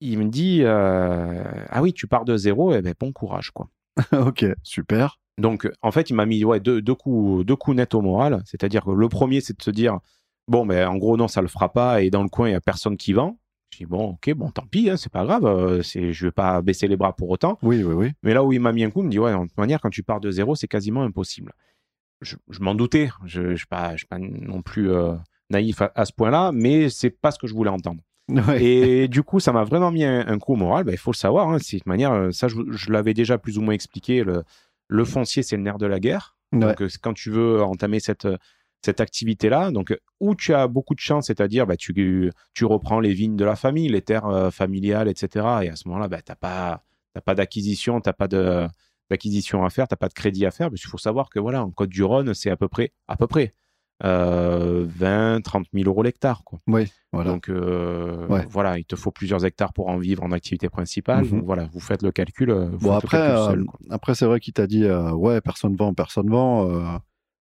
il 0.00 0.18
me 0.18 0.24
dit 0.30 0.60
euh, 0.62 1.42
ah 1.68 1.82
oui 1.82 1.92
tu 1.92 2.06
pars 2.06 2.24
de 2.24 2.36
zéro, 2.36 2.72
et 2.74 2.80
ben 2.82 2.94
bon 2.98 3.12
courage 3.12 3.50
quoi. 3.50 3.68
ok, 4.12 4.44
super. 4.62 5.18
Donc, 5.38 5.68
en 5.82 5.90
fait, 5.90 6.10
il 6.10 6.14
m'a 6.14 6.26
mis 6.26 6.44
ouais, 6.44 6.60
deux, 6.60 6.80
deux, 6.80 6.94
coups, 6.94 7.44
deux 7.44 7.56
coups 7.56 7.76
nets 7.76 7.94
au 7.94 8.00
moral. 8.00 8.42
C'est-à-dire 8.46 8.84
que 8.84 8.90
le 8.90 9.08
premier, 9.08 9.40
c'est 9.40 9.56
de 9.58 9.62
se 9.62 9.70
dire 9.70 9.98
bon, 10.48 10.64
ben, 10.64 10.88
en 10.88 10.96
gros, 10.96 11.16
non, 11.16 11.28
ça 11.28 11.42
le 11.42 11.48
fera 11.48 11.72
pas. 11.72 12.02
Et 12.02 12.10
dans 12.10 12.22
le 12.22 12.28
coin, 12.28 12.48
il 12.48 12.52
y 12.52 12.54
a 12.54 12.60
personne 12.60 12.96
qui 12.96 13.12
vend. 13.12 13.38
Je 13.72 13.78
dis 13.78 13.86
bon, 13.86 14.10
ok, 14.10 14.32
bon, 14.34 14.50
tant 14.50 14.64
pis, 14.70 14.88
hein, 14.88 14.96
c'est 14.96 15.12
pas 15.12 15.24
grave. 15.24 15.44
euh, 15.44 15.82
c'est, 15.82 16.12
je 16.12 16.26
vais 16.26 16.32
pas 16.32 16.62
baisser 16.62 16.86
les 16.86 16.96
bras 16.96 17.14
pour 17.14 17.28
autant. 17.30 17.58
Oui, 17.62 17.82
oui, 17.82 17.92
oui. 17.94 18.12
Mais 18.22 18.32
là 18.32 18.44
où 18.44 18.52
il 18.52 18.60
m'a 18.60 18.72
mis 18.72 18.84
un 18.84 18.90
coup, 18.90 19.00
il 19.02 19.06
me 19.06 19.10
dit 19.10 19.18
ouais, 19.18 19.32
de 19.32 19.38
toute 19.42 19.58
manière, 19.58 19.80
quand 19.80 19.90
tu 19.90 20.02
pars 20.02 20.20
de 20.20 20.30
zéro, 20.30 20.54
c'est 20.54 20.68
quasiment 20.68 21.02
impossible. 21.02 21.52
Je, 22.22 22.36
je 22.48 22.60
m'en 22.60 22.74
doutais. 22.74 23.10
Je 23.24 23.42
ne 23.42 23.56
suis 23.56 23.66
pas, 23.66 23.92
je 23.92 23.98
suis 23.98 24.06
pas 24.06 24.18
non 24.18 24.62
plus 24.62 24.90
euh, 24.90 25.14
naïf 25.50 25.82
à, 25.82 25.92
à 25.94 26.04
ce 26.06 26.12
point-là, 26.12 26.52
mais 26.52 26.88
c'est 26.88 27.10
pas 27.10 27.30
ce 27.32 27.38
que 27.38 27.46
je 27.46 27.54
voulais 27.54 27.70
entendre. 27.70 28.00
Ouais. 28.28 28.62
Et 28.62 29.08
du 29.08 29.22
coup, 29.22 29.38
ça 29.38 29.52
m'a 29.52 29.64
vraiment 29.64 29.90
mis 29.92 30.04
un, 30.04 30.26
un 30.26 30.38
coup 30.38 30.54
au 30.54 30.56
moral. 30.56 30.84
Ben, 30.84 30.92
Il 30.92 30.98
faut 30.98 31.12
le 31.12 31.16
savoir. 31.16 31.48
Hein, 31.48 31.58
c'est 31.60 31.76
de 31.76 31.82
manière, 31.86 32.12
euh, 32.12 32.30
ça, 32.32 32.48
je, 32.48 32.56
je 32.70 32.90
l'avais 32.90 33.14
déjà 33.14 33.38
plus 33.38 33.58
ou 33.58 33.62
moins 33.62 33.74
expliqué. 33.74 34.24
Le, 34.24 34.42
le 34.88 35.04
foncier, 35.04 35.42
c'est 35.42 35.56
le 35.56 35.62
nerf 35.62 35.78
de 35.78 35.86
la 35.86 36.00
guerre. 36.00 36.36
Ouais. 36.52 36.60
Donc, 36.60 36.82
euh, 36.82 36.88
quand 37.00 37.12
tu 37.12 37.30
veux 37.30 37.62
entamer 37.62 38.00
cette, 38.00 38.26
cette 38.84 39.00
activité-là, 39.00 39.70
donc 39.70 39.96
où 40.20 40.34
tu 40.34 40.54
as 40.54 40.66
beaucoup 40.66 40.94
de 40.94 41.00
chance, 41.00 41.26
c'est-à-dire 41.26 41.66
bah, 41.66 41.76
tu, 41.76 42.32
tu 42.54 42.64
reprends 42.64 43.00
les 43.00 43.12
vignes 43.12 43.36
de 43.36 43.44
la 43.44 43.56
famille, 43.56 43.88
les 43.88 44.02
terres 44.02 44.26
euh, 44.26 44.50
familiales, 44.50 45.08
etc. 45.08 45.46
Et 45.62 45.68
à 45.68 45.76
ce 45.76 45.86
moment-là, 45.88 46.08
bah, 46.08 46.20
tu 46.22 46.32
n'as 46.32 46.36
pas, 46.36 46.84
t'as 47.14 47.20
pas 47.20 47.34
d'acquisition, 47.34 48.00
tu 48.00 48.08
n'as 48.08 48.12
pas 48.12 48.28
de, 48.28 48.66
d'acquisition 49.08 49.64
à 49.64 49.70
faire, 49.70 49.86
tu 49.86 49.92
n'as 49.92 49.98
pas 49.98 50.08
de 50.08 50.14
crédit 50.14 50.46
à 50.46 50.50
faire. 50.50 50.68
Parce 50.70 50.80
qu'il 50.80 50.90
faut 50.90 50.98
savoir 50.98 51.30
que 51.30 51.38
voilà, 51.38 51.64
en 51.64 51.70
Côte-du-Rhône, 51.70 52.34
c'est 52.34 52.50
à 52.50 52.56
peu 52.56 52.66
près, 52.68 52.92
à 53.06 53.16
peu 53.16 53.28
près 53.28 53.54
euh, 54.04 54.84
20, 54.88 55.40
30 55.42 55.66
000 55.72 55.88
euros 55.88 56.02
l'hectare. 56.02 56.42
Quoi. 56.44 56.58
Oui, 56.66 56.90
voilà. 57.12 57.30
Donc 57.30 57.48
euh, 57.48 58.26
Ouais. 58.28 58.46
voilà, 58.50 58.78
il 58.78 58.84
te 58.84 58.94
faut 58.96 59.10
plusieurs 59.10 59.44
hectares 59.44 59.72
pour 59.72 59.88
en 59.88 59.96
vivre 59.98 60.22
en 60.22 60.32
activité 60.32 60.68
principale. 60.68 61.24
Mhm. 61.24 61.30
Donc 61.30 61.44
voilà, 61.44 61.68
vous 61.72 61.80
faites 61.80 62.02
le 62.02 62.12
calcul. 62.12 62.50
euh, 62.50 62.66
vous 62.72 62.88
Bon, 62.88 62.92
après, 62.94 63.18
calcul 63.18 63.44
seul, 63.44 63.60
euh, 63.60 63.86
après 63.90 64.14
c'est 64.14 64.26
vrai 64.26 64.40
qu'il 64.40 64.52
t'a 64.52 64.66
dit 64.66 64.86
ouais, 64.90 65.40
personne 65.40 65.76
vend, 65.76 65.94
personne 65.94 66.28
vend. 66.28 67.00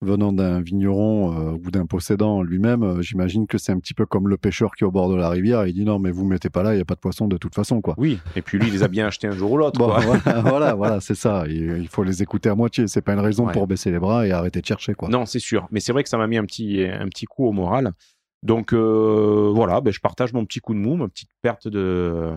Venant 0.02 0.32
d'un 0.32 0.62
vigneron 0.62 1.34
euh, 1.54 1.58
ou 1.66 1.72
d'un 1.72 1.86
possédant 1.88 2.44
lui-même, 2.44 2.84
euh, 2.84 3.02
j'imagine 3.02 3.48
que 3.48 3.58
c'est 3.58 3.72
un 3.72 3.80
petit 3.80 3.96
peu 3.96 4.06
comme 4.06 4.28
le 4.28 4.38
pêcheur 4.38 4.72
qui 4.76 4.84
est 4.84 4.88
au 4.88 4.92
bord 4.92 5.10
de 5.10 5.16
la 5.16 5.28
rivière. 5.30 5.66
Il 5.66 5.74
dit 5.74 5.86
non, 5.86 5.98
mais 5.98 6.12
vous 6.12 6.26
mettez 6.26 6.50
pas 6.52 6.62
là, 6.62 6.74
il 6.74 6.76
n'y 6.76 6.82
a 6.82 6.86
pas 6.86 6.94
de 6.96 7.00
poisson 7.00 7.28
de 7.28 7.38
toute 7.38 7.56
façon. 7.56 7.82
quoi. 7.82 7.96
Oui, 7.98 8.20
et 8.36 8.42
puis 8.44 8.60
lui, 8.60 8.68
il 8.68 8.74
les 8.74 8.84
a 8.84 8.88
bien 8.88 9.08
achetés 9.08 9.28
un 9.28 9.32
jour 9.32 9.52
ou 9.54 9.58
l'autre. 9.58 9.80
Bon, 9.80 9.88
voilà, 9.88 10.42
voilà, 10.42 10.74
voilà, 10.76 11.00
c'est 11.02 11.16
ça. 11.16 11.46
Il, 11.48 11.78
il 11.80 11.88
faut 11.88 12.04
les 12.04 12.22
écouter 12.22 12.50
à 12.50 12.56
moitié. 12.56 12.88
C'est 12.88 13.02
pas 13.02 13.14
une 13.14 13.20
raison 13.20 13.48
Ouais. 13.48 13.54
pour 13.54 13.66
baisser 13.68 13.90
les 13.92 14.00
bras 14.00 14.28
et 14.28 14.32
arrêter 14.32 14.62
de 14.62 14.66
chercher. 14.66 14.94
Quoi. 14.94 15.10
Non, 15.10 15.26
c'est 15.26 15.40
sûr. 15.40 15.68
Mais 15.72 15.80
c'est 15.80 15.94
vrai 15.94 16.04
que 16.04 16.10
ça 16.10 16.18
m'a 16.18 16.28
mis 16.28 16.38
un 16.38 16.46
petit, 16.46 16.84
un 16.86 17.08
petit 17.08 17.26
coup 17.26 17.46
au 17.48 17.52
moral. 17.52 17.92
Donc 18.44 18.74
euh, 18.74 19.52
voilà, 19.56 19.82
ben, 19.82 19.92
je 19.92 20.00
partage 20.00 20.32
mon 20.32 20.46
petit 20.46 20.60
coup 20.60 20.76
de 20.76 20.80
mou, 20.80 20.96
ma 20.96 21.08
petite 21.08 21.32
perte 21.42 21.68
de, 21.68 22.34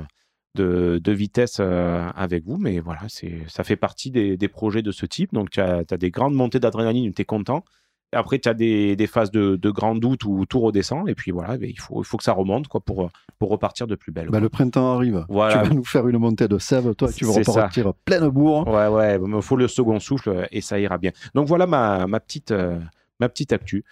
de, 0.54 1.00
de 1.02 1.12
vitesse 1.12 1.58
euh, 1.60 2.08
avec 2.16 2.44
vous. 2.44 2.56
Mais 2.58 2.80
voilà, 2.80 3.00
c'est, 3.08 3.38
ça 3.48 3.64
fait 3.64 3.76
partie 3.76 4.10
des, 4.10 4.36
des 4.36 4.48
projets 4.48 4.82
de 4.82 4.92
ce 4.92 5.06
type. 5.06 5.32
Donc 5.32 5.50
tu 5.50 5.60
as, 5.60 5.84
des 5.84 6.10
grandes 6.10 6.34
montées 6.34 6.60
d'adrénaline, 6.60 7.12
tu 7.12 7.22
es 7.22 7.24
content. 7.24 7.64
Après, 8.12 8.40
tu 8.40 8.48
as 8.48 8.54
des, 8.54 8.96
des 8.96 9.06
phases 9.06 9.30
de, 9.30 9.54
de 9.54 9.70
grand 9.70 9.94
doute 9.94 10.24
où 10.24 10.44
tout 10.44 10.58
redescend. 10.58 11.08
Et 11.08 11.14
puis 11.14 11.30
voilà, 11.30 11.56
il, 11.60 11.78
faut, 11.78 12.02
il 12.02 12.04
faut 12.04 12.16
que 12.16 12.24
ça 12.24 12.32
remonte 12.32 12.66
quoi, 12.66 12.80
pour, 12.80 13.08
pour 13.38 13.50
repartir 13.50 13.86
de 13.86 13.94
plus 13.94 14.10
belle. 14.10 14.30
Bah, 14.30 14.40
le 14.40 14.48
printemps 14.48 14.94
arrive. 14.96 15.24
Voilà. 15.28 15.62
Tu 15.62 15.68
vas 15.68 15.74
nous 15.76 15.84
faire 15.84 16.08
une 16.08 16.18
montée 16.18 16.48
de 16.48 16.58
sève. 16.58 16.92
Toi, 16.96 17.12
tu 17.12 17.24
vas 17.24 17.32
C'est 17.34 17.44
ça. 17.44 17.52
repartir 17.52 17.92
pleine 18.04 18.28
bourre. 18.28 18.66
Ouais, 18.66 18.88
ouais, 18.88 19.14
il 19.14 19.28
me 19.28 19.40
faut 19.40 19.54
le 19.54 19.68
second 19.68 20.00
souffle 20.00 20.30
euh, 20.30 20.44
et 20.50 20.60
ça 20.60 20.80
ira 20.80 20.98
bien. 20.98 21.12
Donc 21.34 21.46
voilà 21.46 21.68
ma, 21.68 22.08
ma 22.08 22.18
petite. 22.18 22.50
euh, 22.50 22.80
Ma 23.20 23.28
petite 23.28 23.52
actu. 23.52 23.84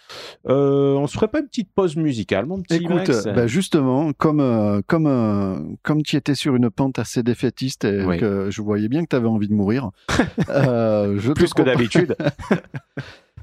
Euh, 0.47 0.93
on 0.95 1.07
se 1.07 1.13
ferait 1.13 1.27
pas 1.27 1.39
une 1.39 1.47
petite 1.47 1.69
pause 1.73 1.95
musicale, 1.95 2.45
mon 2.45 2.61
petit 2.61 2.75
Écoute, 2.77 2.95
Max? 3.07 3.25
bah, 3.25 3.47
justement, 3.47 4.11
comme, 4.13 4.39
euh, 4.39 4.81
comme, 4.87 5.07
euh, 5.07 5.59
comme 5.83 6.01
tu 6.03 6.15
étais 6.15 6.35
sur 6.35 6.55
une 6.55 6.69
pente 6.69 6.99
assez 6.99 7.23
défaitiste 7.23 7.85
et 7.85 8.03
Oui. 8.03 8.17
que 8.17 8.49
je 8.49 8.61
voyais 8.61 8.87
bien 8.89 9.03
que 9.03 9.09
tu 9.09 9.15
avais 9.15 9.27
envie 9.27 9.47
de 9.47 9.53
mourir, 9.53 9.91
je 10.49 11.31
Plus 11.33 11.53
que 11.53 11.61
d'habitude. 11.61 12.15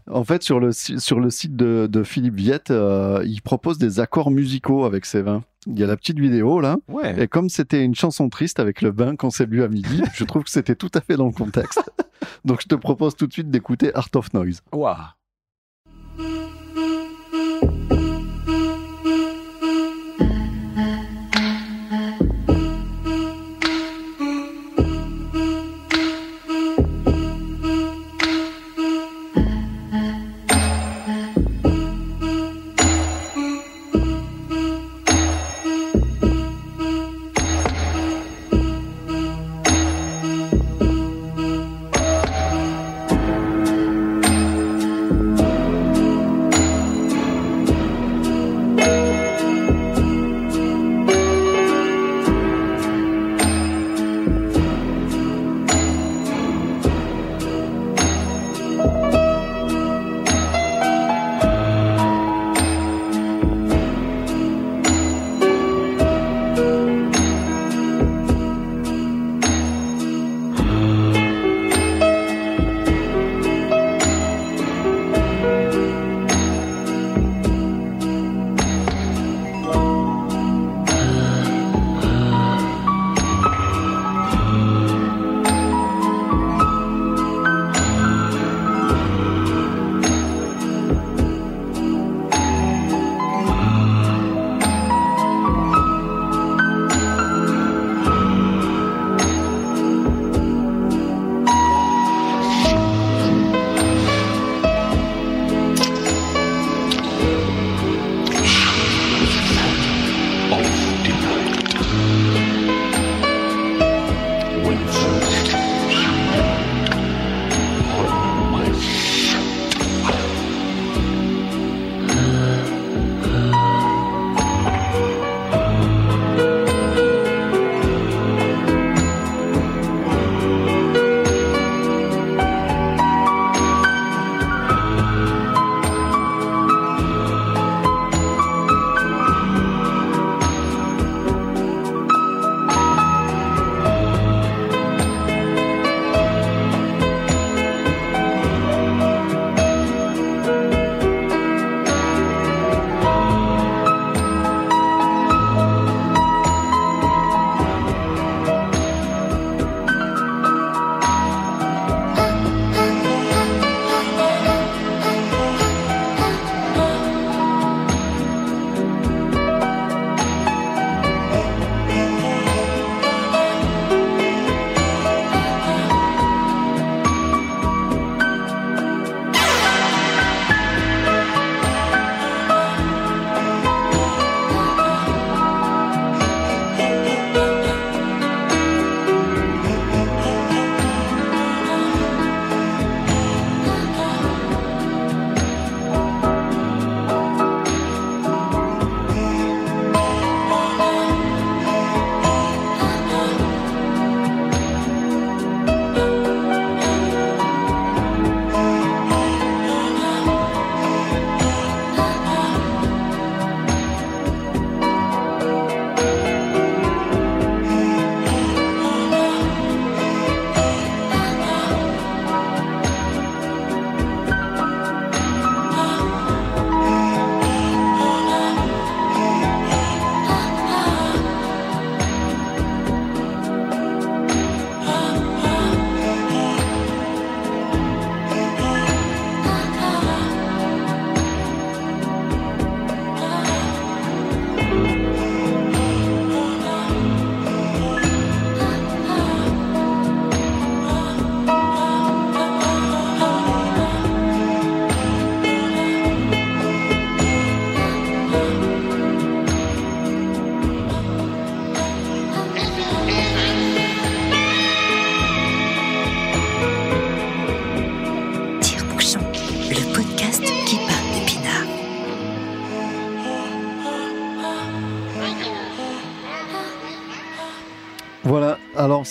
En 0.08 0.22
fait, 0.22 0.44
sur 0.44 0.60
le, 0.60 0.70
sur 0.70 1.18
le 1.18 1.30
site 1.30 1.56
de, 1.56 1.88
de 1.90 2.04
Philippe 2.04 2.36
Viette, 2.36 2.70
euh, 2.70 3.24
il 3.26 3.42
propose 3.42 3.76
des 3.76 3.98
accords 3.98 4.30
musicaux 4.30 4.84
avec 4.84 5.04
ses 5.04 5.20
vins. 5.20 5.42
Il 5.66 5.76
y 5.76 5.82
a 5.82 5.86
la 5.88 5.96
petite 5.96 6.20
vidéo 6.20 6.60
là. 6.60 6.76
Ouais. 6.86 7.24
Et 7.24 7.26
comme 7.26 7.48
c'était 7.48 7.82
une 7.82 7.96
chanson 7.96 8.28
triste 8.28 8.60
avec 8.60 8.82
le 8.82 8.92
vin 8.92 9.16
qu'on 9.16 9.30
s'est 9.30 9.46
bu 9.46 9.64
à 9.64 9.68
midi, 9.68 10.00
je 10.14 10.22
trouve 10.22 10.44
que 10.44 10.50
c'était 10.50 10.76
tout 10.76 10.92
à 10.94 11.00
fait 11.00 11.16
dans 11.16 11.26
le 11.26 11.32
contexte. 11.32 11.90
Donc 12.44 12.60
je 12.62 12.68
te 12.68 12.76
propose 12.76 13.16
tout 13.16 13.26
de 13.26 13.32
suite 13.32 13.50
d'écouter 13.50 13.92
Art 13.96 14.08
of 14.14 14.32
Noise. 14.32 14.60
Ouah. 14.72 15.16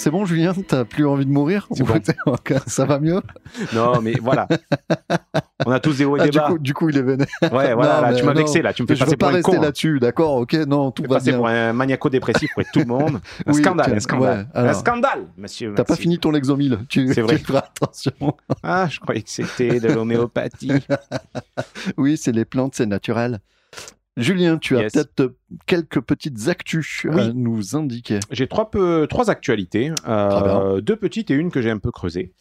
C'est 0.06 0.12
bon 0.12 0.24
Julien, 0.24 0.54
t'as 0.68 0.86
plus 0.86 1.08
envie 1.08 1.26
de 1.26 1.32
mourir 1.32 1.66
bon. 1.72 2.00
Ça 2.68 2.86
va 2.86 3.00
mieux 3.00 3.24
Non, 3.74 4.02
mais 4.04 4.14
voilà. 4.22 4.48
On 5.66 5.72
a 5.72 5.80
tous 5.80 5.98
des 5.98 6.06
hauts 6.06 6.16
et 6.16 6.20
Ah, 6.20 6.24
des 6.26 6.30
du, 6.30 6.38
bas. 6.38 6.46
coup, 6.48 6.60
du 6.60 6.74
coup, 6.76 6.90
il 6.90 6.98
est 7.00 7.02
vénéré. 7.02 7.28
Ouais, 7.42 7.74
voilà, 7.74 7.96
Non, 7.96 8.02
là, 8.04 8.12
mais 8.12 8.16
tu 8.20 8.24
m'as 8.24 8.34
vexé, 8.34 8.62
là. 8.62 8.72
Tu 8.72 8.84
me 8.84 8.88
fais 8.88 8.94
Je 8.94 9.00
passer 9.00 9.12
veux 9.14 9.18
pas 9.18 9.30
rester 9.30 9.56
hein. 9.58 9.62
là-dessus, 9.62 10.00
d'accord 10.00 10.36
Ok, 10.36 10.54
non, 10.54 10.92
tout 10.92 11.02
va 11.10 11.18
bien. 11.20 11.38
pour 11.38 11.48
un 11.48 11.74
maniaco-dépressif 11.74 12.52
pour 12.54 12.64
tout 12.72 12.82
le 12.82 12.86
monde. 12.86 13.20
Un 13.48 13.52
Oui, 13.52 13.64
scandale, 13.64 13.96
un 13.96 14.00
scandale. 14.00 14.38
ouais, 14.42 14.46
alors. 14.54 14.70
un 14.70 14.74
scandale, 14.76 15.26
monsieur. 15.40 15.74
T'as 15.76 15.86
pas 15.86 15.96
fini 15.96 16.20
ton 16.20 16.30
Lexomil, 16.30 16.78
tu, 16.88 17.12
C'est 17.12 17.22
vrai. 17.22 17.40
tu 17.40 17.46
feras 17.46 17.64
attention. 17.82 18.12
Ah, 18.62 18.88
je 18.88 19.00
croyais 19.00 19.24
que 19.24 19.30
c'était 19.32 19.80
de 19.80 19.88
l'homéopathie. 19.92 20.72
Oui, 21.98 22.16
c'est 22.16 22.32
les 22.32 22.46
plantes, 22.46 22.76
c'est 22.76 22.86
naturel. 22.86 23.40
Julien, 24.18 24.58
tu 24.58 24.78
as 24.78 24.84
peut-être 24.84 25.36
quelques 25.66 26.00
petites 26.02 26.48
actus 26.48 27.06
Oui. 27.10 27.22
à 27.22 27.34
nous 27.34 27.76
indiquer. 27.76 28.20
J'ai 28.32 28.48
trois, 28.48 28.72
peu- 28.72 29.08
trois 29.10 29.30
actualités, 29.30 29.92
euh, 30.08 30.80
deux 30.82 30.96
petites 30.96 31.32
et 31.32 31.34
une 31.34 31.52
que 31.52 31.62
j'ai 31.62 31.70
un 31.72 31.80
peu 31.80 31.92
creusée. 31.92 32.32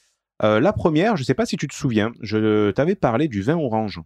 Euh, 0.42 0.60
la 0.60 0.72
première, 0.72 1.16
je 1.16 1.22
ne 1.22 1.24
sais 1.26 1.34
pas 1.34 1.46
si 1.46 1.56
tu 1.56 1.66
te 1.66 1.74
souviens, 1.74 2.12
je 2.20 2.70
t'avais 2.72 2.94
parlé 2.94 3.28
du 3.28 3.42
vin 3.42 3.56
orange 3.56 4.00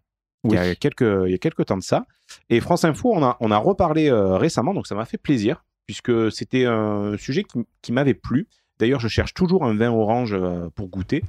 il, 0.44 0.52
y 0.54 0.56
a 0.56 0.74
quelques, 0.76 1.00
il 1.26 1.30
y 1.30 1.34
a 1.34 1.38
quelques 1.38 1.66
temps 1.66 1.76
de 1.76 1.82
ça. 1.82 2.06
Et 2.48 2.60
France 2.60 2.84
Info, 2.84 3.12
on 3.14 3.22
a, 3.22 3.36
on 3.40 3.50
a 3.50 3.56
reparlé 3.58 4.08
euh, 4.10 4.36
récemment, 4.36 4.72
donc 4.72 4.86
ça 4.86 4.94
m'a 4.94 5.04
fait 5.04 5.18
plaisir, 5.18 5.64
puisque 5.86 6.30
c'était 6.32 6.64
un 6.64 7.16
sujet 7.18 7.44
qui, 7.44 7.58
qui 7.82 7.92
m'avait 7.92 8.14
plu. 8.14 8.46
D'ailleurs, 8.78 9.00
je 9.00 9.08
cherche 9.08 9.34
toujours 9.34 9.64
un 9.64 9.74
vin 9.74 9.90
orange 9.90 10.32
euh, 10.34 10.68
pour 10.74 10.88
goûter. 10.88 11.24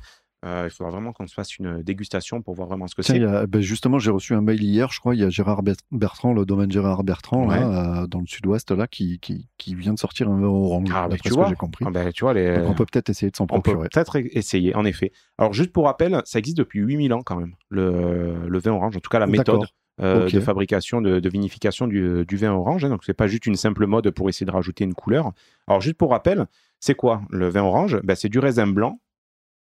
Euh, 0.45 0.63
il 0.67 0.69
faudra 0.69 0.91
vraiment 0.91 1.11
qu'on 1.11 1.27
se 1.27 1.33
fasse 1.33 1.57
une 1.57 1.81
dégustation 1.83 2.41
pour 2.41 2.55
voir 2.55 2.69
vraiment 2.69 2.87
ce 2.87 2.95
que 2.95 3.01
c'est. 3.01 3.19
ben 3.47 3.59
justement, 3.59 3.99
j'ai 3.99 4.09
reçu 4.11 4.33
un 4.33 4.41
mail 4.41 4.63
hier, 4.63 4.89
je 4.89 4.99
crois, 5.01 5.13
il 5.13 5.19
y 5.19 5.23
a 5.25 5.29
Gérard 5.29 5.63
Ber- 5.63 5.75
Bertrand, 5.91 6.33
le 6.33 6.45
domaine 6.45 6.71
Gérard 6.71 7.03
Bertrand, 7.03 7.45
là, 7.45 8.03
euh, 8.03 8.07
dans 8.07 8.21
le 8.21 8.25
sud-ouest, 8.25 8.71
là, 8.71 8.87
qui, 8.87 9.19
qui, 9.19 9.49
qui 9.57 9.75
vient 9.75 9.93
de 9.93 9.99
sortir 9.99 10.29
un 10.29 10.39
vin 10.39 10.47
orange, 10.47 10.87
Ah, 10.93 11.03
mais 11.03 11.15
d'après 11.15 11.17
tu 11.23 11.29
ce 11.29 11.33
vois. 11.33 11.43
que 11.43 11.49
j'ai 11.49 11.55
compris. 11.57 11.83
Ah 11.85 11.91
ben, 11.91 12.09
tu 12.13 12.23
vois, 12.23 12.33
les... 12.33 12.55
Donc 12.55 12.69
on 12.69 12.73
peut 12.73 12.85
peut-être 12.85 13.09
essayer 13.09 13.29
de 13.29 13.35
s'en 13.35 13.43
On 13.43 13.59
peut 13.59 13.71
procurer. 13.73 13.89
peut-être 13.89 14.17
e- 14.19 14.29
essayer, 14.31 14.73
en 14.75 14.85
effet. 14.85 15.11
Alors, 15.37 15.51
juste 15.51 15.73
pour 15.73 15.85
rappel, 15.85 16.21
ça 16.23 16.39
existe 16.39 16.57
depuis 16.57 16.79
8000 16.79 17.11
ans 17.11 17.21
quand 17.21 17.35
même, 17.35 17.55
le, 17.67 18.47
le 18.47 18.59
vin 18.59 18.71
orange, 18.71 18.95
en 18.95 18.99
tout 19.01 19.09
cas 19.09 19.19
la 19.19 19.27
méthode 19.27 19.65
euh, 20.01 20.29
de 20.29 20.39
fabrication, 20.39 21.01
de, 21.01 21.19
de 21.19 21.29
vinification 21.29 21.85
du, 21.85 22.25
du 22.25 22.37
vin 22.37 22.53
orange. 22.53 22.85
hein. 22.85 22.89
donc, 22.89 23.03
c'est 23.03 23.13
pas 23.13 23.27
juste 23.27 23.45
une 23.45 23.55
simple 23.57 23.85
mode 23.87 24.09
pour 24.11 24.29
essayer 24.29 24.45
de 24.45 24.51
rajouter 24.51 24.85
une 24.85 24.93
couleur. 24.93 25.33
Alors, 25.67 25.81
juste 25.81 25.97
pour 25.97 26.11
rappel, 26.11 26.45
c'est 26.79 26.95
quoi 26.95 27.23
le 27.29 27.49
vin 27.49 27.63
orange? 27.63 27.99
Ben, 28.05 28.15
C'est 28.15 28.29
du 28.29 28.39
raisin 28.39 28.67
blanc 28.67 29.01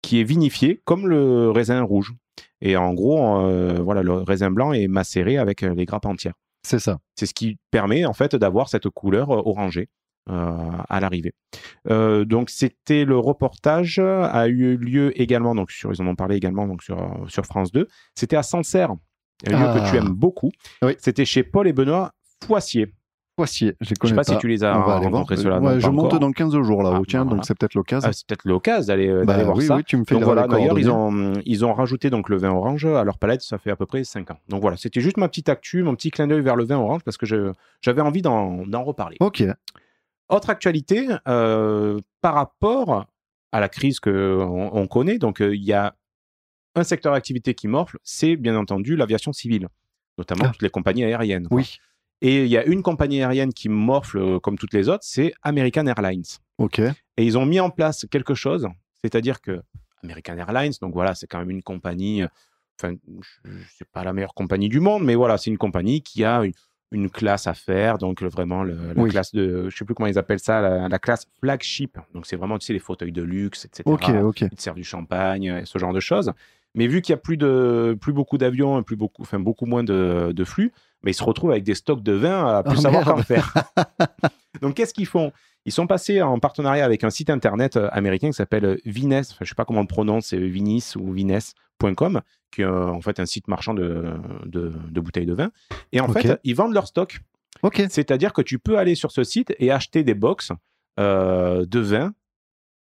qui 0.05 0.19
est 0.19 0.23
vinifié 0.23 0.81
comme 0.85 1.07
le 1.07 1.49
raisin 1.51 1.81
rouge. 1.81 2.13
Et 2.61 2.77
en 2.77 2.93
gros, 2.93 3.39
euh, 3.41 3.79
voilà, 3.81 4.01
le 4.03 4.13
raisin 4.13 4.51
blanc 4.51 4.71
est 4.73 4.87
macéré 4.87 5.37
avec 5.37 5.63
euh, 5.63 5.73
les 5.75 5.85
grappes 5.85 6.05
entières. 6.05 6.33
C'est 6.63 6.79
ça. 6.79 6.99
C'est 7.15 7.25
ce 7.25 7.33
qui 7.33 7.57
permet 7.71 8.05
en 8.05 8.13
fait 8.13 8.35
d'avoir 8.35 8.69
cette 8.69 8.89
couleur 8.89 9.31
euh, 9.31 9.41
orangée 9.45 9.89
euh, 10.29 10.57
à 10.89 10.99
l'arrivée. 10.99 11.33
Euh, 11.89 12.25
donc 12.25 12.49
c'était 12.49 13.05
le 13.05 13.17
reportage 13.17 13.99
a 13.99 14.47
eu 14.47 14.75
lieu 14.77 15.11
également 15.21 15.53
donc 15.53 15.69
sur 15.71 15.91
ils 15.93 16.01
en 16.01 16.07
ont 16.07 16.15
parlé 16.15 16.35
également 16.35 16.67
donc 16.67 16.81
sur 16.81 16.97
sur 17.27 17.45
France 17.45 17.71
2. 17.71 17.87
C'était 18.15 18.35
à 18.35 18.41
Sancerre, 18.43 18.91
un 19.45 19.51
lieu 19.51 19.79
que 19.79 19.89
tu 19.89 19.95
Ah. 19.95 19.97
aimes 19.97 20.13
beaucoup. 20.13 20.51
Oui. 20.81 20.93
C'était 20.97 21.25
chez 21.25 21.43
Paul 21.43 21.67
et 21.67 21.73
Benoît 21.73 22.11
Foissier. 22.45 22.93
Poissier, 23.35 23.75
je 23.81 23.93
connais 23.95 24.11
sais 24.11 24.15
pas, 24.15 24.23
si 24.23 24.37
tu 24.37 24.47
les 24.47 24.63
as 24.63 24.77
voir. 24.77 25.01
rencontrés 25.01 25.35
ceux-là. 25.35 25.59
Ouais, 25.59 25.73
non, 25.73 25.79
je 25.79 25.89
monte 25.89 26.05
encore. 26.05 26.19
dans 26.19 26.31
15 26.31 26.53
jours 26.61 26.83
là, 26.83 26.93
Ah, 26.95 27.01
tiens, 27.05 27.25
donc 27.25 27.45
c'est 27.45 27.53
peut-être 27.57 27.73
l'occasion. 27.73 28.07
Ah, 28.09 28.13
c'est 28.13 28.25
peut-être 28.25 28.45
l'occasion 28.45 28.87
d'aller 28.87 29.09
euh, 29.09 29.25
Bah 29.25 29.33
d'aller 29.33 29.43
voir 29.43 29.57
oui, 29.57 29.65
ça. 29.65 29.75
oui, 29.75 29.83
tu 29.85 29.97
me 29.97 30.05
fais 30.05 30.15
Donc 30.15 30.23
voilà, 30.23 30.47
d'ailleurs, 30.47 30.79
ils 30.79 30.89
ont, 30.89 31.33
ils 31.45 31.65
ont 31.65 31.73
rajouté 31.73 32.09
donc 32.09 32.29
le 32.29 32.37
vin 32.37 32.51
orange 32.51 32.85
à 32.85 33.03
leur 33.03 33.17
palette, 33.17 33.41
ça 33.41 33.57
fait 33.57 33.71
à 33.71 33.75
peu 33.75 33.85
près 33.85 34.05
5 34.05 34.31
ans. 34.31 34.37
Donc 34.47 34.61
voilà, 34.61 34.77
c'était 34.77 35.01
juste 35.01 35.17
ma 35.17 35.27
petite 35.27 35.49
actu, 35.49 35.83
mon 35.83 35.95
petit 35.95 36.11
clin 36.11 36.27
d'œil 36.27 36.39
vers 36.41 36.55
le 36.55 36.63
vin 36.63 36.77
orange 36.77 37.01
parce 37.03 37.17
que 37.17 37.25
je- 37.25 37.51
j'avais 37.81 38.01
envie 38.01 38.21
d'en 38.21 38.65
d'en 38.65 38.83
reparler. 38.85 39.17
Ok. 39.19 39.43
Autre 40.29 40.49
actualité, 40.49 41.07
euh, 41.27 41.99
par 42.21 42.35
rapport 42.35 43.05
à 43.51 43.59
la 43.59 43.67
crise 43.67 43.99
qu'on 43.99 44.69
on 44.71 44.87
connaît, 44.87 45.17
donc 45.17 45.41
euh, 45.41 45.53
il 45.55 45.63
y 45.63 45.73
a 45.73 45.93
un 46.75 46.83
secteur 46.83 47.13
d'activité 47.13 47.53
qui 47.53 47.67
morfle, 47.67 47.97
c'est 48.03 48.37
bien 48.37 48.55
entendu 48.55 48.95
l'aviation 48.95 49.33
civile, 49.33 49.67
notamment 50.17 50.45
Ah. 50.47 50.49
toutes 50.51 50.61
les 50.61 50.69
compagnies 50.69 51.03
aériennes. 51.03 51.47
quoi. 51.49 51.57
Oui. 51.57 51.77
Et 52.21 52.43
il 52.43 52.49
y 52.49 52.57
a 52.57 52.65
une 52.65 52.81
compagnie 52.81 53.21
aérienne 53.21 53.53
qui 53.53 53.69
morfle 53.69 54.17
euh, 54.17 54.39
comme 54.39 54.57
toutes 54.57 54.73
les 54.73 54.89
autres, 54.89 55.03
c'est 55.03 55.33
American 55.43 55.85
Airlines. 55.85 56.23
Ok. 56.57 56.79
Et 56.79 56.93
ils 57.25 57.37
ont 57.37 57.45
mis 57.45 57.59
en 57.59 57.69
place 57.69 58.05
quelque 58.09 58.33
chose, 58.33 58.67
c'est-à-dire 59.01 59.41
que 59.41 59.61
American 60.03 60.37
Airlines, 60.37 60.73
donc 60.81 60.93
voilà, 60.93 61.15
c'est 61.15 61.27
quand 61.27 61.39
même 61.39 61.49
une 61.49 61.63
compagnie, 61.63 62.23
euh, 62.23 62.27
enfin, 62.79 62.95
c'est 63.77 63.87
pas 63.89 64.03
la 64.03 64.13
meilleure 64.13 64.33
compagnie 64.33 64.69
du 64.69 64.79
monde, 64.79 65.03
mais 65.03 65.15
voilà, 65.15 65.37
c'est 65.37 65.49
une 65.49 65.57
compagnie 65.57 66.01
qui 66.01 66.23
a 66.23 66.43
une, 66.43 66.53
une 66.91 67.09
classe 67.09 67.47
à 67.47 67.53
faire, 67.53 67.97
donc 67.97 68.21
vraiment 68.23 68.63
le- 68.63 68.93
la 68.95 69.01
Oui. 69.03 69.09
classe 69.09 69.33
de, 69.33 69.69
je 69.69 69.75
sais 69.77 69.85
plus 69.85 69.95
comment 69.95 70.07
ils 70.07 70.17
appellent 70.19 70.39
ça, 70.39 70.61
la, 70.61 70.87
la 70.87 70.99
classe 70.99 71.27
flagship. 71.39 71.97
Donc 72.13 72.25
c'est 72.25 72.35
vraiment, 72.35 72.57
tu 72.59 72.65
sais, 72.67 72.73
les 72.73 72.79
fauteuils 72.79 73.11
de 73.11 73.23
luxe, 73.23 73.65
etc. 73.65 73.83
Ok, 73.85 74.09
ok. 74.23 74.41
Ils 74.41 74.49
te 74.49 74.61
servent 74.61 74.77
du 74.77 74.83
champagne, 74.83 75.61
ce 75.65 75.77
genre 75.79 75.93
de 75.93 75.99
choses. 75.99 76.31
Mais 76.75 76.87
vu 76.87 77.01
qu'il 77.01 77.13
y 77.13 77.17
a 77.17 77.17
plus 77.17 77.37
de 77.37 77.97
plus 77.99 78.11
beaucoup 78.13 78.37
d'avions, 78.37 78.83
plus 78.83 78.97
beaucoup, 78.97 79.21
enfin 79.21 79.39
beaucoup 79.39 79.65
moins 79.65 79.83
de, 79.83 80.31
de 80.33 80.43
flux, 80.43 80.71
mais 81.03 81.11
ils 81.11 81.15
se 81.15 81.23
retrouvent 81.23 81.51
avec 81.51 81.63
des 81.63 81.73
stocks 81.75 82.03
de 82.03 82.11
vin 82.13 82.45
à 82.57 82.63
plus 82.63 82.77
Ah, 82.79 82.81
savoir 82.81 83.05
qu'en 83.05 83.17
faire. 83.23 83.53
Donc 84.61 84.75
qu'est-ce 84.75 84.93
qu'ils 84.93 85.05
font? 85.05 85.31
Ils 85.65 85.71
sont 85.71 85.87
passés 85.87 86.21
en 86.21 86.37
partenariat 86.39 86.85
avec 86.85 87.03
un 87.03 87.09
site 87.09 87.29
internet 87.29 87.75
euh, 87.77 87.87
américain 87.91 88.27
qui 88.27 88.33
s'appelle 88.33 88.79
Vines, 88.85 89.13
enfin, 89.15 89.37
je 89.41 89.45
sais 89.49 89.55
pas 89.55 89.65
comment 89.65 89.79
on 89.79 89.83
le 89.83 89.87
prononce, 89.87 90.27
c'est 90.27 90.37
Vinis 90.37 90.93
ou 90.95 91.11
Vines.com, 91.11 92.21
qui 92.55 92.61
est 92.61 92.65
euh, 92.65 92.87
en 92.87 93.01
fait 93.01 93.19
un 93.19 93.25
site 93.25 93.47
marchand 93.47 93.73
de, 93.73 94.05
de, 94.45 94.71
de 94.89 94.99
bouteilles 95.01 95.25
de 95.25 95.33
vin. 95.33 95.51
Et 95.91 95.99
en 96.01 96.07
fait, 96.07 96.39
ils 96.43 96.55
vendent 96.55 96.73
leur 96.73 96.87
stock. 96.87 97.19
C'est-à-dire 97.89 98.33
que 98.33 98.41
tu 98.41 98.59
peux 98.59 98.77
aller 98.77 98.95
sur 98.95 99.11
ce 99.11 99.23
site 99.23 99.53
et 99.59 99.71
acheter 99.71 100.03
des 100.03 100.13
box 100.13 100.51
euh, 100.99 101.65
de 101.65 101.79
vin 101.79 102.13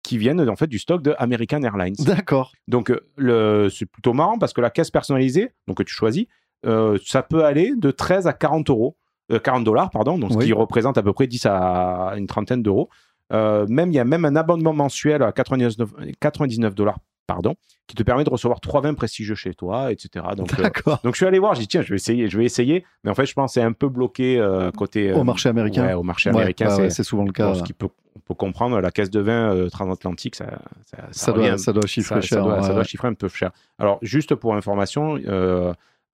qui 0.03 0.19
viennent 0.19 0.49
en 0.49 0.57
fait 0.57 0.67
du 0.69 0.79
stock 0.79 1.03
de 1.03 1.15
American 1.19 1.63
Airlines. 1.63 1.95
D'accord. 1.99 2.53
Donc 2.69 2.91
euh, 2.91 3.01
le, 3.17 3.69
c'est 3.71 3.87
plutôt 3.87 4.13
marrant 4.13 4.39
parce 4.39 4.53
que 4.53 4.61
la 4.61 4.71
caisse 4.71 4.91
personnalisée, 4.91 5.51
donc 5.67 5.79
que 5.79 5.83
tu 5.83 5.93
choisis, 5.95 6.27
euh, 6.65 6.99
ça 7.05 7.23
peut 7.23 7.45
aller 7.45 7.75
de 7.77 7.91
13 7.91 8.27
à 8.27 8.33
40 8.33 8.71
euros, 8.71 8.97
euh, 9.33 9.39
40 9.41 9.65
dollars 9.65 9.91
pardon, 9.91 10.19
donc 10.19 10.33
ce 10.33 10.37
Oui. 10.39 10.47
qui 10.47 10.53
représente 10.53 10.97
à 10.99 11.03
peu 11.03 11.13
près 11.13 11.27
10 11.27 11.47
à 11.47 12.15
une 12.17 12.27
trentaine 12.27 12.63
d'euros. 12.63 12.89
Euh, 13.33 13.67
même 13.69 13.91
il 13.91 13.95
y 13.97 13.99
a 13.99 14.05
même 14.05 14.25
un 14.25 14.37
abonnement 14.37 14.73
mensuel 14.73 15.23
à 15.23 15.33
99 15.33 15.89
99 16.21 16.75
dollars 16.77 16.99
pardon, 17.27 17.55
qui 17.87 17.95
te 17.97 18.03
permet 18.03 18.25
de 18.25 18.31
recevoir 18.31 18.61
trois 18.61 18.81
vins 18.81 18.95
prestigieux 18.95 19.35
chez 19.35 19.55
toi, 19.55 19.93
etc. 19.93 20.25
Donc 20.37 20.59
euh, 20.59 20.71
donc 21.05 21.15
je 21.15 21.17
suis 21.17 21.27
allé 21.27 21.39
voir, 21.39 21.55
j'ai 21.55 21.63
dit 21.63 21.69
tiens, 21.69 21.83
je 21.83 21.91
vais 21.91 21.97
essayer, 21.97 22.29
je 22.29 22.39
vais 22.39 22.45
essayer, 22.45 22.85
mais 23.05 23.11
en 23.11 23.15
fait 23.15 23.27
je 23.27 23.35
pense 23.35 23.51
que 23.51 23.55
c'est 23.55 23.67
un 23.67 23.73
peu 23.73 23.89
bloqué 23.89 24.39
euh, 24.39 24.71
côté 24.71 25.13
Au 25.13 25.21
euh, 25.21 25.25
marché 25.25 25.49
américain. 25.49 25.87
Ouais, 25.87 25.93
au 25.95 26.03
marché 26.03 26.31
Ouais, 26.31 26.37
américain, 26.37 26.67
bah 26.67 26.91
c'est 26.91 26.99
ouais, 26.99 27.05
souvent 27.05 27.25
le 27.25 27.33
cas. 27.33 27.55
ce 27.55 27.63
qui 27.63 27.73
peut, 27.73 27.89
on 28.15 28.21
peut 28.21 28.35
comprendre. 28.35 28.81
La 28.81 28.91
caisse 28.91 29.11
de 29.11 29.21
vin 29.21 29.69
transatlantique, 29.71 30.37
ça, 30.37 30.47
ça, 30.87 30.97
ça 31.11 31.13
Ça 31.13 31.33
doit, 31.33 31.59
ça 31.59 31.73
doit 31.73 31.87
chiffrer 31.87 32.23
cher. 32.23 32.39
ça 32.39 32.45
doit, 32.45 32.63
ça 32.63 32.85
chiffrer 32.85 33.09
un 33.09 33.15
peu 33.15 33.29
cher. 33.29 33.51
Alors, 33.79 33.99
juste 34.03 34.35
pour 34.35 34.55
information, 34.55 35.19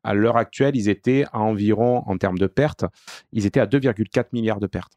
à 0.04 0.14
l'heure 0.14 0.36
actuelle, 0.36 0.76
ils 0.76 0.88
étaient 0.88 1.24
à 1.32 1.40
environ, 1.40 2.02
en 2.06 2.16
termes 2.18 2.38
de 2.38 2.46
pertes, 2.46 2.84
ils 3.32 3.46
étaient 3.46 3.60
à 3.60 3.66
2,4 3.66 4.26
milliards 4.32 4.60
de 4.60 4.66
pertes. 4.66 4.92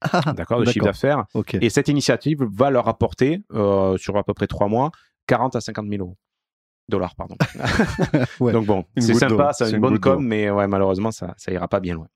Ah, 0.00 0.32
D'accord, 0.36 0.60
de 0.60 0.64
chiffre 0.66 0.84
d'affaires. 0.84 1.24
Et 1.60 1.70
cette 1.70 1.88
initiative 1.88 2.44
va 2.52 2.70
leur 2.70 2.88
apporter, 2.88 3.42
euh, 3.52 3.96
sur 3.96 4.16
à 4.16 4.22
peu 4.22 4.34
près 4.34 4.46
trois 4.46 4.68
mois, 4.68 4.90
40 5.28 5.54
à 5.54 5.60
50 5.60 5.88
000 5.88 6.02
euros. 6.02 6.16
Dollars, 6.88 7.14
pardon. 7.14 7.36
Ouais, 8.40 8.52
Donc 8.52 8.66
bon, 8.66 8.84
c'est 8.96 9.14
sympa, 9.14 9.52
c'est 9.52 9.70
une, 9.70 9.80
bonne 9.80 10.00
com, 10.00 10.24
mais 10.24 10.50
ouais, 10.50 10.66
malheureusement, 10.66 11.10
ça, 11.10 11.34
ça 11.36 11.52
ira 11.52 11.68
pas 11.68 11.80
bien 11.80 11.94
loin. 11.94 12.08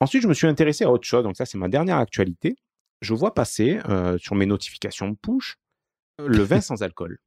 Ensuite, 0.00 0.22
je 0.22 0.28
me 0.28 0.34
suis 0.34 0.46
intéressé 0.46 0.84
à 0.84 0.90
autre 0.90 1.06
chose. 1.06 1.24
Donc 1.24 1.36
ça, 1.36 1.46
c'est 1.46 1.56
ma 1.56 1.68
dernière 1.68 1.96
actualité. 1.96 2.56
Je 3.00 3.14
vois 3.14 3.34
passer 3.34 3.80
euh, 3.88 4.18
sur 4.18 4.34
mes 4.34 4.46
notifications 4.46 5.14
push 5.14 5.56
euh, 6.20 6.28
le 6.28 6.42
vin 6.42 6.60
sans 6.60 6.82
alcool. 6.82 7.18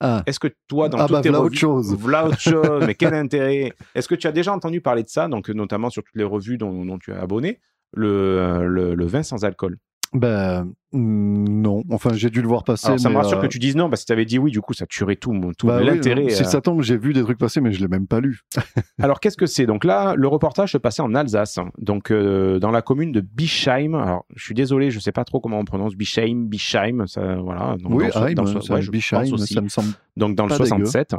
Ah, 0.00 0.22
Est-ce 0.26 0.38
que 0.38 0.48
toi, 0.68 0.88
dans 0.88 0.98
Ah 0.98 1.06
toutes 1.06 1.12
bah, 1.12 1.20
tes 1.22 1.30
revues, 1.30 1.46
autre 1.46 1.56
chose. 1.56 1.94
voilà 1.98 2.26
autre 2.26 2.38
chose, 2.40 2.84
mais 2.86 2.94
quel 2.94 3.14
intérêt? 3.14 3.72
Est-ce 3.94 4.06
que 4.08 4.14
tu 4.14 4.26
as 4.26 4.32
déjà 4.32 4.52
entendu 4.52 4.80
parler 4.80 5.02
de 5.02 5.08
ça, 5.08 5.26
donc 5.26 5.50
euh, 5.50 5.54
notamment 5.54 5.90
sur 5.90 6.04
toutes 6.04 6.14
les 6.16 6.24
revues 6.24 6.58
dont, 6.58 6.84
dont 6.84 6.98
tu 6.98 7.10
es 7.12 7.16
abonné, 7.16 7.60
le, 7.94 8.68
le, 8.68 8.94
le 8.94 9.06
vin 9.06 9.22
sans 9.22 9.44
alcool? 9.44 9.78
Ben 10.14 10.64
mm, 10.92 11.48
non. 11.60 11.82
Enfin, 11.90 12.10
j'ai 12.14 12.30
dû 12.30 12.40
le 12.40 12.48
voir 12.48 12.64
passer. 12.64 12.86
Alors 12.86 12.98
ça 12.98 13.10
me 13.10 13.16
rassure 13.16 13.38
euh, 13.38 13.42
que 13.42 13.46
tu 13.46 13.58
dises 13.58 13.76
non, 13.76 13.90
parce 13.90 14.00
que 14.00 14.02
si 14.02 14.06
tu 14.06 14.12
avais 14.12 14.24
dit 14.24 14.38
oui, 14.38 14.50
du 14.50 14.60
coup, 14.60 14.72
ça 14.72 14.86
tuerait 14.86 15.16
tout, 15.16 15.32
mon- 15.32 15.52
tout 15.52 15.66
bah 15.66 15.78
oui, 15.80 15.86
l'intérêt. 15.86 16.30
Si 16.30 16.42
euh. 16.42 16.46
ça 16.46 16.60
tombe, 16.60 16.82
j'ai 16.82 16.96
vu 16.96 17.12
des 17.12 17.22
trucs 17.22 17.38
passer, 17.38 17.60
mais 17.60 17.72
je 17.72 17.80
l'ai 17.80 17.88
même 17.88 18.06
pas 18.06 18.20
lu. 18.20 18.40
Alors, 18.98 19.20
qu'est-ce 19.20 19.36
que 19.36 19.46
c'est? 19.46 19.66
Donc 19.66 19.84
là, 19.84 20.14
le 20.16 20.26
reportage 20.28 20.72
se 20.72 20.78
passait 20.78 21.02
en 21.02 21.14
Alsace, 21.14 21.58
donc 21.78 22.10
euh, 22.10 22.58
dans 22.58 22.70
la 22.70 22.82
commune 22.82 23.12
de 23.12 23.20
Bischheim. 23.20 23.94
Alors, 23.94 24.24
je 24.34 24.44
suis 24.44 24.54
désolé, 24.54 24.90
je 24.90 24.96
ne 24.96 25.02
sais 25.02 25.12
pas 25.12 25.24
trop 25.24 25.40
comment 25.40 25.58
on 25.58 25.64
prononce 25.64 25.94
Bischheim, 25.94 26.46
Bischheim, 26.46 27.06
ça, 27.06 27.36
voilà. 27.36 27.76
Donc, 27.78 27.92
oui, 27.94 28.34
dans 28.34 28.44
le- 28.44 28.60
ça, 28.60 28.74
ouais, 28.74 28.86
Bischheim, 28.88 29.24
me 29.30 29.68
semble. 29.68 29.92
Donc 30.16 30.34
dans 30.36 30.44
le 30.44 30.50
pas 30.50 30.64
dégueu. 30.64 30.86
67. 30.86 31.14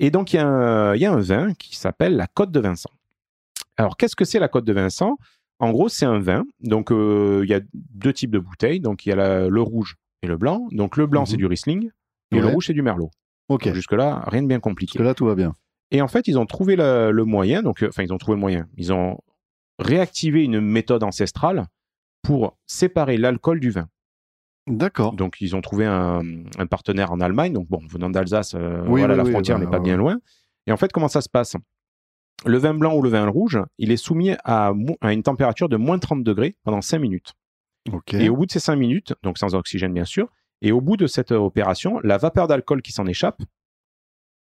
Et 0.00 0.10
donc, 0.10 0.32
il 0.32 0.36
y, 0.36 0.38
a 0.38 0.46
un- 0.46 0.94
il 0.94 1.00
y 1.00 1.06
a 1.06 1.12
un 1.12 1.20
vin 1.20 1.52
qui 1.54 1.76
s'appelle 1.76 2.16
la 2.16 2.26
Côte 2.26 2.50
de 2.50 2.60
Vincent. 2.60 2.90
Alors, 3.76 3.96
qu'est-ce 3.96 4.16
que 4.16 4.24
c'est 4.24 4.38
la 4.38 4.48
Côte 4.48 4.64
de 4.64 4.72
Vincent? 4.72 5.16
En 5.62 5.70
gros, 5.70 5.88
c'est 5.88 6.04
un 6.06 6.18
vin. 6.18 6.44
Donc, 6.60 6.90
euh, 6.90 7.40
il 7.44 7.48
y 7.50 7.54
a 7.54 7.60
deux 7.72 8.12
types 8.12 8.30
de 8.32 8.38
bouteilles. 8.40 8.80
Donc, 8.80 9.06
il 9.06 9.10
y 9.10 9.12
a 9.12 9.16
la- 9.16 9.48
le 9.48 9.60
rouge 9.62 9.94
et 10.22 10.26
le 10.26 10.36
blanc. 10.36 10.66
Donc, 10.72 10.96
le 10.96 11.06
blanc, 11.06 11.20
Mhm. 11.22 11.26
c'est 11.26 11.36
du 11.36 11.46
Riesling. 11.46 11.88
Et 12.32 12.40
le 12.40 12.46
rouge, 12.48 12.66
c'est 12.66 12.72
du 12.72 12.82
Merlot. 12.82 13.10
Ok. 13.48 13.72
Jusque-là, 13.72 14.24
rien 14.26 14.42
de 14.42 14.48
bien 14.48 14.60
compliqué. 14.60 14.98
que 14.98 15.02
là, 15.04 15.14
tout 15.14 15.26
va 15.26 15.34
bien. 15.34 15.54
Et 15.90 16.00
en 16.02 16.08
fait, 16.08 16.26
ils 16.28 16.38
ont 16.38 16.46
trouvé 16.46 16.74
le, 16.76 17.10
le 17.12 17.24
moyen, 17.24 17.62
donc, 17.62 17.82
euh, 17.82 17.88
enfin, 17.88 18.02
ils 18.02 18.12
ont 18.12 18.18
trouvé 18.18 18.34
le 18.36 18.40
moyen. 18.40 18.66
Ils 18.76 18.92
ont 18.92 19.18
réactivé 19.78 20.42
une 20.42 20.60
méthode 20.60 21.02
ancestrale 21.02 21.66
pour 22.22 22.56
séparer 22.66 23.16
l'alcool 23.16 23.60
du 23.60 23.70
vin. 23.70 23.88
D'accord. 24.66 25.12
Donc, 25.14 25.40
ils 25.40 25.54
ont 25.56 25.60
trouvé 25.60 25.86
un, 25.86 26.22
un 26.58 26.66
partenaire 26.66 27.12
en 27.12 27.20
Allemagne. 27.20 27.52
Donc, 27.52 27.68
bon, 27.68 27.80
venant 27.88 28.10
d'Alsace, 28.10 28.54
euh, 28.54 28.82
Oui, 28.86 29.00
voilà, 29.00 29.14
oui, 29.14 29.24
la 29.24 29.30
frontière 29.30 29.58
n'est 29.58 29.66
pas 29.66 29.80
bien 29.80 29.96
loin. 29.96 30.18
Et 30.66 30.72
en 30.72 30.76
fait, 30.76 30.92
comment 30.92 31.08
ça 31.08 31.20
se 31.20 31.28
passe? 31.28 31.56
Le 32.44 32.58
vin 32.58 32.74
blanc 32.74 32.94
ou 32.94 33.02
le 33.02 33.08
vin 33.08 33.26
rouge, 33.28 33.58
il 33.78 33.90
est 33.92 33.96
soumis 33.96 34.34
à, 34.44 34.72
une 35.02 35.22
température 35.22 35.68
de 35.68 35.76
moins 35.76 35.98
30 35.98 36.24
degrés 36.24 36.56
pendant 36.64 36.80
5 36.80 36.98
minutes. 36.98 37.34
Et 38.12 38.28
au 38.28 38.36
bout 38.36 38.46
de 38.46 38.52
ces 38.52 38.60
5 38.60 38.76
minutes, 38.76 39.14
donc 39.22 39.38
sans 39.38 39.54
oxygène 39.54 39.92
bien 39.92 40.04
sûr, 40.04 40.28
et 40.60 40.70
au 40.72 40.80
bout 40.80 40.96
de 40.96 41.06
cette 41.06 41.32
euh, 41.32 41.38
opération, 41.38 41.98
la 42.04 42.18
vapeur 42.18 42.46
d'alcool 42.46 42.82
qui 42.82 42.92
s'en 42.92 43.06
échappe, 43.06 43.42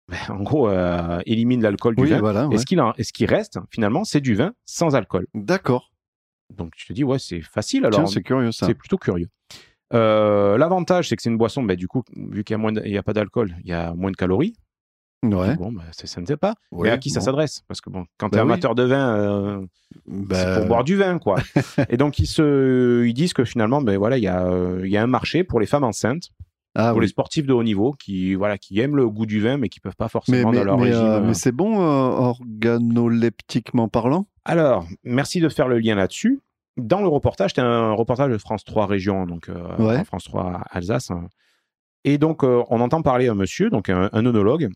ben, 0.09 0.17
en 0.29 0.43
gros, 0.43 0.69
euh, 0.69 1.21
élimine 1.25 1.61
l'alcool 1.61 1.95
du 1.95 2.03
Oui, 2.03 2.09
vin. 2.09 2.19
voilà. 2.19 2.47
Et 2.51 2.57
ce 2.57 2.65
qu'il 2.65 2.81
qui 3.13 3.25
reste, 3.25 3.59
finalement, 3.71 4.03
c'est 4.03 4.21
du 4.21 4.35
vin 4.35 4.53
sans 4.65 4.95
alcool. 4.95 5.27
D'accord. 5.33 5.91
Donc 6.55 6.75
tu 6.75 6.87
te 6.87 6.93
dis, 6.93 7.03
ouais, 7.03 7.19
c'est 7.19 7.41
facile 7.41 7.85
alors. 7.85 8.09
c'est 8.09 8.23
curieux 8.23 8.51
ça. 8.51 8.65
C'est 8.65 8.73
plutôt 8.73 8.97
curieux. 8.97 9.29
Euh, 9.93 10.57
L'avantage, 10.57 11.09
c'est 11.09 11.15
que 11.15 11.21
c'est 11.21 11.29
une 11.29 11.37
boisson, 11.37 11.63
ben, 11.63 11.77
du 11.77 11.87
coup, 11.87 12.03
vu 12.15 12.43
qu'il 12.43 12.57
n'y 12.57 12.97
a, 12.97 13.03
pas 13.03 13.13
d'alcool, 13.13 13.55
il 13.63 13.69
y 13.69 13.73
a 13.73 13.93
moins 13.93 14.11
de 14.11 14.17
calories. 14.17 14.55
Ouais. 15.23 15.55
Bon, 15.55 15.71
ben, 15.71 15.83
c'est- 15.91 16.17
ne 16.17 16.35
pas. 16.35 16.55
Ouais, 16.71 16.87
Mais 16.87 16.93
à 16.93 16.97
qui 16.97 17.09
ça 17.09 17.19
s'adresse? 17.19 17.61
Parce 17.67 17.81
que 17.81 17.89
bon, 17.89 18.05
quand 18.17 18.29
tu 18.29 18.35
Bah 18.35 18.37
es 18.39 18.41
oui. 18.45 18.51
amateur 18.51 18.73
de 18.75 18.83
vin, 18.83 19.15
euh, 19.17 19.65
Bah, 20.07 20.35
c'est 20.35 20.53
pour 20.59 20.65
boire 20.67 20.83
du 20.83 20.95
vin, 20.95 21.19
quoi. 21.19 21.35
et 21.89 21.97
donc, 21.97 22.19
ils, 22.19 22.25
se, 22.27 23.03
ils 23.05 23.13
disent 23.13 23.33
que 23.33 23.43
finalement, 23.43 23.81
ben, 23.81 23.97
voilà, 23.97 24.17
il 24.17 24.23
y, 24.23 24.27
a, 24.27 24.45
euh, 24.45 24.81
il 24.85 24.91
y 24.91 24.97
a 24.97 25.03
un 25.03 25.07
marché 25.07 25.43
pour 25.43 25.59
les 25.59 25.65
femmes 25.65 25.83
enceintes, 25.83 26.29
Ah 26.75 26.91
pour 26.91 26.99
oui. 26.99 27.05
les 27.05 27.09
sportifs 27.09 27.45
de 27.45 27.51
haut 27.53 27.63
niveau 27.63 27.91
qui, 27.93 28.33
voilà, 28.35 28.57
qui 28.57 28.79
aiment 28.79 28.95
le 28.95 29.09
goût 29.09 29.25
du 29.25 29.41
vin, 29.41 29.57
mais 29.57 29.67
qui 29.67 29.79
peuvent 29.81 29.95
pas 29.97 30.07
forcément 30.07 30.51
mais, 30.51 30.57
dans 30.59 30.63
leur 30.63 30.77
mais, 30.77 30.85
régime. 30.85 31.01
euh, 31.07 31.21
mais 31.21 31.33
c'est 31.33 31.51
bon 31.51 31.81
euh, 31.81 32.31
organoleptiquement 32.83 33.87
parlant? 33.87 34.25
Alors, 34.45 34.85
merci 35.03 35.39
de 35.41 35.49
faire 35.49 35.67
le 35.67 35.79
lien 35.79 35.95
là-dessus. 35.95 36.39
Dans 36.77 37.01
le 37.01 37.07
reportage, 37.07 37.51
c'était 37.51 37.61
un 37.61 37.91
reportage 37.91 38.31
de 38.31 38.37
France 38.37 38.63
3 38.63 38.85
Région, 38.85 39.25
donc 39.25 39.49
euh, 39.49 39.75
Ouais. 39.77 40.03
France 40.05 40.23
3 40.23 40.61
Alsace. 40.71 41.11
hein. 41.11 41.27
Et 42.05 42.17
donc, 42.17 42.43
on 42.43 42.79
entend 42.79 43.01
parler 43.01 43.27
un 43.27 43.35
monsieur, 43.35 43.69
donc 43.69 43.89
un, 43.89 44.09
un 44.13 44.25
œnologue, 44.25 44.69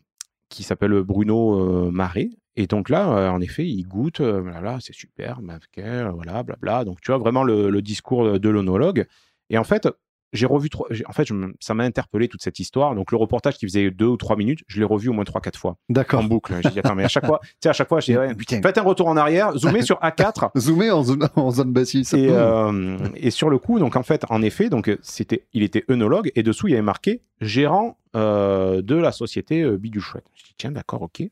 qui 0.54 0.62
s'appelle 0.62 1.02
Bruno 1.02 1.86
euh, 1.86 1.90
Marais. 1.90 2.30
Et 2.56 2.66
donc 2.66 2.88
là, 2.88 3.08
euh, 3.10 3.28
en 3.30 3.40
effet, 3.40 3.66
il 3.66 3.82
goûte, 3.84 4.20
euh, 4.20 4.40
voilà, 4.40 4.78
c'est 4.80 4.94
super, 4.94 5.42
Mavker, 5.42 6.10
voilà, 6.14 6.42
blabla. 6.42 6.84
Donc, 6.84 7.00
tu 7.00 7.10
vois 7.10 7.18
vraiment 7.18 7.42
le, 7.42 7.70
le 7.70 7.82
discours 7.82 8.38
de 8.38 8.48
l'œnologue. 8.48 9.06
Et 9.50 9.58
en 9.58 9.64
fait, 9.64 9.88
j'ai 10.34 10.44
revu, 10.46 10.68
trois, 10.68 10.86
j'ai- 10.90 11.06
en 11.06 11.12
fait, 11.12 11.24
je 11.24 11.34
ça 11.60 11.72
m'a 11.72 11.84
interpellé 11.84 12.28
toute 12.28 12.42
cette 12.42 12.58
histoire. 12.58 12.94
Donc, 12.94 13.10
le 13.12 13.16
reportage 13.16 13.56
qui 13.56 13.64
faisait 13.66 13.90
deux 13.90 14.06
ou 14.06 14.16
trois 14.18 14.36
minutes, 14.36 14.60
je 14.66 14.78
l'ai 14.80 14.84
revu 14.84 15.08
au 15.08 15.12
moins 15.14 15.24
trois, 15.24 15.40
quatre 15.40 15.58
fois 15.58 15.70
en 15.72 15.76
D'accord. 15.88 16.22
boucle. 16.24 16.54
J'ai 16.62 16.68
dit, 16.70 16.78
attends, 16.80 16.94
mais 16.94 17.04
à 17.04 17.08
chaque 17.08 17.24
fois, 17.24 17.40
tu 17.42 17.48
sais, 17.62 17.68
à 17.70 17.72
chaque 17.72 17.88
fois, 17.88 18.00
je 18.00 18.06
dis, 18.12 18.18
ouais, 18.18 18.34
Putain. 18.34 18.60
faites 18.60 18.76
un 18.76 18.82
retour 18.82 19.08
en 19.08 19.16
arrière, 19.16 19.56
zoomez 19.56 19.82
sur 19.82 19.96
A4. 20.00 20.50
Zoomer 20.58 20.90
en 20.90 21.02
zone, 21.02 21.28
en 21.36 21.50
zone 21.50 21.72
bassiste. 21.72 22.12
Et, 22.14 22.28
euh, 22.30 22.98
et 23.16 23.30
sur 23.30 23.48
le 23.48 23.58
coup, 23.58 23.78
donc 23.78 23.96
en 23.96 24.02
fait, 24.02 24.24
en 24.28 24.42
effet, 24.42 24.68
donc 24.68 24.94
c'était, 25.02 25.44
il 25.54 25.62
était 25.62 25.84
œnologue 25.90 26.30
et 26.34 26.42
dessous 26.42 26.68
il 26.68 26.72
y 26.72 26.74
avait 26.74 26.82
marqué 26.82 27.22
gérant 27.40 27.96
euh, 28.16 28.82
de 28.82 28.94
la 28.94 29.12
société 29.12 29.62
euh, 29.62 29.76
Bidule 29.76 30.00
Chouette. 30.02 30.24
Je 30.34 30.44
dis 30.44 30.54
tiens 30.58 30.70
d'accord, 30.72 31.02
ok. 31.02 31.22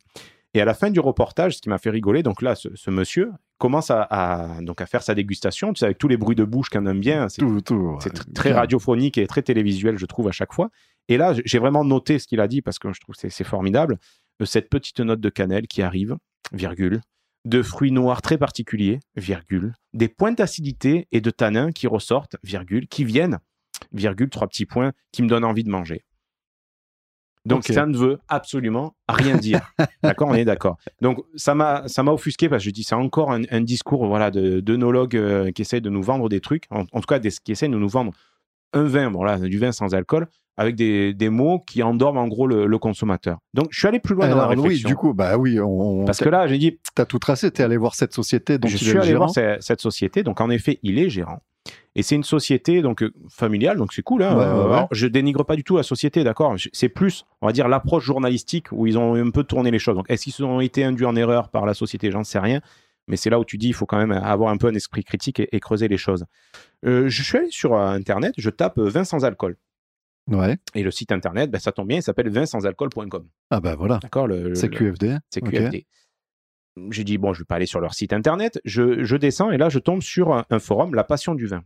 Et 0.55 0.61
à 0.61 0.65
la 0.65 0.75
fin 0.75 0.91
du 0.91 1.01
reportage, 1.01 1.57
ce 1.57 1.63
qui 1.63 1.69
m'a 1.71 1.79
fait 1.79 1.91
rigoler, 1.91 2.23
donc 2.23 2.43
là, 2.43 2.55
ce, 2.55 2.69
ce 2.75 2.91
monsieur 2.91 3.33
commence 3.59 3.91
à, 3.91 4.03
à- 4.03 4.61
donc 4.61 4.81
à 4.81 4.87
faire 4.87 5.03
sa 5.03 5.15
dégustation, 5.15 5.73
tu 5.73 5.79
sais, 5.81 5.87
avec 5.87 5.99
tous 5.99 6.09
les 6.09 6.17
bruits 6.19 6.37
de 6.37 6.45
bouche 6.45 6.69
qu'on 6.69 6.85
aime 6.87 7.01
bien. 7.01 7.29
C'est, 7.29 7.41
Tout, 7.41 7.61
tout, 7.63 7.97
c'est 8.03 8.13
tr- 8.15 8.33
très 8.35 8.51
radiophonique 8.53 9.17
et 9.19 9.27
très 9.27 9.43
télévisuel, 9.43 9.97
je 9.99 10.05
trouve, 10.07 10.29
à 10.29 10.33
chaque 10.33 10.53
fois. 10.53 10.69
Et 11.09 11.17
là, 11.17 11.33
j'ai 11.45 11.59
vraiment 11.59 11.85
noté 11.85 12.19
ce 12.19 12.27
qu'il 12.27 12.41
a 12.41 12.49
dit 12.49 12.61
parce 12.63 12.79
que 12.79 12.93
je 12.93 13.01
trouve 13.01 13.15
que 13.15 13.21
c'est, 13.21 13.31
c'est 13.31 13.45
formidable. 13.45 13.99
Euh, 14.41 14.45
Cette 14.45 14.69
petite 14.69 15.01
note 15.01 15.21
de 15.21 15.29
cannelle 15.31 15.67
qui 15.67 15.81
arrive, 15.83 16.17
virgule, 16.53 17.01
de 17.45 17.63
fruits 17.63 17.91
noirs 17.91 18.21
très 18.23 18.37
particuliers, 18.39 19.01
virgule, 19.17 19.73
des 19.95 20.09
pointes 20.09 20.39
d'acidité 20.39 21.09
et 21.13 21.21
de 21.21 21.31
tanins 21.31 21.73
qui 21.73 21.87
ressortent, 21.87 22.37
virgule, 22.45 22.87
qui 22.89 23.05
viennent, 23.05 23.39
virgule, 23.93 24.29
trois 24.29 24.47
petits 24.49 24.67
points, 24.67 24.93
qui 25.13 25.23
me 25.23 25.29
donnent 25.29 25.45
envie 25.45 25.65
de 25.65 25.71
manger. 25.71 26.05
Donc 27.45 27.65
ça 27.75 27.87
ne 27.87 27.97
veut 27.97 28.19
absolument 28.29 28.95
rien 29.09 29.37
dire. 29.37 29.73
d'accord, 30.03 30.29
on 30.29 30.35
est 30.35 30.45
d'accord. 30.45 30.77
Donc 31.01 31.19
ça 31.35 31.55
m'a 31.55 31.89
ça 31.89 32.03
m'a 32.03 32.13
offusqué 32.13 32.49
parce 32.49 32.63
que 32.63 32.67
je 32.69 32.73
dis 32.73 32.85
c'est 32.85 32.95
encore 32.95 33.33
un, 33.33 33.43
un 33.51 33.61
discours 33.61 34.07
voilà 34.07 34.31
de 34.31 34.61
d'œnologue 34.61 35.17
euh, 35.17 35.51
qui 35.51 35.63
essaie 35.63 35.81
de 35.81 35.91
nous 35.91 36.03
vendre 36.03 36.29
des 36.29 36.41
trucs, 36.41 36.65
en, 36.71 36.83
en 36.93 37.01
tout 37.01 37.07
cas 37.09 37.19
des, 37.19 37.31
qui 37.31 37.53
essaie 37.53 37.69
de 37.69 37.77
nous 37.77 37.89
vendre 37.89 38.13
un 38.75 38.85
vin, 38.85 39.11
bon 39.11 39.23
là 39.25 39.39
du 39.39 39.59
vin 39.59 39.73
sans 39.73 39.93
alcool, 39.95 40.29
avec 40.57 40.77
des, 40.77 41.13
des 41.15 41.29
mots 41.31 41.59
qui 41.67 41.83
endorment 41.83 42.19
en 42.19 42.29
gros 42.29 42.47
le, 42.47 42.67
le 42.67 42.79
consommateur. 42.79 43.39
Donc 43.55 43.67
je 43.71 43.79
suis 43.81 43.89
allé 43.89 43.99
plus 43.99 44.15
loin 44.15 44.29
dans 44.29 44.37
la 44.37 44.45
Alors, 44.45 44.57
oui, 44.59 44.63
réflexion. 44.65 44.89
du 44.89 44.95
coup, 44.95 45.13
bah 45.13 45.37
oui, 45.37 45.59
on, 45.61 46.05
parce 46.05 46.21
que 46.21 46.29
là 46.29 46.47
j'ai 46.47 46.59
dit 46.59 46.79
t'as 46.95 47.05
tout 47.07 47.19
tracé, 47.19 47.51
t'es 47.51 47.63
allé 47.65 47.77
voir 47.77 47.95
cette 47.97 48.15
société 48.15 48.57
dont 48.59 48.69
je 48.69 48.77
suis 48.77 48.91
allé 48.93 49.09
gérant. 49.09 49.27
voir 49.27 49.31
ce- 49.31 49.57
cette 49.61 49.81
société, 49.81 50.23
donc 50.23 50.41
en 50.41 50.49
effet, 50.49 50.79
il 50.83 50.99
est 50.99 51.11
gérant. 51.11 51.41
Et 51.95 52.03
c'est 52.03 52.15
une 52.15 52.25
société 52.25 52.81
donc 52.81 53.03
euh, 53.03 53.13
familiale, 53.29 53.77
donc 53.77 53.93
c'est 53.93 54.03
cool. 54.03 54.23
Hein 54.23 54.37
Ouais, 54.37 54.45
Euh, 54.45 54.67
ouais. 54.69 54.75
alors, 54.75 54.89
je 54.93 55.07
dénigre 55.07 55.45
pas 55.45 55.57
du 55.57 55.63
tout 55.65 55.77
la 55.77 55.83
société, 55.83 56.25
d'accord? 56.25 56.57
C'est 56.73 56.89
plus, 56.89 57.25
on 57.43 57.47
va 57.47 57.53
dire, 57.53 57.69
l'approche 57.69 58.05
journalistique 58.05 58.67
où 58.73 58.87
ils 58.87 58.97
ont 58.99 59.15
un 59.15 59.31
peu 59.31 59.45
tourné 59.45 59.71
les 59.71 59.79
choses. 59.79 59.97
Donc, 59.97 60.07
est-ce 60.09 60.25
qu'ils 60.25 60.45
ont 60.45 60.61
été 60.61 60.85
induits 60.85 61.05
en 61.05 61.15
erreur 61.17 61.51
par 61.51 61.67
la 61.67 61.75
société? 61.75 62.11
J'en 62.11 62.25
sais 62.25 62.39
rien. 62.39 62.61
Mais 63.09 63.17
c'est 63.17 63.31
là 63.31 63.39
où 63.39 63.45
tu 63.45 63.59
dis, 63.59 63.69
il 63.69 63.75
faut 63.75 63.85
quand 63.85 63.99
même 63.99 64.13
avoir 64.13 64.51
un 64.51 64.57
peu 64.57 64.69
un 64.69 64.75
esprit 64.75 65.05
critique 65.05 65.41
et, 65.41 65.49
et 65.55 65.61
creuser 65.61 65.89
les 65.89 65.99
choses. 65.99 66.25
Euh, 66.87 67.09
je 67.09 67.23
suis 67.23 67.37
allé 67.37 67.51
sur 67.51 67.75
Internet, 67.77 68.33
je 68.39 68.49
tape 68.49 68.79
vin 68.79 69.05
sans 69.05 69.25
alcool. 69.25 69.57
Ouais. 70.31 70.57
Et 70.75 70.83
le 70.85 70.91
site 70.93 71.11
Internet, 71.13 71.51
ben, 71.51 71.59
ça 71.59 71.73
tombe 71.73 71.89
bien, 71.89 71.99
il 71.99 72.03
s'appelle 72.03 72.29
vinsansalcool.com. 72.31 73.27
Ah 73.51 73.61
bah 73.61 73.75
voilà. 73.77 73.99
D'accord? 74.01 74.29
Le, 74.29 74.51
le- 74.51 74.55
C'est 74.55 74.69
QFD. 74.71 75.17
c'est. 75.31 75.41
QFD. 75.41 75.85
J'ai 76.91 77.05
dit, 77.05 77.19
bon, 77.19 77.33
je 77.35 77.41
vais 77.41 77.45
pas 77.45 77.57
aller 77.57 77.67
sur 77.67 77.81
leur 77.81 77.95
site 77.95 78.13
internet. 78.13 78.59
Je, 78.65 79.05
je 79.05 79.17
descends 79.17 79.51
et 79.51 79.59
là, 79.59 79.69
je 79.69 79.79
tombe 79.79 80.01
sur 80.03 80.33
un, 80.33 80.45
un 80.51 80.59
forum, 80.59 80.95
La 80.95 81.05
Passion 81.05 81.35
du 81.35 81.47
vin. 81.47 81.63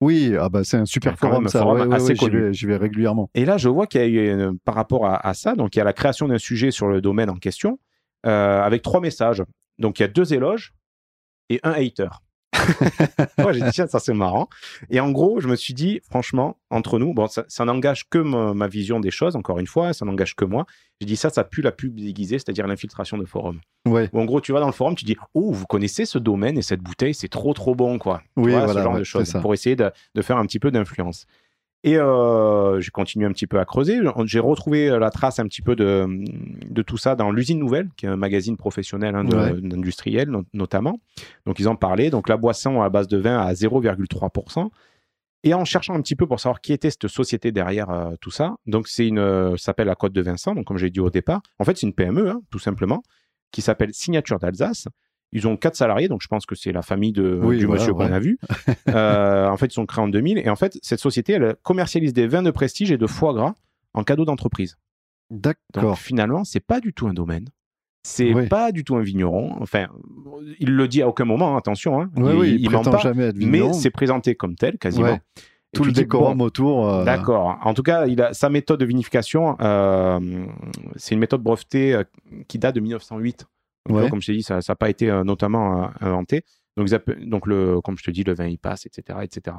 Oui, 0.00 0.34
ah 0.38 0.48
bah 0.48 0.64
c'est 0.64 0.78
un 0.78 0.86
super 0.86 1.14
quand 1.16 1.28
forum 1.28 1.46
un 1.46 1.48
ça. 1.50 1.58
forum 1.60 1.80
Ouais, 1.88 1.94
assez 1.94 2.08
ouais, 2.08 2.14
j'y 2.14 2.20
connu. 2.24 2.40
vais, 2.40 2.52
j'y 2.54 2.66
vais 2.66 2.76
régulièrement. 2.78 3.30
Et 3.34 3.44
là, 3.44 3.58
je 3.58 3.68
vois 3.68 3.86
qu'il 3.86 4.00
y 4.00 4.04
a 4.04 4.06
eu, 4.06 4.30
une- 4.32 4.58
par 4.58 4.74
rapport 4.74 5.06
à, 5.06 5.26
à 5.26 5.34
ça, 5.34 5.54
donc 5.54 5.76
il 5.76 5.78
y 5.78 5.82
a 5.82 5.84
la 5.84 5.92
création 5.92 6.26
d'un 6.26 6.38
sujet 6.38 6.70
sur 6.70 6.88
le 6.88 7.00
domaine 7.02 7.28
en 7.28 7.36
question, 7.36 7.78
euh, 8.26 8.62
avec 8.62 8.80
trois 8.82 9.00
messages. 9.00 9.42
Donc 9.78 9.98
il 9.98 10.02
y 10.02 10.04
a 10.04 10.08
deux 10.08 10.32
éloges 10.32 10.72
et 11.50 11.60
un 11.62 11.72
hater. 11.72 12.08
Moi, 13.38 13.52
j'ai 13.52 13.60
dit, 13.62 13.70
tiens, 13.72 13.86
ça 13.86 13.98
c'est 13.98 14.12
marrant. 14.14 14.48
Et 14.90 15.00
en 15.00 15.10
gros, 15.10 15.40
je 15.40 15.48
me 15.48 15.56
suis 15.56 15.74
dit, 15.74 16.00
franchement, 16.08 16.56
entre 16.70 16.98
nous, 16.98 17.14
bon, 17.14 17.26
ça, 17.28 17.44
ça 17.48 17.64
n'engage 17.64 18.08
que 18.08 18.18
ma, 18.18 18.54
ma 18.54 18.68
vision 18.68 19.00
des 19.00 19.10
choses, 19.10 19.36
encore 19.36 19.58
une 19.58 19.66
fois, 19.66 19.92
ça 19.92 20.04
n'engage 20.04 20.34
que 20.36 20.44
moi. 20.44 20.66
J'ai 21.00 21.06
dit, 21.06 21.16
ça, 21.16 21.30
ça 21.30 21.44
pue 21.44 21.62
la 21.62 21.72
pub 21.72 21.98
déguisée, 21.98 22.38
c'est-à-dire 22.38 22.66
l'infiltration 22.66 23.18
de 23.18 23.24
forums. 23.24 23.60
Ouais. 23.86 24.08
Où 24.12 24.20
en 24.20 24.24
gros, 24.24 24.40
tu 24.40 24.52
vas 24.52 24.60
dans 24.60 24.66
le 24.66 24.72
forum, 24.72 24.94
tu 24.94 25.04
dis 25.04 25.16
Oh, 25.34 25.52
vous 25.52 25.66
connaissez 25.66 26.04
ce 26.04 26.18
domaine 26.18 26.58
et 26.58 26.62
cette 26.62 26.80
bouteille, 26.80 27.14
c'est 27.14 27.28
trop 27.28 27.54
trop 27.54 27.74
bon, 27.74 27.98
quoi. 27.98 28.22
Tu 28.36 28.42
Oui, 28.44 28.50
vois, 28.52 28.64
voilà, 28.64 28.80
ce 28.80 28.84
genre 28.84 28.92
ouais, 28.94 28.98
de 29.00 29.04
choses, 29.04 29.32
pour 29.40 29.54
essayer 29.54 29.76
de, 29.76 29.90
de 30.14 30.22
faire 30.22 30.36
un 30.36 30.46
petit 30.46 30.58
peu 30.58 30.70
d'influence. 30.70 31.26
Et 31.82 31.96
euh, 31.96 32.78
j'ai 32.80 32.90
continué 32.90 33.24
un 33.26 33.32
petit 33.32 33.46
peu 33.46 33.58
à 33.58 33.64
creuser. 33.64 33.98
J'ai 34.26 34.38
retrouvé 34.38 34.90
la 34.98 35.10
trace 35.10 35.38
un 35.38 35.44
petit 35.46 35.62
peu 35.62 35.74
de, 35.76 36.06
de 36.68 36.82
tout 36.82 36.98
ça 36.98 37.14
dans 37.16 37.30
l'usine 37.32 37.58
Nouvelle, 37.58 37.88
qui 37.96 38.04
est 38.04 38.08
un 38.10 38.16
magazine 38.16 38.56
professionnel 38.58 39.14
hein, 39.14 39.24
Ouais. 39.26 39.58
d'industriel 39.62 40.28
no- 40.28 40.44
notamment. 40.52 40.98
Donc 41.46 41.58
ils 41.58 41.68
en 41.68 41.76
parlaient. 41.76 42.10
Donc 42.10 42.28
la 42.28 42.36
boisson 42.36 42.82
à 42.82 42.90
base 42.90 43.08
de 43.08 43.16
vin 43.16 43.38
à 43.38 43.52
0,3%. 43.54 44.68
Et 45.42 45.54
en 45.54 45.64
cherchant 45.64 45.94
un 45.94 46.02
petit 46.02 46.16
peu 46.16 46.26
pour 46.26 46.38
savoir 46.38 46.60
qui 46.60 46.74
était 46.74 46.90
cette 46.90 47.08
société 47.08 47.50
derrière 47.50 47.88
euh, 47.88 48.10
tout 48.20 48.30
ça, 48.30 48.56
donc 48.66 48.86
c'est 48.86 49.06
une, 49.08 49.18
euh, 49.18 49.52
ça 49.52 49.64
s'appelle 49.66 49.86
la 49.86 49.94
Côte 49.94 50.12
de 50.12 50.20
Vincent, 50.20 50.54
donc 50.54 50.66
comme 50.66 50.76
j'ai 50.76 50.90
dit 50.90 51.00
au 51.00 51.08
départ, 51.08 51.40
en 51.58 51.64
fait 51.64 51.78
c'est 51.78 51.86
une 51.86 51.94
PME, 51.94 52.28
hein, 52.28 52.42
tout 52.50 52.58
simplement, 52.58 53.02
qui 53.50 53.62
s'appelle 53.62 53.94
Signature 53.94 54.38
d'Alsace. 54.38 54.86
Ils 55.32 55.46
ont 55.46 55.56
quatre 55.56 55.76
salariés, 55.76 56.08
donc 56.08 56.22
je 56.22 56.28
pense 56.28 56.44
que 56.44 56.54
c'est 56.56 56.72
la 56.72 56.82
famille 56.82 57.12
de, 57.12 57.38
Oui, 57.42 57.58
du 57.58 57.66
voilà, 57.66 57.80
monsieur 57.80 57.94
qu'on 57.94 58.06
ouais. 58.06 58.12
a 58.12 58.18
vu. 58.18 58.38
Euh, 58.88 59.48
en 59.48 59.56
fait, 59.56 59.66
ils 59.66 59.72
sont 59.74 59.86
créés 59.86 60.02
en 60.04 60.08
2000. 60.08 60.38
Et 60.38 60.48
en 60.50 60.56
fait, 60.56 60.78
cette 60.82 60.98
société, 61.00 61.34
elle 61.34 61.54
commercialise 61.62 62.12
des 62.12 62.26
vins 62.26 62.42
de 62.42 62.50
prestige 62.50 62.90
et 62.90 62.98
de 62.98 63.06
foie 63.06 63.32
gras 63.34 63.54
en 63.94 64.02
cadeau 64.02 64.24
d'entreprise. 64.24 64.76
Donc 65.30 65.54
D'accord. 65.72 65.98
finalement, 65.98 66.42
c'est 66.44 66.58
pas 66.60 66.80
du 66.80 66.92
tout 66.92 67.06
un 67.06 67.14
domaine. 67.14 67.46
C'est 68.02 68.32
Oui. 68.34 68.48
pas 68.48 68.72
du 68.72 68.82
tout 68.82 68.96
un 68.96 69.02
vigneron. 69.02 69.54
Enfin, 69.60 69.86
il 70.58 70.74
le 70.74 70.88
dit 70.88 71.02
à 71.02 71.08
aucun 71.08 71.24
moment, 71.26 71.54
hein, 71.54 71.58
attention. 71.58 72.00
Hein. 72.00 72.10
Oui, 72.16 72.30
il, 72.32 72.38
oui, 72.38 72.48
il, 72.54 72.60
il 72.62 72.66
prétend 72.70 72.90
pas, 72.90 72.98
jamais 72.98 73.24
être 73.26 73.36
mais 73.36 73.44
vigneron. 73.58 73.72
c'est 73.74 73.90
présenté 73.90 74.34
comme 74.34 74.56
tel, 74.56 74.78
quasiment. 74.78 75.04
Ouais. 75.12 75.20
Tout 75.72 75.84
le 75.84 75.92
décorum 75.92 76.38
bon, 76.38 76.44
autour. 76.46 76.88
euh, 76.92 77.04
D'accord. 77.04 77.56
En 77.62 77.74
tout 77.74 77.84
cas, 77.84 78.06
il 78.06 78.20
a, 78.20 78.32
sa 78.32 78.48
méthode 78.48 78.80
de 78.80 78.84
vinification, 78.86 79.56
euh, 79.60 80.18
c'est 80.96 81.14
une 81.14 81.20
méthode 81.20 81.42
brevetée 81.42 82.00
qui 82.48 82.58
date 82.58 82.74
de 82.74 82.80
1908. 82.80 83.46
Donc, 83.88 83.98
Ouais. 83.98 84.10
comme 84.10 84.20
je 84.20 84.26
t'ai 84.26 84.36
dit, 84.36 84.42
ça 84.42 84.60
n'a 84.66 84.74
pas 84.76 84.90
été 84.90 85.10
euh, 85.10 85.24
notamment 85.24 85.84
euh, 85.84 85.88
inventé. 86.00 86.44
Donc, 86.76 86.88
donc 87.26 87.46
le, 87.46 87.80
comme 87.80 87.98
je 87.98 88.04
te 88.04 88.10
dis, 88.10 88.24
le 88.24 88.34
vin 88.34 88.46
il 88.46 88.58
passe, 88.58 88.86
etc., 88.86 89.18
etc. 89.22 89.56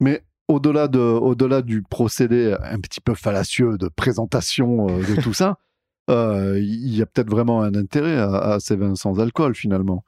Mais 0.00 0.22
au-delà 0.48 0.88
de, 0.88 0.98
au-delà 0.98 1.62
du 1.62 1.82
procédé 1.82 2.56
un 2.60 2.78
petit 2.80 3.00
peu 3.00 3.14
fallacieux 3.14 3.78
de 3.78 3.88
présentation 3.88 4.88
euh, 4.88 4.98
de 5.00 5.20
tout 5.20 5.32
ça, 5.32 5.58
euh, 6.10 6.58
il 6.60 6.94
y 6.94 7.02
a 7.02 7.06
peut-être 7.06 7.30
vraiment 7.30 7.62
un 7.62 7.74
intérêt 7.74 8.16
à, 8.16 8.34
à 8.36 8.60
ces 8.60 8.76
vins 8.76 8.94
sans 8.94 9.18
alcool 9.20 9.54
finalement. 9.54 10.04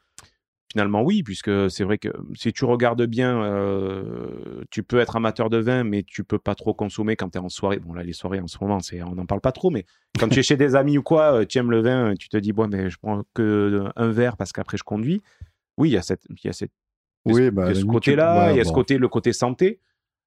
Finalement, 0.70 1.02
oui, 1.02 1.22
puisque 1.22 1.70
c'est 1.70 1.82
vrai 1.84 1.96
que 1.96 2.08
si 2.34 2.52
tu 2.52 2.66
regardes 2.66 3.02
bien, 3.06 3.42
euh, 3.42 4.62
tu 4.70 4.82
peux 4.82 4.98
être 4.98 5.16
amateur 5.16 5.48
de 5.48 5.56
vin, 5.56 5.82
mais 5.82 6.02
tu 6.02 6.24
peux 6.24 6.38
pas 6.38 6.54
trop 6.54 6.74
consommer 6.74 7.16
quand 7.16 7.30
tu 7.30 7.38
es 7.38 7.40
en 7.40 7.48
soirée. 7.48 7.78
Bon, 7.78 7.94
là, 7.94 8.02
les 8.02 8.12
soirées 8.12 8.40
en 8.40 8.46
ce 8.46 8.58
moment, 8.60 8.80
c'est, 8.80 9.02
on 9.02 9.14
n'en 9.14 9.24
parle 9.24 9.40
pas 9.40 9.52
trop, 9.52 9.70
mais 9.70 9.86
quand 10.18 10.28
tu 10.28 10.40
es 10.40 10.42
chez 10.42 10.58
des 10.58 10.74
amis 10.76 10.98
ou 10.98 11.02
quoi, 11.02 11.46
tu 11.46 11.56
aimes 11.56 11.70
le 11.70 11.80
vin, 11.80 12.12
tu 12.18 12.28
te 12.28 12.36
dis, 12.36 12.52
bon, 12.52 12.68
mais 12.68 12.90
je 12.90 12.98
prends 13.00 13.22
que 13.32 13.84
un 13.96 14.08
verre 14.10 14.36
parce 14.36 14.52
qu'après 14.52 14.76
je 14.76 14.82
conduis. 14.84 15.22
Oui, 15.78 15.88
il 15.88 15.92
y 15.92 15.96
a 15.96 16.02
cette, 16.02 16.24
y 16.44 16.48
a 16.48 16.52
cette 16.52 16.72
Oui, 17.24 17.50
bah, 17.50 17.62
il 17.62 17.66
y 17.66 17.68
à 17.68 17.70
a 17.70 17.74
la 17.74 17.80
ce 17.80 17.84
côté-là, 17.86 18.46
ouais, 18.46 18.54
il 18.54 18.58
y 18.58 18.60
a 18.60 18.64
ce 18.64 18.72
côté, 18.72 18.98
le 18.98 19.08
côté 19.08 19.32
santé. 19.32 19.80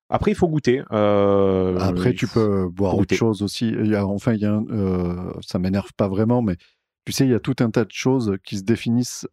Après, 0.09 0.31
il 0.31 0.35
faut 0.35 0.47
goûter. 0.47 0.81
euh, 0.91 1.77
Après, 1.79 2.13
tu 2.13 2.27
peux 2.27 2.67
boire 2.67 2.97
autre 2.97 3.15
chose 3.15 3.43
aussi. 3.43 3.69
Il 3.69 3.87
y 3.87 3.95
a, 3.95 4.05
enfin, 4.05 4.33
il 4.33 4.41
y 4.41 4.45
a 4.45 4.53
un, 4.53 4.65
euh, 4.71 5.31
ça 5.41 5.59
m'énerve 5.59 5.93
pas 5.95 6.07
vraiment, 6.09 6.41
mais 6.41 6.57
tu 7.05 7.11
sais, 7.13 7.25
il 7.25 7.31
y 7.31 7.35
a 7.35 7.39
tout 7.39 7.55
un 7.59 7.69
tas 7.69 7.85
de 7.85 7.91
choses 7.91 8.37
qui 8.43 8.57
se 8.57 8.63
définissent. 8.63 9.27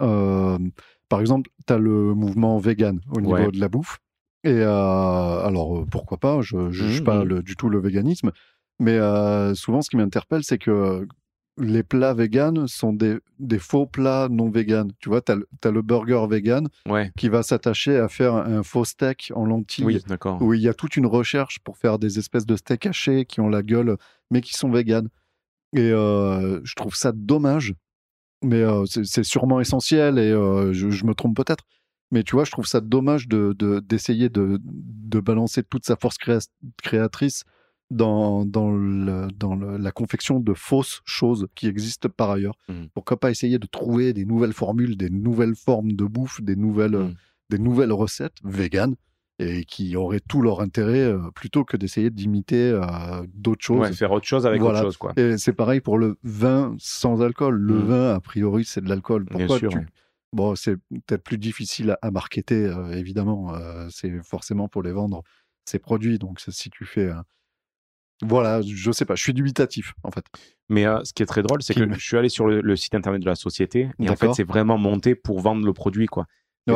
Par 1.08 1.20
exemple, 1.20 1.50
tu 1.66 1.72
as 1.72 1.78
le 1.78 2.14
mouvement 2.14 2.58
vegan 2.58 3.00
au 3.14 3.20
niveau 3.20 3.34
Ouais. 3.34 3.50
de 3.50 3.60
la 3.60 3.68
bouffe. 3.68 3.98
Et 4.44 4.50
euh, 4.52 5.40
alors, 5.44 5.78
euh, 5.78 5.84
pourquoi 5.90 6.18
pas 6.18 6.40
Je 6.42 6.56
ne 6.56 6.70
juge 6.70 7.00
Mhm, 7.00 7.04
pas 7.04 7.24
le- 7.24 7.42
du 7.42 7.56
tout 7.56 7.68
le 7.68 7.78
véganisme. 7.80 8.30
Mais 8.78 8.92
euh, 8.98 9.54
souvent, 9.54 9.82
ce 9.82 9.90
qui 9.90 9.96
m'interpelle, 9.96 10.44
c'est 10.44 10.58
que 10.58 11.06
les 11.60 11.82
plats 11.82 12.14
véganes 12.14 12.68
sont 12.68 12.92
des, 12.92 13.18
des 13.40 13.58
faux 13.58 13.84
plats 13.86 14.28
non 14.30 14.48
véganes. 14.48 14.92
Tu 15.00 15.08
vois, 15.08 15.20
tu 15.20 15.32
as, 15.32 15.70
le 15.72 15.82
burger 15.82 16.24
vegan 16.30 16.68
Ouais. 16.88 17.10
qui 17.18 17.28
va 17.28 17.42
s'attacher 17.42 17.96
à 17.96 18.08
faire 18.08 18.34
un 18.34 18.62
faux 18.62 18.84
steak 18.84 19.32
en 19.34 19.44
lentilles 19.44 19.84
Oui, 19.84 20.02
d'accord. 20.06 20.40
où 20.40 20.54
il 20.54 20.60
y 20.60 20.68
a 20.68 20.74
toute 20.74 20.96
une 20.96 21.06
recherche 21.06 21.58
pour 21.64 21.76
faire 21.76 21.98
des 21.98 22.20
espèces 22.20 22.46
de 22.46 22.54
steaks 22.54 22.86
hachés 22.86 23.24
qui 23.24 23.40
ont 23.40 23.48
la 23.48 23.62
gueule, 23.64 23.96
mais 24.30 24.40
qui 24.40 24.54
sont 24.54 24.70
véganes. 24.70 25.08
Et 25.74 25.90
euh, 25.90 26.60
je 26.62 26.74
trouve 26.76 26.94
ça 26.94 27.10
dommage, 27.12 27.74
mais 28.42 28.62
euh, 28.62 28.84
c'est 28.86 29.24
sûrement 29.24 29.60
essentiel 29.60 30.18
et 30.18 30.30
euh, 30.32 30.72
je, 30.72 30.90
je 30.90 31.04
me 31.04 31.14
trompe 31.14 31.36
peut-être. 31.36 31.64
Mais 32.10 32.22
tu 32.22 32.36
vois, 32.36 32.44
je 32.44 32.50
trouve 32.50 32.66
ça 32.66 32.80
dommage 32.80 33.28
de 33.28 33.54
de- 33.58 33.80
d'essayer 33.80 34.28
de, 34.30 34.58
de 34.62 35.20
balancer 35.20 35.62
toute 35.62 35.84
sa 35.84 35.96
force 35.96 36.16
créa- 36.16 36.48
créatrice 36.82 37.44
dans, 37.90 38.44
dans, 38.46 38.70
le- 38.70 39.28
dans 39.34 39.54
le- 39.56 39.76
la 39.76 39.92
confection 39.92 40.40
de 40.40 40.54
fausses 40.54 41.00
choses 41.04 41.46
qui 41.54 41.66
existent 41.68 42.08
par 42.08 42.30
ailleurs. 42.30 42.54
Mhm. 42.68 42.88
Pourquoi 42.94 43.18
pas 43.18 43.30
essayer 43.30 43.58
de 43.58 43.66
trouver 43.66 44.12
des 44.12 44.24
nouvelles 44.24 44.52
formules, 44.52 44.96
des 44.96 45.10
nouvelles 45.10 45.54
formes 45.56 45.92
de 45.92 46.04
bouffe, 46.04 46.40
des 46.42 46.56
nouvelles, 46.56 46.96
Mhm. 46.98 47.14
des 47.50 47.58
nouvelles 47.58 47.92
recettes 47.92 48.36
véganes 48.44 48.94
et 49.40 49.64
qui 49.64 49.94
auraient 49.96 50.20
tout 50.20 50.42
leur 50.42 50.60
intérêt 50.60 51.00
euh, 51.04 51.30
plutôt 51.34 51.64
que 51.64 51.76
d'essayer 51.76 52.10
d'imiter 52.10 52.70
euh, 52.70 53.24
d'autres 53.34 53.64
choses. 53.64 53.80
Ouais, 53.80 53.92
faire 53.92 54.10
autre 54.12 54.26
chose 54.26 54.46
avec 54.46 54.60
Voilà. 54.60 54.78
autre 54.80 54.86
chose, 54.88 54.96
quoi. 54.96 55.12
Et 55.16 55.38
c'est 55.38 55.52
pareil 55.52 55.80
pour 55.80 55.96
le 55.98 56.18
vin 56.24 56.74
sans 56.78 57.22
alcool. 57.22 57.54
Le 57.56 57.74
Mhm. 57.74 57.84
vin, 57.86 58.14
a 58.14 58.20
priori, 58.20 58.64
c'est 58.64 58.80
de 58.80 58.88
l'alcool. 58.88 59.24
Bien 59.24 59.38
Pourquoi 59.38 59.58
sûr. 59.58 59.70
tu- 59.70 59.78
ouais. 59.78 59.86
Bon, 60.32 60.54
c'est 60.56 60.76
peut-être 61.06 61.22
plus 61.24 61.38
difficile 61.38 61.92
à, 61.92 61.98
à 62.02 62.10
marketer, 62.10 62.64
euh, 62.66 62.92
évidemment. 62.92 63.54
c'est 63.90 64.12
forcément 64.22 64.68
pour 64.68 64.82
les 64.82 64.92
vendre 64.92 65.22
ces 65.64 65.78
produits. 65.78 66.18
Donc, 66.18 66.40
si 66.40 66.68
tu 66.70 66.84
fais. 66.84 67.10
Voilà, 68.22 68.60
je 68.62 68.90
sais 68.90 69.04
pas. 69.04 69.14
Je 69.14 69.22
suis 69.22 69.32
dubitatif, 69.32 69.94
en 70.02 70.10
fait. 70.10 70.24
Mais 70.68 70.86
euh, 70.86 71.02
ce 71.04 71.12
qui 71.12 71.22
est 71.22 71.26
très 71.26 71.42
drôle, 71.42 71.62
c'est 71.62 71.72
que 71.74 71.92
je 71.94 72.04
suis 72.04 72.16
allé 72.16 72.28
sur 72.28 72.46
le, 72.48 72.60
le 72.60 72.76
site 72.76 72.94
internet 72.96 73.20
de 73.22 73.26
la 73.26 73.36
société 73.36 73.88
et 74.00 74.10
en 74.10 74.16
fait, 74.16 74.34
c'est 74.34 74.42
vraiment 74.44 74.76
monté 74.76 75.14
pour 75.14 75.40
vendre 75.40 75.64
le 75.64 75.72
produit, 75.72 76.06
quoi. 76.06 76.26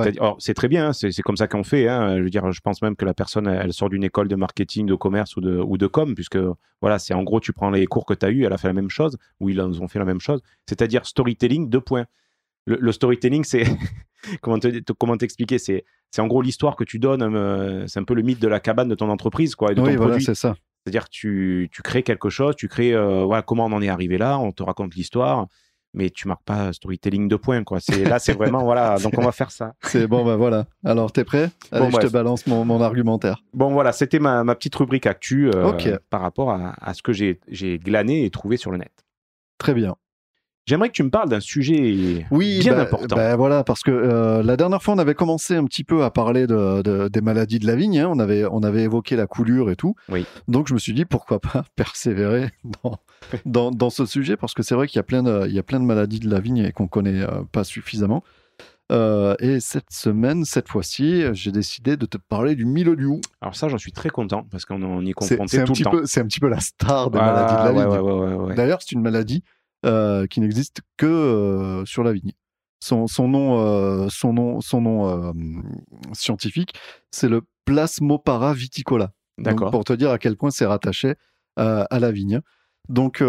Ouais. 0.00 0.18
Alors, 0.18 0.36
C'est 0.40 0.54
très 0.54 0.68
bien, 0.68 0.88
hein, 0.88 0.92
c'est 0.92 1.10
comme 1.22 1.36
ça 1.36 1.48
qu'on 1.48 1.64
fait. 1.64 1.88
hein. 1.88 2.16
Je 2.18 2.22
veux 2.22 2.30
dire, 2.30 2.50
je 2.52 2.60
pense 2.60 2.82
même 2.82 2.96
que 2.96 3.04
la 3.04 3.14
personne, 3.14 3.46
elle 3.46 3.60
elle 3.64 3.72
sort 3.72 3.88
d'une 3.88 4.04
école 4.04 4.28
de 4.28 4.36
marketing, 4.36 4.86
de 4.86 4.94
commerce 4.94 5.36
ou 5.36 5.40
de, 5.40 5.56
ou 5.58 5.76
de 5.78 5.86
com, 5.86 6.14
puisque 6.14 6.38
voilà, 6.80 6.98
c'est 6.98 7.14
en 7.14 7.22
gros, 7.22 7.40
tu 7.40 7.52
prends 7.52 7.70
les 7.70 7.86
cours 7.86 8.06
que 8.06 8.14
tu 8.14 8.24
as 8.26 8.30
eu, 8.30 8.44
elle 8.44 8.52
a 8.52 8.58
fait 8.58 8.68
la 8.68 8.74
même 8.74 8.90
chose, 8.90 9.16
ou 9.40 9.48
ils 9.50 9.60
ont 9.60 9.88
fait 9.88 9.98
la 9.98 10.04
même 10.04 10.20
chose, 10.20 10.40
c'est-à-dire 10.68 11.04
storytelling, 11.06 11.68
deux 11.68 11.80
points. 11.80 12.06
Le, 12.66 12.76
le 12.80 12.92
storytelling, 12.92 13.44
c'est 13.44 13.64
comment 14.40 14.58
te- 14.58 14.78
te- 14.80 14.92
comment 14.92 15.16
t'expliquer 15.16 15.58
C'est 15.58 15.84
en 16.18 16.26
gros 16.26 16.42
l'histoire 16.42 16.76
que 16.76 16.84
tu 16.84 16.98
donnes. 16.98 17.22
euh, 17.22 17.86
c'est 17.88 17.98
un 18.00 18.04
peu 18.04 18.14
le 18.14 18.22
mythe 18.22 18.40
de 18.40 18.48
la 18.48 18.60
cabane 18.60 18.88
de 18.88 18.94
ton 18.94 19.08
entreprise, 19.10 19.54
quoi, 19.54 19.72
et 19.72 19.74
de 19.74 19.80
Oui, 19.80 19.90
ton 19.92 19.96
voilà, 19.96 20.10
produit. 20.12 20.24
c'est 20.24 20.34
ça. 20.34 20.54
C'est-à-dire 20.84 21.08
tu, 21.08 21.68
tu 21.72 21.82
crées 21.82 22.02
quelque 22.02 22.28
chose, 22.30 22.56
tu 22.56 22.66
crées 22.68 22.92
euh, 22.94 23.24
voilà, 23.24 23.42
comment 23.42 23.66
on 23.66 23.72
en 23.72 23.82
est 23.82 23.88
arrivé 23.88 24.18
là, 24.18 24.38
on 24.38 24.50
te 24.52 24.62
raconte 24.62 24.94
l'histoire, 24.96 25.46
mais 25.94 26.10
tu 26.10 26.28
marques 26.28 26.44
pas 26.44 26.72
storytelling 26.72 27.28
de 27.28 27.36
points. 27.36 27.64
Quoi. 27.64 27.78
C'est, 27.80 28.04
là, 28.04 28.18
c'est 28.18 28.32
vraiment, 28.32 28.64
voilà, 28.64 28.98
donc 28.98 29.14
on 29.16 29.22
va 29.22 29.32
faire 29.32 29.50
ça. 29.50 29.74
C'est 29.82 30.06
bon, 30.06 30.24
bah 30.24 30.36
voilà. 30.36 30.66
Alors, 30.84 31.12
t'es 31.12 31.24
prêt? 31.24 31.50
Allez, 31.70 31.84
Bon, 31.84 31.90
je 31.90 32.06
te 32.06 32.12
balance 32.12 32.46
mon, 32.46 32.64
mon 32.64 32.80
argumentaire. 32.80 33.42
Bon, 33.52 33.72
voilà, 33.72 33.92
c'était 33.92 34.18
ma, 34.18 34.44
ma 34.44 34.54
petite 34.54 34.74
rubrique 34.74 35.06
actu 35.06 35.50
euh, 35.50 35.98
par 36.10 36.20
rapport 36.20 36.50
à, 36.50 36.74
à 36.80 36.94
ce 36.94 37.02
que 37.02 37.12
j'ai 37.12 37.38
glané 37.78 38.24
et 38.24 38.30
trouvé 38.30 38.56
sur 38.56 38.70
le 38.70 38.78
net. 38.78 38.92
Très 39.58 39.74
bien. 39.74 39.96
J'aimerais 40.64 40.88
que 40.90 40.94
tu 40.94 41.02
me 41.02 41.10
parles 41.10 41.28
d'un 41.28 41.40
sujet 41.40 42.24
Oui, 42.30 42.60
bien 42.60 42.74
bah, 42.74 42.82
important. 42.82 43.16
bah 43.16 43.34
voilà, 43.34 43.64
parce 43.64 43.80
que 43.80 43.90
euh, 43.90 44.44
la 44.44 44.56
dernière 44.56 44.80
fois, 44.80 44.94
on 44.94 44.98
avait 44.98 45.14
commencé 45.14 45.56
un 45.56 45.64
petit 45.64 45.82
peu 45.82 46.04
à 46.04 46.10
parler 46.12 46.46
de, 46.46 46.82
de- 46.82 47.08
des 47.08 47.20
maladies 47.20 47.58
de 47.58 47.66
la 47.66 47.74
vigne. 47.74 47.98
hein. 47.98 48.08
On, 48.08 48.20
avait, 48.20 48.44
on 48.44 48.62
avait 48.62 48.82
évoqué 48.84 49.16
la 49.16 49.26
coulure 49.26 49.70
et 49.70 49.76
tout. 49.76 49.96
Oui. 50.08 50.24
Donc, 50.46 50.68
je 50.68 50.74
me 50.74 50.78
suis 50.78 50.94
dit, 50.94 51.04
pourquoi 51.04 51.40
pas 51.40 51.64
persévérer 51.76 52.50
dans, 52.84 52.98
dans, 53.44 53.70
dans 53.72 53.90
ce 53.90 54.06
sujet, 54.06 54.36
parce 54.36 54.54
que 54.54 54.62
c'est 54.62 54.76
vrai 54.76 54.86
qu'il 54.86 54.98
y, 54.98 55.00
a 55.00 55.02
plein 55.02 55.24
de- 55.24 55.46
il 55.48 55.52
y 55.54 55.58
a 55.58 55.64
plein 55.64 55.80
de 55.80 55.84
maladies 55.84 56.20
de 56.20 56.30
la 56.30 56.38
vigne 56.38 56.58
et 56.58 56.70
qu'on 56.70 56.86
connaît 56.86 57.22
euh, 57.22 57.42
pas 57.50 57.64
suffisamment. 57.64 58.22
Euh, 58.92 59.34
et 59.40 59.58
cette 59.58 59.90
semaine, 59.90 60.44
cette 60.44 60.68
fois-ci, 60.68 61.24
j'ai 61.32 61.50
décidé 61.50 61.96
de 61.96 62.06
te 62.06 62.18
parler 62.18 62.54
du 62.54 62.66
mildiou. 62.66 63.20
Alors 63.40 63.56
ça, 63.56 63.68
j'en 63.68 63.78
suis 63.78 63.92
très 63.92 64.10
content 64.10 64.46
parce 64.50 64.64
qu'on 64.64 64.82
on 64.82 65.00
y 65.04 65.10
est 65.10 65.12
confronté 65.14 65.56
c'est 65.56 65.60
un, 65.62 65.64
tout 65.64 65.72
le 65.76 65.82
temps. 65.84 65.96
c'est 66.04 66.20
un 66.20 66.26
petit 66.26 66.40
peu 66.40 66.48
la 66.48 66.60
star 66.60 67.10
des 67.10 67.18
Ah, 67.20 67.32
maladies 67.32 67.54
de 67.54 67.62
la 67.64 67.72
vigne. 67.72 68.00
ouais, 68.00 68.12
ouais, 68.12 68.34
ouais. 68.34 68.54
D'ailleurs, 68.54 68.80
c'est 68.82 68.92
une 68.92 69.00
maladie 69.02 69.42
euh, 69.84 70.26
qui 70.26 70.40
n'existe 70.40 70.80
que 70.96 71.06
euh, 71.06 71.84
sur 71.84 72.02
la 72.04 72.12
vigne. 72.12 72.32
Son, 72.80 73.06
son 73.06 73.28
nom, 73.28 73.60
euh, 73.60 74.08
son 74.10 74.32
nom, 74.32 74.60
son 74.60 74.80
nom 74.80 75.32
scientifique, 76.12 76.74
c'est 77.10 77.28
le 77.28 77.42
Plasmopara 77.64 78.54
viticola. 78.54 79.12
D'accord. 79.38 79.70
pour 79.70 79.84
te 79.84 79.92
dire 79.92 80.10
à 80.10 80.18
quel 80.18 80.36
point 80.36 80.50
c'est 80.50 80.66
rattaché 80.66 81.14
à 81.56 81.86
la 81.98 82.12
vigne. 82.12 82.40
Donc, 82.88 83.22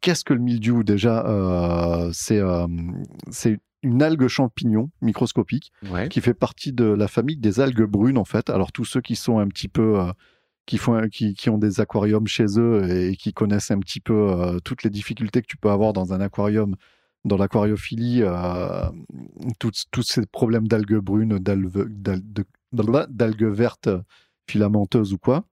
qu'est-ce 0.00 0.24
que 0.24 0.32
le 0.34 0.40
mildiou 0.40 0.82
déjà 0.82 1.24
C'est 2.12 2.40
c'est 3.30 3.58
une 3.82 4.02
algue 4.02 4.26
champignon 4.28 4.90
microscopique 5.02 5.70
Ouais. 5.90 6.08
qui 6.08 6.20
fait 6.22 6.34
partie 6.34 6.72
de 6.72 6.84
la 6.86 7.06
famille 7.06 7.36
des 7.36 7.60
algues 7.60 7.84
brunes 7.84 8.16
en 8.18 8.24
fait. 8.24 8.48
Alors 8.50 8.72
tous 8.72 8.84
ceux 8.86 9.00
qui 9.02 9.14
sont 9.16 9.38
un 9.38 9.46
petit 9.48 9.68
peu 9.68 9.98
qui 10.66 10.78
font 10.78 11.08
qui, 11.08 11.34
qui 11.34 11.50
ont 11.50 11.58
des 11.58 11.80
aquariums 11.80 12.26
chez 12.26 12.46
eux 12.58 12.90
et 12.90 13.16
qui 13.16 13.32
connaissent 13.32 13.70
un 13.70 13.78
petit 13.80 14.00
peu 14.00 14.14
euh, 14.14 14.58
toutes 14.60 14.82
les 14.82 14.90
difficultés 14.90 15.42
que 15.42 15.46
tu 15.46 15.56
peux 15.56 15.70
avoir 15.70 15.92
dans 15.92 16.12
un 16.12 16.20
aquarium 16.20 16.76
dans 17.24 17.36
l'aquariophilie 17.36 18.22
euh, 18.22 18.88
tous 19.58 19.84
tous 19.90 20.02
ces 20.02 20.26
problèmes 20.26 20.68
d'algues 20.68 20.98
brunes 20.98 21.38
d'algues 22.72 23.44
vertes 23.44 23.88
filamenteuses 24.48 25.12
ou 25.12 25.18
quoi 25.18 25.44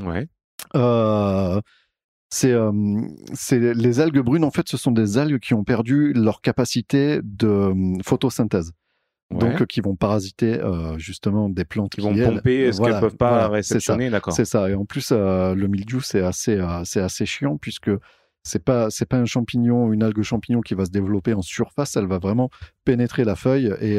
Ouais. 0.00 0.26
euh, 0.74 1.60
c'est 2.30 2.52
euh, 2.52 2.72
les 3.50 4.00
algues 4.00 4.20
brunes 4.20 4.44
en 4.44 4.50
fait 4.50 4.68
ce 4.68 4.76
sont 4.76 4.90
des 4.92 5.18
algues 5.18 5.38
qui 5.38 5.54
ont 5.54 5.64
perdu 5.64 6.12
leur 6.14 6.40
capacité 6.40 7.20
de 7.22 7.46
euh, 7.46 7.98
donc 9.32 9.62
euh, 9.62 9.66
qui 9.66 9.80
vont 9.80 9.96
parasiter 9.96 10.60
euh, 10.60 10.98
justement 10.98 11.48
des 11.48 11.64
plantes 11.64 11.92
Qui 11.92 12.00
vont 12.00 12.12
elles- 12.14 12.36
pomper 12.36 12.72
ce 12.72 12.78
voilà, 12.78 12.94
qu'elles 12.94 13.00
peuvent 13.00 13.16
pas 13.16 13.46
voilà, 13.48 13.62
c'est 13.62 13.80
ça. 13.80 13.94
réceptionner, 13.94 14.10
d'accord. 14.10 14.34
C'est 14.34 14.44
ça. 14.44 14.68
Et 14.70 14.74
en 14.74 14.84
plus, 14.84 15.08
euh, 15.12 15.54
le 15.54 15.66
mildiou, 15.68 16.00
c'est 16.00 16.22
assez, 16.22 16.58
c'est 16.84 17.00
assez 17.00 17.26
chiant 17.26 17.56
puisque 17.58 17.90
c'est 18.44 18.64
pas, 18.64 18.90
c'est 18.90 19.06
pas 19.06 19.18
un 19.18 19.24
champignon, 19.24 19.92
une 19.92 20.02
algue 20.02 20.22
champignon 20.22 20.60
qui 20.62 20.74
va 20.74 20.84
se 20.84 20.90
développer 20.90 21.32
en 21.34 21.42
surface. 21.42 21.96
Elle 21.96 22.06
va 22.06 22.18
vraiment 22.18 22.50
pénétrer 22.84 23.24
la 23.24 23.36
feuille 23.36 23.72
et, 23.80 23.96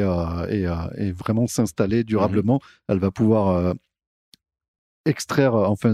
et, 0.50 0.68
et 0.98 1.12
vraiment 1.12 1.46
s'installer 1.46 2.04
durablement. 2.04 2.60
Elle 2.88 2.98
va 2.98 3.10
pouvoir 3.10 3.74
extraire, 5.06 5.54
enfin, 5.54 5.92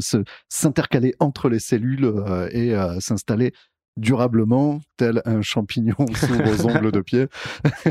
s'intercaler 0.49 1.15
entre 1.19 1.49
les 1.49 1.59
cellules 1.59 2.13
et 2.53 2.75
s'installer 3.01 3.53
durablement, 3.97 4.81
tel 4.97 5.23
un 5.25 5.43
champignon 5.43 5.97
sourd 6.15 6.41
aux 6.47 6.67
ongles 6.67 6.93
de 6.93 7.01
pied. 7.01 7.27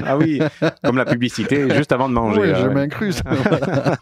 Ah 0.05 0.17
oui, 0.17 0.39
comme 0.83 0.97
la 0.97 1.05
publicité 1.05 1.69
juste 1.75 1.91
avant 1.91 2.09
de 2.09 2.13
manger. 2.13 2.39
Ouais, 2.39 2.51
ah 2.53 2.61
je 2.61 2.67
ouais. 2.67 3.11
Voilà. 3.43 3.97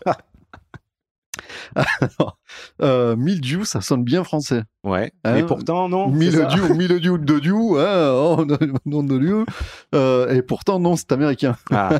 Alors, 1.75 2.37
euh, 2.81 3.15
mildiou, 3.15 3.65
ça 3.65 3.81
sonne 3.81 4.03
bien 4.03 4.23
français. 4.23 4.63
Ouais. 4.83 5.11
Hein, 5.23 5.33
Mais 5.33 5.43
pourtant, 5.43 5.89
non. 5.89 6.09
Mildiou, 6.09 6.73
mildiou 6.73 7.17
de 7.17 7.39
diou, 7.39 7.77
hein, 7.77 8.11
oh, 8.13 8.45
nom 8.85 9.03
de 9.03 9.17
Dieu. 9.17 9.45
Euh, 9.93 10.33
et 10.33 10.41
pourtant, 10.41 10.79
non, 10.79 10.95
c'est 10.95 11.11
américain. 11.11 11.57
Ah, 11.71 11.99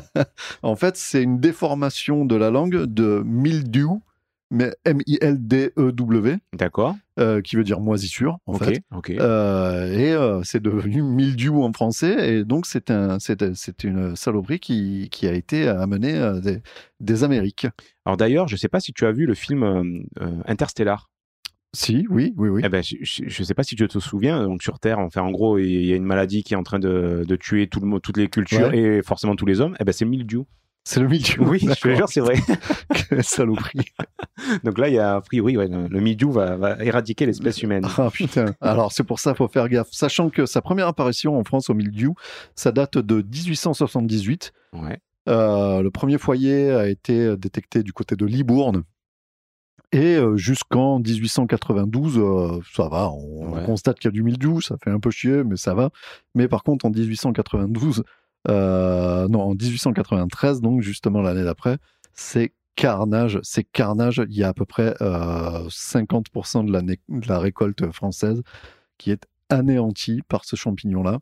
En 0.62 0.76
fait, 0.76 0.96
c'est 0.96 1.22
une 1.22 1.40
déformation 1.40 2.24
de 2.24 2.36
la 2.36 2.50
langue 2.50 2.84
de 2.84 3.22
mildew, 3.24 4.00
mais 4.50 4.72
M-I-L-D-E-W, 4.84 6.36
d'accord. 6.54 6.96
euh, 7.18 7.40
qui 7.40 7.56
veut 7.56 7.64
dire 7.64 7.80
moisissure, 7.80 8.38
en 8.46 8.54
ok. 8.54 8.64
fait. 8.64 8.82
Ok. 8.94 9.10
Euh, 9.10 9.92
et 9.92 10.12
euh, 10.12 10.40
c'est 10.44 10.62
devenu 10.62 11.02
mildiou 11.02 11.62
en 11.62 11.72
français. 11.72 12.32
Et 12.34 12.44
donc, 12.44 12.66
c'est 12.66 12.90
un, 12.90 13.18
c'est, 13.18 13.54
c'est 13.54 13.84
une 13.84 14.16
saloperie 14.16 14.60
qui, 14.60 15.08
qui 15.10 15.26
a 15.26 15.32
été 15.32 15.68
amenée 15.68 16.16
euh, 16.16 16.40
des, 16.40 16.62
des 17.00 17.24
Amériques. 17.24 17.66
Alors 18.06 18.16
d'ailleurs, 18.16 18.48
je 18.48 18.56
sais 18.56 18.68
pas 18.68 18.80
si 18.80 18.92
tu 18.92 19.04
as 19.06 19.12
vu 19.12 19.26
le 19.26 19.34
film 19.34 20.04
Interstellar. 20.46 21.10
Si, 21.76 22.06
oui, 22.08 22.32
oui, 22.38 22.48
oui. 22.48 22.62
Eh 22.64 22.68
ben, 22.70 22.82
je 22.82 23.24
ne 23.24 23.44
sais 23.44 23.52
pas 23.54 23.62
si 23.62 23.76
tu 23.76 23.86
te 23.86 23.98
souviens. 23.98 24.42
Donc 24.44 24.62
sur 24.62 24.78
Terre, 24.80 24.98
enfin, 25.00 25.20
en 25.20 25.30
gros, 25.30 25.58
il 25.58 25.84
y 25.84 25.92
a 25.92 25.96
une 25.96 26.04
maladie 26.04 26.42
qui 26.42 26.54
est 26.54 26.56
en 26.56 26.62
train 26.62 26.78
de, 26.78 27.24
de 27.28 27.36
tuer 27.36 27.66
tout 27.66 27.80
le, 27.80 28.00
toutes 28.00 28.16
les 28.16 28.28
cultures 28.28 28.68
Ouais. 28.68 28.78
et 28.78 29.02
forcément 29.02 29.36
tous 29.36 29.44
les 29.44 29.60
hommes. 29.60 29.76
Eh 29.78 29.84
ben, 29.84 29.92
c'est 29.92 30.06
mildiou. 30.06 30.46
C'est 30.88 31.00
le 31.00 31.08
mildiou. 31.08 31.44
Oui, 31.46 31.58
je 31.60 31.78
te 31.78 31.94
jure, 31.94 32.08
c'est 32.08 32.20
vrai. 32.20 32.36
Quelle 33.10 33.22
saloperie. 33.22 33.92
Donc 34.64 34.78
là, 34.78 34.88
il 34.88 34.94
y 34.94 34.98
a 34.98 35.16
a 35.16 35.20
priori, 35.20 35.54
ouais, 35.58 35.68
le 35.68 35.86
le 35.86 36.00
mildiou 36.00 36.32
va, 36.32 36.56
va 36.56 36.82
éradiquer 36.82 37.26
l'espèce 37.26 37.62
humaine. 37.62 37.86
Ah 37.98 38.08
putain. 38.10 38.54
Alors 38.62 38.90
c'est 38.90 39.04
pour 39.04 39.20
ça, 39.20 39.34
faut 39.34 39.48
faire 39.48 39.68
gaffe. 39.68 39.88
Sachant 39.90 40.30
que 40.30 40.46
sa 40.46 40.62
première 40.62 40.88
apparition 40.88 41.38
en 41.38 41.44
France 41.44 41.68
au 41.68 41.74
mildiou, 41.74 42.14
ça 42.54 42.72
date 42.72 42.96
de 42.96 43.16
1878. 43.20 44.52
Ouais. 44.72 44.98
Euh, 45.28 45.82
le 45.82 45.90
premier 45.90 46.16
foyer 46.16 46.70
a 46.70 46.88
été 46.88 47.36
détecté 47.36 47.82
du 47.82 47.92
côté 47.92 48.16
de 48.16 48.24
Libourne. 48.24 48.84
Et 49.92 50.16
euh, 50.16 50.36
jusqu'en 50.36 51.00
1892, 51.00 52.18
euh, 52.18 52.60
ça 52.74 52.88
va, 52.88 53.10
on, 53.10 53.52
Ouais. 53.54 53.64
constate 53.64 53.98
qu'il 53.98 54.08
y 54.08 54.12
a 54.12 54.12
du 54.12 54.22
mildiou, 54.22 54.60
ça 54.60 54.76
fait 54.82 54.90
un 54.90 55.00
peu 55.00 55.10
chier, 55.10 55.44
mais 55.44 55.56
ça 55.56 55.72
va. 55.72 55.90
Mais 56.34 56.46
par 56.46 56.62
contre, 56.62 56.84
en 56.84 56.90
1892, 56.90 58.00
euh, 58.00 58.02
non, 58.46 59.40
en 59.42 59.54
1893, 59.54 60.60
donc 60.60 60.82
justement 60.82 61.20
l'année 61.22 61.44
d'après, 61.44 61.78
c'est 62.14 62.52
carnage, 62.76 63.38
c'est 63.42 63.64
carnage. 63.64 64.22
Il 64.28 64.36
y 64.36 64.44
a 64.44 64.48
à 64.48 64.54
peu 64.54 64.64
près 64.64 64.94
euh, 65.00 65.68
50% 65.68 66.64
de 66.66 66.72
la, 66.72 66.82
né- 66.82 67.00
de 67.08 67.28
la 67.28 67.38
récolte 67.38 67.90
française 67.92 68.42
qui 68.98 69.10
est 69.10 69.26
anéantie 69.50 70.22
par 70.28 70.44
ce 70.44 70.56
champignon-là. 70.56 71.18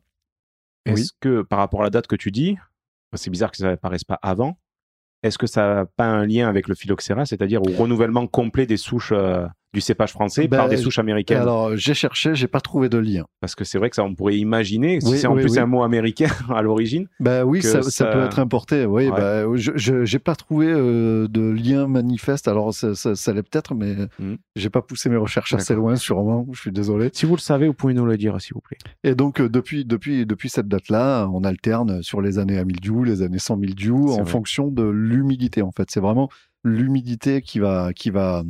Est-ce 0.85 1.01
Oui. 1.01 1.09
que 1.19 1.41
par 1.41 1.59
rapport 1.59 1.81
à 1.81 1.83
la 1.85 1.89
date 1.89 2.07
que 2.07 2.15
tu 2.15 2.31
dis, 2.31 2.57
c'est 3.13 3.29
bizarre 3.29 3.51
que 3.51 3.57
ça 3.57 3.67
n'apparaisse 3.67 4.03
pas 4.03 4.19
avant, 4.21 4.57
est-ce 5.23 5.37
que 5.37 5.47
ça 5.47 5.73
n'a 5.73 5.85
pas 5.85 6.05
un 6.05 6.25
lien 6.25 6.47
avec 6.47 6.67
le 6.67 6.75
phylloxéra, 6.75 7.25
c'est-à-dire 7.25 7.61
au 7.61 7.71
renouvellement 7.71 8.27
complet 8.27 8.65
des 8.67 8.77
souches 8.77 9.11
euh, 9.11 9.47
du 9.73 9.81
cépage 9.81 10.11
français 10.11 10.47
Ben, 10.47 10.57
par 10.57 10.69
des 10.69 10.77
souches 10.77 10.97
américaines 10.99 11.41
Alors, 11.41 11.75
j'ai 11.75 11.93
cherché, 11.93 12.33
j'ai 12.35 12.47
pas 12.47 12.61
trouvé 12.61 12.87
de 12.89 12.97
lien. 12.97 13.25
Parce 13.41 13.53
que 13.53 13.63
c'est 13.65 13.77
vrai 13.77 13.89
que 13.89 13.95
ça, 13.95 14.03
on 14.03 14.15
pourrait 14.15 14.37
imaginer, 14.37 15.01
si 15.01 15.07
Oui, 15.09 15.17
c'est 15.17 15.27
en 15.27 15.35
oui, 15.35 15.41
plus 15.41 15.53
oui. 15.53 15.59
un 15.59 15.65
mot 15.65 15.83
américain 15.83 16.27
à 16.53 16.61
l'origine, 16.61 17.07
Bah 17.19 17.43
oui, 17.45 17.61
ça, 17.61 17.81
ça 17.81 17.91
ça- 17.91 18.05
peut 18.05 18.23
être 18.23 18.39
importé. 18.39 18.85
Oui, 18.85 19.09
Ouais. 19.09 19.11
bah, 19.11 19.43
je 19.55 20.05
j'ai 20.05 20.19
pas 20.19 20.35
trouvé 20.35 20.67
euh, 20.69 21.27
de 21.27 21.41
lien 21.41 21.87
manifeste. 21.87 22.47
Alors 22.47 22.73
ça, 22.73 22.95
ça, 22.95 23.15
ça 23.15 23.33
l'est 23.33 23.43
peut-être, 23.43 23.75
mais 23.75 23.95
Mhm. 24.19 24.37
j'ai 24.55 24.69
pas 24.69 24.81
poussé 24.81 25.09
mes 25.09 25.17
recherches 25.17 25.53
assez 25.53 25.75
loin, 25.75 25.95
sûrement. 25.95 26.47
Je 26.53 26.59
suis 26.61 26.71
désolé. 26.71 27.09
si 27.13 27.25
vous 27.25 27.35
le 27.35 27.41
savez, 27.41 27.67
vous 27.67 27.73
pouvez 27.73 27.93
nous 27.93 28.05
le 28.05 28.17
dire, 28.17 28.39
s'il 28.41 28.53
vous 28.53 28.61
plaît. 28.61 28.77
Et 29.03 29.15
donc 29.15 29.41
euh, 29.41 29.49
depuis 29.49 29.85
depuis 29.85 30.25
depuis 30.25 30.49
cette 30.49 30.67
date-là, 30.67 31.27
on 31.33 31.43
alterne 31.43 32.01
sur 32.03 32.21
les 32.21 32.39
années 32.39 32.57
à 32.57 32.63
mildiou, 32.65 33.03
les 33.03 33.21
années 33.21 33.39
sans 33.39 33.57
mildiou, 33.57 34.11
en 34.11 34.23
vrai. 34.23 34.25
fonction 34.25 34.67
de 34.69 34.83
l'humidité. 34.83 35.61
En 35.61 35.71
fait, 35.71 35.89
c'est 35.91 35.99
vraiment 35.99 36.29
l'humidité 36.63 37.41
qui 37.41 37.59
va 37.59 37.93
qui 37.93 38.09
va 38.09 38.43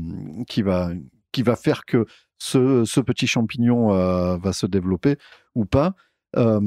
qui 0.47 0.62
va 0.62 0.91
qui 1.32 1.43
va 1.43 1.55
faire 1.55 1.86
que 1.86 2.05
ce, 2.39 2.86
ce 2.86 2.99
petit 3.01 3.28
champignon 3.28 3.93
euh, 3.93 4.38
va 4.38 4.53
se 4.53 4.66
développer 4.66 5.18
ou 5.55 5.66
pas. 5.66 5.95
Euh, 6.36 6.60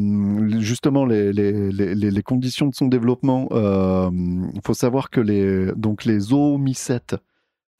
justement, 0.60 1.04
les, 1.04 1.32
les, 1.32 1.70
les, 1.94 2.22
conditions 2.22 2.66
de 2.66 2.74
son 2.74 2.88
développement, 2.88 3.48
il 3.52 4.60
faut 4.64 4.74
savoir 4.74 5.10
que 5.10 5.20
les, 5.20 5.72
donc 5.76 6.04
les 6.04 6.32
oomycètes, 6.32 7.16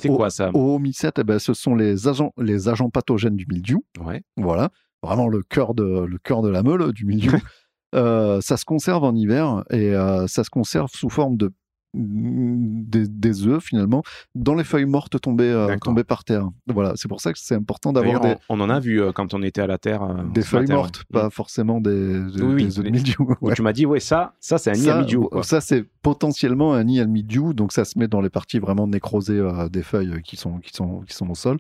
C'est 0.01 0.09
quoi 0.09 0.31
ça? 0.31 0.51
oomycètes, 0.55 1.19
eh 1.19 1.25
ben, 1.25 1.39
ce 1.39 1.55
sont 1.55 1.75
les 1.75 2.07
agents, 2.07 2.33
les 2.39 2.69
agents 2.69 2.91
pathogènes 2.91 3.37
du 3.37 3.47
mildiou. 3.49 3.85
Ouais. 4.05 4.23
Voilà, 4.37 4.71
vraiment 5.03 5.27
le 5.29 5.43
cœur 5.43 5.75
de, 5.75 6.05
le 6.05 6.19
cœur 6.19 6.43
de 6.43 6.49
la 6.49 6.63
meule 6.63 6.93
du 6.93 7.05
mildiou. 7.07 7.33
Euh, 7.97 8.41
ça 8.41 8.57
se 8.57 8.65
conserve 8.65 9.03
en 9.03 9.17
hiver 9.17 9.65
et 9.71 9.97
euh, 9.97 10.29
ça 10.29 10.45
se 10.45 10.51
conserve 10.51 10.91
sous 10.93 11.09
forme 11.09 11.37
de 11.37 11.53
des, 11.95 13.07
des 13.09 13.47
œufs 13.47 13.63
finalement 13.63 14.03
dans 14.35 14.55
les 14.55 14.65
feuilles 14.65 14.85
mortes 14.87 15.21
tombées, 15.21 15.45
euh, 15.51 15.77
tombées 15.83 16.05
par 16.05 16.25
terre. 16.25 16.49
Voilà, 16.67 16.93
c'est 16.97 17.09
pour 17.09 17.21
ça 17.21 17.33
que 17.33 17.39
c'est 17.39 17.55
important 17.55 17.93
d'avoir 17.93 18.21
des, 18.21 18.35
on, 18.49 18.61
on 18.61 18.65
en 18.65 18.71
a 18.71 18.81
vu 18.81 19.01
euh, 19.03 19.13
quand 19.13 19.35
on 19.35 19.43
était 19.43 19.61
à 19.61 19.67
la 19.67 19.79
Terre. 19.79 20.03
euh, 20.03 20.23
des 20.33 20.43
feuilles 20.43 20.69
mortes, 20.69 20.99
ouais. 21.13 21.21
pas 21.21 21.31
forcément 21.31 21.81
des, 21.81 22.21
des, 22.31 22.43
Oui, 22.43 22.55
oui, 22.55 22.65
des 22.65 22.79
œufs 22.79 22.85
de 22.85 22.91
mais- 22.91 22.97
mildiou. 22.97 23.35
Où 23.41 23.49
Ouais. 23.49 23.55
Tu 23.55 23.63
m'as 23.63 23.73
dit, 23.73 23.87
ouais, 23.87 24.01
ça, 24.01 24.35
ça 24.41 24.59
c'est 24.59 24.71
un 24.71 24.75
nid 24.75 24.99
mildiou. 24.99 25.29
ça, 25.43 25.61
c'est 25.61 25.85
potentiellement 26.03 26.75
un 26.75 26.85
nid 26.85 27.05
mildiou, 27.07 27.55
donc 27.55 27.73
ça 27.73 27.85
se 27.85 27.99
met 27.99 28.09
dans 28.09 28.21
les 28.21 28.31
parties 28.31 28.59
vraiment 28.59 28.87
nécrosées 28.87 29.43
des 29.73 29.83
feuilles 29.83 30.23
qui 30.23 30.37
sont, 30.37 30.59
qui, 30.59 30.73
sont, 30.73 31.01
qui 31.01 31.15
sont 31.15 31.29
au 31.29 31.35
sol. 31.35 31.59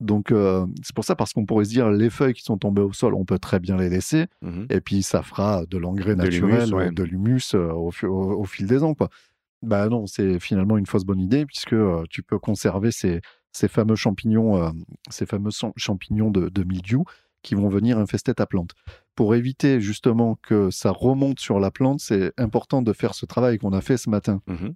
Donc 0.00 0.32
euh, 0.32 0.66
c'est 0.82 0.94
pour 0.96 1.04
ça, 1.04 1.14
parce 1.14 1.32
qu'on 1.32 1.46
pourrait 1.46 1.64
se 1.64 1.70
dire, 1.70 1.88
les 1.88 2.10
feuilles 2.10 2.34
qui 2.34 2.42
sont 2.42 2.58
tombées 2.58 2.82
au 2.82 2.92
sol, 2.92 3.14
on 3.14 3.24
peut 3.24 3.38
très 3.38 3.60
bien 3.60 3.76
les 3.76 3.88
laisser, 3.88 4.26
Mhm. 4.42 4.66
et 4.68 4.80
puis 4.80 5.02
ça 5.04 5.22
fera 5.22 5.64
de 5.66 5.78
l'engrais 5.78 6.16
De 6.16 6.24
naturel, 6.24 6.58
l'humus, 6.64 6.74
ouais. 6.74 6.86
euh, 6.88 6.90
de 6.90 7.02
l'humus 7.04 7.54
au- 7.54 7.92
au 8.10 8.44
fil 8.44 8.66
des 8.66 8.82
ans. 8.82 8.94
Quoi. 8.94 9.10
Bah 9.62 9.88
non, 9.88 10.06
c'est 10.06 10.40
finalement 10.40 10.76
une 10.76 10.86
fausse 10.86 11.04
bonne 11.04 11.20
idée, 11.20 11.46
puisque 11.46 11.72
euh, 11.74 12.04
tu 12.10 12.22
peux 12.22 12.38
conserver 12.38 12.90
ces, 12.90 13.20
ces 13.52 13.68
fameux 13.68 13.94
champignons, 13.96 14.56
euh, 14.62 14.70
ces 15.10 15.24
fameux 15.26 15.50
champignons 15.76 16.30
de, 16.30 16.48
de 16.48 16.64
mildiou 16.64 17.04
qui 17.42 17.54
vont 17.54 17.68
venir 17.68 17.98
infester 17.98 18.34
ta 18.34 18.46
plante. 18.46 18.70
Pour 19.14 19.34
éviter 19.34 19.80
justement 19.80 20.36
que 20.42 20.70
ça 20.70 20.90
remonte 20.90 21.40
sur 21.40 21.58
la 21.60 21.70
plante, 21.70 22.00
c'est 22.00 22.32
important 22.38 22.82
de 22.82 22.92
faire 22.92 23.14
ce 23.14 23.26
travail 23.26 23.58
qu'on 23.58 23.72
a 23.72 23.80
fait 23.80 23.96
ce 23.96 24.10
matin, 24.10 24.40
Mhm. 24.46 24.74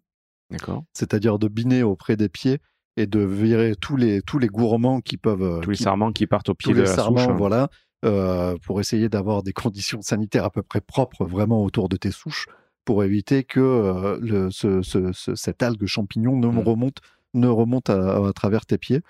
D'accord. 0.50 0.84
c'est-à-dire 0.92 1.38
de 1.38 1.48
biner 1.48 1.82
auprès 1.82 2.16
des 2.16 2.28
pieds 2.28 2.58
et 2.96 3.06
de 3.06 3.18
virer 3.20 3.74
tous 3.80 3.96
les, 3.96 4.22
tous 4.22 4.38
les 4.38 4.46
gourmands 4.48 5.00
qui 5.00 5.16
peuvent... 5.16 5.60
Tous 5.62 5.70
les 5.70 5.76
qui- 5.76 5.82
sarments 5.82 6.12
qui 6.12 6.26
partent 6.26 6.48
au 6.48 6.54
pied 6.54 6.72
tous 6.72 6.76
de 6.76 6.82
les 6.82 6.88
la 6.88 6.94
sarments, 6.94 7.18
souche. 7.20 7.30
hein. 7.30 7.36
voilà, 7.36 7.68
euh, 8.04 8.56
pour 8.64 8.80
essayer 8.80 9.08
d'avoir 9.08 9.42
des 9.42 9.52
conditions 9.52 10.00
sanitaires 10.02 10.44
à 10.44 10.50
peu 10.50 10.62
près 10.62 10.80
propres 10.80 11.24
vraiment 11.24 11.62
autour 11.64 11.88
de 11.88 11.96
tes 11.96 12.10
souches, 12.12 12.46
pour 12.86 13.04
éviter 13.04 13.44
que 13.44 13.60
euh, 13.60 14.18
le, 14.22 14.50
ce, 14.50 14.80
ce- 14.80 15.12
ce- 15.12 15.34
cette 15.34 15.62
algue 15.62 15.84
champignon 15.84 16.36
ne 16.36 16.46
Mm. 16.46 16.58
remonte, 16.60 16.98
ne 17.34 17.48
remonte 17.48 17.90
à, 17.90 18.26
à 18.26 18.32
travers 18.32 18.64
tes 18.64 18.78
pieds. 18.78 19.02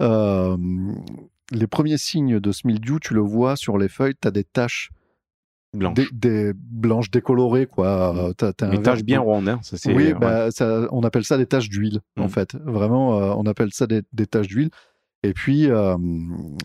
Euh, 0.00 0.56
les 1.52 1.66
premiers 1.66 1.98
signes 1.98 2.40
de 2.40 2.52
ce 2.52 2.66
mildiou, 2.66 2.98
tu 2.98 3.12
le 3.12 3.20
vois 3.20 3.56
sur 3.56 3.76
les 3.76 3.88
feuilles, 3.88 4.14
tu 4.20 4.26
as 4.26 4.30
des 4.30 4.44
taches 4.44 4.90
Blanche. 5.74 5.94
des, 5.96 6.06
des 6.12 6.52
blanches 6.54 7.10
décolorées, 7.10 7.66
quoi. 7.66 8.16
Euh, 8.16 8.32
t'as 8.32 8.52
un 8.66 8.70
Des 8.70 8.80
taches 8.82 9.02
bien 9.02 9.20
rondes. 9.20 9.48
hein, 9.48 9.58
ça, 9.62 9.76
oui, 9.90 9.94
ouais. 9.94 10.14
bah, 10.14 10.50
ça- 10.50 10.86
on 10.92 11.02
appelle 11.02 11.24
ça 11.24 11.36
des 11.36 11.46
taches 11.46 11.68
d'huile, 11.68 12.00
en 12.18 12.26
Mm. 12.26 12.28
fait. 12.30 12.54
Vraiment, 12.64 13.20
euh, 13.20 13.34
on 13.36 13.44
appelle 13.46 13.72
ça 13.72 13.86
des, 13.86 14.02
des 14.12 14.26
taches 14.26 14.46
d'huile. 14.48 14.70
Et 15.24 15.32
puis, 15.32 15.70
euh, 15.70 15.96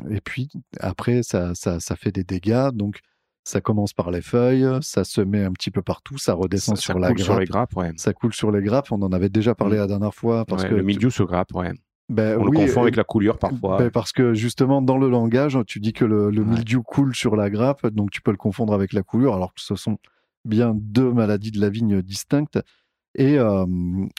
et 0.10 0.22
puis 0.22 0.50
après, 0.80 1.24
ça, 1.24 1.56
ça, 1.56 1.80
ça 1.80 1.96
fait 1.96 2.12
des 2.12 2.24
dégâts. 2.24 2.70
Donc, 2.74 3.00
ça 3.44 3.62
commence 3.62 3.94
par 3.94 4.12
les 4.12 4.22
feuilles, 4.22 4.68
ça 4.82 5.04
se 5.04 5.22
met 5.22 5.44
un 5.44 5.52
petit 5.52 5.72
peu 5.72 5.82
partout, 5.82 6.18
ça 6.18 6.34
redescend 6.34 6.76
Ça- 6.76 6.82
sur 6.82 6.94
ça 6.94 7.00
la 7.00 7.08
coule 7.08 7.18
grappe. 7.18 7.26
sur 7.26 7.40
les 7.40 7.46
grappes, 7.46 7.76
ouais. 7.76 7.92
Ça 7.98 8.14
coule 8.14 8.34
sur 8.34 8.52
les 8.52 8.62
grappes. 8.62 8.92
On 8.92 9.02
en 9.02 9.12
avait 9.12 9.30
déjà 9.30 9.56
parlé 9.56 9.78
Mm. 9.78 9.80
la 9.80 9.88
dernière 9.88 10.14
fois. 10.14 10.46
Parce 10.46 10.64
Ouais, 10.64 10.70
que 10.70 10.76
le 10.76 10.84
mildiou 10.84 11.10
se 11.10 11.24
grappe, 11.24 11.54
ouais. 11.56 11.72
ben, 12.10 12.38
On 12.40 12.46
oui, 12.46 12.52
le 12.60 12.66
confond 12.68 12.82
avec 12.84 12.96
la 12.96 13.04
coulure 13.04 13.38
parfois. 13.40 13.78
ben, 13.78 13.90
parce 13.90 14.12
que 14.12 14.34
justement, 14.34 14.82
dans 14.82 14.98
le 14.98 15.10
langage, 15.10 15.58
tu 15.68 15.80
dis 15.80 15.94
que 15.94 16.06
le, 16.06 16.30
le 16.30 16.42
Ouais. 16.42 16.48
mildiou 16.56 16.84
coule 16.84 17.16
sur 17.16 17.36
la 17.36 17.50
grappe, 17.50 17.88
donc 17.88 18.12
tu 18.12 18.22
peux 18.22 18.32
le 18.32 18.38
confondre 18.38 18.74
avec 18.74 18.94
la 18.94 19.02
coulure, 19.04 19.34
alors 19.36 19.54
que 19.54 19.62
ce 19.62 19.76
sont 19.76 19.98
bien 20.46 20.74
deux 20.76 21.12
maladies 21.12 21.52
de 21.52 21.60
la 21.62 21.70
vigne 21.70 22.02
distinctes. 22.02 22.60
Et, 23.16 23.40
euh, 23.40 23.66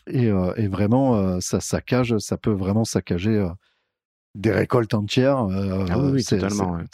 et, 0.08 0.26
euh, 0.28 0.52
et 0.56 0.66
vraiment, 0.66 1.14
euh, 1.16 1.38
ça 1.40 1.60
saccage, 1.60 2.18
ça 2.18 2.36
peut 2.36 2.50
vraiment 2.50 2.84
saccager 2.84 3.36
euh, 3.38 3.48
des 4.34 4.52
récoltes 4.52 4.94
entières. 4.94 5.44
euh, 5.44 5.86
Ah 5.90 5.98
oui, 5.98 6.10
oui, 6.12 6.22
ouais. 6.72 6.84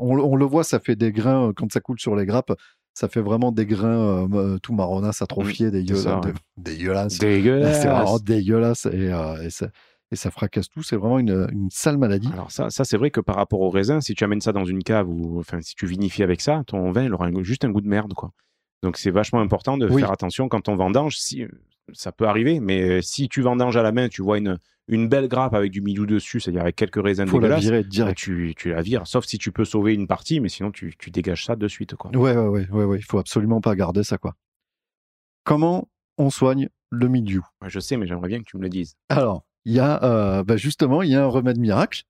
on, 0.00 0.18
on 0.18 0.36
le 0.36 0.44
voit, 0.44 0.64
ça 0.64 0.78
fait 0.80 0.96
des 0.96 1.12
grains, 1.12 1.48
euh, 1.48 1.52
quand 1.54 1.70
ça 1.72 1.80
coule 1.80 1.98
sur 1.98 2.14
les 2.16 2.26
grappes, 2.26 2.52
ça 2.94 3.08
fait 3.08 3.20
vraiment 3.20 3.52
des 3.52 3.66
grains 3.66 4.28
euh, 4.32 4.58
tout 4.62 4.72
marronnasses, 4.72 5.20
atrophiés, 5.22 5.70
Mm, 5.94 5.96
ça, 5.96 6.20
ouais. 6.20 6.32
dé- 6.56 6.72
dégueulasses. 6.76 7.18
Dégueulasse. 7.18 7.82
C'est 7.82 7.88
vraiment 7.88 8.18
dégueulasse 8.18 8.86
et, 8.86 9.12
euh, 9.12 9.42
et 9.42 9.50
ça, 9.50 9.68
et 10.12 10.16
ça 10.16 10.30
fracasse 10.30 10.68
tout. 10.70 10.82
C'est 10.82 10.96
vraiment 10.96 11.18
une, 11.18 11.46
une 11.52 11.68
sale 11.70 11.98
maladie. 11.98 12.30
Alors 12.32 12.50
ça, 12.52 12.70
ça 12.70 12.84
c'est 12.84 12.96
vrai 12.96 13.10
que 13.10 13.20
par 13.20 13.36
rapport 13.36 13.60
au 13.60 13.70
raisin, 13.70 14.00
si 14.00 14.14
tu 14.14 14.24
amènes 14.24 14.40
ça 14.40 14.52
dans 14.52 14.64
une 14.64 14.82
cave 14.82 15.08
ou 15.08 15.38
enfin 15.40 15.60
si 15.60 15.74
tu 15.74 15.86
vinifies 15.86 16.22
avec 16.22 16.40
ça, 16.40 16.62
ton 16.66 16.90
vin 16.92 17.02
il 17.04 17.12
aura 17.12 17.26
un 17.26 17.42
juste 17.42 17.64
un 17.64 17.70
goût 17.70 17.80
de 17.80 17.88
merde 17.88 18.14
quoi. 18.14 18.30
Donc 18.82 18.96
c'est 18.98 19.10
vachement 19.10 19.40
important 19.40 19.76
de 19.78 19.88
Oui. 19.88 20.00
faire 20.02 20.10
attention 20.12 20.48
quand 20.48 20.68
on 20.68 20.76
vendange. 20.76 21.16
Si 21.18 21.44
ça 21.92 22.12
peut 22.12 22.26
arriver, 22.26 22.60
mais 22.60 22.82
euh, 22.98 23.02
si 23.02 23.28
tu 23.28 23.42
vendanges 23.42 23.76
à 23.76 23.82
la 23.82 23.92
main, 23.92 24.08
tu 24.08 24.22
vois 24.22 24.38
une 24.38 24.58
une 24.88 25.08
belle 25.08 25.26
grappe 25.26 25.54
avec 25.54 25.72
du 25.72 25.80
mildiou 25.80 26.06
dessus, 26.06 26.38
c'est-à-dire 26.38 26.62
avec 26.62 26.76
quelques 26.76 27.02
raisins 27.02 27.26
faut 27.26 27.40
la 27.40 27.58
virer 27.58 27.82
bah, 27.82 27.88
direct. 27.88 28.18
tu, 28.18 28.54
tu 28.56 28.70
la 28.70 28.82
vires. 28.82 29.04
Sauf 29.08 29.24
si 29.24 29.36
tu 29.36 29.50
peux 29.50 29.64
sauver 29.64 29.94
une 29.94 30.06
partie, 30.06 30.38
mais 30.38 30.48
sinon 30.48 30.70
tu, 30.70 30.94
tu 30.96 31.10
dégages 31.10 31.44
ça 31.44 31.56
de 31.56 31.66
suite 31.66 31.96
quoi. 31.96 32.12
Ouais, 32.16 32.36
ouais, 32.36 32.46
ouais, 32.46 32.68
ouais, 32.70 32.84
ouais. 32.84 32.98
Il 32.98 33.04
faut 33.04 33.18
absolument 33.18 33.60
pas 33.60 33.74
garder 33.74 34.04
ça, 34.04 34.16
quoi. 34.16 34.36
Comment 35.44 35.88
on 36.18 36.30
soigne 36.30 36.68
le 36.90 37.08
Ouais, 37.08 37.40
Je 37.66 37.80
sais, 37.80 37.96
mais 37.96 38.06
j'aimerais 38.06 38.28
bien 38.28 38.38
que 38.38 38.44
tu 38.44 38.56
me 38.56 38.62
le 38.62 38.68
dises. 38.68 38.94
Alors, 39.08 39.44
il 39.64 39.72
y 39.74 39.80
a, 39.80 40.02
euh, 40.04 40.44
bah, 40.44 40.56
justement, 40.56 41.02
il 41.02 41.10
y 41.10 41.16
a 41.16 41.24
un 41.24 41.28
remède 41.28 41.58
miracle. 41.58 42.02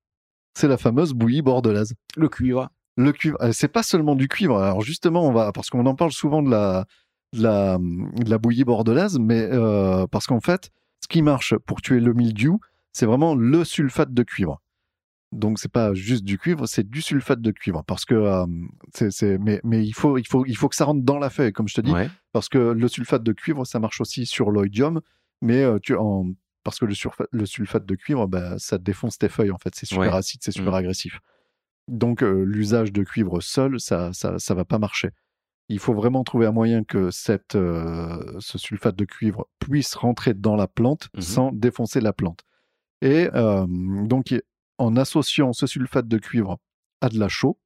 C'est 0.54 0.68
la 0.68 0.76
fameuse 0.76 1.12
bouillie 1.12 1.42
bordelaise. 1.42 1.94
Le 2.16 2.28
cuivre. 2.28 2.68
Le 2.96 3.12
cuivre, 3.12 3.36
euh, 3.42 3.52
c'est 3.52 3.68
pas 3.68 3.82
seulement 3.82 4.14
du 4.14 4.26
cuivre. 4.28 4.58
Alors 4.58 4.80
justement, 4.82 5.22
on 5.26 5.32
va 5.32 5.52
parce 5.52 5.68
qu'on 5.70 5.84
en 5.86 5.94
parle 5.94 6.12
souvent 6.12 6.42
de 6.42 6.50
la 6.50 6.86
de 7.32 7.42
la, 7.42 7.76
de 7.78 8.30
la 8.30 8.38
bouillie 8.38 8.64
bordelaise, 8.64 9.18
mais 9.18 9.48
euh, 9.52 10.06
parce 10.06 10.26
qu'en 10.26 10.40
fait, 10.40 10.70
ce 11.02 11.08
qui 11.08 11.20
marche 11.22 11.54
pour 11.66 11.82
tuer 11.82 12.00
le 12.00 12.14
mildiou, 12.14 12.60
c'est 12.92 13.04
vraiment 13.04 13.34
le 13.34 13.64
sulfate 13.64 14.14
de 14.14 14.22
cuivre. 14.22 14.62
Donc 15.32 15.58
c'est 15.58 15.70
pas 15.70 15.92
juste 15.92 16.24
du 16.24 16.38
cuivre, 16.38 16.66
c'est 16.66 16.88
du 16.88 17.02
sulfate 17.02 17.42
de 17.42 17.50
cuivre 17.50 17.82
parce 17.84 18.04
que 18.06 18.14
euh, 18.14 18.46
c'est, 19.10 19.38
mais 19.38 19.60
mais 19.64 19.84
il 19.84 19.92
faut 19.92 20.16
il 20.16 20.26
faut 20.26 20.46
il 20.46 20.56
faut 20.56 20.68
que 20.68 20.76
ça 20.76 20.84
rentre 20.86 21.02
dans 21.02 21.18
la 21.18 21.28
feuille, 21.28 21.52
comme 21.52 21.68
je 21.68 21.74
te 21.74 21.80
dis, 21.82 21.92
Ouais. 21.92 22.08
parce 22.32 22.48
que 22.48 22.58
le 22.58 22.88
sulfate 22.88 23.22
de 23.24 23.32
cuivre, 23.32 23.66
ça 23.66 23.80
marche 23.80 24.00
aussi 24.00 24.24
sur 24.24 24.50
l'oïdium, 24.50 25.00
mais 25.42 25.62
euh, 25.62 25.78
tu 25.82 25.94
en 25.96 26.26
parce 26.62 26.78
que 26.78 26.86
le, 26.86 26.94
surfa- 26.94 27.26
le 27.30 27.44
sulfate 27.46 27.84
de 27.86 27.94
cuivre, 27.94 28.26
bah, 28.26 28.54
ça 28.58 28.78
défonce 28.78 29.18
tes 29.18 29.28
feuilles 29.28 29.50
en 29.52 29.58
fait, 29.58 29.74
c'est 29.74 29.86
super 29.86 30.00
Ouais. 30.12 30.16
acide, 30.16 30.40
c'est 30.42 30.52
super 30.52 30.72
Mhm. 30.72 30.78
agressif. 30.78 31.18
Donc 31.88 32.22
euh, 32.22 32.44
l'usage 32.44 32.92
de 32.92 33.02
cuivre 33.04 33.40
seul, 33.40 33.78
ça, 33.80 34.12
ça 34.12 34.38
ça 34.38 34.54
va 34.54 34.64
pas 34.64 34.78
marcher. 34.78 35.10
Il 35.68 35.78
faut 35.80 35.94
vraiment 35.94 36.22
trouver 36.24 36.46
un 36.46 36.52
moyen 36.52 36.84
que 36.84 37.10
cette, 37.10 37.56
euh, 37.56 38.36
ce 38.38 38.56
sulfate 38.58 38.94
de 38.96 39.04
cuivre 39.04 39.48
puisse 39.58 39.94
rentrer 39.94 40.32
dans 40.34 40.56
la 40.56 40.68
plante 40.68 41.08
Mhm. 41.14 41.20
sans 41.22 41.52
défoncer 41.52 42.00
la 42.00 42.12
plante. 42.12 42.40
Et 43.02 43.28
euh, 43.34 43.66
donc 44.06 44.34
en 44.78 44.96
associant 44.96 45.52
ce 45.52 45.66
sulfate 45.66 46.06
de 46.08 46.18
cuivre 46.18 46.58
à 47.00 47.08
de 47.08 47.18
la 47.18 47.28
chaux, 47.28 47.58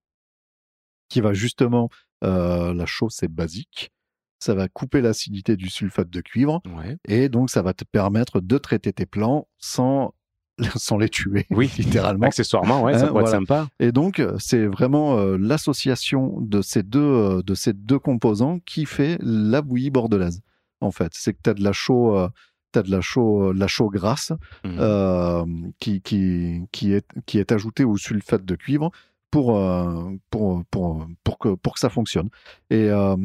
qui 1.08 1.20
va 1.20 1.32
justement, 1.32 1.88
la 2.22 2.86
chaux 2.86 3.08
c'est 3.10 3.28
basique, 3.28 3.90
ça 4.38 4.54
va 4.54 4.68
couper 4.68 5.00
l'acidité 5.02 5.56
du 5.56 5.68
sulfate 5.68 6.08
de 6.10 6.20
cuivre 6.20 6.62
Ouais. 6.76 6.96
et 7.06 7.28
donc 7.28 7.50
ça 7.50 7.62
va 7.62 7.74
te 7.74 7.84
permettre 7.84 8.40
de 8.40 8.58
traiter 8.58 8.92
tes 8.92 9.06
plants 9.06 9.48
sans 9.58 10.14
sans 10.76 10.98
les 10.98 11.08
tuer, 11.08 11.46
Oui. 11.50 11.70
littéralement. 11.78 12.26
Accessoirement, 12.26 12.82
ouais, 12.82 12.94
ça 12.94 13.04
Hein, 13.04 13.08
pourrait 13.08 13.22
voilà. 13.22 13.28
être 13.28 13.40
sympa. 13.40 13.68
Et 13.80 13.92
donc, 13.92 14.18
euh, 14.20 14.36
c'est 14.38 14.66
vraiment 14.66 15.18
euh, 15.18 15.36
l'association 15.38 16.40
de 16.40 16.62
ces 16.62 16.82
deux 16.82 17.00
euh, 17.00 17.42
de 17.42 17.54
ces 17.54 17.72
deux 17.72 17.98
composants 17.98 18.58
qui 18.66 18.86
fait 18.86 19.18
la 19.20 19.62
bouillie 19.62 19.90
bordelaise. 19.90 20.40
En 20.80 20.90
fait, 20.90 21.12
c'est 21.14 21.32
que 21.34 21.38
tu 21.42 21.50
as 21.50 21.54
de 21.54 21.62
la 21.62 21.72
chaux, 21.72 22.16
euh, 22.16 22.28
t'as 22.72 22.82
de 22.82 22.90
la 22.90 23.00
chaux, 23.00 23.52
la 23.52 23.66
chaux 23.66 23.90
grasse 23.90 24.32
euh, 24.64 25.44
qui, 25.78 26.00
qui, 26.00 26.62
qui, 26.72 26.92
est, 26.92 27.06
qui 27.26 27.38
est 27.38 27.52
ajoutée 27.52 27.84
au 27.84 27.96
sulfate 27.96 28.44
de 28.44 28.54
cuivre 28.54 28.90
pour, 29.30 29.56
euh, 29.58 30.10
pour, 30.30 30.64
pour, 30.70 31.06
pour, 31.22 31.38
que, 31.38 31.48
pour 31.54 31.74
que 31.74 31.80
ça 31.80 31.88
fonctionne. 31.90 32.28
Et 32.70 32.88
euh, 32.88 33.16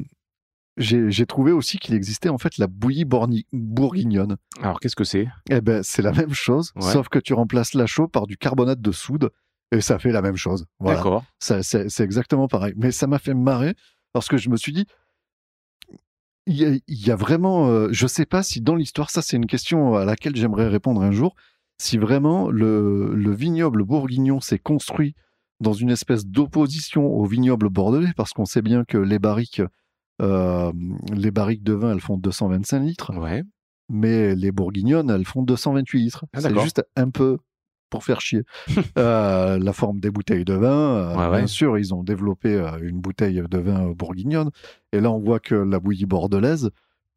j'ai 0.77 1.25
trouvé 1.25 1.51
aussi 1.51 1.77
qu'il 1.77 1.95
existait 1.95 2.29
en 2.29 2.37
fait 2.37 2.57
la 2.57 2.67
bouillie 2.67 3.05
bourguignonne. 3.53 4.37
Alors, 4.61 4.79
qu'est-ce 4.79 4.95
que 4.95 5.03
c'est? 5.03 5.27
Eh 5.49 5.61
ben, 5.61 5.83
c'est 5.83 6.01
la 6.01 6.11
même 6.11 6.33
chose, 6.33 6.71
Ouais. 6.75 6.81
sauf 6.91 7.07
que 7.09 7.19
tu 7.19 7.33
remplaces 7.33 7.73
la 7.73 7.85
chaux 7.85 8.07
par 8.07 8.27
du 8.27 8.37
carbonate 8.37 8.81
de 8.81 8.91
soude 8.91 9.29
et 9.71 9.81
ça 9.81 9.99
fait 9.99 10.11
la 10.11 10.21
même 10.21 10.35
chose. 10.35 10.65
Voilà. 10.79 10.97
D'accord. 10.97 11.23
C'est 11.39 11.63
c'est 11.63 12.03
exactement 12.03 12.47
pareil. 12.47 12.73
Mais 12.77 12.91
ça 12.91 13.07
m'a 13.07 13.19
fait 13.19 13.33
marrer 13.33 13.73
parce 14.13 14.27
que 14.27 14.37
je 14.37 14.49
me 14.49 14.57
suis 14.57 14.71
dit, 14.73 14.85
il 16.47 16.55
y 16.55 16.65
a, 16.65 16.69
il 16.87 17.07
y 17.07 17.11
a 17.11 17.15
vraiment, 17.15 17.67
euh, 17.69 17.87
je 17.91 18.05
sais 18.07 18.25
pas 18.25 18.43
si 18.43 18.61
dans 18.61 18.75
l'histoire, 18.75 19.09
ça 19.09 19.21
c'est 19.21 19.35
une 19.37 19.47
question 19.47 19.95
à 19.95 20.05
laquelle 20.05 20.35
j'aimerais 20.35 20.67
répondre 20.67 21.01
un 21.01 21.11
jour, 21.11 21.35
si 21.81 21.97
vraiment 21.97 22.49
le, 22.49 23.13
le 23.15 23.33
vignoble 23.33 23.83
bourguignon 23.83 24.39
s'est 24.39 24.59
construit 24.59 25.15
dans 25.59 25.73
une 25.73 25.89
espèce 25.89 26.25
d'opposition 26.25 27.05
au 27.07 27.25
vignoble 27.25 27.69
bordelais, 27.69 28.11
parce 28.15 28.31
qu'on 28.31 28.45
sait 28.45 28.61
bien 28.61 28.83
que 28.83 28.97
les 28.97 29.19
barriques, 29.19 29.61
euh, 30.21 30.71
les 31.13 31.31
barriques 31.31 31.63
de 31.63 31.73
vin, 31.73 31.91
elles 31.93 32.01
font 32.01 32.17
225 32.17 32.79
litres, 32.79 33.13
Ouais. 33.17 33.43
mais 33.89 34.35
les 34.35 34.51
bourguignonnes, 34.51 35.09
elles 35.09 35.25
font 35.25 35.43
228 35.43 35.99
litres. 35.99 36.25
Ah, 36.33 36.41
c'est 36.41 36.59
juste 36.59 36.83
un 36.95 37.09
peu 37.09 37.37
pour 37.89 38.03
faire 38.03 38.19
chier. 38.21 38.43
Euh, 38.97 39.59
la 39.59 39.73
forme 39.73 39.99
des 39.99 40.09
bouteilles 40.09 40.45
de 40.45 40.53
vin, 40.53 40.69
euh, 40.69 41.29
ouais. 41.31 41.37
bien 41.39 41.47
sûr, 41.47 41.77
ils 41.77 41.93
ont 41.93 42.03
développé 42.03 42.53
euh, 42.55 42.77
une 42.81 42.99
bouteille 42.99 43.41
de 43.49 43.57
vin 43.57 43.91
bourguignonne. 43.91 44.49
Et 44.93 44.99
là, 45.01 45.11
on 45.11 45.19
voit 45.19 45.39
que 45.39 45.55
la 45.55 45.79
bouillie 45.79 46.05
bordelaise, 46.05 46.69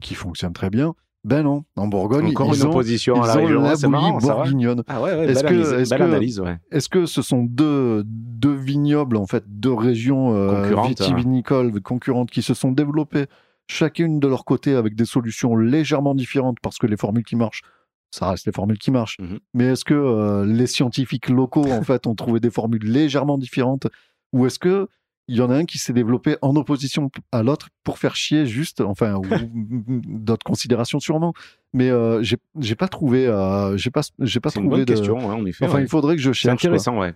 qui 0.03 0.15
fonctionne 0.15 0.53
très 0.53 0.71
bien, 0.71 0.95
ben 1.29 1.43
non, 1.43 1.65
en 1.77 1.87
Bourgogne, 1.87 2.27
Encore 2.31 2.55
ils 2.55 2.61
une 2.61 2.67
ont, 2.67 2.71
opposition 2.71 3.15
ils 3.17 3.23
à 3.23 3.27
la 3.27 3.35
région. 3.35 3.61
la 3.63 3.89
marrant, 3.89 4.19
bourguignonne. 4.19 4.83
Ah 4.89 5.01
ouais, 5.03 5.13
ouais, 5.15 5.27
Est-ce 5.31 5.45
que- 5.45 5.81
est-ce 5.81 5.95
que- 5.95 7.01
ouais. 7.01 7.07
Ce 7.07 7.23
sont 7.23 7.43
deux, 7.43 8.03
deux 8.07 8.55
vignobles, 8.55 9.17
en 9.17 9.27
fait, 9.27 9.45
deux 9.47 9.73
régions 9.73 10.35
euh, 10.35 10.63
Concurrentes, 10.63 10.87
hein. 10.87 10.89
vitivinicoles 11.07 11.81
concurrentes 11.83 12.31
qui 12.31 12.43
se 12.43 12.55
sont 12.55 12.73
développées 12.73 13.27
chacune 13.67 14.19
de 14.19 14.27
leur 14.29 14.45
côté 14.45 14.75
avec 14.75 14.95
des 14.97 15.05
solutions 15.05 15.55
légèrement 15.55 16.15
différentes 16.15 16.57
parce 16.63 16.79
que 16.79 16.87
les 16.87 16.97
formules 16.97 17.25
qui 17.25 17.37
marchent, 17.37 17.63
ça 18.11 18.31
reste 18.31 18.47
les 18.47 18.53
formules 18.53 18.79
qui 18.79 18.91
marchent. 18.91 19.19
Mhm. 19.21 19.39
Mais 19.53 19.65
est-ce 19.67 19.85
que 19.85 19.93
euh, 19.95 20.47
les 20.47 20.67
scientifiques 20.67 21.29
locaux, 21.29 21.71
en 21.71 21.83
fait, 21.83 22.07
ont 22.07 22.15
trouvé 22.15 22.41
des 22.41 22.51
formules 22.51 22.85
légèrement 22.91 23.37
différentes 23.37 23.87
ou 24.33 24.47
est-ce 24.47 24.59
que 24.59 24.89
il 25.29 25.37
y 25.37 25.41
en 25.43 25.51
a 25.51 25.57
un 25.57 25.65
qui 25.65 25.79
s'est 25.79 25.93
développé 25.93 26.37
en 26.43 26.57
opposition 26.57 27.11
à 27.33 27.43
l'autre 27.43 27.69
pour 27.85 27.99
faire 27.99 28.17
chier 28.17 28.47
juste, 28.47 28.81
enfin, 28.81 29.15
ou 29.17 29.23
d'autres 30.07 30.45
considérations 30.45 31.01
sûrement. 31.01 31.35
Mais 31.75 31.91
euh, 31.91 32.23
j'ai 32.23 32.75
pas 32.75 32.89
trouvé, 32.89 33.27
euh, 33.27 33.77
j'ai 33.77 33.91
pas, 33.91 34.01
j'ai 34.21 34.41
pas 34.41 34.51
C'est 34.51 34.59
une 34.61 34.67
trouvé 34.67 34.79
bonne 34.79 34.85
de. 34.87 34.93
question, 34.95 35.19
ouais, 35.19 35.35
en 35.35 35.45
effet. 35.47 35.67
Enfin, 35.67 35.77
ouais. 35.77 35.83
il 35.83 35.89
faudrait 35.89 36.17
que 36.17 36.23
je 36.23 36.33
C'est 36.33 36.41
cherche. 36.41 36.61
quoi. 36.63 36.69
intéressant, 36.69 36.99
ouais. 36.99 37.15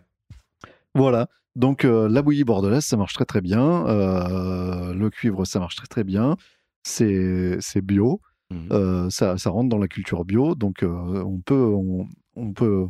Voilà. 0.94 1.28
Donc 1.56 1.84
euh, 1.84 2.08
la 2.08 2.22
bouillie 2.22 2.44
bordelaise, 2.44 2.84
ça 2.84 2.96
marche 2.96 3.14
très 3.14 3.24
très 3.24 3.40
bien. 3.40 3.86
Euh, 3.86 4.94
le 4.94 5.10
cuivre, 5.10 5.44
ça 5.44 5.58
marche 5.58 5.76
très 5.76 5.86
très 5.86 6.04
bien. 6.04 6.36
C'est 6.82 7.56
c'est 7.60 7.82
bio. 7.82 8.20
Mhm. 8.50 8.68
Euh, 8.72 9.10
ça, 9.10 9.38
ça 9.38 9.50
rentre 9.50 9.68
dans 9.68 9.78
la 9.78 9.88
culture 9.88 10.24
bio. 10.24 10.54
Donc 10.54 10.82
euh, 10.82 11.22
on 11.24 11.38
peut 11.40 11.54
on, 11.74 12.06
on 12.36 12.52
peut 12.52 12.86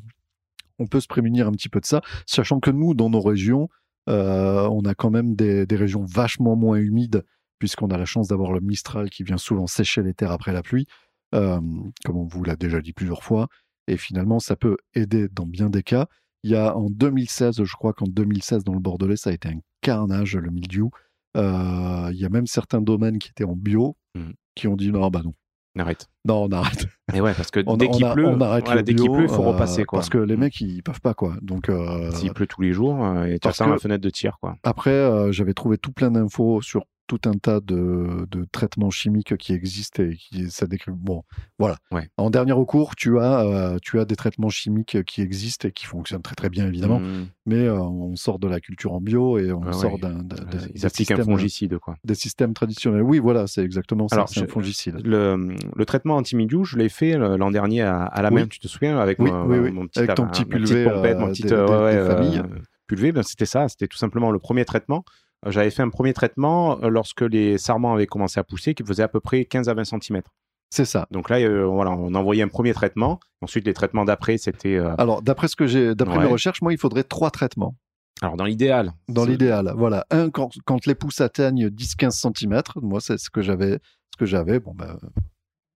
on 0.78 0.86
peut 0.86 1.00
se 1.00 1.06
prémunir 1.06 1.46
un 1.46 1.52
petit 1.52 1.68
peu 1.68 1.80
de 1.80 1.86
ça, 1.86 2.00
sachant 2.26 2.58
que 2.58 2.70
nous, 2.70 2.94
dans 2.94 3.10
nos 3.10 3.20
régions, 3.20 3.68
euh, 4.08 4.68
on 4.68 4.82
a 4.82 4.94
quand 4.94 5.10
même 5.10 5.34
des, 5.34 5.66
des 5.66 5.76
régions 5.76 6.04
vachement 6.04 6.56
moins 6.56 6.76
humides, 6.76 7.24
puisqu'on 7.58 7.88
a 7.88 7.98
la 7.98 8.04
chance 8.04 8.28
d'avoir 8.28 8.52
le 8.52 8.60
Mistral 8.60 9.10
qui 9.10 9.22
vient 9.22 9.38
souvent 9.38 9.66
sécher 9.66 10.02
les 10.02 10.14
terres 10.14 10.32
après 10.32 10.52
la 10.52 10.62
pluie, 10.62 10.86
euh, 11.34 11.60
comme 12.04 12.16
on 12.16 12.26
vous 12.26 12.44
l'a 12.44 12.56
déjà 12.56 12.80
dit 12.80 12.92
plusieurs 12.92 13.22
fois. 13.22 13.48
Et 13.88 13.96
finalement, 13.96 14.38
ça 14.40 14.56
peut 14.56 14.76
aider 14.94 15.28
dans 15.28 15.46
bien 15.46 15.70
des 15.70 15.82
cas. 15.82 16.06
Il 16.44 16.50
y 16.50 16.56
a 16.56 16.76
en 16.76 16.88
2016, 16.90 17.62
je 17.62 17.72
crois 17.76 17.92
qu'en 17.92 18.06
2016, 18.06 18.64
dans 18.64 18.74
le 18.74 18.80
Bordelais, 18.80 19.16
ça 19.16 19.30
a 19.30 19.32
été 19.32 19.48
un 19.48 19.60
carnage, 19.80 20.36
le 20.36 20.50
mildiou. 20.50 20.90
Euh, 21.36 22.10
il 22.12 22.18
y 22.18 22.24
a 22.24 22.28
même 22.28 22.46
certains 22.46 22.80
domaines 22.80 23.18
qui 23.18 23.30
étaient 23.30 23.44
en 23.44 23.56
bio 23.56 23.96
Mhm. 24.14 24.34
qui 24.54 24.68
ont 24.68 24.76
dit 24.76 24.92
non, 24.92 25.08
bah 25.08 25.22
non, 25.24 25.32
Arrête. 25.78 26.08
non, 26.26 26.44
on 26.44 26.52
arrête. 26.52 26.86
Et 27.14 27.20
ouais, 27.20 27.32
parce 27.34 27.50
que 27.50 27.60
On, 27.66 27.76
dès 27.76 27.88
on 27.88 27.90
qu'il 27.92 28.06
pleut, 28.10 28.26
on 28.26 28.40
arrête 28.40 28.66
voilà, 28.66 28.82
dès 28.82 28.94
qu'il 28.94 29.10
pleut, 29.10 29.22
il 29.22 29.28
faut 29.28 29.42
euh, 29.42 29.52
repasser, 29.52 29.84
quoi. 29.84 30.00
Parce 30.00 30.10
que 30.10 30.18
les 30.18 30.36
mecs, 30.36 30.60
ils 30.60 30.82
peuvent 30.82 31.00
pas, 31.00 31.14
quoi. 31.14 31.34
Donc, 31.40 31.68
euh, 31.68 32.10
S'il 32.12 32.32
pleut 32.32 32.46
tous 32.46 32.60
les 32.60 32.72
jours, 32.72 33.04
euh, 33.04 33.24
et 33.24 33.38
tu 33.38 33.48
la 33.48 33.78
fenêtre 33.78 34.02
de 34.02 34.10
tir, 34.10 34.36
quoi. 34.40 34.56
Après, 34.62 34.90
euh, 34.90 35.32
j'avais 35.32 35.54
trouvé 35.54 35.78
tout 35.78 35.92
plein 35.92 36.10
d'infos 36.10 36.60
sur 36.60 36.84
tout 37.06 37.20
un 37.26 37.32
tas 37.32 37.60
de, 37.60 38.26
de 38.30 38.46
traitements 38.52 38.90
chimiques 38.90 39.36
qui 39.36 39.52
existent 39.52 40.02
et 40.02 40.14
qui 40.16 40.50
ça 40.50 40.66
décrit. 40.66 40.92
Bon, 40.94 41.22
voilà. 41.58 41.76
Ouais. 41.90 42.08
En 42.16 42.30
dernier 42.30 42.52
recours, 42.52 42.96
tu 42.96 43.18
as, 43.18 43.40
euh, 43.44 43.78
tu 43.82 44.00
as 44.00 44.04
des 44.04 44.16
traitements 44.16 44.48
chimiques 44.48 45.02
qui 45.04 45.20
existent 45.20 45.68
et 45.68 45.72
qui 45.72 45.84
fonctionnent 45.84 46.22
très 46.22 46.34
très 46.34 46.48
bien 46.48 46.66
évidemment. 46.66 47.00
Mhm. 47.00 47.26
Mais 47.46 47.56
euh, 47.66 47.78
on 47.80 48.16
sort 48.16 48.38
de 48.38 48.48
la 48.48 48.60
culture 48.60 48.92
en 48.94 49.00
bio 49.00 49.38
et 49.38 49.52
on 49.52 49.72
sort 49.72 49.94
ouais. 49.94 49.98
d'un, 50.00 50.20
Euh, 50.20 50.58
Ils 50.74 50.86
appliquent 50.86 51.10
un 51.10 51.22
fongicide, 51.24 51.78
quoi. 51.78 51.96
Des 52.04 52.14
systèmes 52.14 52.54
traditionnels. 52.54 53.02
Oui, 53.02 53.18
voilà, 53.18 53.46
c'est 53.46 53.62
exactement 53.64 54.08
ça. 54.08 54.16
Alors, 54.16 54.28
un 54.36 54.46
fongicide. 54.46 55.00
Le, 55.04 55.56
le 55.74 55.84
traitement 55.84 56.16
anti-mildiou, 56.16 56.64
je 56.64 56.76
l'ai 56.78 56.88
fait 56.88 57.18
l'an 57.18 57.50
dernier 57.50 57.82
à, 57.82 58.04
à 58.04 58.22
la 58.22 58.28
Oui. 58.30 58.36
main, 58.42 58.46
tu 58.46 58.58
te 58.60 58.68
souviens, 58.68 58.98
avec 58.98 59.18
Oui, 59.18 59.30
mon, 59.30 59.44
oui, 59.46 59.58
oui. 59.58 59.70
mon 59.72 59.86
petit, 59.86 59.98
Avec 59.98 60.14
ton 60.14 60.24
ma 60.24 60.30
petit 60.30 60.44
petite 60.44 60.66
pulvé, 60.68 60.84
pompette, 60.84 61.18
mon 61.18 61.28
petit 61.28 61.42
des- 61.42 61.52
euh, 61.52 61.66
des- 61.66 61.72
ouais, 61.84 61.96
des 62.00 62.06
familles. 62.14 62.42
pulvé, 62.86 63.12
ben, 63.12 63.22
c'était 63.22 63.46
ça, 63.46 63.68
c'était 63.68 63.88
tout 63.88 63.98
simplement 63.98 64.30
le 64.30 64.38
premier 64.38 64.64
traitement. 64.64 65.04
Euh, 65.46 65.50
J'avais 65.50 65.70
fait 65.70 65.82
un 65.82 65.88
premier 65.90 66.12
traitement 66.12 66.80
euh, 66.82 66.88
lorsque 66.88 67.22
les 67.22 67.58
sarments 67.58 67.94
avaient 67.94 68.06
commencé 68.06 68.38
à 68.40 68.44
pousser, 68.44 68.74
qui 68.74 68.84
faisait 68.84 69.02
à 69.02 69.08
peu 69.08 69.20
près 69.20 69.44
15 69.44 69.68
à 69.68 69.74
20 69.74 69.84
cm. 69.84 70.22
C'est 70.70 70.84
ça. 70.86 71.06
Donc 71.10 71.28
là, 71.28 71.36
euh, 71.38 71.64
voilà, 71.66 71.90
on 71.90 72.14
envoyait 72.14 72.42
un 72.42 72.48
premier 72.48 72.72
traitement. 72.72 73.20
Ensuite, 73.42 73.66
les 73.66 73.74
traitements 73.74 74.04
d'après, 74.06 74.38
c'était. 74.38 74.76
euh, 74.76 74.94
Alors, 74.96 75.20
d'après 75.20 75.48
ce 75.48 75.56
que 75.56 75.66
j'ai, 75.66 75.94
d'après 75.94 76.16
Ouais. 76.18 76.24
mes 76.24 76.30
recherches, 76.30 76.62
moi, 76.62 76.72
il 76.72 76.78
faudrait 76.78 77.04
trois 77.04 77.30
traitements. 77.30 77.76
alors, 78.22 78.36
dans 78.36 78.44
l'idéal. 78.44 78.92
Dans 79.08 79.24
l'idéal, 79.26 79.74
voilà. 79.76 80.06
Un, 80.10 80.30
quand, 80.30 80.50
quand 80.64 80.86
les 80.86 80.94
pousses 80.94 81.20
atteignent 81.20 81.68
10-15 81.68 82.10
cm, 82.34 82.62
moi, 82.80 83.00
c'est 83.00 83.18
ce 83.18 83.28
que 83.30 83.42
j'avais. 83.42 83.80
Ce 84.12 84.16
que 84.18 84.24
j'avais, 84.26 84.60
bon, 84.60 84.72
ben, 84.74 84.96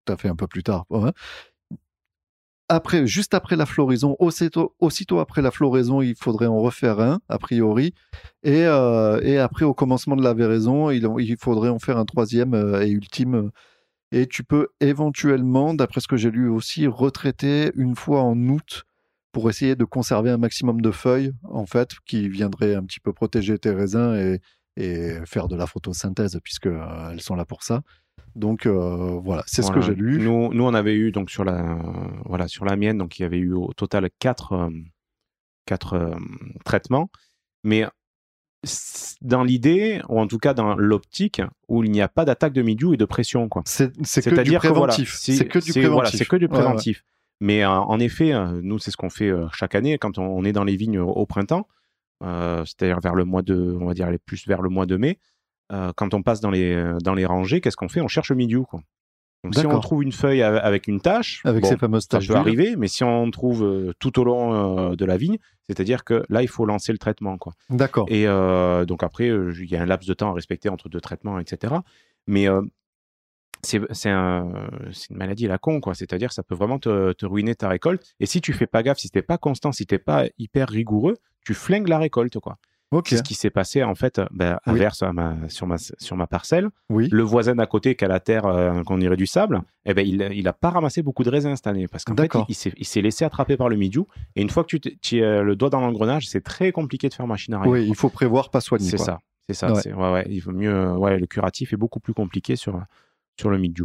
tout 0.04 0.12
à 0.12 0.16
fait 0.16 0.28
un 0.28 0.36
peu 0.36 0.46
plus 0.46 0.62
tard. 0.62 0.84
ouais. 0.90 1.10
Après, 2.68 3.06
juste 3.06 3.32
après 3.34 3.54
la 3.54 3.64
floraison, 3.64 4.16
aussitôt, 4.18 4.74
aussitôt 4.80 5.20
après 5.20 5.40
la 5.40 5.52
floraison, 5.52 6.02
il 6.02 6.16
faudrait 6.16 6.46
en 6.46 6.58
refaire 6.60 6.98
un, 6.98 7.20
a 7.28 7.38
priori. 7.38 7.94
Et, 8.42 8.64
euh, 8.66 9.20
et 9.22 9.38
après, 9.38 9.64
au 9.64 9.72
commencement 9.72 10.16
de 10.16 10.22
la 10.22 10.34
véraison, 10.34 10.90
il, 10.90 11.36
faudrait 11.38 11.68
en 11.68 11.78
faire 11.78 11.96
un 11.96 12.04
troisième 12.04 12.54
euh, 12.54 12.84
et 12.84 12.88
ultime. 12.90 13.50
Et 14.10 14.26
tu 14.26 14.42
peux 14.42 14.68
éventuellement, 14.80 15.74
d'après 15.74 16.00
ce 16.00 16.08
que 16.08 16.16
j'ai 16.16 16.30
lu 16.30 16.48
aussi, 16.48 16.88
retraiter 16.88 17.70
une 17.76 17.94
fois 17.94 18.22
en 18.22 18.36
août 18.48 18.84
pour 19.30 19.48
essayer 19.48 19.76
de 19.76 19.84
conserver 19.84 20.30
un 20.30 20.38
maximum 20.38 20.80
de 20.80 20.90
feuilles, 20.90 21.32
en 21.44 21.66
fait, 21.66 21.90
qui 22.04 22.28
viendraient 22.28 22.74
un 22.74 22.82
petit 22.84 23.00
peu 23.00 23.12
protéger 23.12 23.58
tes 23.58 23.70
raisins 23.70 24.14
et, 24.16 24.40
et 24.76 25.18
faire 25.24 25.46
de 25.46 25.56
la 25.56 25.66
photosynthèse, 25.66 26.40
puisque 26.42 26.66
euh, 26.66 27.10
elles 27.12 27.20
sont 27.20 27.36
là 27.36 27.44
pour 27.44 27.62
ça. 27.62 27.82
Donc 28.36 28.66
euh, 28.66 29.18
voilà, 29.24 29.42
c'est 29.46 29.62
ce 29.62 29.72
que 29.72 29.80
j'ai 29.80 29.94
lu. 29.94 30.18
Nous, 30.22 30.52
nous, 30.52 30.64
on 30.64 30.74
avait 30.74 30.94
eu 30.94 31.10
donc 31.10 31.30
sur 31.30 31.42
la, 31.42 31.78
voilà, 32.26 32.46
sur 32.48 32.64
la 32.64 32.76
mienne, 32.76 32.98
donc 32.98 33.18
il 33.18 33.22
y 33.22 33.24
avait 33.24 33.38
eu 33.38 33.52
au 33.54 33.72
total 33.74 34.08
quatre, 34.18 34.52
euh, 34.52 34.70
quatre 35.64 35.94
euh, 35.94 36.14
traitements, 36.64 37.08
mais 37.64 37.86
dans 39.22 39.42
l'idée, 39.42 40.00
ou 40.08 40.20
en 40.20 40.26
tout 40.26 40.38
cas 40.38 40.52
dans 40.54 40.76
l'optique, 40.76 41.40
où 41.68 41.82
il 41.84 41.90
n'y 41.90 42.00
a 42.02 42.08
pas 42.08 42.24
d'attaque 42.24 42.52
de 42.52 42.62
mildiou 42.62 42.94
et 42.94 42.96
de 42.96 43.04
pression, 43.04 43.48
quoi. 43.48 43.62
C'est 43.64 43.92
c'est 44.04 44.22
que 44.22 44.30
du 44.30 44.34
C'est-à-dire 44.36 44.60
que 44.60 44.68
voilà, 44.68 44.92
préventif. 44.92 45.14
c'est 45.18 45.46
que 45.48 45.58
du 45.58 45.70
préventif. 45.72 45.90
voilà, 45.92 46.10
c'est 46.10 46.24
que 46.26 46.36
du 46.36 46.44
Ouais, 46.46 46.50
ouais. 46.52 46.58
préventif. 46.58 47.04
Mais 47.40 47.64
euh, 47.64 47.70
en 47.70 47.98
effet, 48.00 48.32
euh, 48.32 48.60
nous, 48.62 48.78
c'est 48.78 48.90
ce 48.90 48.96
qu'on 48.96 49.10
fait 49.10 49.28
euh, 49.28 49.46
chaque 49.52 49.74
année 49.74 49.98
quand 49.98 50.18
on, 50.18 50.24
on 50.24 50.44
est 50.44 50.52
dans 50.52 50.64
les 50.64 50.76
vignes 50.76 50.98
au, 50.98 51.08
au 51.10 51.26
printemps, 51.26 51.68
c'est-à-dire 52.22 52.98
vers 53.00 53.14
le 53.14 53.24
mois 53.24 53.42
de, 53.42 53.76
on 53.80 53.86
va 53.86 53.94
dire, 53.94 54.08
plus 54.24 54.46
vers 54.46 54.62
le 54.62 54.68
mois 54.70 54.86
de 54.86 54.96
mai. 54.96 55.18
Euh, 55.72 55.92
quand 55.96 56.14
on 56.14 56.22
passe 56.22 56.40
dans 56.40 56.50
les, 56.50 56.92
dans 57.02 57.14
les 57.14 57.26
rangées, 57.26 57.60
qu'est-ce 57.60 57.76
qu'on 57.76 57.88
fait? 57.88 58.00
On 58.00 58.08
cherche 58.08 58.30
le 58.30 58.36
mildiou, 58.36 58.64
quoi. 58.64 58.80
Donc, 59.44 59.54
si 59.54 59.66
on 59.66 59.70
trouve 59.80 60.02
une 60.02 60.12
feuille 60.12 60.42
ave- 60.42 60.60
avec 60.62 60.88
une 60.88 61.00
tache, 61.00 61.40
Avec 61.44 61.62
bon, 61.62 61.68
ces 61.68 61.76
fameuses 61.76 62.04
ça 62.10 62.18
peut 62.18 62.34
arriver, 62.40 62.74
mais 62.76 62.88
si 62.88 63.04
on 63.04 63.30
trouve 63.30 63.62
euh, 63.64 63.92
tout 64.00 64.18
au 64.18 64.24
long 64.24 64.90
euh, 64.90 64.96
de 64.96 65.04
la 65.04 65.16
vigne, 65.16 65.38
c'est-à-dire 65.68 66.02
que 66.04 66.24
là, 66.28 66.42
il 66.42 66.48
faut 66.48 66.64
lancer 66.66 66.90
le 66.90 66.98
traitement. 66.98 67.38
D'accord. 67.70 68.06
Et 68.08 68.26
euh, 68.26 68.84
donc 68.86 69.02
après, 69.04 69.28
euh, 69.28 69.52
il 69.60 69.70
y 69.70 69.76
a 69.76 69.82
un 69.82 69.86
laps 69.86 70.08
de 70.08 70.14
temps 70.14 70.30
à 70.30 70.34
respecter 70.34 70.68
entre 70.68 70.88
deux 70.88 71.00
traitements, 71.00 71.38
etc. 71.38 71.74
Mais 72.26 72.48
euh, 72.48 72.62
c'est 73.62 73.80
c'est 73.92 74.10
un- 74.10 74.68
c'est 74.92 75.10
une 75.10 75.16
maladie 75.16 75.46
à 75.46 75.48
la 75.48 75.58
con, 75.58 75.80
quoi. 75.80 75.94
C'est-à-dire 75.94 76.28
que 76.28 76.34
ça 76.34 76.42
peut 76.42 76.54
vraiment 76.54 76.78
te, 76.78 77.12
te 77.12 77.26
ruiner 77.26 77.54
ta 77.54 77.68
récolte. 77.68 78.14
Et 78.20 78.26
si 78.26 78.40
tu 78.40 78.52
fais 78.52 78.66
pas 78.66 78.82
gaffe, 78.82 78.98
si 78.98 79.10
t'es 79.10 79.22
pas 79.22 79.38
constant, 79.38 79.72
si 79.72 79.86
t'es 79.86 79.98
pas 79.98 80.24
hyper 80.38 80.68
rigoureux, 80.68 81.16
tu 81.44 81.54
flingues 81.54 81.88
la 81.88 81.98
récolte, 81.98 82.38
quoi. 82.40 82.58
Ok. 82.92 83.08
C'est 83.08 83.16
ce 83.16 83.22
qui 83.22 83.34
s'est 83.34 83.50
passé 83.50 83.82
en 83.82 83.94
fait, 83.96 84.20
ben, 84.30 84.58
Oui. 84.66 84.74
inverse 84.74 85.02
à 85.02 85.12
ma- 85.12 85.48
sur, 85.48 85.66
ma, 85.66 85.76
sur 85.78 86.16
ma 86.16 86.26
parcelle. 86.26 86.68
Oui. 86.88 87.08
Le 87.10 87.22
voisin 87.24 87.56
d'à 87.56 87.66
côté 87.66 87.96
qui 87.96 88.04
a 88.04 88.08
la 88.08 88.20
terre, 88.20 88.46
euh, 88.46 88.82
qu'on 88.84 88.98
dirait 88.98 89.16
du 89.16 89.26
sable, 89.26 89.62
eh 89.86 89.92
ben, 89.94 90.06
il, 90.06 90.22
il 90.32 90.46
a 90.46 90.52
pas 90.52 90.70
ramassé 90.70 91.02
beaucoup 91.02 91.24
de 91.24 91.30
raisins 91.30 91.54
cette 91.56 91.66
année 91.66 91.88
parce 91.88 92.04
qu'en 92.04 92.14
fait, 92.14 92.30
il, 92.48 92.72
il 92.78 92.84
s'est- 92.86 93.00
laissé 93.02 93.24
attraper 93.24 93.56
par 93.56 93.68
le 93.68 93.76
midiou. 93.76 94.06
Et 94.36 94.42
une 94.42 94.50
fois 94.50 94.62
que 94.64 94.76
tu, 94.76 94.98
tu 94.98 95.22
as 95.24 95.42
le 95.42 95.56
doigt 95.56 95.68
dans 95.70 95.80
l'engrenage, 95.80 96.28
c'est 96.28 96.42
très 96.42 96.70
compliqué 96.70 97.08
de 97.08 97.14
faire 97.14 97.26
machine 97.26 97.54
arrière. 97.54 97.72
Oui, 97.72 97.86
il 97.88 97.94
faut 97.96 98.08
prévoir, 98.08 98.50
pas 98.50 98.60
soigner. 98.60 98.88
C'est 98.88 98.98
ça, 98.98 99.18
c'est 99.48 99.54
ça. 99.54 99.72
Ouais. 99.72 99.80
c'est- 99.82 99.92
Ouais. 99.92 100.12
ouais, 100.12 100.26
il 100.30 100.38
vaut 100.40 100.52
mieux. 100.52 100.72
euh, 100.72 100.94
Ouais, 100.96 101.18
le 101.18 101.26
curatif 101.26 101.72
est 101.72 101.76
beaucoup 101.76 101.98
plus 102.00 102.14
compliqué 102.14 102.54
sur 102.56 102.80
sur 103.38 103.50
le 103.50 103.58
Midju. 103.58 103.84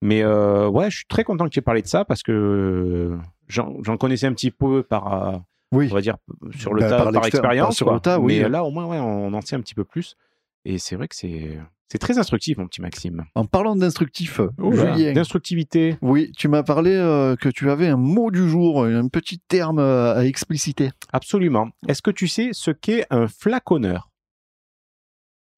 Mais 0.00 0.22
euh, 0.24 0.68
ouais, 0.68 0.90
je 0.90 0.96
suis 0.96 1.06
très 1.06 1.22
content 1.22 1.44
que 1.44 1.50
tu 1.50 1.58
aies 1.60 1.62
parlé 1.62 1.82
de 1.82 1.86
ça 1.86 2.04
parce 2.04 2.22
que 2.24 2.32
euh, 2.32 3.18
j'en 3.48 3.96
connaissais 3.98 4.26
un 4.26 4.32
petit 4.32 4.50
peu 4.50 4.82
par, 4.82 5.12
euh, 5.34 5.38
Oui. 5.72 5.88
on 5.90 5.94
va 5.94 6.00
dire, 6.00 6.16
sur 6.58 6.74
le 6.74 6.80
Bah, 6.82 6.88
tas, 6.90 7.10
par 7.12 7.26
expérience. 7.26 7.66
par 7.68 7.72
sur 7.74 7.92
le 7.92 7.98
tas, 8.00 8.20
oui. 8.20 8.40
Mais 8.42 8.48
là, 8.48 8.62
au 8.64 8.70
moins, 8.70 8.86
ouais, 8.86 8.98
on 8.98 9.32
en 9.34 9.40
sait 9.40 9.56
un 9.56 9.60
petit 9.60 9.74
peu 9.74 9.84
plus. 9.84 10.16
Et 10.64 10.78
c'est 10.78 10.94
vrai 10.96 11.08
que 11.08 11.16
c'est 11.16 11.58
c'est 11.90 11.98
très 11.98 12.18
instructif, 12.18 12.56
mon 12.56 12.66
petit 12.68 12.80
Maxime. 12.80 13.24
En 13.34 13.44
parlant 13.44 13.76
d'instructif. 13.76 14.40
Julien, 14.58 15.12
D'instructivité. 15.12 15.98
oui, 16.00 16.32
tu 16.38 16.48
m'as 16.48 16.62
parlé 16.62 16.92
euh, 16.92 17.36
que 17.36 17.50
tu 17.50 17.68
avais 17.68 17.88
un 17.88 17.98
mot 17.98 18.30
du 18.30 18.48
jour, 18.48 18.84
un 18.84 19.08
petit 19.08 19.40
terme 19.40 19.78
euh, 19.78 20.14
à 20.14 20.24
expliciter. 20.24 20.90
Absolument. 21.12 21.68
Est-ce 21.88 22.00
que 22.00 22.10
tu 22.10 22.28
sais 22.28 22.50
ce 22.52 22.70
qu'est 22.70 23.04
un 23.10 23.28
flaconneur? 23.28 24.08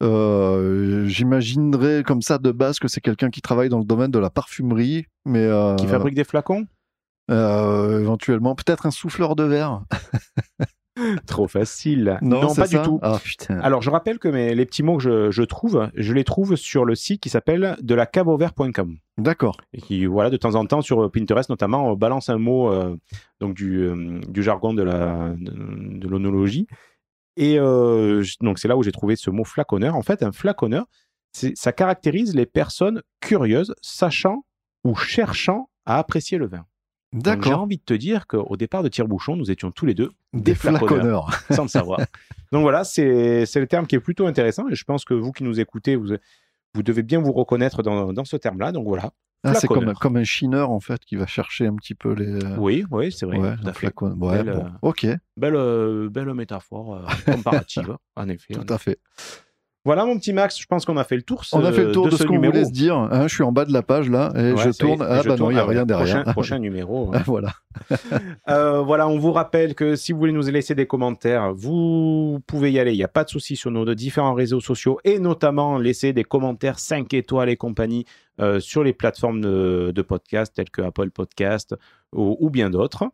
Euh, 0.02 1.06
J'imaginerais 1.06 2.02
comme 2.02 2.20
ça 2.22 2.38
de 2.38 2.50
base 2.50 2.78
que 2.78 2.88
c'est 2.88 3.00
quelqu'un 3.00 3.30
qui 3.30 3.40
travaille 3.40 3.68
dans 3.68 3.78
le 3.78 3.84
domaine 3.84 4.10
de 4.10 4.18
la 4.18 4.30
parfumerie, 4.30 5.06
mais 5.24 5.44
euh, 5.44 5.76
qui 5.76 5.86
fabrique 5.86 6.14
des 6.14 6.24
flacons? 6.24 6.66
Euh, 7.30 8.00
éventuellement 8.00 8.54
peut-être 8.54 8.86
un 8.86 8.90
souffleur 8.90 9.36
de 9.36 9.44
verre. 9.44 9.82
Trop 11.26 11.48
facile. 11.48 12.18
c'est 12.22 12.60
pas 12.60 12.68
du 12.68 12.78
tout. 12.82 13.00
Ah. 13.02 13.18
Alors, 13.62 13.82
je 13.82 13.90
rappelle 13.90 14.18
que 14.18 14.28
mes, 14.28 14.54
les 14.54 14.64
petits 14.64 14.84
mots 14.84 14.96
que 14.96 15.02
je, 15.02 15.30
je 15.30 15.42
trouve, 15.42 15.90
je 15.96 16.12
les 16.12 16.22
trouve 16.22 16.54
sur 16.54 16.84
le 16.84 16.94
site 16.94 17.20
qui 17.20 17.30
s'appelle 17.30 17.76
de 17.80 17.94
la 17.94 18.06
D'accord. 19.18 19.56
Et 19.72 19.80
qui, 19.80 20.06
voilà, 20.06 20.30
de 20.30 20.36
temps 20.36 20.54
en 20.54 20.64
temps, 20.66 20.82
sur 20.82 21.10
Pinterest 21.10 21.50
notamment, 21.50 21.90
on 21.90 21.96
balance 21.96 22.28
un 22.28 22.38
mot 22.38 22.70
euh, 22.72 22.96
donc 23.40 23.54
du, 23.54 23.78
euh, 23.78 24.20
du 24.28 24.42
jargon 24.42 24.72
de 24.72 24.82
la 24.82 25.34
de, 25.36 25.98
de 25.98 26.08
l'onologie. 26.08 26.68
Et 27.36 27.58
euh, 27.58 28.24
donc, 28.40 28.60
c'est 28.60 28.68
là 28.68 28.76
où 28.76 28.82
j'ai 28.82 28.92
trouvé 28.92 29.16
ce 29.16 29.30
mot 29.30 29.44
flaconneur. 29.44 29.96
En 29.96 30.02
fait, 30.02 30.22
un 30.22 30.32
flaconneur, 30.32 30.86
ça 31.32 31.72
caractérise 31.72 32.34
les 32.36 32.46
personnes 32.46 33.02
curieuses, 33.20 33.74
sachant 33.82 34.44
ou 34.84 34.94
cherchant 34.94 35.68
à 35.86 35.98
apprécier 35.98 36.38
le 36.38 36.46
vin. 36.46 36.64
J'ai 37.42 37.54
envie 37.54 37.76
de 37.78 37.82
te 37.82 37.94
dire 37.94 38.26
qu'au 38.26 38.56
départ 38.56 38.82
de 38.82 38.88
Tire-Bouchon, 38.88 39.36
nous 39.36 39.50
étions 39.50 39.70
tous 39.70 39.86
les 39.86 39.94
deux 39.94 40.10
Des 40.32 40.54
flaconneurs. 40.54 41.30
sans 41.50 41.62
le 41.62 41.68
savoir. 41.68 42.00
Donc 42.52 42.62
voilà, 42.62 42.84
c'est 42.84 43.44
le 43.54 43.66
terme 43.66 43.86
qui 43.86 43.94
est 43.94 44.00
plutôt 44.00 44.26
intéressant 44.26 44.68
et 44.68 44.74
je 44.74 44.84
pense 44.84 45.04
que 45.04 45.14
vous 45.14 45.32
qui 45.32 45.44
nous 45.44 45.60
écoutez, 45.60 45.96
vous, 45.96 46.08
vous 46.74 46.82
devez 46.82 47.02
bien 47.02 47.20
vous 47.20 47.32
reconnaître 47.32 47.82
dans, 47.82 48.12
dans 48.12 48.24
ce 48.24 48.36
terme-là. 48.36 48.72
Donc 48.72 48.86
voilà. 48.86 49.12
Ah, 49.46 49.52
c'est 49.52 49.66
comme, 49.68 50.16
un 50.16 50.24
chineur 50.24 50.70
en 50.70 50.80
fait 50.80 51.04
qui 51.04 51.16
va 51.16 51.26
chercher 51.26 51.66
un 51.66 51.74
petit 51.76 51.94
peu 51.94 52.14
les. 52.14 52.38
Oui, 52.56 52.86
oui, 52.90 53.12
c'est 53.12 53.26
vrai. 53.26 53.38
ouais, 53.38 53.54
flacon- 53.74 54.14
Belle, 54.16 54.46
bon. 54.46 54.64
euh, 54.64 54.68
Ok, 54.80 55.06
Belle, 55.36 55.54
euh, 55.56 56.08
belle 56.08 56.32
métaphore 56.32 56.94
euh, 56.96 57.02
comparative, 57.30 57.94
en 58.16 58.28
effet. 58.30 58.54
tout 58.54 58.72
à 58.72 58.78
fait. 58.78 58.98
Voilà, 59.84 60.06
mon 60.06 60.16
petit 60.18 60.32
Max, 60.32 60.58
je 60.58 60.66
pense 60.66 60.86
qu'on 60.86 60.96
a 60.96 61.04
fait 61.04 61.16
le 61.16 61.22
tour. 61.22 61.44
On 61.52 61.62
a 61.64 61.70
fait 61.70 61.84
le 61.84 61.92
tour 61.92 62.06
de, 62.06 62.12
ce 62.12 62.18
ce 62.18 62.22
qu'on 62.24 62.36
voulait 62.38 62.64
se 62.64 62.70
dire. 62.72 62.96
hein. 62.96 63.28
je 63.28 63.34
suis 63.34 63.42
en 63.42 63.52
bas 63.52 63.66
de 63.66 63.72
la 63.72 63.82
page 63.82 64.08
là 64.08 64.32
et 64.34 64.52
Ouais, 64.52 64.62
je 64.62 64.68
est, 64.70 64.78
tourne. 64.78 65.04
Ah 65.06 65.20
je 65.22 65.28
bah 65.28 65.36
non, 65.36 65.50
il 65.50 65.54
n'y 65.54 65.60
a 65.60 65.66
rien 65.66 65.84
derrière. 65.84 66.22
Prochain, 66.22 66.32
prochain 66.32 66.58
numéro. 66.58 67.10
Ah, 67.12 67.22
voilà. 67.26 67.52
Euh, 68.48 68.80
voilà, 68.82 69.08
on 69.08 69.18
vous 69.18 69.32
rappelle 69.32 69.74
que 69.74 69.96
si 69.96 70.12
vous 70.12 70.18
voulez 70.18 70.32
nous 70.32 70.42
laisser 70.46 70.74
des 70.74 70.86
commentaires, 70.86 71.52
vous 71.54 72.40
pouvez 72.46 72.70
y 72.70 72.78
aller. 72.78 72.92
Il 72.92 72.96
n'y 72.96 73.04
a 73.04 73.08
pas 73.08 73.24
de 73.24 73.28
souci 73.30 73.56
sur 73.56 73.70
nos 73.70 73.84
différents 73.94 74.34
réseaux 74.34 74.60
sociaux 74.60 74.98
et 75.04 75.18
notamment 75.18 75.78
laisser 75.78 76.12
des 76.12 76.24
commentaires 76.24 76.78
5 76.78 77.12
étoiles 77.14 77.48
et 77.48 77.56
compagnie 77.56 78.04
euh, 78.40 78.60
sur 78.60 78.84
les 78.84 78.92
plateformes 78.92 79.40
de, 79.40 79.92
de 79.94 80.02
podcast 80.02 80.54
telles 80.54 80.70
que 80.70 80.82
Apple 80.82 81.10
Podcast 81.10 81.74
ou, 82.12 82.36
ou 82.38 82.50
bien 82.50 82.70
d'autres. 82.70 83.04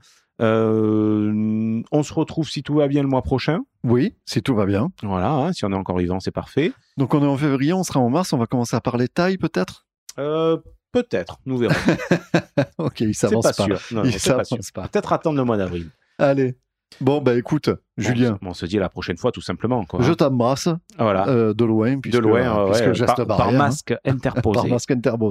Euh, 0.41 1.83
on 1.93 2.03
se 2.03 2.13
retrouve 2.15 2.49
si 2.49 2.63
tout 2.63 2.75
va 2.75 2.89
bien 2.89 3.03
le 3.03 3.09
mois 3.09 3.23
prochain. 3.23 3.61
Oui, 3.85 4.15
si 4.25 4.43
tout 4.43 4.55
va 4.55 4.67
bien. 4.67 4.91
Voilà, 5.03 5.33
hein, 5.33 5.53
si 5.53 5.65
on 5.65 5.73
est 5.73 5.77
encore 5.77 5.99
vivant, 5.99 6.21
c'est 6.21 6.31
parfait. 6.31 6.73
Donc 6.97 7.15
on 7.15 7.23
est 7.23 7.27
en 7.27 7.37
février, 7.37 7.73
on 7.73 7.83
sera 7.83 8.01
en 8.01 8.11
mars, 8.11 8.33
on 8.33 8.39
va 8.39 8.47
commencer 8.47 8.77
à 8.77 8.81
parler 8.81 9.09
taille 9.09 9.39
peut-être? 9.39 9.87
Euh, 10.19 10.59
Peut-être, 10.93 11.39
nous 11.47 11.57
verrons. 11.57 11.75
Ok, 12.79 13.01
il 13.03 13.15
s'avance 13.15 13.45
pas 13.45 13.53
pas. 13.53 13.65
sûr. 13.65 13.79
Non, 13.93 14.03
non, 14.03 14.09
Il 14.09 14.19
c'est 14.19 14.33
pas 14.35 14.43
sûr. 14.43 14.57
s'avance 14.57 14.71
pas. 14.73 14.89
Peut-être 14.89 15.13
attendre 15.13 15.37
le 15.39 15.45
mois 15.45 15.57
d'avril. 15.57 15.89
Allez. 16.19 16.57
Bon, 17.01 17.23
bah 17.23 17.35
écoute, 17.37 17.71
Julien, 17.97 18.39
Bon, 18.43 18.51
on 18.51 18.55
se 18.55 18.67
dit 18.67 18.77
à 18.77 18.81
la 18.81 18.89
prochaine 18.91 19.17
fois, 19.17 19.33
tout 19.33 19.41
simplement. 19.41 19.85
Quoi. 19.87 20.01
je 20.03 20.13
t'embrasse 20.13 20.69
Voilà. 20.99 21.29
euh, 21.29 21.55
de 21.55 21.65
loin, 21.65 21.95
de 21.97 22.01
puisque, 22.01 22.19
loin, 22.19 22.41
euh, 22.41 22.67
puisque 22.67 22.87
ouais, 22.87 22.95
geste 22.95 23.07
par, 23.07 23.17
par 23.17 23.27
barrière, 23.39 23.55
hein. 23.55 23.59
masque 23.65 23.95
interposé. 24.05 24.55
par 24.61 24.67
masque 24.69 24.91
interbos, 24.91 25.31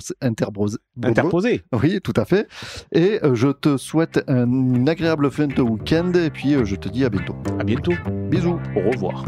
Interposé. 1.04 1.64
Oui, 1.74 2.00
tout 2.02 2.14
à 2.16 2.26
fait. 2.26 2.48
Et 2.92 3.20
euh, 3.24 3.36
je 3.36 3.50
te 3.50 3.78
souhaite 3.78 4.24
un, 4.28 4.46
une 4.48 4.90
agréable 4.90 5.30
fin 5.30 5.46
de 5.48 5.62
week-end 5.62 6.12
et 6.14 6.32
puis 6.32 6.56
euh, 6.56 6.66
je 6.66 6.76
te 6.76 6.90
dis 6.90 7.06
à 7.06 7.10
bientôt. 7.10 7.36
À 7.60 7.64
bientôt. 7.64 7.94
Bisous. 8.32 8.60
Au 8.76 8.92
revoir. 8.92 9.26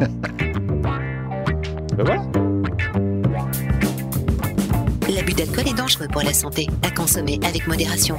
ben 0.00 2.04
voilà. 2.04 2.22
L'abus 5.14 5.32
d'alcool 5.34 5.68
est 5.68 5.76
dangereux 5.76 6.08
pour 6.10 6.22
la 6.22 6.32
santé, 6.32 6.66
à 6.82 6.90
consommer 6.90 7.38
avec 7.46 7.66
modération. 7.66 8.16